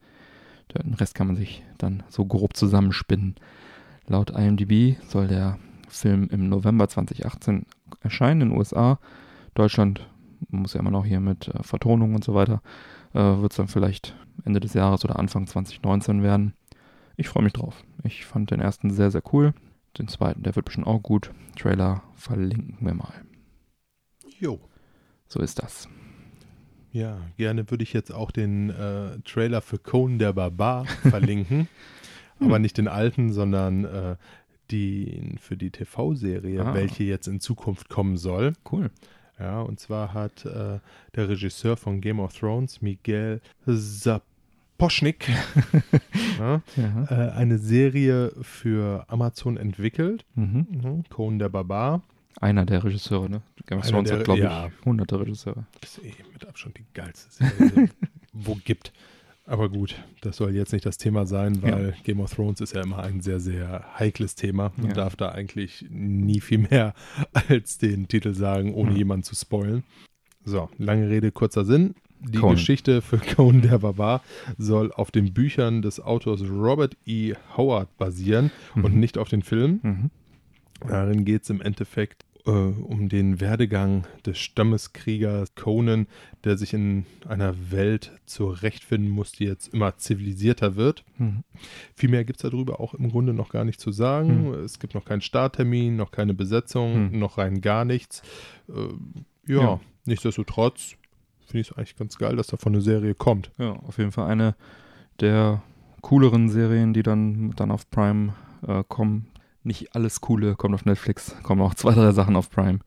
Den 0.73 0.93
Rest 0.93 1.15
kann 1.15 1.27
man 1.27 1.35
sich 1.35 1.63
dann 1.77 2.03
so 2.09 2.25
grob 2.25 2.55
zusammenspinnen. 2.55 3.35
Laut 4.07 4.31
IMDb 4.31 4.97
soll 5.07 5.27
der 5.27 5.57
Film 5.87 6.27
im 6.31 6.49
November 6.49 6.87
2018 6.87 7.65
erscheinen 8.01 8.41
in 8.41 8.49
den 8.49 8.57
USA. 8.57 8.99
Deutschland 9.53 10.07
muss 10.49 10.73
ja 10.73 10.79
immer 10.79 10.91
noch 10.91 11.05
hier 11.05 11.19
mit 11.19 11.47
äh, 11.47 11.63
Vertonung 11.63 12.13
und 12.15 12.23
so 12.23 12.33
weiter, 12.33 12.61
äh, 13.15 13.41
wird 13.41 13.51
es 13.53 13.57
dann 13.57 13.67
vielleicht 13.67 14.15
Ende 14.43 14.59
des 14.59 14.73
Jahres 14.75 15.03
oder 15.03 15.17
Anfang 15.17 15.47
2019 15.47 16.21
werden. 16.21 16.53
Ich 17.17 17.27
freue 17.29 17.43
mich 17.43 17.53
drauf. 17.53 17.83
Ich 18.03 18.25
fand 18.25 18.51
den 18.51 18.59
ersten 18.59 18.91
sehr, 18.91 19.09
sehr 19.09 19.23
cool. 19.33 19.53
Den 19.97 20.07
zweiten, 20.07 20.43
der 20.43 20.55
wird 20.55 20.65
bestimmt 20.65 20.87
auch 20.87 21.01
gut. 21.01 21.31
Trailer 21.57 22.03
verlinken 22.15 22.85
wir 22.85 22.93
mal. 22.93 23.13
Jo. 24.39 24.59
So 25.27 25.39
ist 25.39 25.61
das. 25.63 25.87
Ja, 26.91 27.17
gerne 27.37 27.69
würde 27.71 27.83
ich 27.83 27.93
jetzt 27.93 28.13
auch 28.13 28.31
den 28.31 28.69
äh, 28.69 29.19
Trailer 29.25 29.61
für 29.61 29.77
Conan 29.77 30.19
der 30.19 30.33
Barbar 30.33 30.85
verlinken. 31.09 31.67
Aber 32.39 32.59
nicht 32.59 32.77
den 32.77 32.87
alten, 32.89 33.31
sondern 33.31 33.85
äh, 33.85 34.15
den 34.71 35.37
für 35.37 35.55
die 35.55 35.71
TV-Serie, 35.71 36.65
Ah. 36.65 36.73
welche 36.73 37.03
jetzt 37.05 37.27
in 37.27 37.39
Zukunft 37.39 37.87
kommen 37.89 38.17
soll. 38.17 38.53
Cool. 38.69 38.91
Ja, 39.39 39.61
und 39.61 39.79
zwar 39.79 40.13
hat 40.13 40.45
äh, 40.45 40.79
der 41.15 41.29
Regisseur 41.29 41.75
von 41.77 41.99
Game 42.01 42.19
of 42.19 42.37
Thrones, 42.37 42.81
Miguel 42.81 43.41
Sapochnik, 43.65 45.27
ja, 46.39 46.61
Ja. 46.77 47.05
äh, 47.09 47.31
eine 47.31 47.57
Serie 47.57 48.31
für 48.41 49.05
Amazon 49.09 49.57
entwickelt. 49.57 50.25
Mhm. 50.35 50.67
Mhm. 50.69 51.03
Conan 51.09 51.39
der 51.39 51.49
Barbar. 51.49 52.01
Einer 52.41 52.65
der 52.65 52.83
Regisseure, 52.83 53.29
ne? 53.29 53.41
Game 53.65 53.79
of 53.79 53.89
Thrones 53.89 54.11
hat, 54.11 54.23
glaube 54.25 54.41
ja. 54.41 54.67
ich, 54.67 54.85
hunderte 54.85 55.19
Regisseure. 55.19 55.65
Das 55.81 55.97
ist 55.97 56.03
eh 56.05 56.13
mit 56.33 56.45
Abstand 56.45 56.77
die 56.77 56.85
geilste 56.93 57.31
Serie, 57.31 57.89
wo 58.33 58.55
gibt. 58.63 58.91
Aber 59.47 59.69
gut, 59.69 59.95
das 60.21 60.37
soll 60.37 60.55
jetzt 60.55 60.73
nicht 60.73 60.85
das 60.87 60.97
Thema 60.97 61.27
sein, 61.27 61.61
weil 61.61 61.93
Game 62.03 62.19
of 62.19 62.33
Thrones 62.33 62.61
ist 62.61 62.73
ja 62.73 62.81
immer 62.81 63.03
ein 63.03 63.21
sehr, 63.21 63.39
sehr 63.39 63.85
heikles 63.99 64.33
Thema. 64.33 64.71
Man 64.75 64.87
Ja. 64.89 64.93
darf 64.93 65.15
da 65.15 65.29
eigentlich 65.29 65.85
nie 65.89 66.41
viel 66.41 66.57
mehr 66.59 66.93
als 67.49 67.77
den 67.77 68.07
Titel 68.07 68.33
sagen, 68.33 68.73
ohne 68.73 68.89
Hm. 68.91 68.97
jemanden 68.97 69.23
zu 69.23 69.35
spoilen. 69.35 69.83
So, 70.45 70.69
lange 70.79 71.09
Rede, 71.09 71.31
kurzer 71.31 71.63
Sinn. 71.63 71.93
Die 72.21 72.39
Conan. 72.39 72.55
Geschichte 72.55 73.03
für 73.03 73.17
Conan 73.35 73.61
der 73.61 73.77
Barbar 73.79 74.23
soll 74.57 74.91
auf 74.91 75.11
den 75.11 75.31
Büchern 75.33 75.83
des 75.83 75.99
Autors 75.99 76.41
Robert 76.41 76.97
E. 77.05 77.35
Howard 77.55 77.95
basieren 77.97 78.49
und 78.75 78.93
Mhm. 78.95 78.99
nicht 78.99 79.17
auf 79.19 79.29
den 79.29 79.43
Film. 79.43 79.79
Mhm. 79.83 80.09
Darin 80.87 81.23
geht 81.23 81.43
es 81.43 81.49
im 81.51 81.61
Endeffekt 81.61 82.24
äh, 82.45 82.49
um 82.51 83.09
den 83.09 83.39
Werdegang 83.39 84.05
des 84.25 84.37
Stammeskriegers 84.37 85.55
Conan, 85.55 86.07
der 86.43 86.57
sich 86.57 86.73
in 86.73 87.05
einer 87.27 87.71
Welt 87.71 88.11
zurechtfinden 88.25 89.09
muss, 89.09 89.31
die 89.31 89.45
jetzt 89.45 89.73
immer 89.73 89.97
zivilisierter 89.97 90.75
wird. 90.75 91.03
Mhm. 91.17 91.43
Viel 91.95 92.09
mehr 92.09 92.23
gibt 92.25 92.43
es 92.43 92.49
darüber 92.49 92.79
auch 92.79 92.93
im 92.93 93.09
Grunde 93.09 93.33
noch 93.33 93.49
gar 93.49 93.65
nicht 93.65 93.79
zu 93.79 93.91
sagen. 93.91 94.53
Es 94.53 94.79
gibt 94.79 94.93
noch 94.95 95.05
keinen 95.05 95.21
Starttermin, 95.21 95.95
noch 95.95 96.11
keine 96.11 96.33
Besetzung, 96.33 97.11
Hm. 97.11 97.19
noch 97.19 97.37
rein 97.37 97.61
gar 97.61 97.85
nichts. 97.85 98.21
Äh, 98.69 99.51
ja, 99.51 99.61
Ja. 99.61 99.79
nichtsdestotrotz 100.05 100.95
finde 101.47 101.61
ich 101.61 101.69
es 101.71 101.77
eigentlich 101.77 101.95
ganz 101.95 102.17
geil, 102.17 102.35
dass 102.35 102.47
davon 102.47 102.73
eine 102.73 102.81
Serie 102.81 103.13
kommt. 103.15 103.51
Ja, 103.57 103.71
auf 103.73 103.97
jeden 103.97 104.11
Fall 104.11 104.27
eine 104.29 104.55
der 105.19 105.61
cooleren 106.01 106.49
Serien, 106.49 106.93
die 106.93 107.03
dann, 107.03 107.51
dann 107.55 107.71
auf 107.71 107.89
Prime 107.89 108.33
äh, 108.67 108.83
kommen. 108.87 109.27
Nicht 109.65 109.95
alles 109.95 110.21
Coole 110.21 110.55
kommt 110.55 110.75
auf 110.75 110.85
Netflix, 110.85 111.35
kommen 111.43 111.61
auch 111.61 111.73
zwei, 111.73 111.93
drei 111.93 112.11
Sachen 112.11 112.35
auf 112.35 112.49
Prime, 112.49 112.79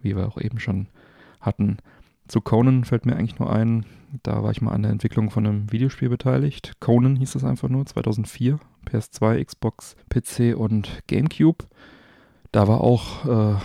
wie 0.00 0.16
wir 0.16 0.28
auch 0.28 0.38
eben 0.38 0.60
schon 0.60 0.86
hatten. 1.40 1.78
Zu 2.28 2.40
Conan 2.40 2.84
fällt 2.84 3.04
mir 3.04 3.16
eigentlich 3.16 3.38
nur 3.38 3.52
ein, 3.52 3.84
da 4.22 4.42
war 4.42 4.52
ich 4.52 4.62
mal 4.62 4.72
an 4.72 4.82
der 4.82 4.92
Entwicklung 4.92 5.30
von 5.30 5.46
einem 5.46 5.72
Videospiel 5.72 6.08
beteiligt. 6.08 6.74
Conan 6.80 7.16
hieß 7.16 7.34
es 7.34 7.44
einfach 7.44 7.68
nur, 7.68 7.84
2004, 7.84 8.58
PS2, 8.88 9.44
Xbox, 9.44 9.96
PC 10.08 10.56
und 10.56 11.02
GameCube. 11.08 11.66
Da 12.52 12.68
war 12.68 12.80
auch 12.80 13.26
äh, 13.26 13.56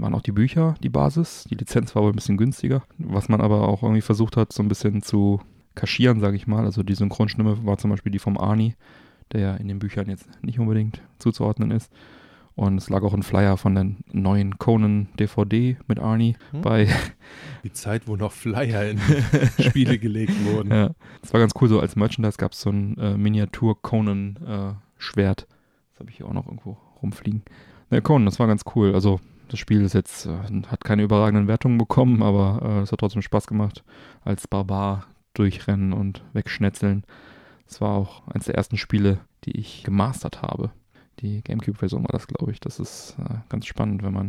waren 0.00 0.14
auch 0.14 0.22
die 0.22 0.32
Bücher 0.32 0.74
die 0.82 0.88
Basis. 0.88 1.44
Die 1.50 1.54
Lizenz 1.54 1.94
war 1.94 2.02
wohl 2.02 2.12
ein 2.12 2.16
bisschen 2.16 2.36
günstiger. 2.36 2.82
Was 2.98 3.28
man 3.28 3.40
aber 3.40 3.68
auch 3.68 3.82
irgendwie 3.82 4.00
versucht 4.00 4.36
hat, 4.36 4.52
so 4.52 4.62
ein 4.62 4.68
bisschen 4.68 5.02
zu 5.02 5.40
kaschieren, 5.74 6.20
sage 6.20 6.36
ich 6.36 6.46
mal. 6.46 6.64
Also 6.64 6.82
die 6.82 6.94
Synchronstimme 6.94 7.64
war 7.64 7.78
zum 7.78 7.90
Beispiel 7.90 8.12
die 8.12 8.18
vom 8.18 8.38
Arnie, 8.38 8.74
der 9.32 9.40
ja 9.40 9.54
in 9.56 9.68
den 9.68 9.78
Büchern 9.78 10.08
jetzt 10.08 10.28
nicht 10.42 10.58
unbedingt 10.58 11.00
zuzuordnen 11.18 11.70
ist. 11.70 11.92
Und 12.54 12.76
es 12.78 12.90
lag 12.90 13.02
auch 13.02 13.14
ein 13.14 13.22
Flyer 13.22 13.56
von 13.56 13.74
der 13.76 13.86
neuen 14.10 14.58
Conan 14.58 15.08
DVD 15.18 15.76
mit 15.86 16.00
Arnie 16.00 16.34
Hm. 16.50 16.60
bei. 16.62 16.88
Die 17.62 17.72
Zeit, 17.72 18.08
wo 18.08 18.16
noch 18.16 18.32
Flyer 18.32 18.90
in 18.90 18.98
Spiele 19.60 19.98
gelegt 19.98 20.32
wurden. 20.44 20.72
ja, 20.72 20.90
das 21.22 21.32
war 21.32 21.38
ganz 21.40 21.52
cool. 21.60 21.68
So 21.68 21.78
als 21.78 21.94
Merchandise 21.94 22.36
gab 22.36 22.52
es 22.52 22.60
so 22.60 22.70
ein 22.70 22.98
äh, 22.98 23.16
Miniatur-Conan-Schwert. 23.16 25.46
das 25.92 26.00
habe 26.00 26.10
ich 26.10 26.16
hier 26.16 26.26
auch 26.26 26.32
noch 26.32 26.46
irgendwo 26.46 26.76
rumfliegen. 27.02 27.42
Ne, 27.90 28.02
Conan, 28.02 28.26
das 28.26 28.38
war 28.40 28.46
ganz 28.48 28.62
cool. 28.74 28.92
Also 28.94 29.20
das 29.48 29.58
Spiel 29.58 29.82
ist 29.82 29.94
jetzt, 29.94 30.26
äh, 30.26 30.36
hat 30.66 30.84
keine 30.84 31.02
überragenden 31.02 31.48
Wertungen 31.48 31.78
bekommen, 31.78 32.22
aber 32.22 32.60
äh, 32.62 32.80
es 32.82 32.92
hat 32.92 33.00
trotzdem 33.00 33.22
Spaß 33.22 33.46
gemacht. 33.46 33.84
Als 34.24 34.46
Barbar 34.48 35.06
durchrennen 35.34 35.92
und 35.92 36.24
wegschnetzeln. 36.32 37.04
Das 37.68 37.80
war 37.80 37.90
auch 37.90 38.26
eines 38.28 38.46
der 38.46 38.54
ersten 38.54 38.76
Spiele, 38.76 39.18
die 39.44 39.52
ich 39.56 39.82
gemastert 39.84 40.42
habe. 40.42 40.70
Die 41.20 41.42
Gamecube-Version 41.42 42.02
war 42.02 42.12
das, 42.12 42.26
glaube 42.26 42.52
ich. 42.52 42.60
Das 42.60 42.78
ist 42.80 43.16
äh, 43.18 43.34
ganz 43.48 43.66
spannend, 43.66 44.02
wenn 44.02 44.12
man, 44.12 44.28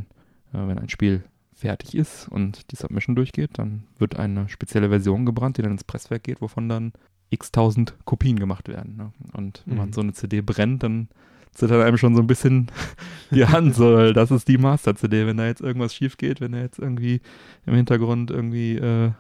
äh, 0.54 0.68
wenn 0.68 0.80
ein 0.80 0.90
Spiel 0.90 1.24
fertig 1.54 1.96
ist 1.96 2.28
und 2.30 2.72
die 2.72 2.76
Submission 2.76 3.16
durchgeht, 3.16 3.52
dann 3.54 3.84
wird 3.98 4.18
eine 4.18 4.48
spezielle 4.50 4.90
Version 4.90 5.26
gebrannt, 5.26 5.58
die 5.58 5.62
dann 5.62 5.74
ins 5.74 5.84
Presswerk 5.84 6.24
geht, 6.24 6.42
wovon 6.42 6.70
dann 6.70 6.94
x 7.30 7.52
tausend 7.52 7.94
Kopien 8.06 8.40
gemacht 8.40 8.68
werden. 8.68 8.96
Ne? 8.98 9.12
Und 9.34 9.64
wenn 9.66 9.78
man 9.78 9.90
Mhm. 9.90 9.94
so 9.94 10.02
eine 10.02 10.14
CD 10.14 10.42
brennt, 10.42 10.84
dann 10.84 11.10
zittert 11.54 11.84
einem 11.84 11.98
schon 11.98 12.16
so 12.16 12.22
ein 12.22 12.28
bisschen 12.28 12.68
die 13.32 13.46
Hand, 13.46 13.76
so, 13.76 13.94
weil 13.94 14.14
das 14.14 14.32
ist 14.32 14.48
die 14.48 14.58
Master-CD. 14.58 15.28
Wenn 15.28 15.38
da 15.38 15.46
jetzt 15.46 15.62
irgendwas 15.62 15.94
schief 15.94 16.18
geht, 16.18 16.42
wenn 16.42 16.54
da 16.54 16.60
jetzt 16.60 16.80
irgendwie 16.80 17.22
im 17.66 17.76
Hintergrund 17.76 18.32
irgendwie 18.32 18.78
äh, 18.78 19.12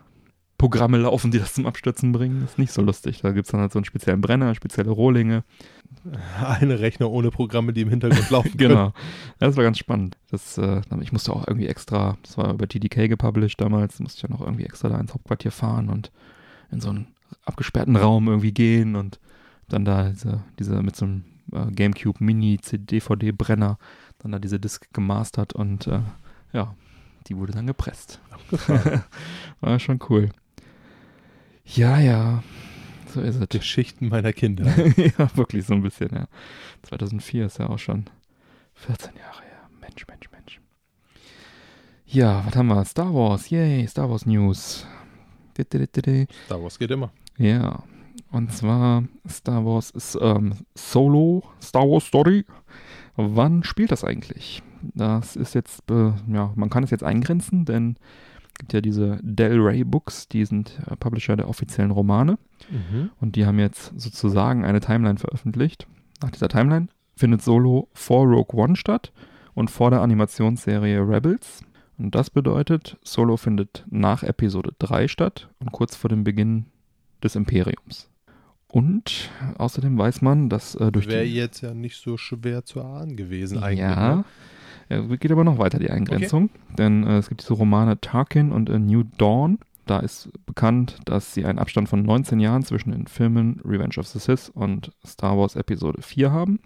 Programme 0.60 0.98
laufen, 0.98 1.32
die 1.32 1.40
das 1.40 1.54
zum 1.54 1.66
Abstürzen 1.66 2.12
bringen, 2.12 2.44
ist 2.44 2.60
nicht 2.60 2.74
so 2.74 2.82
lustig. 2.82 3.22
Da 3.22 3.32
gibt 3.32 3.48
es 3.48 3.52
dann 3.52 3.62
halt 3.62 3.72
so 3.72 3.80
einen 3.80 3.86
speziellen 3.86 4.20
Brenner, 4.20 4.54
spezielle 4.54 4.92
Rohlinge. 4.92 5.44
Eine 6.38 6.80
Rechner 6.82 7.10
ohne 7.10 7.32
Programme, 7.32 7.74
die 7.74 7.82
im 7.82 7.90
Hintergrund 7.90 8.30
laufen. 8.30 8.58
Genau. 8.58 8.88
Ja, 8.88 8.94
das 9.40 9.56
war 9.56 9.64
ganz 9.64 9.80
spannend. 9.80 10.18
Das, 10.30 10.58
äh, 10.58 10.82
ich 11.02 11.14
musste 11.14 11.34
auch 11.34 11.48
irgendwie 11.48 11.68
extra, 11.68 12.18
das 12.24 12.38
war 12.38 12.54
über 12.54 12.68
TDK 12.68 13.08
gepublished 13.08 13.60
damals, 13.60 14.00
musste 14.00 14.18
ich 14.18 14.24
ja 14.24 14.30
noch 14.30 14.42
irgendwie 14.46 14.66
extra 14.66 14.90
da 14.90 15.00
ins 15.00 15.14
Hauptquartier 15.14 15.52
fahren 15.52 15.90
und 15.90 16.12
in 16.72 16.82
so 16.82 16.90
einen 16.90 17.08
abgesperrten 17.46 17.96
Raum 17.96 18.28
irgendwie 18.28 18.52
gehen 18.52 18.98
und 18.98 19.20
dann 19.70 19.86
da 19.86 20.10
diese, 20.10 20.44
diese 20.60 20.84
mit 20.84 20.96
so 20.96 21.06
einem 21.06 21.24
äh, 21.54 21.72
Gamecube 21.72 22.22
Mini 22.22 22.58
DVD-Brenner 22.58 23.78
dann 24.20 24.32
da 24.34 24.40
diese 24.40 24.60
Disc 24.60 24.88
gemastert 24.92 25.54
und 25.54 25.88
äh, 25.88 26.02
ja, 26.52 26.76
die 27.28 27.38
wurde 27.38 27.54
dann 27.54 27.68
gepresst. 27.68 28.20
war 29.62 29.80
schon 29.80 30.00
cool. 30.10 30.32
Ja, 31.76 32.00
ja, 32.00 32.44
so 33.14 33.22
ist 33.22 33.36
es. 33.36 33.48
Geschichten 33.50 34.10
meiner 34.10 34.34
Kinder. 34.34 34.66
ja, 34.98 35.36
wirklich 35.36 35.66
so 35.66 35.74
ein 35.74 35.84
bisschen, 35.84 36.10
ja. 36.12 36.26
2004 36.84 37.46
ist 37.46 37.60
ja 37.60 37.70
auch 37.70 37.78
schon 37.78 38.06
14 38.74 39.12
Jahre 39.16 39.42
her. 39.44 39.70
Mensch, 39.80 40.08
Mensch, 40.08 40.32
Mensch. 40.32 40.60
Ja, 42.08 42.44
was 42.46 42.56
haben 42.56 42.68
wir? 42.68 42.84
Star 42.86 43.14
Wars, 43.14 43.50
yay, 43.52 43.88
Star 43.88 44.10
Wars 44.10 44.26
News. 44.26 44.88
Star 46.46 46.64
Wars 46.64 46.80
geht 46.80 46.90
immer. 46.90 47.12
Ja, 47.38 47.84
und 48.32 48.52
zwar 48.52 49.04
Star 49.28 49.64
Wars 49.64 49.92
ist, 49.92 50.18
ähm, 50.20 50.54
Solo 50.74 51.44
Star 51.62 51.84
Wars 51.84 52.06
Story. 52.06 52.46
Wann 53.16 53.64
spielt 53.64 53.92
das 53.92 54.04
eigentlich? 54.04 54.64
Das 54.82 55.36
ist 55.36 55.54
jetzt, 55.54 55.84
äh, 55.92 56.14
ja, 56.32 56.52
man 56.56 56.70
kann 56.70 56.84
es 56.84 56.90
jetzt 56.90 57.04
eingrenzen, 57.04 57.66
denn 57.66 57.98
gibt 58.60 58.74
ja 58.74 58.82
diese 58.82 59.20
Del 59.24 59.60
Rey 59.60 59.84
Books, 59.84 60.28
die 60.28 60.46
sind 60.46 60.80
äh, 60.86 60.96
Publisher 60.96 61.36
der 61.36 61.50
offiziellen 61.50 61.92
Romane. 61.92 62.38
Mhm. 62.70 63.10
Und 63.20 63.36
die 63.36 63.46
haben 63.46 63.58
jetzt 63.58 63.94
sozusagen 64.00 64.64
eine 64.64 64.80
Timeline 64.80 65.18
veröffentlicht. 65.18 65.88
Nach 66.22 66.30
dieser 66.30 66.50
Timeline 66.50 66.90
findet 67.16 67.42
Solo 67.42 67.90
vor 67.94 68.28
Rogue 68.28 68.62
One 68.62 68.76
statt 68.76 69.12
und 69.56 69.72
vor 69.72 69.90
der 69.90 70.02
Animationsserie 70.02 71.00
Rebels. 71.00 71.64
Und 71.98 72.16
das 72.16 72.30
bedeutet, 72.30 72.98
Solo 73.04 73.36
findet 73.36 73.86
nach 73.90 74.24
Episode 74.24 74.74
3 74.80 75.08
statt 75.08 75.50
und 75.60 75.72
kurz 75.72 75.96
vor 75.96 76.10
dem 76.10 76.24
Beginn 76.24 76.68
des 77.24 77.36
Imperiums. 77.36 78.10
Und 78.72 79.32
außerdem 79.58 79.98
weiß 79.98 80.22
man, 80.22 80.48
dass 80.48 80.76
äh, 80.76 80.92
durch 80.92 81.08
Wäre 81.08 81.24
jetzt 81.24 81.62
ja 81.62 81.74
nicht 81.74 81.98
so 81.98 82.18
schwer 82.18 82.64
zu 82.64 82.82
ahnen 82.82 83.16
gewesen 83.16 83.58
eigentlich. 83.64 83.80
Ja, 83.80 84.18
Ne? 84.18 84.26
Ja, 84.90 85.02
geht 85.02 85.32
aber 85.32 85.44
noch 85.44 85.60
weiter, 85.60 85.80
die 85.80 85.92
Eingrenzung. 85.92 86.50
Denn 86.78 87.06
äh, 87.06 87.18
es 87.18 87.30
gibt 87.30 87.42
diese 87.42 87.54
Romane 87.54 88.02
Tarkin 88.02 88.52
und 88.52 88.70
A 88.70 88.80
New 88.80 89.04
Dawn. 89.18 89.60
Da 89.86 90.00
ist 90.00 90.30
bekannt, 90.46 91.00
dass 91.06 91.34
sie 91.34 91.46
einen 91.46 91.60
Abstand 91.60 91.90
von 91.90 92.04
19 92.04 92.40
Jahren 92.40 92.64
zwischen 92.64 92.92
den 92.92 93.08
Filmen 93.08 93.60
Revenge 93.64 93.98
of 93.98 94.08
the 94.08 94.20
Sith 94.20 94.50
und 94.50 94.92
Star 95.06 95.38
Wars 95.38 95.56
Episode 95.56 96.02
4 96.02 96.32
haben. 96.32 96.60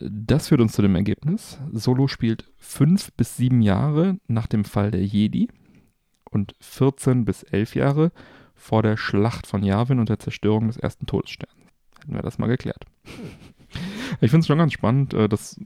Das 0.00 0.48
führt 0.48 0.60
uns 0.60 0.72
zu 0.72 0.82
dem 0.82 0.96
Ergebnis. 0.96 1.58
Solo 1.72 2.08
spielt 2.08 2.50
fünf 2.56 3.12
bis 3.12 3.36
sieben 3.36 3.62
Jahre 3.62 4.18
nach 4.26 4.46
dem 4.46 4.64
Fall 4.64 4.90
der 4.90 5.04
Jedi 5.04 5.48
und 6.30 6.54
14 6.60 7.24
bis 7.24 7.42
11 7.44 7.76
Jahre 7.76 8.12
vor 8.54 8.82
der 8.82 8.96
Schlacht 8.96 9.46
von 9.46 9.62
Yavin 9.62 9.98
und 9.98 10.08
der 10.08 10.18
Zerstörung 10.18 10.68
des 10.68 10.76
ersten 10.76 11.06
Todessterns. 11.06 11.54
Hätten 12.00 12.14
wir 12.14 12.22
das 12.22 12.38
mal 12.38 12.46
geklärt. 12.46 12.84
Ich 14.20 14.30
finde 14.30 14.40
es 14.40 14.46
schon 14.46 14.58
ganz 14.58 14.72
spannend, 14.72 15.14
äh, 15.14 15.28
das 15.28 15.60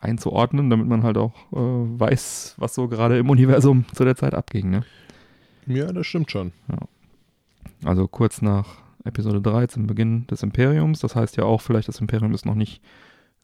einzuordnen, 0.00 0.70
damit 0.70 0.88
man 0.88 1.02
halt 1.02 1.18
auch 1.18 1.34
äh, 1.52 1.56
weiß, 2.00 2.54
was 2.58 2.74
so 2.74 2.88
gerade 2.88 3.18
im 3.18 3.30
Universum 3.30 3.84
zu 3.94 4.04
der 4.04 4.16
Zeit 4.16 4.34
abging. 4.34 4.70
Ne? 4.70 4.84
Ja, 5.66 5.92
das 5.92 6.06
stimmt 6.06 6.30
schon. 6.30 6.52
Also 7.84 8.08
kurz 8.08 8.42
nach 8.42 8.78
Episode 9.04 9.40
3 9.40 9.66
zum 9.68 9.86
Beginn 9.86 10.26
des 10.26 10.42
Imperiums. 10.42 11.00
Das 11.00 11.14
heißt 11.14 11.36
ja 11.36 11.44
auch 11.44 11.60
vielleicht, 11.60 11.88
das 11.88 12.00
Imperium 12.00 12.34
ist 12.34 12.46
noch 12.46 12.54
nicht 12.54 12.82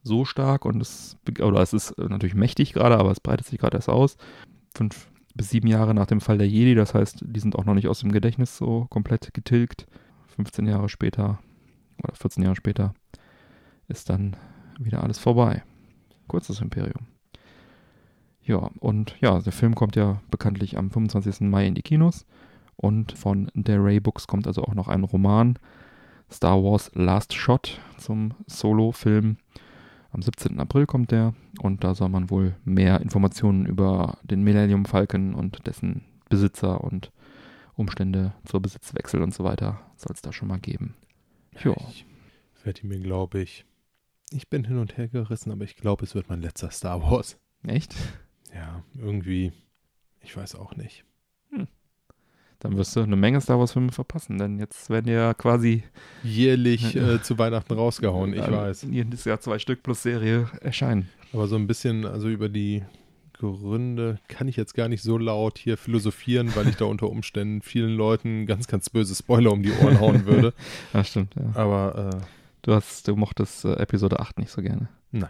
so 0.02 0.24
stark 0.24 0.64
und 0.64 0.80
es, 0.80 1.16
oder 1.40 1.60
es 1.60 1.72
ist 1.72 1.92
äh, 1.92 2.04
natürlich 2.08 2.34
mächtig 2.34 2.72
gerade, 2.72 2.96
aber 2.96 3.10
es 3.10 3.20
breitet 3.20 3.46
sich 3.46 3.58
gerade 3.58 3.76
erst 3.76 3.88
aus. 3.88 4.16
Fünf 4.74 5.08
bis 5.34 5.50
sieben 5.50 5.68
Jahre 5.68 5.94
nach 5.94 6.06
dem 6.06 6.20
Fall 6.20 6.38
der 6.38 6.48
Jedi, 6.48 6.74
das 6.74 6.94
heißt, 6.94 7.24
die 7.26 7.40
sind 7.40 7.56
auch 7.56 7.64
noch 7.64 7.74
nicht 7.74 7.88
aus 7.88 8.00
dem 8.00 8.12
Gedächtnis 8.12 8.56
so 8.56 8.86
komplett 8.88 9.34
getilgt. 9.34 9.86
15 10.36 10.66
Jahre 10.66 10.88
später 10.88 11.38
oder 12.02 12.14
14 12.14 12.42
Jahre 12.42 12.56
später 12.56 12.94
ist 13.88 14.08
dann 14.10 14.36
wieder 14.78 15.02
alles 15.02 15.18
vorbei. 15.18 15.62
Kurzes 16.28 16.61
Imperium. 16.61 17.07
Ja, 18.43 18.70
und 18.78 19.16
ja, 19.20 19.40
der 19.40 19.53
Film 19.53 19.74
kommt 19.74 19.97
ja 19.97 20.20
bekanntlich 20.31 20.78
am 20.78 20.90
25. 20.90 21.40
Mai 21.43 21.66
in 21.66 21.74
die 21.74 21.82
Kinos. 21.82 22.27
Und 22.77 23.12
von 23.12 23.51
der 23.55 23.82
Ray 23.82 24.01
Books 24.01 24.27
kommt 24.27 24.47
also 24.47 24.62
auch 24.62 24.74
noch 24.74 24.89
ein 24.89 25.03
Roman, 25.03 25.59
Star 26.31 26.62
Wars 26.62 26.90
Last 26.94 27.35
Shot, 27.35 27.81
zum 27.97 28.35
Solo-Film. 28.47 29.39
Am 30.11 30.23
17. 30.23 30.61
April 30.61 30.86
kommt 30.86 31.11
der 31.11 31.35
und 31.61 31.85
da 31.85 31.94
soll 31.94 32.09
man 32.09 32.31
wohl 32.31 32.55
mehr 32.65 33.01
Informationen 33.01 33.66
über 33.66 34.19
den 34.23 34.43
Millennium 34.43 34.85
Falcon 34.85 35.35
und 35.35 35.66
dessen 35.66 36.05
Besitzer 36.28 36.82
und 36.82 37.11
Umstände 37.74 38.32
zur 38.44 38.61
Besitzwechsel 38.61 39.23
und 39.23 39.35
so 39.35 39.44
weiter 39.44 39.81
soll 39.97 40.15
es 40.15 40.23
da 40.23 40.32
schon 40.32 40.48
mal 40.48 40.59
geben. 40.59 40.94
Ja. 41.62 41.74
Ich 41.90 42.07
werde 42.65 42.82
ihn 42.82 42.89
mir, 42.89 43.01
glaube 43.01 43.40
ich, 43.40 43.66
ich 44.31 44.48
bin 44.48 44.65
hin 44.65 44.78
und 44.78 44.97
her 44.97 45.09
gerissen, 45.09 45.53
aber 45.53 45.65
ich 45.65 45.77
glaube, 45.77 46.05
es 46.05 46.15
wird 46.15 46.28
mein 46.28 46.43
letzter 46.43 46.70
Star 46.70 47.03
Wars. 47.03 47.39
Echt? 47.66 47.94
Ja, 48.55 48.82
irgendwie, 48.98 49.53
ich 50.23 50.36
weiß 50.36 50.55
auch 50.55 50.77
nicht. 50.77 51.05
Dann 52.61 52.77
wirst 52.77 52.97
du 52.97 53.01
eine 53.01 53.16
Menge 53.16 53.40
Star 53.40 53.59
Wars-Filme 53.59 53.93
verpassen, 53.93 54.39
denn 54.39 54.59
jetzt 54.59 54.89
werden 54.89 55.12
ja 55.12 55.35
quasi 55.35 55.82
Jährlich 56.23 56.97
äh, 56.97 57.23
zu 57.23 57.39
Weihnachten 57.39 57.74
rausgehauen, 57.74 58.32
ich 58.32 58.43
äh, 58.43 58.51
weiß. 58.51 58.86
jedes 58.90 59.24
Jahr 59.24 59.40
zwei 59.40 59.59
Stück 59.59 59.82
plus 59.82 60.03
Serie 60.03 60.48
erscheinen. 60.62 61.09
Aber 61.32 61.48
so 61.48 61.57
ein 61.57 61.66
bisschen, 61.66 62.07
also 62.07 62.28
über 62.28 62.48
die 62.48 62.82
Gründe 63.35 64.19
kann 64.28 64.48
ich 64.48 64.57
jetzt 64.57 64.74
gar 64.74 64.89
nicht 64.89 65.03
so 65.03 65.19
laut 65.19 65.59
hier 65.59 65.77
philosophieren, 65.77 66.57
weil 66.57 66.69
ich 66.69 66.77
da 66.77 66.86
unter 66.86 67.11
Umständen 67.11 67.61
vielen 67.61 67.94
Leuten 67.94 68.47
ganz, 68.47 68.66
ganz 68.66 68.89
böse 68.89 69.15
Spoiler 69.15 69.53
um 69.53 69.62
die 69.62 69.73
Ohren 69.73 70.01
hauen 70.01 70.24
würde. 70.24 70.55
Ja, 70.94 71.05
stimmt, 71.05 71.35
ja. 71.35 71.51
Aber 71.55 72.20
Du, 72.66 72.74
hast, 72.74 73.06
du 73.06 73.14
mochtest 73.14 73.64
äh, 73.64 73.74
Episode 73.74 74.18
8 74.18 74.40
nicht 74.40 74.51
so 74.51 74.60
gerne. 74.60 74.88
äh, 75.12 75.20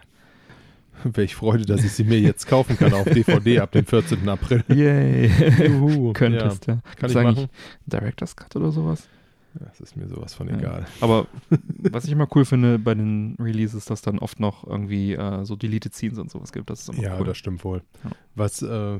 welch 1.03 1.35
Freude, 1.35 1.65
dass 1.67 1.83
ich 1.83 1.91
sie 1.91 2.03
mir 2.03 2.19
jetzt 2.19 2.47
kaufen 2.47 2.75
kann 2.77 2.93
auf 2.93 3.03
DVD 3.05 3.59
ab 3.59 3.71
dem 3.73 3.85
14. 3.85 4.27
April. 4.27 4.63
Yay. 4.69 5.27
Juhu. 5.67 6.13
Könntest, 6.15 6.65
ja. 6.65 6.77
Kann 6.95 7.11
Gibt's 7.11 7.15
ich 7.15 7.21
machen? 7.23 7.49
Director's 7.85 8.35
Cut 8.35 8.55
oder 8.55 8.71
sowas? 8.71 9.07
Das 9.53 9.79
ist 9.81 9.95
mir 9.95 10.07
sowas 10.07 10.33
von 10.33 10.47
Ja. 10.49 10.57
egal. 10.57 10.87
Aber 10.99 11.27
was 11.77 12.05
ich 12.05 12.11
immer 12.11 12.27
cool 12.35 12.43
finde 12.43 12.79
bei 12.79 12.95
den 12.95 13.35
Releases, 13.39 13.85
dass 13.85 14.01
dann 14.01 14.17
oft 14.17 14.39
noch 14.39 14.65
irgendwie 14.65 15.13
äh, 15.13 15.45
so 15.45 15.55
Deleted 15.55 15.93
Scenes 15.93 16.17
und 16.17 16.31
sowas 16.31 16.51
gibt. 16.51 16.71
Das 16.71 16.81
ist 16.81 16.89
immer 16.89 17.03
Ja, 17.03 17.19
cool. 17.19 17.25
das 17.27 17.37
stimmt 17.37 17.63
wohl. 17.63 17.83
Ja. 18.03 18.09
Was, 18.33 18.63
äh, 18.63 18.67
ja, 18.67 18.99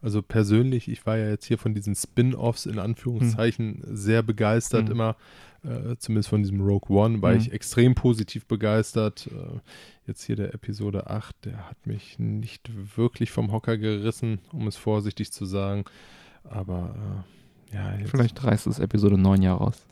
Also 0.00 0.22
persönlich, 0.22 0.86
ich 0.88 1.04
war 1.06 1.16
ja 1.16 1.28
jetzt 1.28 1.44
hier 1.46 1.58
von 1.58 1.74
diesen 1.74 1.96
Spin-offs 1.96 2.66
in 2.66 2.78
Anführungszeichen 2.78 3.82
mhm. 3.84 3.96
sehr 3.96 4.22
begeistert 4.22 4.84
Mhm. 4.86 4.92
immer. 4.92 5.16
Äh, 5.66 5.96
zumindest 5.98 6.28
von 6.28 6.42
diesem 6.42 6.60
Rogue 6.60 6.96
One 6.96 7.20
war 7.22 7.32
Mhm. 7.32 7.38
ich 7.38 7.52
extrem 7.52 7.94
positiv 7.94 8.46
begeistert. 8.46 9.28
Äh, 9.32 9.58
jetzt 10.06 10.22
hier 10.22 10.36
der 10.36 10.54
Episode 10.54 11.08
8, 11.10 11.34
der 11.44 11.68
hat 11.68 11.86
mich 11.86 12.18
nicht 12.18 12.70
wirklich 12.96 13.30
vom 13.32 13.50
Hocker 13.52 13.76
gerissen, 13.76 14.38
um 14.52 14.66
es 14.68 14.76
vorsichtig 14.76 15.32
zu 15.32 15.44
sagen. 15.44 15.84
Aber 16.44 17.24
äh, 17.72 17.74
ja, 17.74 17.96
jetzt 17.98 18.10
Vielleicht 18.10 18.44
reißt 18.44 18.66
es 18.68 18.78
Episode 18.78 19.18
9 19.18 19.42
ja 19.42 19.54
raus. 19.54 19.84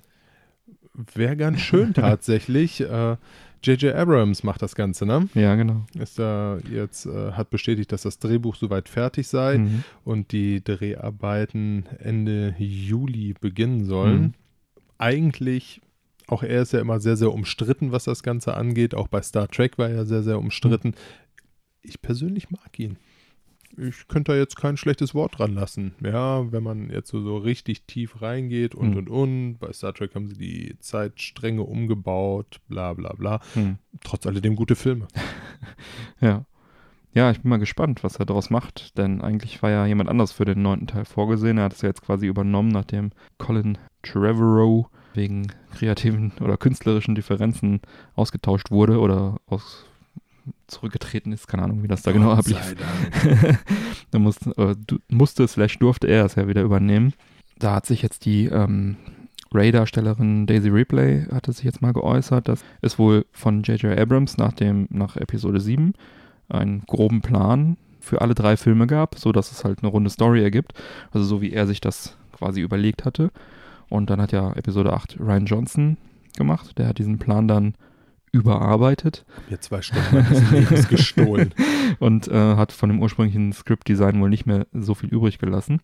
wäre 1.15 1.37
ganz 1.37 1.61
schön 1.61 1.93
tatsächlich. 1.95 2.81
Äh, 2.81 3.17
J.J. 3.65 3.95
Abrams 3.95 4.43
macht 4.45 4.61
das 4.63 4.75
Ganze, 4.75 5.07
ne? 5.07 5.29
Ja, 5.35 5.55
genau. 5.57 5.87
Ist 5.99 6.19
da 6.19 6.59
jetzt, 6.71 7.07
äh, 7.07 7.33
hat 7.33 7.49
bestätigt, 7.51 7.91
dass 7.93 8.03
das 8.03 8.19
Drehbuch 8.19 8.55
soweit 8.57 8.89
fertig 8.91 9.27
sei 9.27 9.59
Mhm. 9.59 9.85
und 10.05 10.33
die 10.33 10.63
Dreharbeiten 10.63 11.87
Ende 11.99 12.55
Juli 12.59 13.35
beginnen 13.41 13.85
sollen. 13.87 14.21
Mhm. 14.23 14.35
Eigentlich, 14.99 15.81
auch 16.29 16.43
er 16.43 16.63
ist 16.63 16.73
ja 16.73 16.81
immer 16.81 17.01
sehr, 17.01 17.17
sehr 17.17 17.33
umstritten, 17.33 17.93
was 17.93 18.05
das 18.05 18.23
Ganze 18.23 18.55
angeht. 18.55 18.95
Auch 18.95 19.09
bei 19.09 19.23
Star 19.23 19.49
Trek 19.49 19.79
war 19.79 19.89
er 19.91 20.07
sehr, 20.07 20.23
sehr 20.23 20.39
umstritten. 20.39 20.95
Ich 21.83 22.01
persönlich 22.01 22.51
mag 22.51 22.79
ihn. 22.79 22.97
Ich 23.77 24.07
könnte 24.07 24.31
da 24.33 24.39
jetzt 24.39 24.55
kein 24.57 24.77
schlechtes 24.77 25.15
Wort 25.15 25.37
dran 25.39 25.53
lassen. 25.53 25.95
Ja, 26.01 26.53
wenn 26.53 26.63
man 26.63 26.91
jetzt 26.91 27.11
so, 27.11 27.21
so 27.21 27.37
richtig 27.39 27.83
tief 27.87 28.23
reingeht 28.23 28.75
und 28.77 28.91
Mhm. 28.93 28.97
und 28.97 29.11
und. 29.11 29.59
Bei 29.59 29.73
Star 29.73 29.93
Trek 29.93 30.15
haben 30.15 30.29
sie 30.29 30.39
die 30.39 30.79
Zeitstränge 30.79 31.63
umgebaut, 31.63 32.61
bla 32.69 32.93
bla 32.95 33.13
bla. 33.15 33.41
Mhm. 33.57 33.79
Trotz 34.05 34.27
alledem 34.27 34.55
gute 34.57 34.77
Filme. 34.77 35.09
Ja. 36.21 36.45
Ja, 37.13 37.31
ich 37.31 37.41
bin 37.43 37.49
mal 37.49 37.59
gespannt, 37.59 38.03
was 38.03 38.17
er 38.17 38.27
daraus 38.27 38.51
macht, 38.51 38.99
denn 38.99 39.21
eigentlich 39.21 39.63
war 39.63 39.71
ja 39.71 39.87
jemand 39.87 40.09
anders 40.11 40.33
für 40.33 40.45
den 40.45 40.63
neunten 40.63 40.89
Teil 40.89 41.05
vorgesehen. 41.05 41.59
Er 41.59 41.65
hat 41.65 41.73
es 41.73 41.83
ja 41.83 41.89
jetzt 41.89 42.03
quasi 42.03 42.27
übernommen, 42.27 42.71
nachdem 42.71 43.11
Colin 43.39 43.79
Trevorrow 44.05 44.87
wegen 45.15 45.53
kreativen 45.75 46.33
oder 46.41 46.57
künstlerischen 46.57 47.15
Differenzen 47.15 47.81
ausgetauscht 48.15 48.71
wurde 48.71 48.99
oder 49.01 49.37
aus 49.47 49.85
zurückgetreten 50.67 51.33
ist. 51.33 51.49
Keine 51.49 51.63
Ahnung, 51.63 51.83
wie 51.83 51.89
das 51.89 52.03
da 52.03 52.13
genau 52.13 52.33
ablief. 52.33 52.75
Da 54.11 54.21
musste, 54.21 54.51
äh, 54.57 54.77
musste 55.09 55.49
slash 55.49 55.79
durfte 55.81 56.07
er 56.07 56.25
es 56.25 56.37
ja 56.37 56.47
wieder 56.47 56.63
übernehmen. 56.63 57.15
Da 57.59 57.75
hat 57.75 57.87
sich 57.87 58.01
jetzt 58.01 58.27
die 58.27 58.47
ähm, 58.47 58.97
Ray-Darstellerin 59.53 60.47
Daisy 60.47 60.69
Ripley 60.69 61.27
hatte 61.33 61.53
sich 61.53 61.65
jetzt 61.65 61.83
mal 61.83 61.93
geäußert, 61.93 62.47
dass 62.47 62.65
es 62.81 62.99
wohl 62.99 63.27
von 63.33 63.63
J.J. 63.63 63.99
Abrams 63.99 64.37
nach 64.37 64.53
dem 64.53 64.87
nach 64.91 65.17
Episode 65.17 65.61
7 65.61 65.95
einen 66.49 66.83
groben 66.87 67.23
Plan 67.23 67.77
für 67.99 68.21
alle 68.21 68.35
drei 68.35 68.57
Filme 68.57 68.87
gab, 68.87 69.19
so 69.19 69.33
dass 69.33 69.51
es 69.51 69.65
halt 69.65 69.81
eine 69.83 69.91
runde 69.91 70.11
Story 70.11 70.43
ergibt, 70.43 70.75
also 71.13 71.25
so 71.25 71.41
wie 71.41 71.53
er 71.53 71.67
sich 71.67 71.81
das 71.81 72.17
quasi 72.33 72.61
überlegt 72.61 73.05
hatte. 73.05 73.31
Und 73.95 74.11
dann 74.11 74.21
hat 74.21 74.33
ja 74.33 74.53
Episode 74.55 74.93
8 74.93 75.21
Ryan 75.21 75.47
Johnson 75.47 75.97
gemacht, 76.37 76.77
der 76.79 76.89
hat 76.89 76.99
diesen 76.99 77.21
Plan 77.21 77.47
dann 77.47 77.75
überarbeitet 78.33 79.25
Mir 79.49 79.61
zwei 79.61 79.83
Stunden 79.83 80.27
Lebens 80.51 80.89
gestohlen. 80.89 81.55
und 82.01 82.27
äh, 82.27 82.57
hat 82.57 82.73
von 82.73 82.89
dem 82.89 83.01
ursprünglichen 83.01 83.53
Script-Design 83.53 84.21
wohl 84.21 84.31
nicht 84.31 84.47
mehr 84.47 84.67
so 84.73 84.97
viel 84.97 85.11
übrig 85.11 85.39
gelassen. 85.39 85.81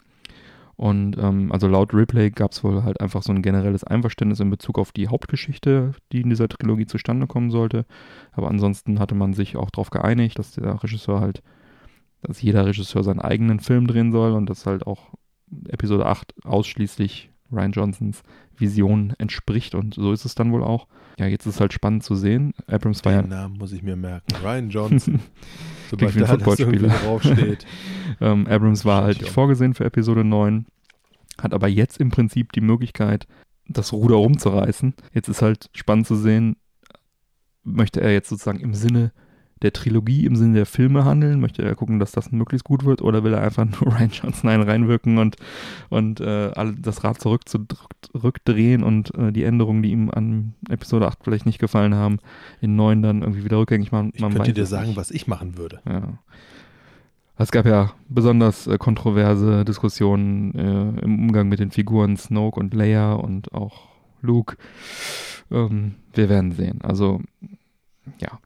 Und 0.75 1.19
ähm, 1.19 1.53
also 1.53 1.69
laut 1.69 1.95
Ripley 1.95 2.33
gab 2.33 2.51
es 2.51 2.65
wohl 2.65 2.83
halt 2.83 3.01
einfach 3.01 3.23
so 3.23 3.33
ein 3.33 3.43
generelles 3.43 3.85
Einverständnis 3.85 4.41
in 4.41 4.51
Bezug 4.51 4.81
auf 4.81 4.91
die 4.91 5.07
Hauptgeschichte, 5.07 5.93
die 6.11 6.23
in 6.23 6.31
dieser 6.31 6.49
Trilogie 6.49 6.87
zustande 6.87 7.29
kommen 7.29 7.53
sollte. 7.53 7.87
Aber 8.33 8.49
ansonsten 8.49 8.99
hatte 8.99 9.15
man 9.15 9.35
sich 9.35 9.57
auch 9.57 9.71
darauf 9.71 9.91
geeinigt, 9.91 10.37
dass 10.37 10.51
der 10.53 10.83
Regisseur 10.83 11.21
halt, 11.21 11.45
dass 12.23 12.43
jeder 12.43 12.67
Regisseur 12.67 13.05
seinen 13.05 13.21
eigenen 13.21 13.61
Film 13.61 13.87
drehen 13.87 14.11
soll 14.11 14.33
und 14.33 14.51
dass 14.51 14.67
halt 14.67 14.85
auch 14.85 15.11
Episode 15.69 16.07
8 16.07 16.35
ausschließlich 16.45 17.31
Ryan 17.53 17.73
Johnsons 17.73 18.23
Vision 18.57 19.15
entspricht 19.19 19.75
und 19.75 19.95
so 19.95 20.13
ist 20.13 20.25
es 20.25 20.35
dann 20.35 20.53
wohl 20.53 20.63
auch. 20.63 20.87
Ja, 21.19 21.27
jetzt 21.27 21.47
ist 21.47 21.61
halt 21.61 21.73
spannend 21.73 22.03
zu 22.03 22.15
sehen. 22.15 22.55
Abrams 22.67 23.05
war 23.05 23.13
ja 23.13 23.23
Den 23.23 23.31
Namen 23.31 23.59
muss 23.59 23.73
ich 23.73 23.83
mir 23.83 23.97
merken. 23.97 24.35
Ryan 24.43 24.71
Johnson. 24.71 25.21
Sobald 25.91 26.21
da 26.21 26.27
Footballspieler. 26.27 26.89
draufsteht. 26.89 27.67
Ähm, 28.21 28.47
Abrams 28.49 28.85
war 28.85 29.05
halt 29.05 29.21
nicht 29.21 29.33
vorgesehen 29.33 29.73
für 29.73 29.85
Episode 29.85 30.25
9, 30.25 30.67
hat 31.41 31.55
aber 31.55 31.69
jetzt 31.69 31.99
im 31.99 32.11
Prinzip 32.11 32.53
die 32.53 32.61
Möglichkeit, 32.61 33.27
das 33.67 33.93
Ruder 33.93 34.17
rumzureißen. 34.17 34.95
Jetzt 35.15 35.29
ist 35.29 35.43
halt 35.43 35.71
spannend 35.75 36.07
zu 36.07 36.17
sehen, 36.17 36.57
möchte 37.63 38.01
er 38.01 38.13
jetzt 38.13 38.29
sozusagen 38.29 38.61
im 38.61 38.75
Sinne 38.75 39.13
der 39.63 39.73
Trilogie, 39.73 40.27
im 40.27 40.37
Sinne 40.37 40.55
der 40.55 40.67
Filme 40.67 41.05
handeln? 41.05 41.41
Möchte 41.41 41.63
er 41.63 41.75
gucken, 41.75 41.99
dass 41.99 42.13
das 42.13 42.33
möglichst 42.33 42.65
gut 42.65 42.85
wird? 42.85 43.03
Oder 43.03 43.25
will 43.25 43.35
er 43.35 43.43
einfach 43.43 43.65
nur 43.65 43.95
Ryan 43.95 44.11
Johnson 44.11 44.51
einen 44.51 44.63
reinwirken 44.63 45.19
und, 45.19 45.37
und 45.89 46.21
äh, 46.21 46.51
das 46.79 47.05
Rad 47.05 47.21
zurück 47.21 47.49
zu, 47.49 47.67
zurückdrehen 48.03 48.83
und 48.83 49.15
äh, 49.15 49.33
die 49.33 49.45
Änderungen, 49.45 49.83
die 49.83 49.91
ihm 49.91 50.11
an 50.11 50.55
Episode 50.69 51.07
8 51.07 51.19
vielleicht 51.23 51.47
nicht 51.47 51.59
gefallen 51.59 51.95
haben, 51.95 52.19
in 52.61 52.77
9 52.77 53.03
dann 53.03 53.23
irgendwie 53.23 53.45
wieder 53.45 53.59
rückgängig 53.59 53.93
machen? 53.93 54.13
Ich 54.15 54.21
könnte 54.21 54.53
dir 54.53 54.67
sagen, 54.67 54.97
was 54.97 55.11
ich 55.11 55.27
machen 55.27 55.57
würde. 55.57 55.81
Ja. 55.87 56.19
Es 57.41 57.51
gab 57.51 57.65
ja 57.65 57.93
besonders 58.11 58.67
äh, 58.67 58.77
kontroverse 58.77 59.65
Diskussionen 59.65 60.55
äh, 60.55 61.05
im 61.05 61.21
Umgang 61.21 61.49
mit 61.49 61.59
den 61.59 61.71
Figuren 61.71 62.19
Snoke 62.19 62.61
und 62.61 62.75
Leia 62.75 63.15
und 63.15 63.55
auch 63.55 63.89
Luke. 64.21 64.57
Ähm, 65.51 65.95
wir 66.13 66.29
werden 66.29 66.53
sehen. 66.53 66.81
Also, 66.83 67.23
ja. 68.21 68.39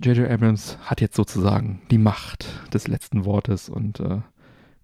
J.J. 0.00 0.30
Abrams 0.30 0.78
hat 0.82 1.00
jetzt 1.00 1.16
sozusagen 1.16 1.82
die 1.90 1.98
Macht 1.98 2.46
des 2.72 2.86
letzten 2.86 3.24
Wortes 3.24 3.68
und 3.68 4.00
äh, 4.00 4.20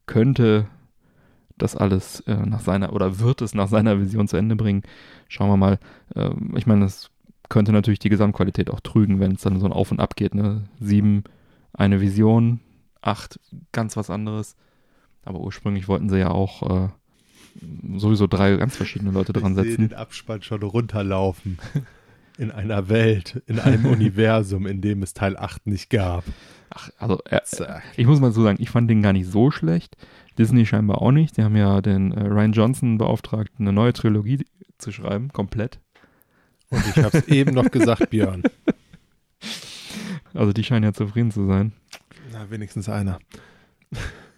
könnte 0.06 0.66
das 1.56 1.76
alles 1.76 2.20
äh, 2.20 2.34
nach 2.34 2.60
seiner 2.60 2.92
oder 2.92 3.20
wird 3.20 3.40
es 3.40 3.54
nach 3.54 3.68
seiner 3.68 4.00
Vision 4.00 4.26
zu 4.26 4.36
Ende 4.36 4.56
bringen. 4.56 4.82
Schauen 5.28 5.50
wir 5.50 5.56
mal. 5.56 5.78
Ähm, 6.16 6.54
ich 6.56 6.66
meine, 6.66 6.84
es 6.84 7.10
könnte 7.48 7.72
natürlich 7.72 8.00
die 8.00 8.08
Gesamtqualität 8.08 8.70
auch 8.70 8.80
trügen, 8.80 9.20
wenn 9.20 9.32
es 9.32 9.42
dann 9.42 9.60
so 9.60 9.66
ein 9.66 9.72
Auf 9.72 9.92
und 9.92 10.00
Ab 10.00 10.16
geht. 10.16 10.34
Ne? 10.34 10.64
Sieben, 10.80 11.22
eine 11.72 12.00
Vision, 12.00 12.60
acht, 13.00 13.38
ganz 13.70 13.96
was 13.96 14.10
anderes. 14.10 14.56
Aber 15.24 15.40
ursprünglich 15.40 15.86
wollten 15.86 16.08
sie 16.08 16.18
ja 16.18 16.30
auch 16.30 16.86
äh, 16.86 16.88
sowieso 17.96 18.26
drei 18.26 18.56
ganz 18.56 18.76
verschiedene 18.76 19.12
Leute 19.12 19.32
dran 19.32 19.52
ich 19.52 19.56
sehe 19.58 19.64
setzen. 19.64 19.88
den 19.88 19.96
Abspann 19.96 20.42
schon 20.42 20.62
runterlaufen. 20.62 21.58
In 22.36 22.50
einer 22.50 22.88
Welt, 22.88 23.42
in 23.46 23.60
einem 23.60 23.86
Universum, 23.92 24.66
in 24.66 24.80
dem 24.80 25.02
es 25.02 25.14
Teil 25.14 25.36
8 25.36 25.66
nicht 25.66 25.90
gab. 25.90 26.24
Ach, 26.70 26.90
also 26.98 27.20
äh, 27.30 27.40
ich 27.96 28.06
muss 28.06 28.20
mal 28.20 28.32
so 28.32 28.42
sagen, 28.42 28.58
ich 28.60 28.70
fand 28.70 28.90
den 28.90 29.02
gar 29.02 29.12
nicht 29.12 29.30
so 29.30 29.50
schlecht. 29.50 29.96
Disney 30.38 30.66
scheinbar 30.66 31.00
auch 31.00 31.12
nicht. 31.12 31.36
Die 31.36 31.42
haben 31.44 31.56
ja 31.56 31.80
den 31.80 32.12
äh, 32.12 32.26
Ryan 32.26 32.52
Johnson 32.52 32.98
beauftragt, 32.98 33.52
eine 33.58 33.72
neue 33.72 33.92
Trilogie 33.92 34.44
zu 34.78 34.90
schreiben, 34.90 35.28
komplett. 35.32 35.78
Und 36.70 36.84
ich 36.88 36.96
habe 36.96 37.18
es 37.18 37.28
eben 37.28 37.54
noch 37.54 37.70
gesagt, 37.70 38.10
Björn. 38.10 38.42
Also 40.34 40.52
die 40.52 40.64
scheinen 40.64 40.82
ja 40.82 40.92
zufrieden 40.92 41.30
zu 41.30 41.46
sein. 41.46 41.72
Na, 42.32 42.50
wenigstens 42.50 42.88
einer. 42.88 43.20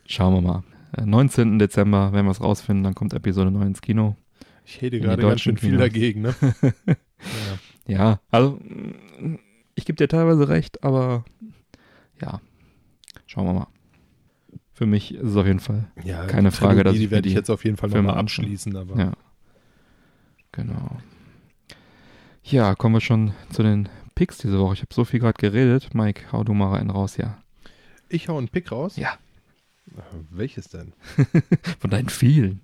Schauen 0.04 0.34
wir 0.34 0.40
mal. 0.42 0.64
Äh, 0.96 1.06
19. 1.06 1.58
Dezember 1.58 2.12
werden 2.12 2.26
wir 2.26 2.32
es 2.32 2.42
rausfinden, 2.42 2.84
dann 2.84 2.94
kommt 2.94 3.14
Episode 3.14 3.50
9 3.50 3.68
ins 3.68 3.80
Kino. 3.80 4.16
Ich 4.66 4.82
hätte 4.82 5.00
gerade 5.00 5.22
ganz 5.22 5.40
schön 5.40 5.54
deutschen 5.54 5.56
viel 5.56 5.70
Kinos. 5.70 5.80
dagegen, 5.80 6.20
ne? 6.22 6.34
ja. 6.72 7.58
Ja, 7.86 8.20
also 8.30 8.60
ich 9.74 9.84
gebe 9.84 9.96
dir 9.96 10.08
teilweise 10.08 10.48
recht, 10.48 10.82
aber 10.82 11.24
ja, 12.20 12.40
schauen 13.26 13.46
wir 13.46 13.52
mal. 13.52 13.68
Für 14.72 14.86
mich 14.86 15.14
ist 15.14 15.30
es 15.30 15.36
auf 15.36 15.46
jeden 15.46 15.60
Fall, 15.60 15.90
ja, 16.04 16.26
Keine 16.26 16.50
die 16.50 16.56
Frage, 16.56 16.84
dass 16.84 16.92
Trilogie, 16.92 17.04
ich 17.04 17.08
die 17.08 17.10
werde 17.10 17.28
ich 17.28 17.34
jetzt 17.34 17.50
auf 17.50 17.64
jeden 17.64 17.76
Fall 17.76 17.88
nochmal 17.90 18.18
abschließen, 18.18 18.76
aber 18.76 18.98
ja. 18.98 19.12
Genau. 20.52 20.98
Ja, 22.42 22.74
kommen 22.74 22.94
wir 22.94 23.00
schon 23.00 23.32
zu 23.50 23.62
den 23.62 23.88
Picks 24.14 24.38
diese 24.38 24.58
Woche. 24.58 24.74
Ich 24.74 24.80
habe 24.80 24.94
so 24.94 25.04
viel 25.04 25.20
gerade 25.20 25.38
geredet. 25.38 25.94
Mike, 25.94 26.32
hau 26.32 26.44
du 26.44 26.54
mal 26.54 26.78
einen 26.78 26.90
raus, 26.90 27.16
ja. 27.16 27.42
ich 28.08 28.28
hau 28.28 28.38
einen 28.38 28.48
Pick 28.48 28.70
raus. 28.70 28.96
Ja. 28.96 29.18
Welches 30.30 30.68
denn? 30.68 30.92
Von 31.78 31.90
deinen 31.90 32.08
vielen. 32.08 32.60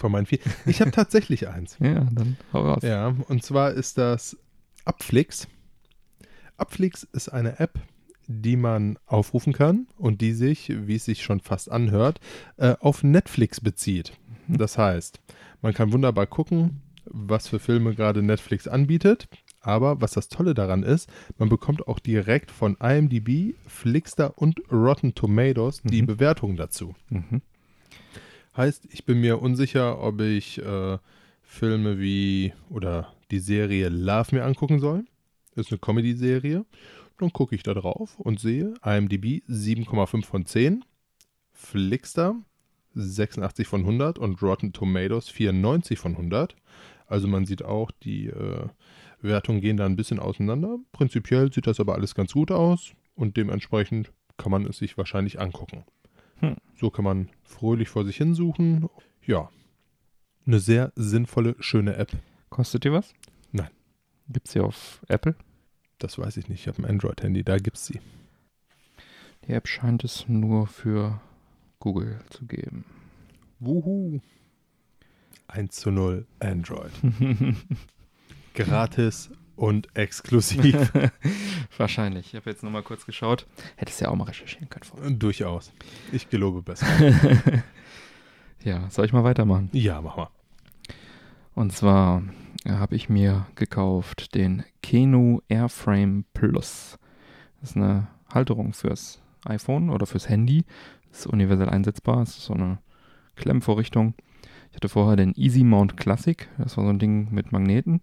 Von 0.00 0.12
meinen 0.12 0.24
vier. 0.26 0.38
Ich 0.66 0.80
habe 0.80 0.90
tatsächlich 0.90 1.46
eins. 1.48 1.76
Ja, 1.80 2.08
dann 2.10 2.36
hau 2.54 2.62
raus. 2.62 2.82
Ja, 2.82 3.14
und 3.28 3.44
zwar 3.44 3.72
ist 3.72 3.98
das 3.98 4.36
Upflix. 4.86 5.46
Upflix 6.56 7.04
ist 7.12 7.28
eine 7.28 7.58
App, 7.60 7.78
die 8.26 8.56
man 8.56 8.98
aufrufen 9.06 9.52
kann 9.52 9.86
und 9.98 10.20
die 10.22 10.32
sich, 10.32 10.72
wie 10.86 10.96
es 10.96 11.04
sich 11.04 11.22
schon 11.22 11.40
fast 11.40 11.70
anhört, 11.70 12.18
äh, 12.56 12.76
auf 12.80 13.02
Netflix 13.02 13.60
bezieht. 13.60 14.12
Das 14.48 14.78
heißt, 14.78 15.20
man 15.62 15.74
kann 15.74 15.92
wunderbar 15.92 16.26
gucken, 16.26 16.80
was 17.04 17.48
für 17.48 17.58
Filme 17.58 17.94
gerade 17.94 18.22
Netflix 18.22 18.66
anbietet. 18.68 19.28
Aber 19.62 20.00
was 20.00 20.12
das 20.12 20.28
Tolle 20.28 20.54
daran 20.54 20.82
ist, 20.82 21.10
man 21.36 21.50
bekommt 21.50 21.86
auch 21.86 21.98
direkt 21.98 22.50
von 22.50 22.76
IMDb, 22.80 23.54
Flixster 23.66 24.38
und 24.38 24.60
Rotten 24.72 25.14
Tomatoes 25.14 25.82
die 25.82 26.00
Mhm. 26.00 26.06
Bewertungen 26.06 26.56
dazu. 26.56 26.94
Mhm. 27.10 27.42
Heißt, 28.56 28.88
ich 28.90 29.04
bin 29.04 29.20
mir 29.20 29.40
unsicher, 29.40 30.02
ob 30.02 30.20
ich 30.20 30.58
äh, 30.58 30.98
Filme 31.42 31.98
wie 31.98 32.52
oder 32.68 33.12
die 33.30 33.38
Serie 33.38 33.88
Love 33.88 34.34
mir 34.34 34.44
angucken 34.44 34.80
soll. 34.80 35.04
Ist 35.54 35.70
eine 35.70 35.78
Comedy-Serie. 35.78 36.64
Dann 37.18 37.32
gucke 37.32 37.54
ich 37.54 37.62
da 37.62 37.74
drauf 37.74 38.18
und 38.18 38.40
sehe 38.40 38.74
IMDb 38.84 39.42
7,5 39.48 40.24
von 40.24 40.46
10, 40.46 40.84
Flixster 41.52 42.36
86 42.94 43.66
von 43.68 43.80
100 43.80 44.18
und 44.18 44.42
Rotten 44.42 44.72
Tomatoes 44.72 45.28
94 45.28 45.98
von 45.98 46.12
100. 46.12 46.56
Also 47.06 47.28
man 47.28 47.44
sieht 47.44 47.64
auch, 47.64 47.90
die 47.90 48.28
äh, 48.28 48.66
Wertungen 49.20 49.60
gehen 49.60 49.76
da 49.76 49.86
ein 49.86 49.96
bisschen 49.96 50.18
auseinander. 50.18 50.78
Prinzipiell 50.92 51.52
sieht 51.52 51.66
das 51.66 51.80
aber 51.80 51.94
alles 51.94 52.14
ganz 52.14 52.32
gut 52.32 52.50
aus 52.50 52.92
und 53.14 53.36
dementsprechend 53.36 54.12
kann 54.36 54.50
man 54.50 54.66
es 54.66 54.78
sich 54.78 54.96
wahrscheinlich 54.96 55.40
angucken. 55.40 55.84
Hm. 56.40 56.56
So 56.76 56.90
kann 56.90 57.04
man 57.04 57.28
fröhlich 57.44 57.88
vor 57.88 58.04
sich 58.04 58.16
hinsuchen. 58.16 58.88
Ja, 59.26 59.50
eine 60.46 60.58
sehr 60.58 60.92
sinnvolle, 60.96 61.54
schöne 61.60 61.96
App. 61.96 62.10
Kostet 62.48 62.84
die 62.84 62.92
was? 62.92 63.12
Nein. 63.52 63.70
Gibt 64.28 64.46
es 64.46 64.52
sie 64.52 64.60
auf 64.60 65.00
Apple? 65.08 65.36
Das 65.98 66.18
weiß 66.18 66.36
ich 66.38 66.48
nicht. 66.48 66.62
Ich 66.62 66.68
habe 66.68 66.78
ein 66.82 66.90
Android-Handy, 66.90 67.44
da 67.44 67.58
gibt 67.58 67.76
es 67.76 67.86
sie. 67.86 68.00
Die 69.46 69.52
App 69.52 69.68
scheint 69.68 70.02
es 70.02 70.28
nur 70.28 70.66
für 70.66 71.20
Google 71.78 72.20
zu 72.30 72.46
geben. 72.46 72.84
Wuhu. 73.58 74.20
1 75.48 75.74
zu 75.74 75.90
0 75.90 76.26
Android. 76.40 76.92
Gratis 78.54 79.30
und 79.60 79.94
exklusiv. 79.94 80.90
Wahrscheinlich. 81.76 82.28
Ich 82.28 82.34
habe 82.34 82.48
jetzt 82.48 82.62
nur 82.62 82.72
mal 82.72 82.82
kurz 82.82 83.04
geschaut. 83.04 83.46
Hättest 83.76 84.00
ja 84.00 84.08
auch 84.08 84.16
mal 84.16 84.24
recherchieren 84.24 84.70
können 84.70 84.84
vorher. 84.84 85.10
Durchaus. 85.10 85.70
Ich 86.12 86.30
gelobe 86.30 86.62
besser. 86.62 86.86
ja, 88.64 88.88
soll 88.88 89.04
ich 89.04 89.12
mal 89.12 89.22
weitermachen? 89.22 89.68
Ja, 89.72 90.00
mach 90.00 90.16
mal. 90.16 90.30
Und 91.54 91.72
zwar 91.72 92.22
habe 92.66 92.96
ich 92.96 93.10
mir 93.10 93.48
gekauft 93.54 94.34
den 94.34 94.64
Keno 94.82 95.42
Airframe 95.48 96.24
Plus. 96.32 96.98
Das 97.60 97.72
ist 97.72 97.76
eine 97.76 98.08
Halterung 98.32 98.72
fürs 98.72 99.20
iPhone 99.44 99.90
oder 99.90 100.06
fürs 100.06 100.30
Handy. 100.30 100.64
Das 101.10 101.20
ist 101.20 101.26
universell 101.26 101.68
einsetzbar. 101.68 102.20
Das 102.20 102.30
ist 102.30 102.46
so 102.46 102.54
eine 102.54 102.78
Klemmvorrichtung. 103.36 104.14
Ich 104.70 104.76
hatte 104.76 104.88
vorher 104.88 105.16
den 105.16 105.34
Easy 105.36 105.64
Mount 105.64 105.98
Classic. 105.98 106.48
Das 106.56 106.78
war 106.78 106.84
so 106.84 106.90
ein 106.90 106.98
Ding 106.98 107.28
mit 107.30 107.52
Magneten. 107.52 108.00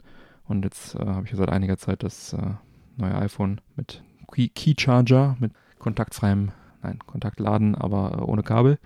Und 0.48 0.64
jetzt 0.64 0.96
äh, 0.96 1.06
habe 1.06 1.26
ich 1.26 1.36
seit 1.36 1.50
einiger 1.50 1.78
Zeit 1.78 2.04
das 2.04 2.34
äh, 2.34 2.52
neue 2.96 3.16
iPhone 3.16 3.62
mit 3.76 4.04
Key, 4.32 4.76
Charger, 4.78 5.38
mit 5.40 5.52
kontaktfreiem, 5.80 6.52
nein, 6.82 7.00
Kontaktladen, 7.06 7.76
aber 7.76 8.18
äh, 8.18 8.22
ohne 8.22 8.44
Kabel. 8.44 8.80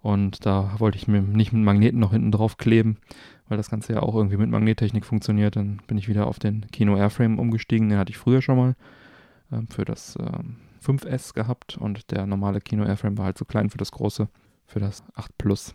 Und 0.00 0.44
da 0.44 0.74
wollte 0.78 0.98
ich 0.98 1.08
mir 1.08 1.22
nicht 1.22 1.52
mit 1.52 1.62
Magneten 1.62 1.98
noch 1.98 2.12
hinten 2.12 2.30
drauf 2.30 2.58
kleben, 2.58 2.98
weil 3.48 3.56
das 3.56 3.70
Ganze 3.70 3.94
ja 3.94 4.02
auch 4.02 4.14
irgendwie 4.14 4.36
mit 4.36 4.50
Magnettechnik 4.50 5.06
funktioniert. 5.06 5.56
Dann 5.56 5.80
bin 5.86 5.96
ich 5.96 6.08
wieder 6.08 6.26
auf 6.26 6.38
den 6.38 6.66
Kino 6.72 6.96
Airframe 6.96 7.38
umgestiegen. 7.38 7.88
Den 7.88 7.98
hatte 7.98 8.10
ich 8.10 8.18
früher 8.18 8.42
schon 8.42 8.56
mal 8.56 8.76
ähm, 9.50 9.68
für 9.68 9.84
das 9.84 10.18
ähm, 10.20 10.56
5S 10.84 11.32
gehabt 11.32 11.78
und 11.78 12.10
der 12.10 12.26
normale 12.26 12.60
Kino 12.60 12.84
Airframe 12.84 13.16
war 13.16 13.26
halt 13.26 13.38
zu 13.38 13.46
klein 13.46 13.70
für 13.70 13.78
das 13.78 13.92
große, 13.92 14.28
für 14.66 14.80
das 14.80 15.02
8 15.14 15.38
Plus. 15.38 15.74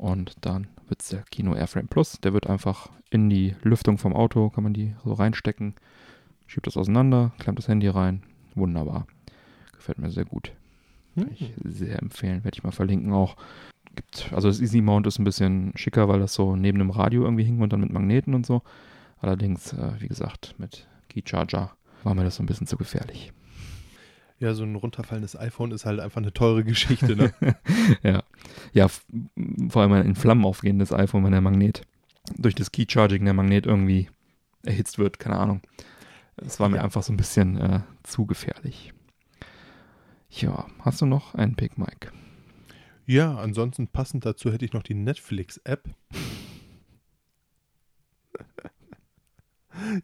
Und 0.00 0.34
dann 0.40 0.68
wird 0.88 1.02
es 1.02 1.08
der 1.10 1.24
Kino 1.30 1.54
Airframe 1.54 1.86
Plus. 1.86 2.18
Der 2.22 2.32
wird 2.32 2.46
einfach 2.46 2.88
in 3.10 3.28
die 3.28 3.54
Lüftung 3.62 3.98
vom 3.98 4.14
Auto, 4.14 4.48
kann 4.48 4.64
man 4.64 4.72
die 4.72 4.94
so 5.04 5.12
reinstecken, 5.12 5.74
schiebt 6.46 6.66
das 6.66 6.78
auseinander, 6.78 7.32
klemmt 7.38 7.58
das 7.58 7.68
Handy 7.68 7.86
rein. 7.86 8.22
Wunderbar. 8.54 9.06
Gefällt 9.76 9.98
mir 9.98 10.10
sehr 10.10 10.24
gut. 10.24 10.52
Kann 11.16 11.30
ich 11.32 11.52
sehr 11.64 12.00
empfehlen. 12.00 12.44
Werde 12.44 12.56
ich 12.56 12.64
mal 12.64 12.70
verlinken 12.70 13.12
auch. 13.12 13.36
Gibt, 13.94 14.32
also 14.32 14.48
das 14.48 14.62
Easy 14.62 14.80
Mount 14.80 15.06
ist 15.06 15.18
ein 15.18 15.24
bisschen 15.24 15.72
schicker, 15.74 16.08
weil 16.08 16.20
das 16.20 16.32
so 16.32 16.56
neben 16.56 16.78
dem 16.78 16.90
Radio 16.90 17.24
irgendwie 17.24 17.44
hing 17.44 17.60
und 17.60 17.70
dann 17.70 17.80
mit 17.80 17.92
Magneten 17.92 18.32
und 18.32 18.46
so. 18.46 18.62
Allerdings, 19.20 19.74
äh, 19.74 19.92
wie 19.98 20.08
gesagt, 20.08 20.54
mit 20.56 20.88
Key 21.10 21.20
Charger 21.26 21.72
war 22.04 22.14
mir 22.14 22.24
das 22.24 22.36
so 22.36 22.42
ein 22.42 22.46
bisschen 22.46 22.66
zu 22.66 22.78
gefährlich. 22.78 23.34
Ja, 24.40 24.54
so 24.54 24.64
ein 24.64 24.74
runterfallendes 24.74 25.36
iPhone 25.38 25.70
ist 25.70 25.84
halt 25.84 26.00
einfach 26.00 26.20
eine 26.20 26.32
teure 26.32 26.64
Geschichte, 26.64 27.14
ne? 27.14 27.32
ja. 28.02 28.22
Ja, 28.72 28.88
vor 29.68 29.82
allem 29.82 29.92
ein 29.92 30.06
in 30.06 30.14
Flammen 30.16 30.44
aufgehendes 30.44 30.92
iPhone, 30.92 31.24
wenn 31.24 31.32
der 31.32 31.40
Magnet 31.42 31.82
durch 32.36 32.54
das 32.54 32.72
Key 32.72 32.86
Charging 32.88 33.24
der 33.24 33.34
Magnet 33.34 33.66
irgendwie 33.66 34.08
erhitzt 34.64 34.98
wird, 34.98 35.18
keine 35.18 35.36
Ahnung. 35.38 35.60
Es 36.36 36.58
war 36.58 36.68
mir 36.70 36.76
Ja. 36.78 36.84
einfach 36.84 37.02
so 37.02 37.12
ein 37.12 37.16
bisschen 37.18 37.58
äh, 37.58 37.80
zu 38.02 38.24
gefährlich. 38.26 38.92
Ja, 40.30 40.66
hast 40.80 41.00
du 41.02 41.06
noch 41.06 41.34
einen 41.34 41.54
Pick, 41.56 41.76
Mike? 41.78 42.10
ja, 43.06 43.36
ansonsten 43.36 43.88
passend 43.88 44.24
dazu 44.24 44.52
hätte 44.52 44.64
ich 44.64 44.72
noch 44.72 44.84
die 44.84 44.94
Netflix-App. 44.94 45.88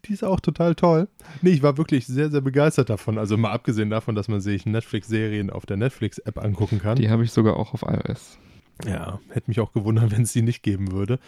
Die 0.06 0.12
ist 0.12 0.24
auch 0.24 0.40
total 0.40 0.74
toll. 0.74 1.08
Nee, 1.42 1.50
ich 1.50 1.62
war 1.62 1.76
wirklich 1.76 2.06
sehr, 2.06 2.30
sehr 2.30 2.40
begeistert 2.40 2.88
davon. 2.90 3.18
Also 3.18 3.36
mal 3.36 3.52
abgesehen 3.52 3.90
davon, 3.90 4.14
dass 4.14 4.28
man 4.28 4.40
sich 4.40 4.64
Netflix-Serien 4.66 5.50
auf 5.50 5.66
der 5.66 5.76
Netflix-App 5.76 6.38
angucken 6.38 6.78
kann. 6.80 6.96
Die 6.96 7.10
habe 7.10 7.24
ich 7.24 7.32
sogar 7.32 7.56
auch 7.56 7.74
auf 7.74 7.82
iOS. 7.82 8.38
Ja, 8.86 9.20
hätte 9.30 9.50
mich 9.50 9.58
auch 9.60 9.72
gewundert, 9.72 10.10
wenn 10.16 10.22
es 10.22 10.32
die 10.32 10.42
nicht 10.42 10.62
geben 10.62 10.92
würde. 10.92 11.18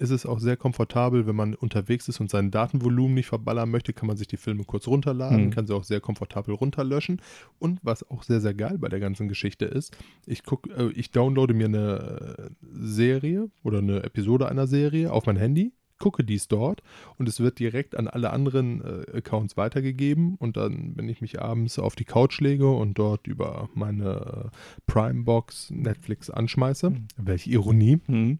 Es 0.00 0.10
ist 0.10 0.26
auch 0.26 0.38
sehr 0.38 0.56
komfortabel, 0.56 1.26
wenn 1.26 1.34
man 1.34 1.54
unterwegs 1.54 2.06
ist 2.06 2.20
und 2.20 2.30
sein 2.30 2.52
Datenvolumen 2.52 3.14
nicht 3.14 3.26
verballern 3.26 3.68
möchte, 3.70 3.92
kann 3.92 4.06
man 4.06 4.16
sich 4.16 4.28
die 4.28 4.36
Filme 4.36 4.62
kurz 4.64 4.86
runterladen, 4.86 5.46
Mhm. 5.46 5.50
kann 5.50 5.66
sie 5.66 5.74
auch 5.74 5.82
sehr 5.82 6.00
komfortabel 6.00 6.54
runterlöschen. 6.54 7.20
Und 7.58 7.80
was 7.82 8.08
auch 8.08 8.22
sehr, 8.22 8.40
sehr 8.40 8.54
geil 8.54 8.78
bei 8.78 8.88
der 8.88 9.00
ganzen 9.00 9.26
Geschichte 9.26 9.64
ist, 9.64 9.96
ich 10.24 10.44
guck, 10.44 10.68
äh, 10.76 10.90
ich 10.90 11.10
downloade 11.10 11.52
mir 11.54 11.64
eine 11.66 12.36
äh, 12.38 12.50
Serie 12.72 13.50
oder 13.64 13.78
eine 13.78 14.04
Episode 14.04 14.48
einer 14.48 14.68
Serie 14.68 15.12
auf 15.12 15.26
mein 15.26 15.36
Handy, 15.36 15.72
gucke 15.98 16.24
dies 16.24 16.48
dort 16.48 16.82
und 17.16 17.28
es 17.28 17.40
wird 17.40 17.58
direkt 17.58 17.96
an 17.96 18.08
alle 18.08 18.30
anderen 18.30 18.82
äh, 18.82 19.16
Accounts 19.18 19.56
weitergegeben. 19.56 20.34
Und 20.36 20.56
dann, 20.56 20.92
wenn 20.96 21.08
ich 21.08 21.20
mich 21.20 21.40
abends 21.40 21.78
auf 21.78 21.94
die 21.96 22.04
Couch 22.04 22.40
lege 22.40 22.68
und 22.70 22.98
dort 22.98 23.26
über 23.26 23.68
meine 23.74 24.50
äh, 24.52 24.80
Prime-Box 24.86 25.70
Netflix 25.70 26.30
anschmeiße, 26.30 26.90
Mhm. 26.90 27.06
welche 27.16 27.50
Ironie, 27.50 28.00
Mhm. 28.06 28.38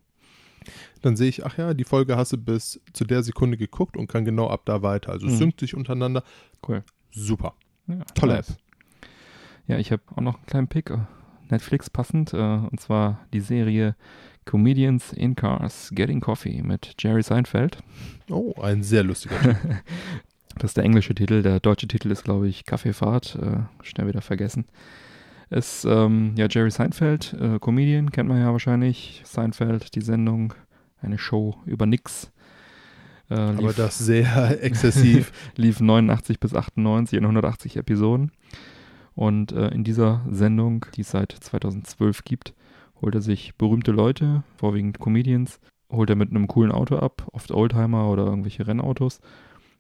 dann 1.03 1.17
sehe 1.17 1.29
ich, 1.29 1.45
ach 1.47 1.57
ja, 1.59 1.75
die 1.75 1.85
Folge 1.85 2.17
hast 2.17 2.33
du 2.33 2.39
bis 2.39 2.81
zu 2.93 3.05
der 3.05 3.23
Sekunde 3.23 3.57
geguckt 3.57 3.97
und 3.97 4.07
kann 4.07 4.25
genau 4.25 4.49
ab 4.49 4.63
da 4.65 4.83
weiter. 4.83 5.13
Also 5.13 5.27
Mhm. 5.27 5.37
synkt 5.37 5.61
sich 5.61 5.75
untereinander. 5.75 6.23
Cool. 6.67 6.83
Super. 7.11 7.55
Ja, 7.87 8.05
Tolle 8.15 8.35
nice. 8.35 8.57
Ja, 9.67 9.79
ich 9.79 9.93
habe 9.93 10.03
auch 10.15 10.21
noch 10.23 10.37
einen 10.37 10.47
kleinen 10.47 10.69
Pick. 10.69 10.91
äh, 10.91 10.99
Netflix 11.51 11.89
passend, 11.89 12.35
äh, 12.35 12.37
und 12.37 12.79
zwar 12.79 13.27
die 13.33 13.41
Serie 13.41 13.97
Comedians 14.49 15.13
in 15.13 15.37
Cars 15.37 15.91
Getting 15.93 16.21
Coffee 16.21 16.63
mit 16.63 16.95
Jerry 16.99 17.23
Seinfeld. 17.23 17.79
Oh, 18.31 18.55
ein 18.63 18.83
sehr 18.83 19.05
lustiger 19.05 19.41
Typ. 19.41 19.57
Das 20.57 20.73
ist 20.73 20.77
der 20.77 20.83
englische 20.83 21.15
Titel. 21.15 21.43
Der 21.43 21.61
deutsche 21.61 21.87
Titel 21.87 22.11
ist, 22.11 22.25
glaube 22.25 22.49
ich, 22.49 22.65
Kaffeefahrt. 22.65 23.39
Äh, 23.41 23.85
schnell 23.85 24.09
wieder 24.09 24.23
vergessen. 24.23 24.65
Ist, 25.51 25.85
ähm, 25.85 26.33
ja, 26.37 26.49
Jerry 26.51 26.73
Seinfeld, 26.73 27.33
äh, 27.41 27.61
Comedian, 27.61 28.11
kennt 28.11 28.29
man 28.29 28.41
ja 28.41 28.51
wahrscheinlich. 28.51 29.23
Seinfeld, 29.25 29.95
die 29.95 30.01
Sendung, 30.01 30.55
eine 31.01 31.17
Show 31.17 31.59
über 31.65 31.87
nix. 31.87 32.33
Äh, 33.31 33.35
Aber 33.35 33.69
lief, 33.69 33.77
das 33.77 33.99
sehr 33.99 34.61
exzessiv. 34.65 35.31
lief 35.57 35.81
89 35.81 36.41
bis 36.41 36.55
98 36.55 37.19
in 37.19 37.25
180 37.25 37.77
Episoden. 37.77 38.33
Und 39.15 39.53
äh, 39.53 39.69
in 39.69 39.85
dieser 39.85 40.27
Sendung, 40.29 40.87
die 40.97 41.03
es 41.03 41.11
seit 41.11 41.31
2012 41.31 42.25
gibt, 42.25 42.55
holt 43.01 43.15
er 43.15 43.21
sich 43.21 43.57
berühmte 43.57 43.93
Leute, 43.93 44.43
vorwiegend 44.57 44.99
Comedians, 44.99 45.61
holt 45.91 46.11
er 46.11 46.17
mit 46.17 46.31
einem 46.31 46.47
coolen 46.49 46.73
Auto 46.73 46.97
ab, 46.97 47.27
oft 47.33 47.51
Oldtimer 47.51 48.11
oder 48.11 48.27
irgendwelche 48.27 48.67
Rennautos. 48.67 49.21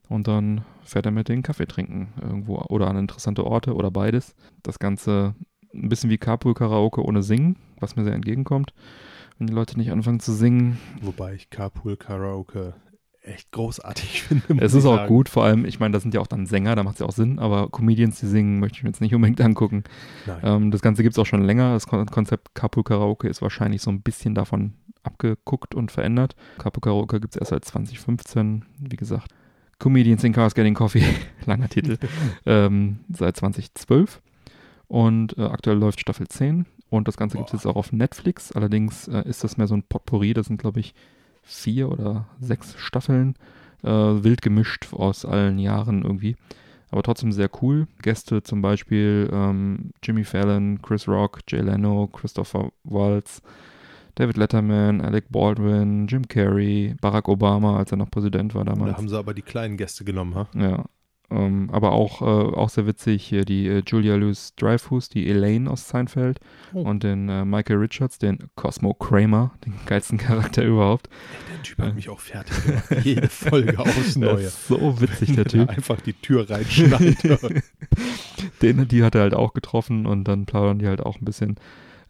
Und 0.09 0.27
dann 0.27 0.63
fährt 0.83 1.05
er 1.05 1.13
mit 1.13 1.29
denen 1.29 1.43
Kaffee 1.43 1.67
trinken 1.67 2.15
irgendwo 2.21 2.57
oder 2.69 2.89
an 2.89 2.97
interessante 2.97 3.45
Orte 3.45 3.75
oder 3.75 3.91
beides. 3.91 4.35
Das 4.63 4.79
Ganze 4.79 5.35
ein 5.75 5.91
bisschen 5.91 6.09
wie 6.09 6.19
Carpool-Karaoke 6.19 7.05
ohne 7.05 7.23
Singen, 7.23 7.57
was 7.79 7.95
mir 7.95 8.05
sehr 8.05 8.15
entgegenkommt. 8.15 8.73
Wenn 9.37 9.47
die 9.47 9.53
Leute 9.53 9.77
nicht 9.79 9.93
anfangen 9.93 10.21
zu 10.21 10.33
singen, 10.33 10.79
Wobei 11.03 11.35
ich 11.35 11.51
Carpool 11.51 11.97
Karaoke 11.97 12.75
echt 13.29 13.53
großartig 13.53 14.23
finde. 14.49 14.65
Es 14.65 14.75
ist 14.75 14.85
auch 14.85 14.97
sagen. 14.97 15.09
gut, 15.09 15.29
vor 15.29 15.45
allem, 15.45 15.65
ich 15.65 15.81
meine, 15.81 15.93
das 15.93 16.03
sind 16.03 16.15
ja 16.15 16.21
auch 16.21 16.27
dann 16.27 16.47
Sänger, 16.47 16.75
da 16.75 16.83
macht 16.83 16.95
es 16.95 17.01
ja 17.01 17.07
auch 17.07 17.13
Sinn, 17.13 17.39
aber 17.39 17.69
Comedians, 17.71 18.21
die 18.21 18.27
singen, 18.27 18.59
möchte 18.61 18.79
ich 18.79 18.83
mir 18.83 18.91
jetzt 18.91 19.01
nicht 19.01 19.15
unbedingt 19.15 19.41
angucken. 19.41 19.85
Ähm, 20.43 20.71
das 20.71 20.83
Ganze 20.83 21.03
gibt 21.03 21.15
es 21.15 21.19
auch 21.19 21.27
schon 21.27 21.43
länger. 21.43 21.73
Das 21.73 21.87
Kon 21.87 22.07
Konzept 22.07 22.55
Carpool 22.55 22.85
Karaoke 22.85 23.29
ist 23.29 23.43
wahrscheinlich 23.43 23.83
so 23.83 23.91
ein 23.91 24.03
bisschen 24.03 24.35
davon 24.35 24.75
abgeguckt 25.03 25.75
und 25.75 25.93
verändert. 25.93 26.35
Carpool 26.59 26.81
Karaoke 26.81 27.21
gibt 27.21 27.35
es 27.35 27.41
erst 27.41 27.51
seit 27.51 27.65
2015, 27.65 28.65
wie 28.79 28.97
gesagt. 28.97 29.33
Comedians 29.79 30.25
in 30.25 30.33
Cars 30.33 30.55
Getting 30.55 30.75
Coffee, 30.75 31.05
langer 31.47 31.69
Titel, 31.69 31.99
ähm, 32.47 33.01
seit 33.13 33.37
2012. 33.37 34.21
Und 34.89 35.37
äh, 35.37 35.43
aktuell 35.43 35.77
läuft 35.77 36.01
Staffel 36.01 36.27
10 36.27 36.67
und 36.91 37.09
das 37.09 37.17
Ganze 37.17 37.37
gibt 37.37 37.51
es 37.51 37.53
jetzt 37.53 37.67
auch 37.67 37.77
auf 37.77 37.93
Netflix. 37.93 38.53
Allerdings 38.53 39.07
äh, 39.09 39.23
ist 39.29 39.45
das 39.45 39.57
mehr 39.57 39.67
so 39.67 39.75
ein 39.75 39.83
Potpourri, 39.83 40.33
das 40.33 40.47
sind, 40.47 40.59
glaube 40.59 40.81
ich, 40.81 40.95
vier 41.49 41.91
oder 41.91 42.27
sechs 42.41 42.75
Staffeln, 42.79 43.35
äh, 43.83 43.89
wild 43.89 44.43
gemischt 44.43 44.93
aus 44.93 45.25
allen 45.25 45.59
Jahren 45.59 46.03
irgendwie. 46.03 46.37
Aber 46.91 47.03
trotzdem 47.03 47.33
sehr 47.33 47.51
cool. 47.63 47.87
Gäste 48.03 48.43
zum 48.43 48.63
Beispiel 48.63 49.29
ähm, 49.33 49.91
Jimmy 50.03 50.25
Fallon, 50.25 50.81
Chris 50.81 51.09
Rock, 51.09 51.41
Jay 51.49 51.61
Leno, 51.61 52.07
Christopher 52.07 52.71
Waltz, 52.85 53.43
David 54.15 54.37
Letterman, 54.37 55.01
Alec 55.01 55.27
Baldwin, 55.31 56.07
Jim 56.07 56.27
Carrey, 56.27 56.95
Barack 57.01 57.29
Obama, 57.29 57.77
als 57.77 57.93
er 57.93 57.99
noch 57.99 58.11
Präsident 58.11 58.55
war 58.55 58.65
da 58.65 58.73
damals. 58.73 58.97
haben 58.97 59.09
sie 59.09 59.19
aber 59.19 59.35
die 59.35 59.43
kleinen 59.43 59.77
Gäste 59.77 60.05
genommen, 60.05 60.35
ha? 60.35 60.49
Ja. 60.55 60.85
Ähm, 61.31 61.69
aber 61.73 61.93
auch, 61.93 62.23
äh, 62.23 62.25
auch 62.25 62.71
sehr 62.71 62.87
witzig 62.87 63.23
hier 63.23 63.45
die 63.45 63.67
äh, 63.69 63.83
Julia 63.87 64.15
Louis 64.17 64.55
Dreyfus, 64.57 65.11
die 65.11 65.29
Elaine 65.29 65.71
aus 65.71 65.87
Seinfeld 65.87 66.41
Oh. 66.73 66.81
und 66.83 67.03
den 67.03 67.29
äh, 67.29 67.45
Michael 67.45 67.77
Richards, 67.77 68.19
den 68.19 68.49
Cosmo 68.57 68.95
Kramer, 68.95 69.53
den 69.67 69.75
geilsten 69.85 70.17
Charakter 70.19 70.65
überhaupt. 70.65 71.11
Der 71.55 71.63
Typ 71.63 71.79
hat 71.81 71.95
mich 71.95 72.09
auch 72.09 72.21
fertig 72.21 72.65
gemacht. 72.65 73.05
Jede 73.05 73.29
Folge 73.29 73.79
aufs 73.79 74.17
Neue. 74.17 74.49
so 74.49 75.01
witzig, 75.03 75.35
der 75.35 75.45
Typ. 75.45 75.69
Einfach 75.69 76.01
die 76.01 76.15
Tür 76.15 76.49
reinschneidet. 76.49 77.19
Den, 78.63 78.89
die 78.89 79.05
hat 79.05 79.15
er 79.15 79.23
halt 79.23 79.35
auch 79.35 79.53
getroffen 79.55 80.07
und 80.07 80.25
dann 80.25 80.47
plaudern 80.47 80.79
die 80.79 80.87
halt 80.87 81.01
auch 81.01 81.17
ein 81.21 81.25
bisschen. 81.25 81.57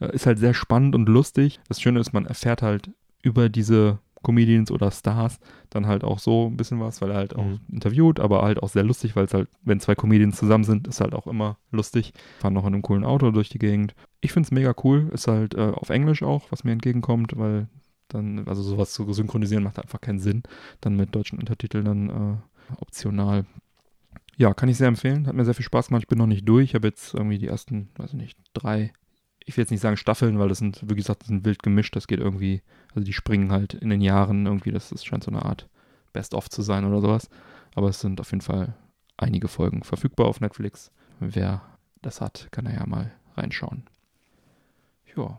Äh, 0.00 0.14
ist 0.14 0.26
halt 0.26 0.38
sehr 0.38 0.54
spannend 0.54 0.94
und 0.94 1.08
lustig. 1.08 1.60
Das 1.68 1.80
Schöne 1.80 2.00
ist, 2.00 2.12
man 2.12 2.26
erfährt 2.26 2.62
halt 2.62 2.90
über 3.22 3.48
diese 3.48 3.98
Comedians 4.22 4.70
oder 4.70 4.90
Stars 4.90 5.38
dann 5.70 5.86
halt 5.86 6.04
auch 6.04 6.18
so 6.18 6.46
ein 6.48 6.56
bisschen 6.56 6.80
was, 6.80 7.00
weil 7.00 7.10
er 7.10 7.16
halt 7.16 7.36
auch 7.36 7.44
Mhm. 7.44 7.60
interviewt, 7.72 8.20
aber 8.20 8.42
halt 8.42 8.62
auch 8.62 8.68
sehr 8.68 8.82
lustig, 8.84 9.14
weil 9.16 9.24
es 9.26 9.34
halt, 9.34 9.48
wenn 9.62 9.80
zwei 9.80 9.94
Comedians 9.94 10.36
zusammen 10.36 10.64
sind, 10.64 10.88
ist 10.88 11.00
halt 11.00 11.14
auch 11.14 11.26
immer 11.26 11.56
lustig. 11.70 12.12
Fahren 12.40 12.54
noch 12.54 12.66
in 12.66 12.74
einem 12.74 12.82
coolen 12.82 13.04
Auto 13.04 13.30
durch 13.30 13.48
die 13.48 13.58
Gegend. 13.58 13.94
Ich 14.20 14.32
finde 14.32 14.46
es 14.46 14.50
mega 14.50 14.74
cool. 14.84 15.08
Ist 15.12 15.28
halt 15.28 15.54
äh, 15.54 15.70
auf 15.74 15.90
Englisch 15.90 16.22
auch, 16.22 16.50
was 16.50 16.64
mir 16.64 16.72
entgegenkommt, 16.72 17.36
weil 17.36 17.68
dann, 18.08 18.46
also 18.48 18.62
sowas 18.62 18.92
zu 18.92 19.10
synchronisieren 19.12 19.62
macht 19.64 19.78
einfach 19.78 20.00
keinen 20.00 20.18
Sinn. 20.18 20.42
Dann 20.80 20.96
mit 20.96 21.14
deutschen 21.14 21.38
Untertiteln 21.38 21.84
dann 21.84 22.08
äh, 22.08 22.72
optional. 22.80 23.44
Ja, 24.36 24.54
kann 24.54 24.68
ich 24.68 24.76
sehr 24.78 24.88
empfehlen. 24.88 25.26
Hat 25.26 25.34
mir 25.34 25.44
sehr 25.44 25.54
viel 25.54 25.64
Spaß 25.64 25.88
gemacht. 25.88 26.02
Ich 26.04 26.08
bin 26.08 26.18
noch 26.18 26.26
nicht 26.26 26.48
durch. 26.48 26.64
Ich 26.70 26.74
habe 26.74 26.86
jetzt 26.88 27.12
irgendwie 27.14 27.38
die 27.38 27.48
ersten, 27.48 27.88
weiß 27.96 28.10
ich 28.10 28.16
nicht, 28.16 28.38
drei, 28.54 28.92
ich 29.48 29.56
will 29.56 29.62
jetzt 29.62 29.70
nicht 29.70 29.80
sagen 29.80 29.96
Staffeln, 29.96 30.38
weil 30.38 30.48
das 30.48 30.58
sind, 30.58 30.82
wie 30.88 30.94
gesagt, 30.94 31.22
das 31.22 31.28
sind 31.28 31.44
wild 31.44 31.62
gemischt. 31.62 31.96
Das 31.96 32.06
geht 32.06 32.20
irgendwie, 32.20 32.60
also 32.94 33.04
die 33.04 33.12
springen 33.12 33.50
halt 33.50 33.72
in 33.74 33.88
den 33.90 34.00
Jahren 34.02 34.44
irgendwie. 34.46 34.70
Das, 34.72 34.90
das 34.90 35.04
scheint 35.04 35.24
so 35.24 35.30
eine 35.30 35.42
Art 35.44 35.68
Best-of 36.12 36.48
zu 36.50 36.62
sein 36.62 36.84
oder 36.84 37.00
sowas. 37.00 37.28
Aber 37.74 37.88
es 37.88 38.00
sind 38.00 38.20
auf 38.20 38.30
jeden 38.30 38.42
Fall 38.42 38.74
einige 39.16 39.48
Folgen 39.48 39.82
verfügbar 39.84 40.26
auf 40.26 40.40
Netflix. 40.40 40.90
Wer 41.18 41.62
das 42.02 42.20
hat, 42.20 42.48
kann 42.50 42.66
er 42.66 42.74
ja 42.74 42.86
mal 42.86 43.10
reinschauen. 43.36 43.84
Ja, 45.16 45.38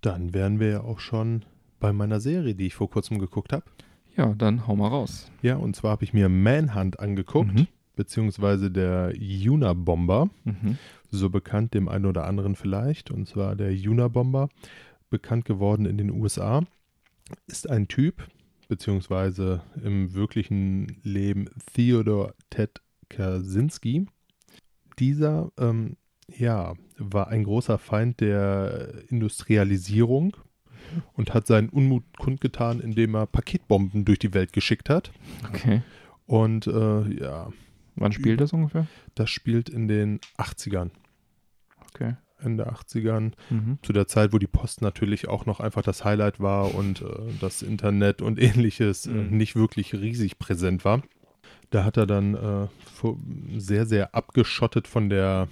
Dann 0.00 0.34
wären 0.34 0.60
wir 0.60 0.68
ja 0.70 0.80
auch 0.82 1.00
schon 1.00 1.44
bei 1.80 1.92
meiner 1.92 2.20
Serie, 2.20 2.54
die 2.54 2.66
ich 2.66 2.74
vor 2.74 2.90
kurzem 2.90 3.18
geguckt 3.18 3.52
habe. 3.52 3.64
ja, 4.16 4.34
dann 4.34 4.66
hau 4.66 4.74
mal 4.76 4.88
raus. 4.88 5.30
Ja, 5.42 5.56
und 5.56 5.76
zwar 5.76 5.92
habe 5.92 6.04
ich 6.04 6.12
mir 6.14 6.28
Manhunt 6.28 6.98
angeguckt, 7.00 7.52
Mhm. 7.54 7.68
Beziehungsweise 7.96 8.70
der 8.70 9.12
Unabomber, 9.18 10.30
Mhm. 10.44 10.78
so 11.10 11.28
bekannt 11.30 11.74
dem 11.74 11.88
einen 11.88 12.06
oder 12.06 12.26
anderen 12.26 12.54
vielleicht. 12.54 13.10
Und 13.10 13.26
zwar 13.26 13.56
der 13.56 13.70
Unabomber, 13.72 14.48
bekannt 15.10 15.44
geworden 15.44 15.86
in 15.86 15.98
den 15.98 16.10
USA, 16.10 16.62
ist 17.46 17.68
ein 17.68 17.88
Typ, 17.88 18.28
beziehungsweise 18.68 19.62
im 19.82 20.14
wirklichen 20.14 20.98
Leben 21.02 21.46
Theodor 21.74 22.34
Ted 22.50 22.80
Kaczynski. 23.08 24.06
Dieser, 24.98 25.50
ähm, 25.58 25.96
ja, 26.36 26.74
war 26.98 27.28
ein 27.28 27.44
großer 27.44 27.78
Feind 27.78 28.20
der 28.20 29.04
Industrialisierung 29.08 30.36
und 31.14 31.34
hat 31.34 31.46
seinen 31.46 31.68
Unmut 31.68 32.04
kundgetan, 32.18 32.80
indem 32.80 33.14
er 33.14 33.26
Paketbomben 33.26 34.04
durch 34.04 34.18
die 34.18 34.34
Welt 34.34 34.52
geschickt 34.52 34.88
hat. 34.90 35.12
Okay. 35.48 35.82
Und 36.26 36.66
äh, 36.66 37.20
ja, 37.20 37.50
Wann 37.96 38.12
spielt 38.12 38.40
das 38.40 38.52
ungefähr? 38.52 38.86
das 39.14 39.30
spielt 39.30 39.68
in 39.68 39.88
den 39.88 40.20
80ern. 40.38 40.90
Okay. 41.92 42.16
Ende 42.38 42.68
80ern, 42.70 43.32
Mhm. 43.48 43.78
zu 43.82 43.94
der 43.94 44.06
Zeit, 44.06 44.32
wo 44.34 44.38
die 44.38 44.46
Post 44.46 44.82
natürlich 44.82 45.26
auch 45.28 45.46
noch 45.46 45.58
einfach 45.60 45.80
das 45.82 46.04
Highlight 46.04 46.38
war 46.38 46.74
und 46.74 47.00
äh, 47.00 47.06
das 47.40 47.62
Internet 47.62 48.20
und 48.20 48.38
ähnliches 48.40 49.06
äh, 49.06 49.10
Mhm. 49.10 49.36
nicht 49.36 49.56
wirklich 49.56 49.94
riesig 49.94 50.38
präsent 50.38 50.84
war. 50.84 51.02
Da 51.70 51.84
hat 51.84 51.96
er 51.96 52.06
dann 52.06 52.34
äh, 52.34 52.66
sehr, 53.58 53.86
sehr 53.86 54.14
abgeschottet 54.14 54.86
von 54.86 55.08
der 55.08 55.48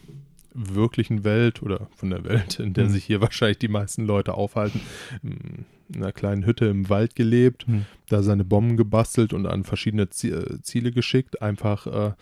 wirklichen 0.54 1.24
Welt 1.24 1.62
oder 1.62 1.88
von 1.96 2.10
der 2.10 2.24
Welt, 2.24 2.60
in 2.60 2.72
der 2.74 2.84
Mhm. 2.84 2.90
sich 2.90 3.04
hier 3.04 3.20
wahrscheinlich 3.20 3.58
die 3.58 3.68
meisten 3.68 4.06
Leute 4.06 4.34
aufhalten, 4.34 4.80
in 5.22 5.66
einer 5.96 6.12
kleinen 6.12 6.46
Hütte 6.46 6.66
im 6.66 6.88
Wald 6.88 7.14
gelebt, 7.16 7.66
Mhm. 7.68 7.86
da 8.08 8.22
seine 8.22 8.44
Bomben 8.44 8.76
gebastelt 8.76 9.32
und 9.32 9.46
an 9.46 9.64
verschiedene 9.64 10.04
äh, 10.04 10.60
Ziele 10.62 10.92
geschickt, 10.92 11.42
einfach 11.42 11.86
äh, 11.86 12.12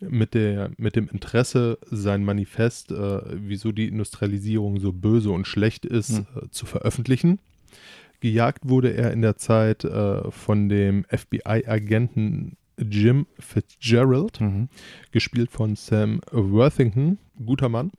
mit, 0.00 0.34
der, 0.34 0.70
mit 0.78 0.96
dem 0.96 1.08
Interesse, 1.08 1.78
sein 1.90 2.24
Manifest, 2.24 2.90
äh, 2.92 3.20
wieso 3.34 3.72
die 3.72 3.88
Industrialisierung 3.88 4.78
so 4.80 4.92
böse 4.92 5.30
und 5.30 5.46
schlecht 5.46 5.84
ist, 5.84 6.18
Hm. 6.18 6.26
äh, 6.36 6.48
zu 6.50 6.66
veröffentlichen. 6.66 7.38
Gejagt 8.20 8.68
wurde 8.68 8.92
er 8.94 9.12
in 9.12 9.22
der 9.22 9.36
Zeit 9.36 9.84
äh, 9.84 10.30
von 10.30 10.68
dem 10.68 11.04
FBI-Agenten 11.08 12.56
Jim 12.80 13.26
Fitzgerald, 13.38 14.40
Mhm. 14.40 14.68
gespielt 15.10 15.50
von 15.50 15.76
Sam 15.76 16.20
Worthington, 16.30 17.18
guter 17.44 17.68
Mann. 17.68 17.92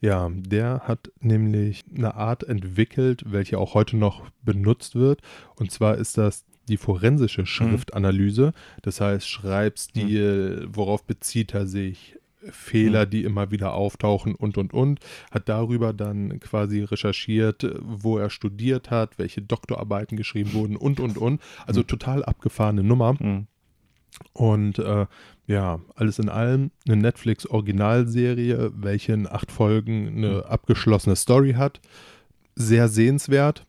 Ja, 0.00 0.30
der 0.34 0.80
hat 0.84 1.10
nämlich 1.20 1.84
eine 1.94 2.14
Art 2.14 2.42
entwickelt, 2.44 3.24
welche 3.26 3.58
auch 3.58 3.74
heute 3.74 3.96
noch 3.98 4.30
benutzt 4.42 4.94
wird. 4.94 5.20
Und 5.56 5.70
zwar 5.70 5.96
ist 5.96 6.16
das 6.16 6.46
die 6.68 6.78
forensische 6.78 7.44
Schriftanalyse. 7.44 8.52
Das 8.82 9.00
heißt, 9.00 9.28
Schreibstil, 9.28 10.68
worauf 10.72 11.04
bezieht 11.04 11.54
er 11.54 11.66
sich, 11.66 12.16
Fehler, 12.50 13.04
die 13.04 13.24
immer 13.24 13.50
wieder 13.50 13.74
auftauchen 13.74 14.34
und, 14.34 14.56
und, 14.56 14.72
und. 14.72 15.00
Hat 15.30 15.50
darüber 15.50 15.92
dann 15.92 16.40
quasi 16.40 16.82
recherchiert, 16.82 17.70
wo 17.82 18.16
er 18.16 18.30
studiert 18.30 18.90
hat, 18.90 19.18
welche 19.18 19.42
Doktorarbeiten 19.42 20.16
geschrieben 20.16 20.54
wurden 20.54 20.76
und, 20.76 21.00
und, 21.00 21.18
und. 21.18 21.42
Also 21.66 21.82
total 21.82 22.24
abgefahrene 22.24 22.82
Nummer. 22.82 23.12
Mhm. 23.18 23.46
Und 24.32 24.78
äh, 24.78 25.06
ja, 25.46 25.80
alles 25.94 26.18
in 26.18 26.28
allem 26.28 26.70
eine 26.86 26.96
Netflix-Originalserie, 26.96 28.72
welche 28.74 29.12
in 29.12 29.26
acht 29.26 29.50
Folgen 29.50 30.08
eine 30.08 30.46
abgeschlossene 30.46 31.16
Story 31.16 31.52
hat. 31.54 31.80
Sehr 32.54 32.88
sehenswert. 32.88 33.66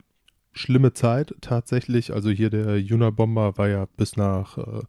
Schlimme 0.54 0.94
Zeit 0.94 1.34
tatsächlich. 1.42 2.14
Also 2.14 2.30
hier 2.30 2.50
der 2.50 2.76
Unabomber 2.94 3.58
war 3.58 3.70
ja 3.70 3.88
bis 3.98 4.18
nach 4.18 4.58
äh, 4.58 4.82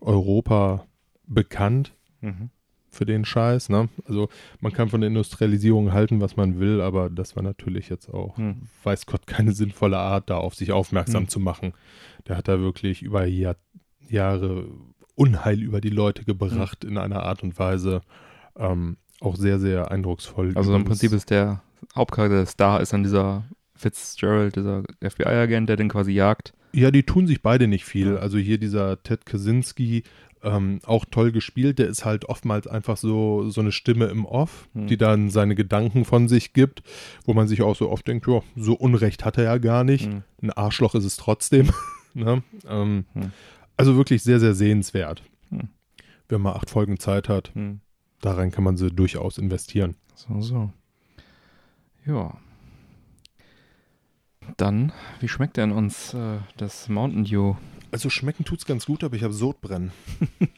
Europa 0.00 0.86
bekannt 1.26 1.94
Mhm. 2.20 2.50
für 2.90 3.04
den 3.06 3.24
Scheiß. 3.24 3.68
Ne? 3.68 3.88
Also 4.06 4.28
man 4.60 4.72
kann 4.72 4.88
von 4.88 5.00
der 5.02 5.08
Industrialisierung 5.08 5.92
halten, 5.92 6.20
was 6.20 6.36
man 6.36 6.58
will, 6.58 6.80
aber 6.80 7.10
das 7.10 7.36
war 7.36 7.42
natürlich 7.42 7.88
jetzt 7.90 8.08
auch, 8.08 8.36
Hm. 8.38 8.62
weiß 8.82 9.06
Gott, 9.06 9.26
keine 9.26 9.52
sinnvolle 9.52 9.98
Art, 9.98 10.30
da 10.30 10.36
auf 10.38 10.54
sich 10.54 10.72
aufmerksam 10.72 11.24
Hm. 11.24 11.28
zu 11.28 11.38
machen. 11.40 11.74
Der 12.26 12.36
hat 12.36 12.48
da 12.48 12.60
wirklich 12.60 13.02
über 13.02 13.26
Jahr, 13.26 13.56
Jahre 14.08 14.68
Unheil 15.14 15.62
über 15.62 15.80
die 15.80 15.90
Leute 15.90 16.24
gebracht 16.24 16.84
in 16.84 16.98
einer 16.98 17.22
Art 17.22 17.42
und 17.42 17.58
Weise. 17.58 18.02
Ähm, 18.56 18.96
auch 19.20 19.36
sehr, 19.36 19.58
sehr 19.58 19.90
eindrucksvoll. 19.90 20.52
Also 20.54 20.74
im 20.74 20.84
Prinzip 20.84 21.12
ist 21.12 21.30
der 21.30 21.62
Hauptcharakter 21.94 22.36
der 22.36 22.46
Star 22.46 22.80
ist 22.80 22.92
dann 22.92 23.02
dieser 23.02 23.44
Fitzgerald, 23.76 24.56
dieser 24.56 24.82
FBI-Agent, 25.02 25.68
der 25.68 25.76
den 25.76 25.88
quasi 25.88 26.12
jagt. 26.12 26.52
Ja, 26.72 26.90
die 26.90 27.02
tun 27.04 27.26
sich 27.26 27.42
beide 27.42 27.68
nicht 27.68 27.84
viel. 27.84 28.16
Also 28.16 28.38
hier 28.38 28.58
dieser 28.58 29.02
Ted 29.02 29.26
Kaczynski, 29.26 30.02
ähm, 30.42 30.80
auch 30.84 31.04
toll 31.10 31.32
gespielt. 31.32 31.78
Der 31.78 31.86
ist 31.88 32.04
halt 32.04 32.26
oftmals 32.26 32.66
einfach 32.66 32.96
so, 32.96 33.48
so 33.50 33.60
eine 33.60 33.72
Stimme 33.72 34.06
im 34.06 34.24
Off, 34.26 34.68
Hm. 34.74 34.86
die 34.88 34.96
dann 34.96 35.30
seine 35.30 35.54
Gedanken 35.54 36.04
von 36.04 36.28
sich 36.28 36.52
gibt, 36.52 36.82
wo 37.24 37.32
man 37.34 37.46
sich 37.48 37.62
auch 37.62 37.76
so 37.76 37.90
oft 37.90 38.06
denkt, 38.08 38.26
ja, 38.26 38.42
so 38.56 38.74
Unrecht 38.74 39.24
hat 39.24 39.38
er 39.38 39.44
ja 39.44 39.58
gar 39.58 39.84
nicht. 39.84 40.12
Mhm. 40.12 40.22
Ein 40.42 40.50
Arschloch 40.50 40.94
ist 40.94 41.04
es 41.04 41.16
trotzdem. 41.16 41.70
ne? 42.14 42.42
ähm, 42.68 43.04
Hm. 43.14 43.32
Also 43.76 43.96
wirklich 43.96 44.22
sehr, 44.22 44.40
sehr 44.40 44.54
sehenswert. 44.54 45.22
Hm. 45.50 45.68
Wenn 46.28 46.40
man 46.40 46.54
acht 46.54 46.70
Folgen 46.70 46.98
Zeit 46.98 47.28
hat, 47.28 47.50
Mhm. 47.54 47.80
daran 48.20 48.50
kann 48.50 48.64
man 48.64 48.76
sie 48.76 48.90
durchaus 48.90 49.38
investieren. 49.38 49.96
So, 50.14 50.40
so. 50.40 50.72
Ja. 52.06 52.38
Dann, 54.56 54.92
wie 55.20 55.28
schmeckt 55.28 55.56
denn 55.56 55.72
uns 55.72 56.14
äh, 56.14 56.38
das 56.56 56.88
Mountain 56.88 57.24
Dew? 57.24 57.54
Also 57.90 58.10
schmecken 58.10 58.44
tut's 58.44 58.66
ganz 58.66 58.86
gut, 58.86 59.02
aber 59.04 59.16
ich 59.16 59.22
habe 59.22 59.34
Sodbrennen. 59.34 59.92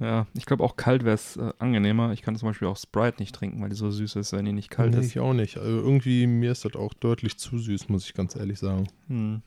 Ja, 0.00 0.26
ich 0.34 0.44
glaube 0.44 0.64
auch 0.64 0.74
kalt 0.74 1.04
wäre 1.04 1.14
es 1.14 1.36
äh, 1.36 1.52
angenehmer. 1.60 2.12
Ich 2.12 2.22
kann 2.22 2.34
zum 2.34 2.48
Beispiel 2.48 2.66
auch 2.66 2.76
Sprite 2.76 3.20
nicht 3.20 3.32
trinken, 3.32 3.62
weil 3.62 3.68
die 3.68 3.76
so 3.76 3.92
süß 3.92 4.16
ist, 4.16 4.32
wenn 4.32 4.44
die 4.44 4.52
nicht 4.52 4.68
kalt 4.68 4.92
nee, 4.92 4.98
ist. 4.98 5.06
ich 5.06 5.20
auch 5.20 5.32
nicht. 5.34 5.56
Also 5.56 5.70
irgendwie, 5.78 6.26
mir 6.26 6.50
ist 6.50 6.64
das 6.64 6.74
auch 6.74 6.92
deutlich 6.94 7.38
zu 7.38 7.58
süß, 7.58 7.88
muss 7.90 8.04
ich 8.04 8.12
ganz 8.12 8.34
ehrlich 8.34 8.58
sagen. 8.58 8.88
Hm. 9.06 9.42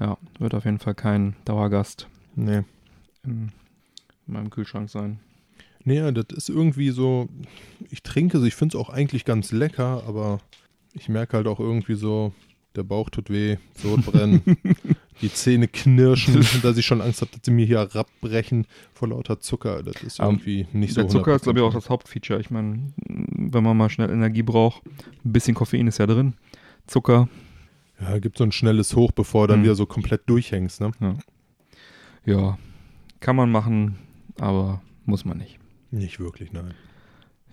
Ja, 0.00 0.16
wird 0.38 0.54
auf 0.54 0.64
jeden 0.64 0.78
Fall 0.78 0.94
kein 0.94 1.34
Dauergast 1.44 2.06
Nee. 2.36 2.62
in, 3.24 3.50
in 4.26 4.32
meinem 4.32 4.50
Kühlschrank 4.50 4.90
sein. 4.90 5.18
Nee, 5.84 6.12
das 6.12 6.26
ist 6.36 6.48
irgendwie 6.50 6.90
so, 6.90 7.28
ich 7.90 8.02
trinke 8.02 8.38
es, 8.38 8.44
ich 8.44 8.54
finde 8.54 8.76
es 8.76 8.80
auch 8.80 8.90
eigentlich 8.90 9.24
ganz 9.24 9.52
lecker, 9.52 10.04
aber 10.06 10.40
ich 10.92 11.08
merke 11.08 11.36
halt 11.36 11.46
auch 11.46 11.60
irgendwie 11.60 11.94
so, 11.94 12.32
der 12.76 12.82
Bauch 12.82 13.10
tut 13.10 13.30
weh, 13.30 13.56
Sodbrennen, 13.74 14.42
die 15.22 15.32
Zähne 15.32 15.66
knirschen, 15.66 16.44
dass 16.62 16.76
ich 16.76 16.86
schon 16.86 17.00
Angst 17.00 17.22
habe, 17.22 17.30
dass 17.32 17.40
sie 17.44 17.50
mir 17.50 17.64
hier 17.66 17.80
rabbrechen 17.80 18.66
vor 18.92 19.08
lauter 19.08 19.40
Zucker. 19.40 19.82
Das 19.82 20.02
ist 20.02 20.20
Aber 20.20 20.30
irgendwie 20.30 20.66
nicht 20.72 20.94
so 20.94 21.00
Der 21.00 21.08
Zucker 21.10 21.34
ist, 21.34 21.42
glaube 21.42 21.58
ich, 21.60 21.64
auch 21.64 21.70
100%. 21.72 21.74
das 21.74 21.90
Hauptfeature. 21.90 22.40
Ich 22.40 22.50
meine, 22.50 22.92
wenn 23.06 23.64
man 23.64 23.76
mal 23.76 23.88
schnell 23.90 24.10
Energie 24.10 24.42
braucht, 24.42 24.82
ein 25.24 25.32
bisschen 25.32 25.54
Koffein 25.54 25.86
ist 25.88 25.98
ja 25.98 26.06
drin. 26.06 26.34
Zucker, 26.86 27.28
Ja, 28.00 28.18
gibt 28.18 28.38
so 28.38 28.44
ein 28.44 28.52
schnelles 28.52 28.94
Hoch, 28.94 29.12
bevor 29.12 29.46
du 29.46 29.52
dann 29.52 29.60
Mhm. 29.60 29.64
wieder 29.64 29.74
so 29.74 29.86
komplett 29.86 30.28
durchhängst, 30.28 30.80
ne? 30.80 30.92
ja, 32.24 32.58
kann 33.20 33.36
man 33.36 33.50
machen, 33.50 33.98
aber 34.38 34.80
muss 35.04 35.24
man 35.24 35.38
nicht. 35.38 35.58
Nicht 35.90 36.20
wirklich, 36.20 36.52
nein. 36.52 36.74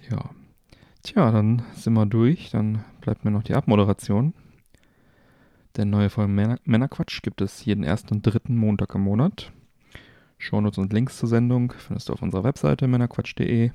Ja. 0.09 0.29
Tja, 1.03 1.31
dann 1.31 1.63
sind 1.75 1.93
wir 1.93 2.05
durch. 2.05 2.49
Dann 2.51 2.83
bleibt 3.01 3.23
mir 3.25 3.31
noch 3.31 3.43
die 3.43 3.53
Abmoderation. 3.55 4.33
Der 5.77 5.85
neue 5.85 6.09
Folge 6.09 6.31
Männer 6.31 6.59
Männerquatsch 6.63 7.21
gibt 7.21 7.41
es 7.41 7.63
jeden 7.65 7.83
ersten 7.83 8.13
und 8.15 8.21
dritten 8.21 8.55
Montag 8.57 8.93
im 8.95 9.01
Monat. 9.01 9.51
Shownotes 10.37 10.77
und 10.79 10.93
Links 10.93 11.17
zur 11.17 11.29
Sendung 11.29 11.73
findest 11.77 12.09
du 12.09 12.13
auf 12.13 12.21
unserer 12.21 12.43
Webseite 12.43 12.87
männerquatsch.de. 12.87 13.71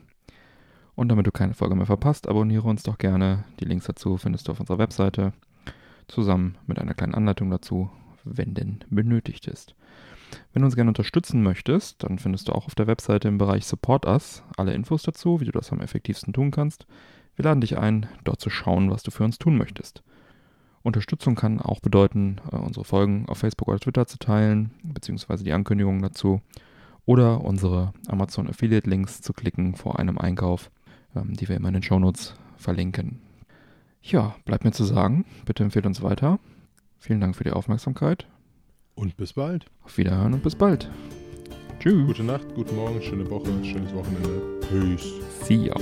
Und 0.94 1.08
damit 1.08 1.26
du 1.26 1.32
keine 1.32 1.54
Folge 1.54 1.74
mehr 1.74 1.86
verpasst, 1.86 2.28
abonniere 2.28 2.68
uns 2.68 2.82
doch 2.82 2.98
gerne. 2.98 3.44
Die 3.60 3.64
Links 3.64 3.86
dazu 3.86 4.16
findest 4.18 4.46
du 4.48 4.52
auf 4.52 4.60
unserer 4.60 4.78
Webseite. 4.78 5.32
Zusammen 6.10 6.56
mit 6.66 6.78
einer 6.78 6.94
kleinen 6.94 7.14
Anleitung 7.14 7.50
dazu, 7.50 7.90
wenn 8.24 8.54
denn 8.54 8.80
benötigt 8.90 9.46
ist. 9.46 9.74
Wenn 10.52 10.62
du 10.62 10.66
uns 10.66 10.74
gerne 10.74 10.90
unterstützen 10.90 11.42
möchtest, 11.42 12.02
dann 12.02 12.18
findest 12.18 12.48
du 12.48 12.52
auch 12.52 12.66
auf 12.66 12.74
der 12.74 12.86
Webseite 12.86 13.28
im 13.28 13.38
Bereich 13.38 13.66
Support 13.66 14.06
Us 14.06 14.42
alle 14.56 14.74
Infos 14.74 15.02
dazu, 15.02 15.40
wie 15.40 15.44
du 15.44 15.52
das 15.52 15.72
am 15.72 15.80
effektivsten 15.80 16.32
tun 16.32 16.50
kannst. 16.50 16.86
Wir 17.36 17.44
laden 17.44 17.60
dich 17.60 17.78
ein, 17.78 18.06
dort 18.24 18.40
zu 18.40 18.50
schauen, 18.50 18.90
was 18.90 19.02
du 19.02 19.10
für 19.10 19.24
uns 19.24 19.38
tun 19.38 19.56
möchtest. 19.56 20.02
Unterstützung 20.82 21.34
kann 21.34 21.60
auch 21.60 21.80
bedeuten, 21.80 22.40
äh, 22.50 22.56
unsere 22.56 22.84
Folgen 22.84 23.26
auf 23.28 23.38
Facebook 23.38 23.68
oder 23.68 23.78
Twitter 23.78 24.06
zu 24.06 24.18
teilen, 24.18 24.70
beziehungsweise 24.82 25.44
die 25.44 25.52
Ankündigungen 25.52 26.02
dazu, 26.02 26.40
oder 27.06 27.42
unsere 27.42 27.92
Amazon 28.08 28.48
Affiliate 28.48 28.88
Links 28.88 29.20
zu 29.20 29.32
klicken 29.32 29.74
vor 29.74 29.98
einem 29.98 30.18
Einkauf, 30.18 30.70
ähm, 31.14 31.34
die 31.34 31.48
wir 31.48 31.56
immer 31.56 31.68
in 31.68 31.74
den 31.74 31.82
Shownotes 31.82 32.34
verlinken. 32.56 33.20
Ja, 34.02 34.34
bleibt 34.44 34.64
mir 34.64 34.72
zu 34.72 34.84
sagen, 34.84 35.24
bitte 35.44 35.62
empfehlt 35.62 35.86
uns 35.86 36.02
weiter. 36.02 36.38
Vielen 36.98 37.20
Dank 37.20 37.36
für 37.36 37.44
die 37.44 37.52
Aufmerksamkeit. 37.52 38.26
Und 38.94 39.16
bis 39.16 39.34
bald. 39.34 39.66
Auf 39.82 39.96
Wiederhören 39.98 40.34
und 40.34 40.42
bis 40.42 40.54
bald. 40.54 40.90
Tschüss. 41.78 42.06
Gute 42.06 42.24
Nacht, 42.24 42.46
guten 42.54 42.76
Morgen, 42.76 43.00
schöne 43.00 43.28
Woche, 43.30 43.48
schönes 43.64 43.94
Wochenende. 43.94 44.60
Peace. 44.68 45.14
See 45.46 45.66
ya. 45.66 45.74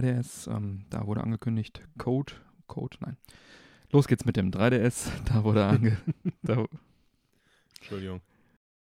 3DS. 0.00 0.50
Ähm, 0.54 0.84
da 0.90 1.06
wurde 1.06 1.22
angekündigt 1.22 1.82
Code. 1.98 2.32
Code, 2.66 2.96
nein. 3.00 3.16
Los 3.92 4.08
geht's 4.08 4.24
mit 4.24 4.36
dem 4.36 4.50
3DS. 4.50 5.08
Da 5.24 5.44
wurde 5.44 5.64
ange. 5.66 5.96
da, 6.42 6.64
Entschuldigung. 7.76 8.20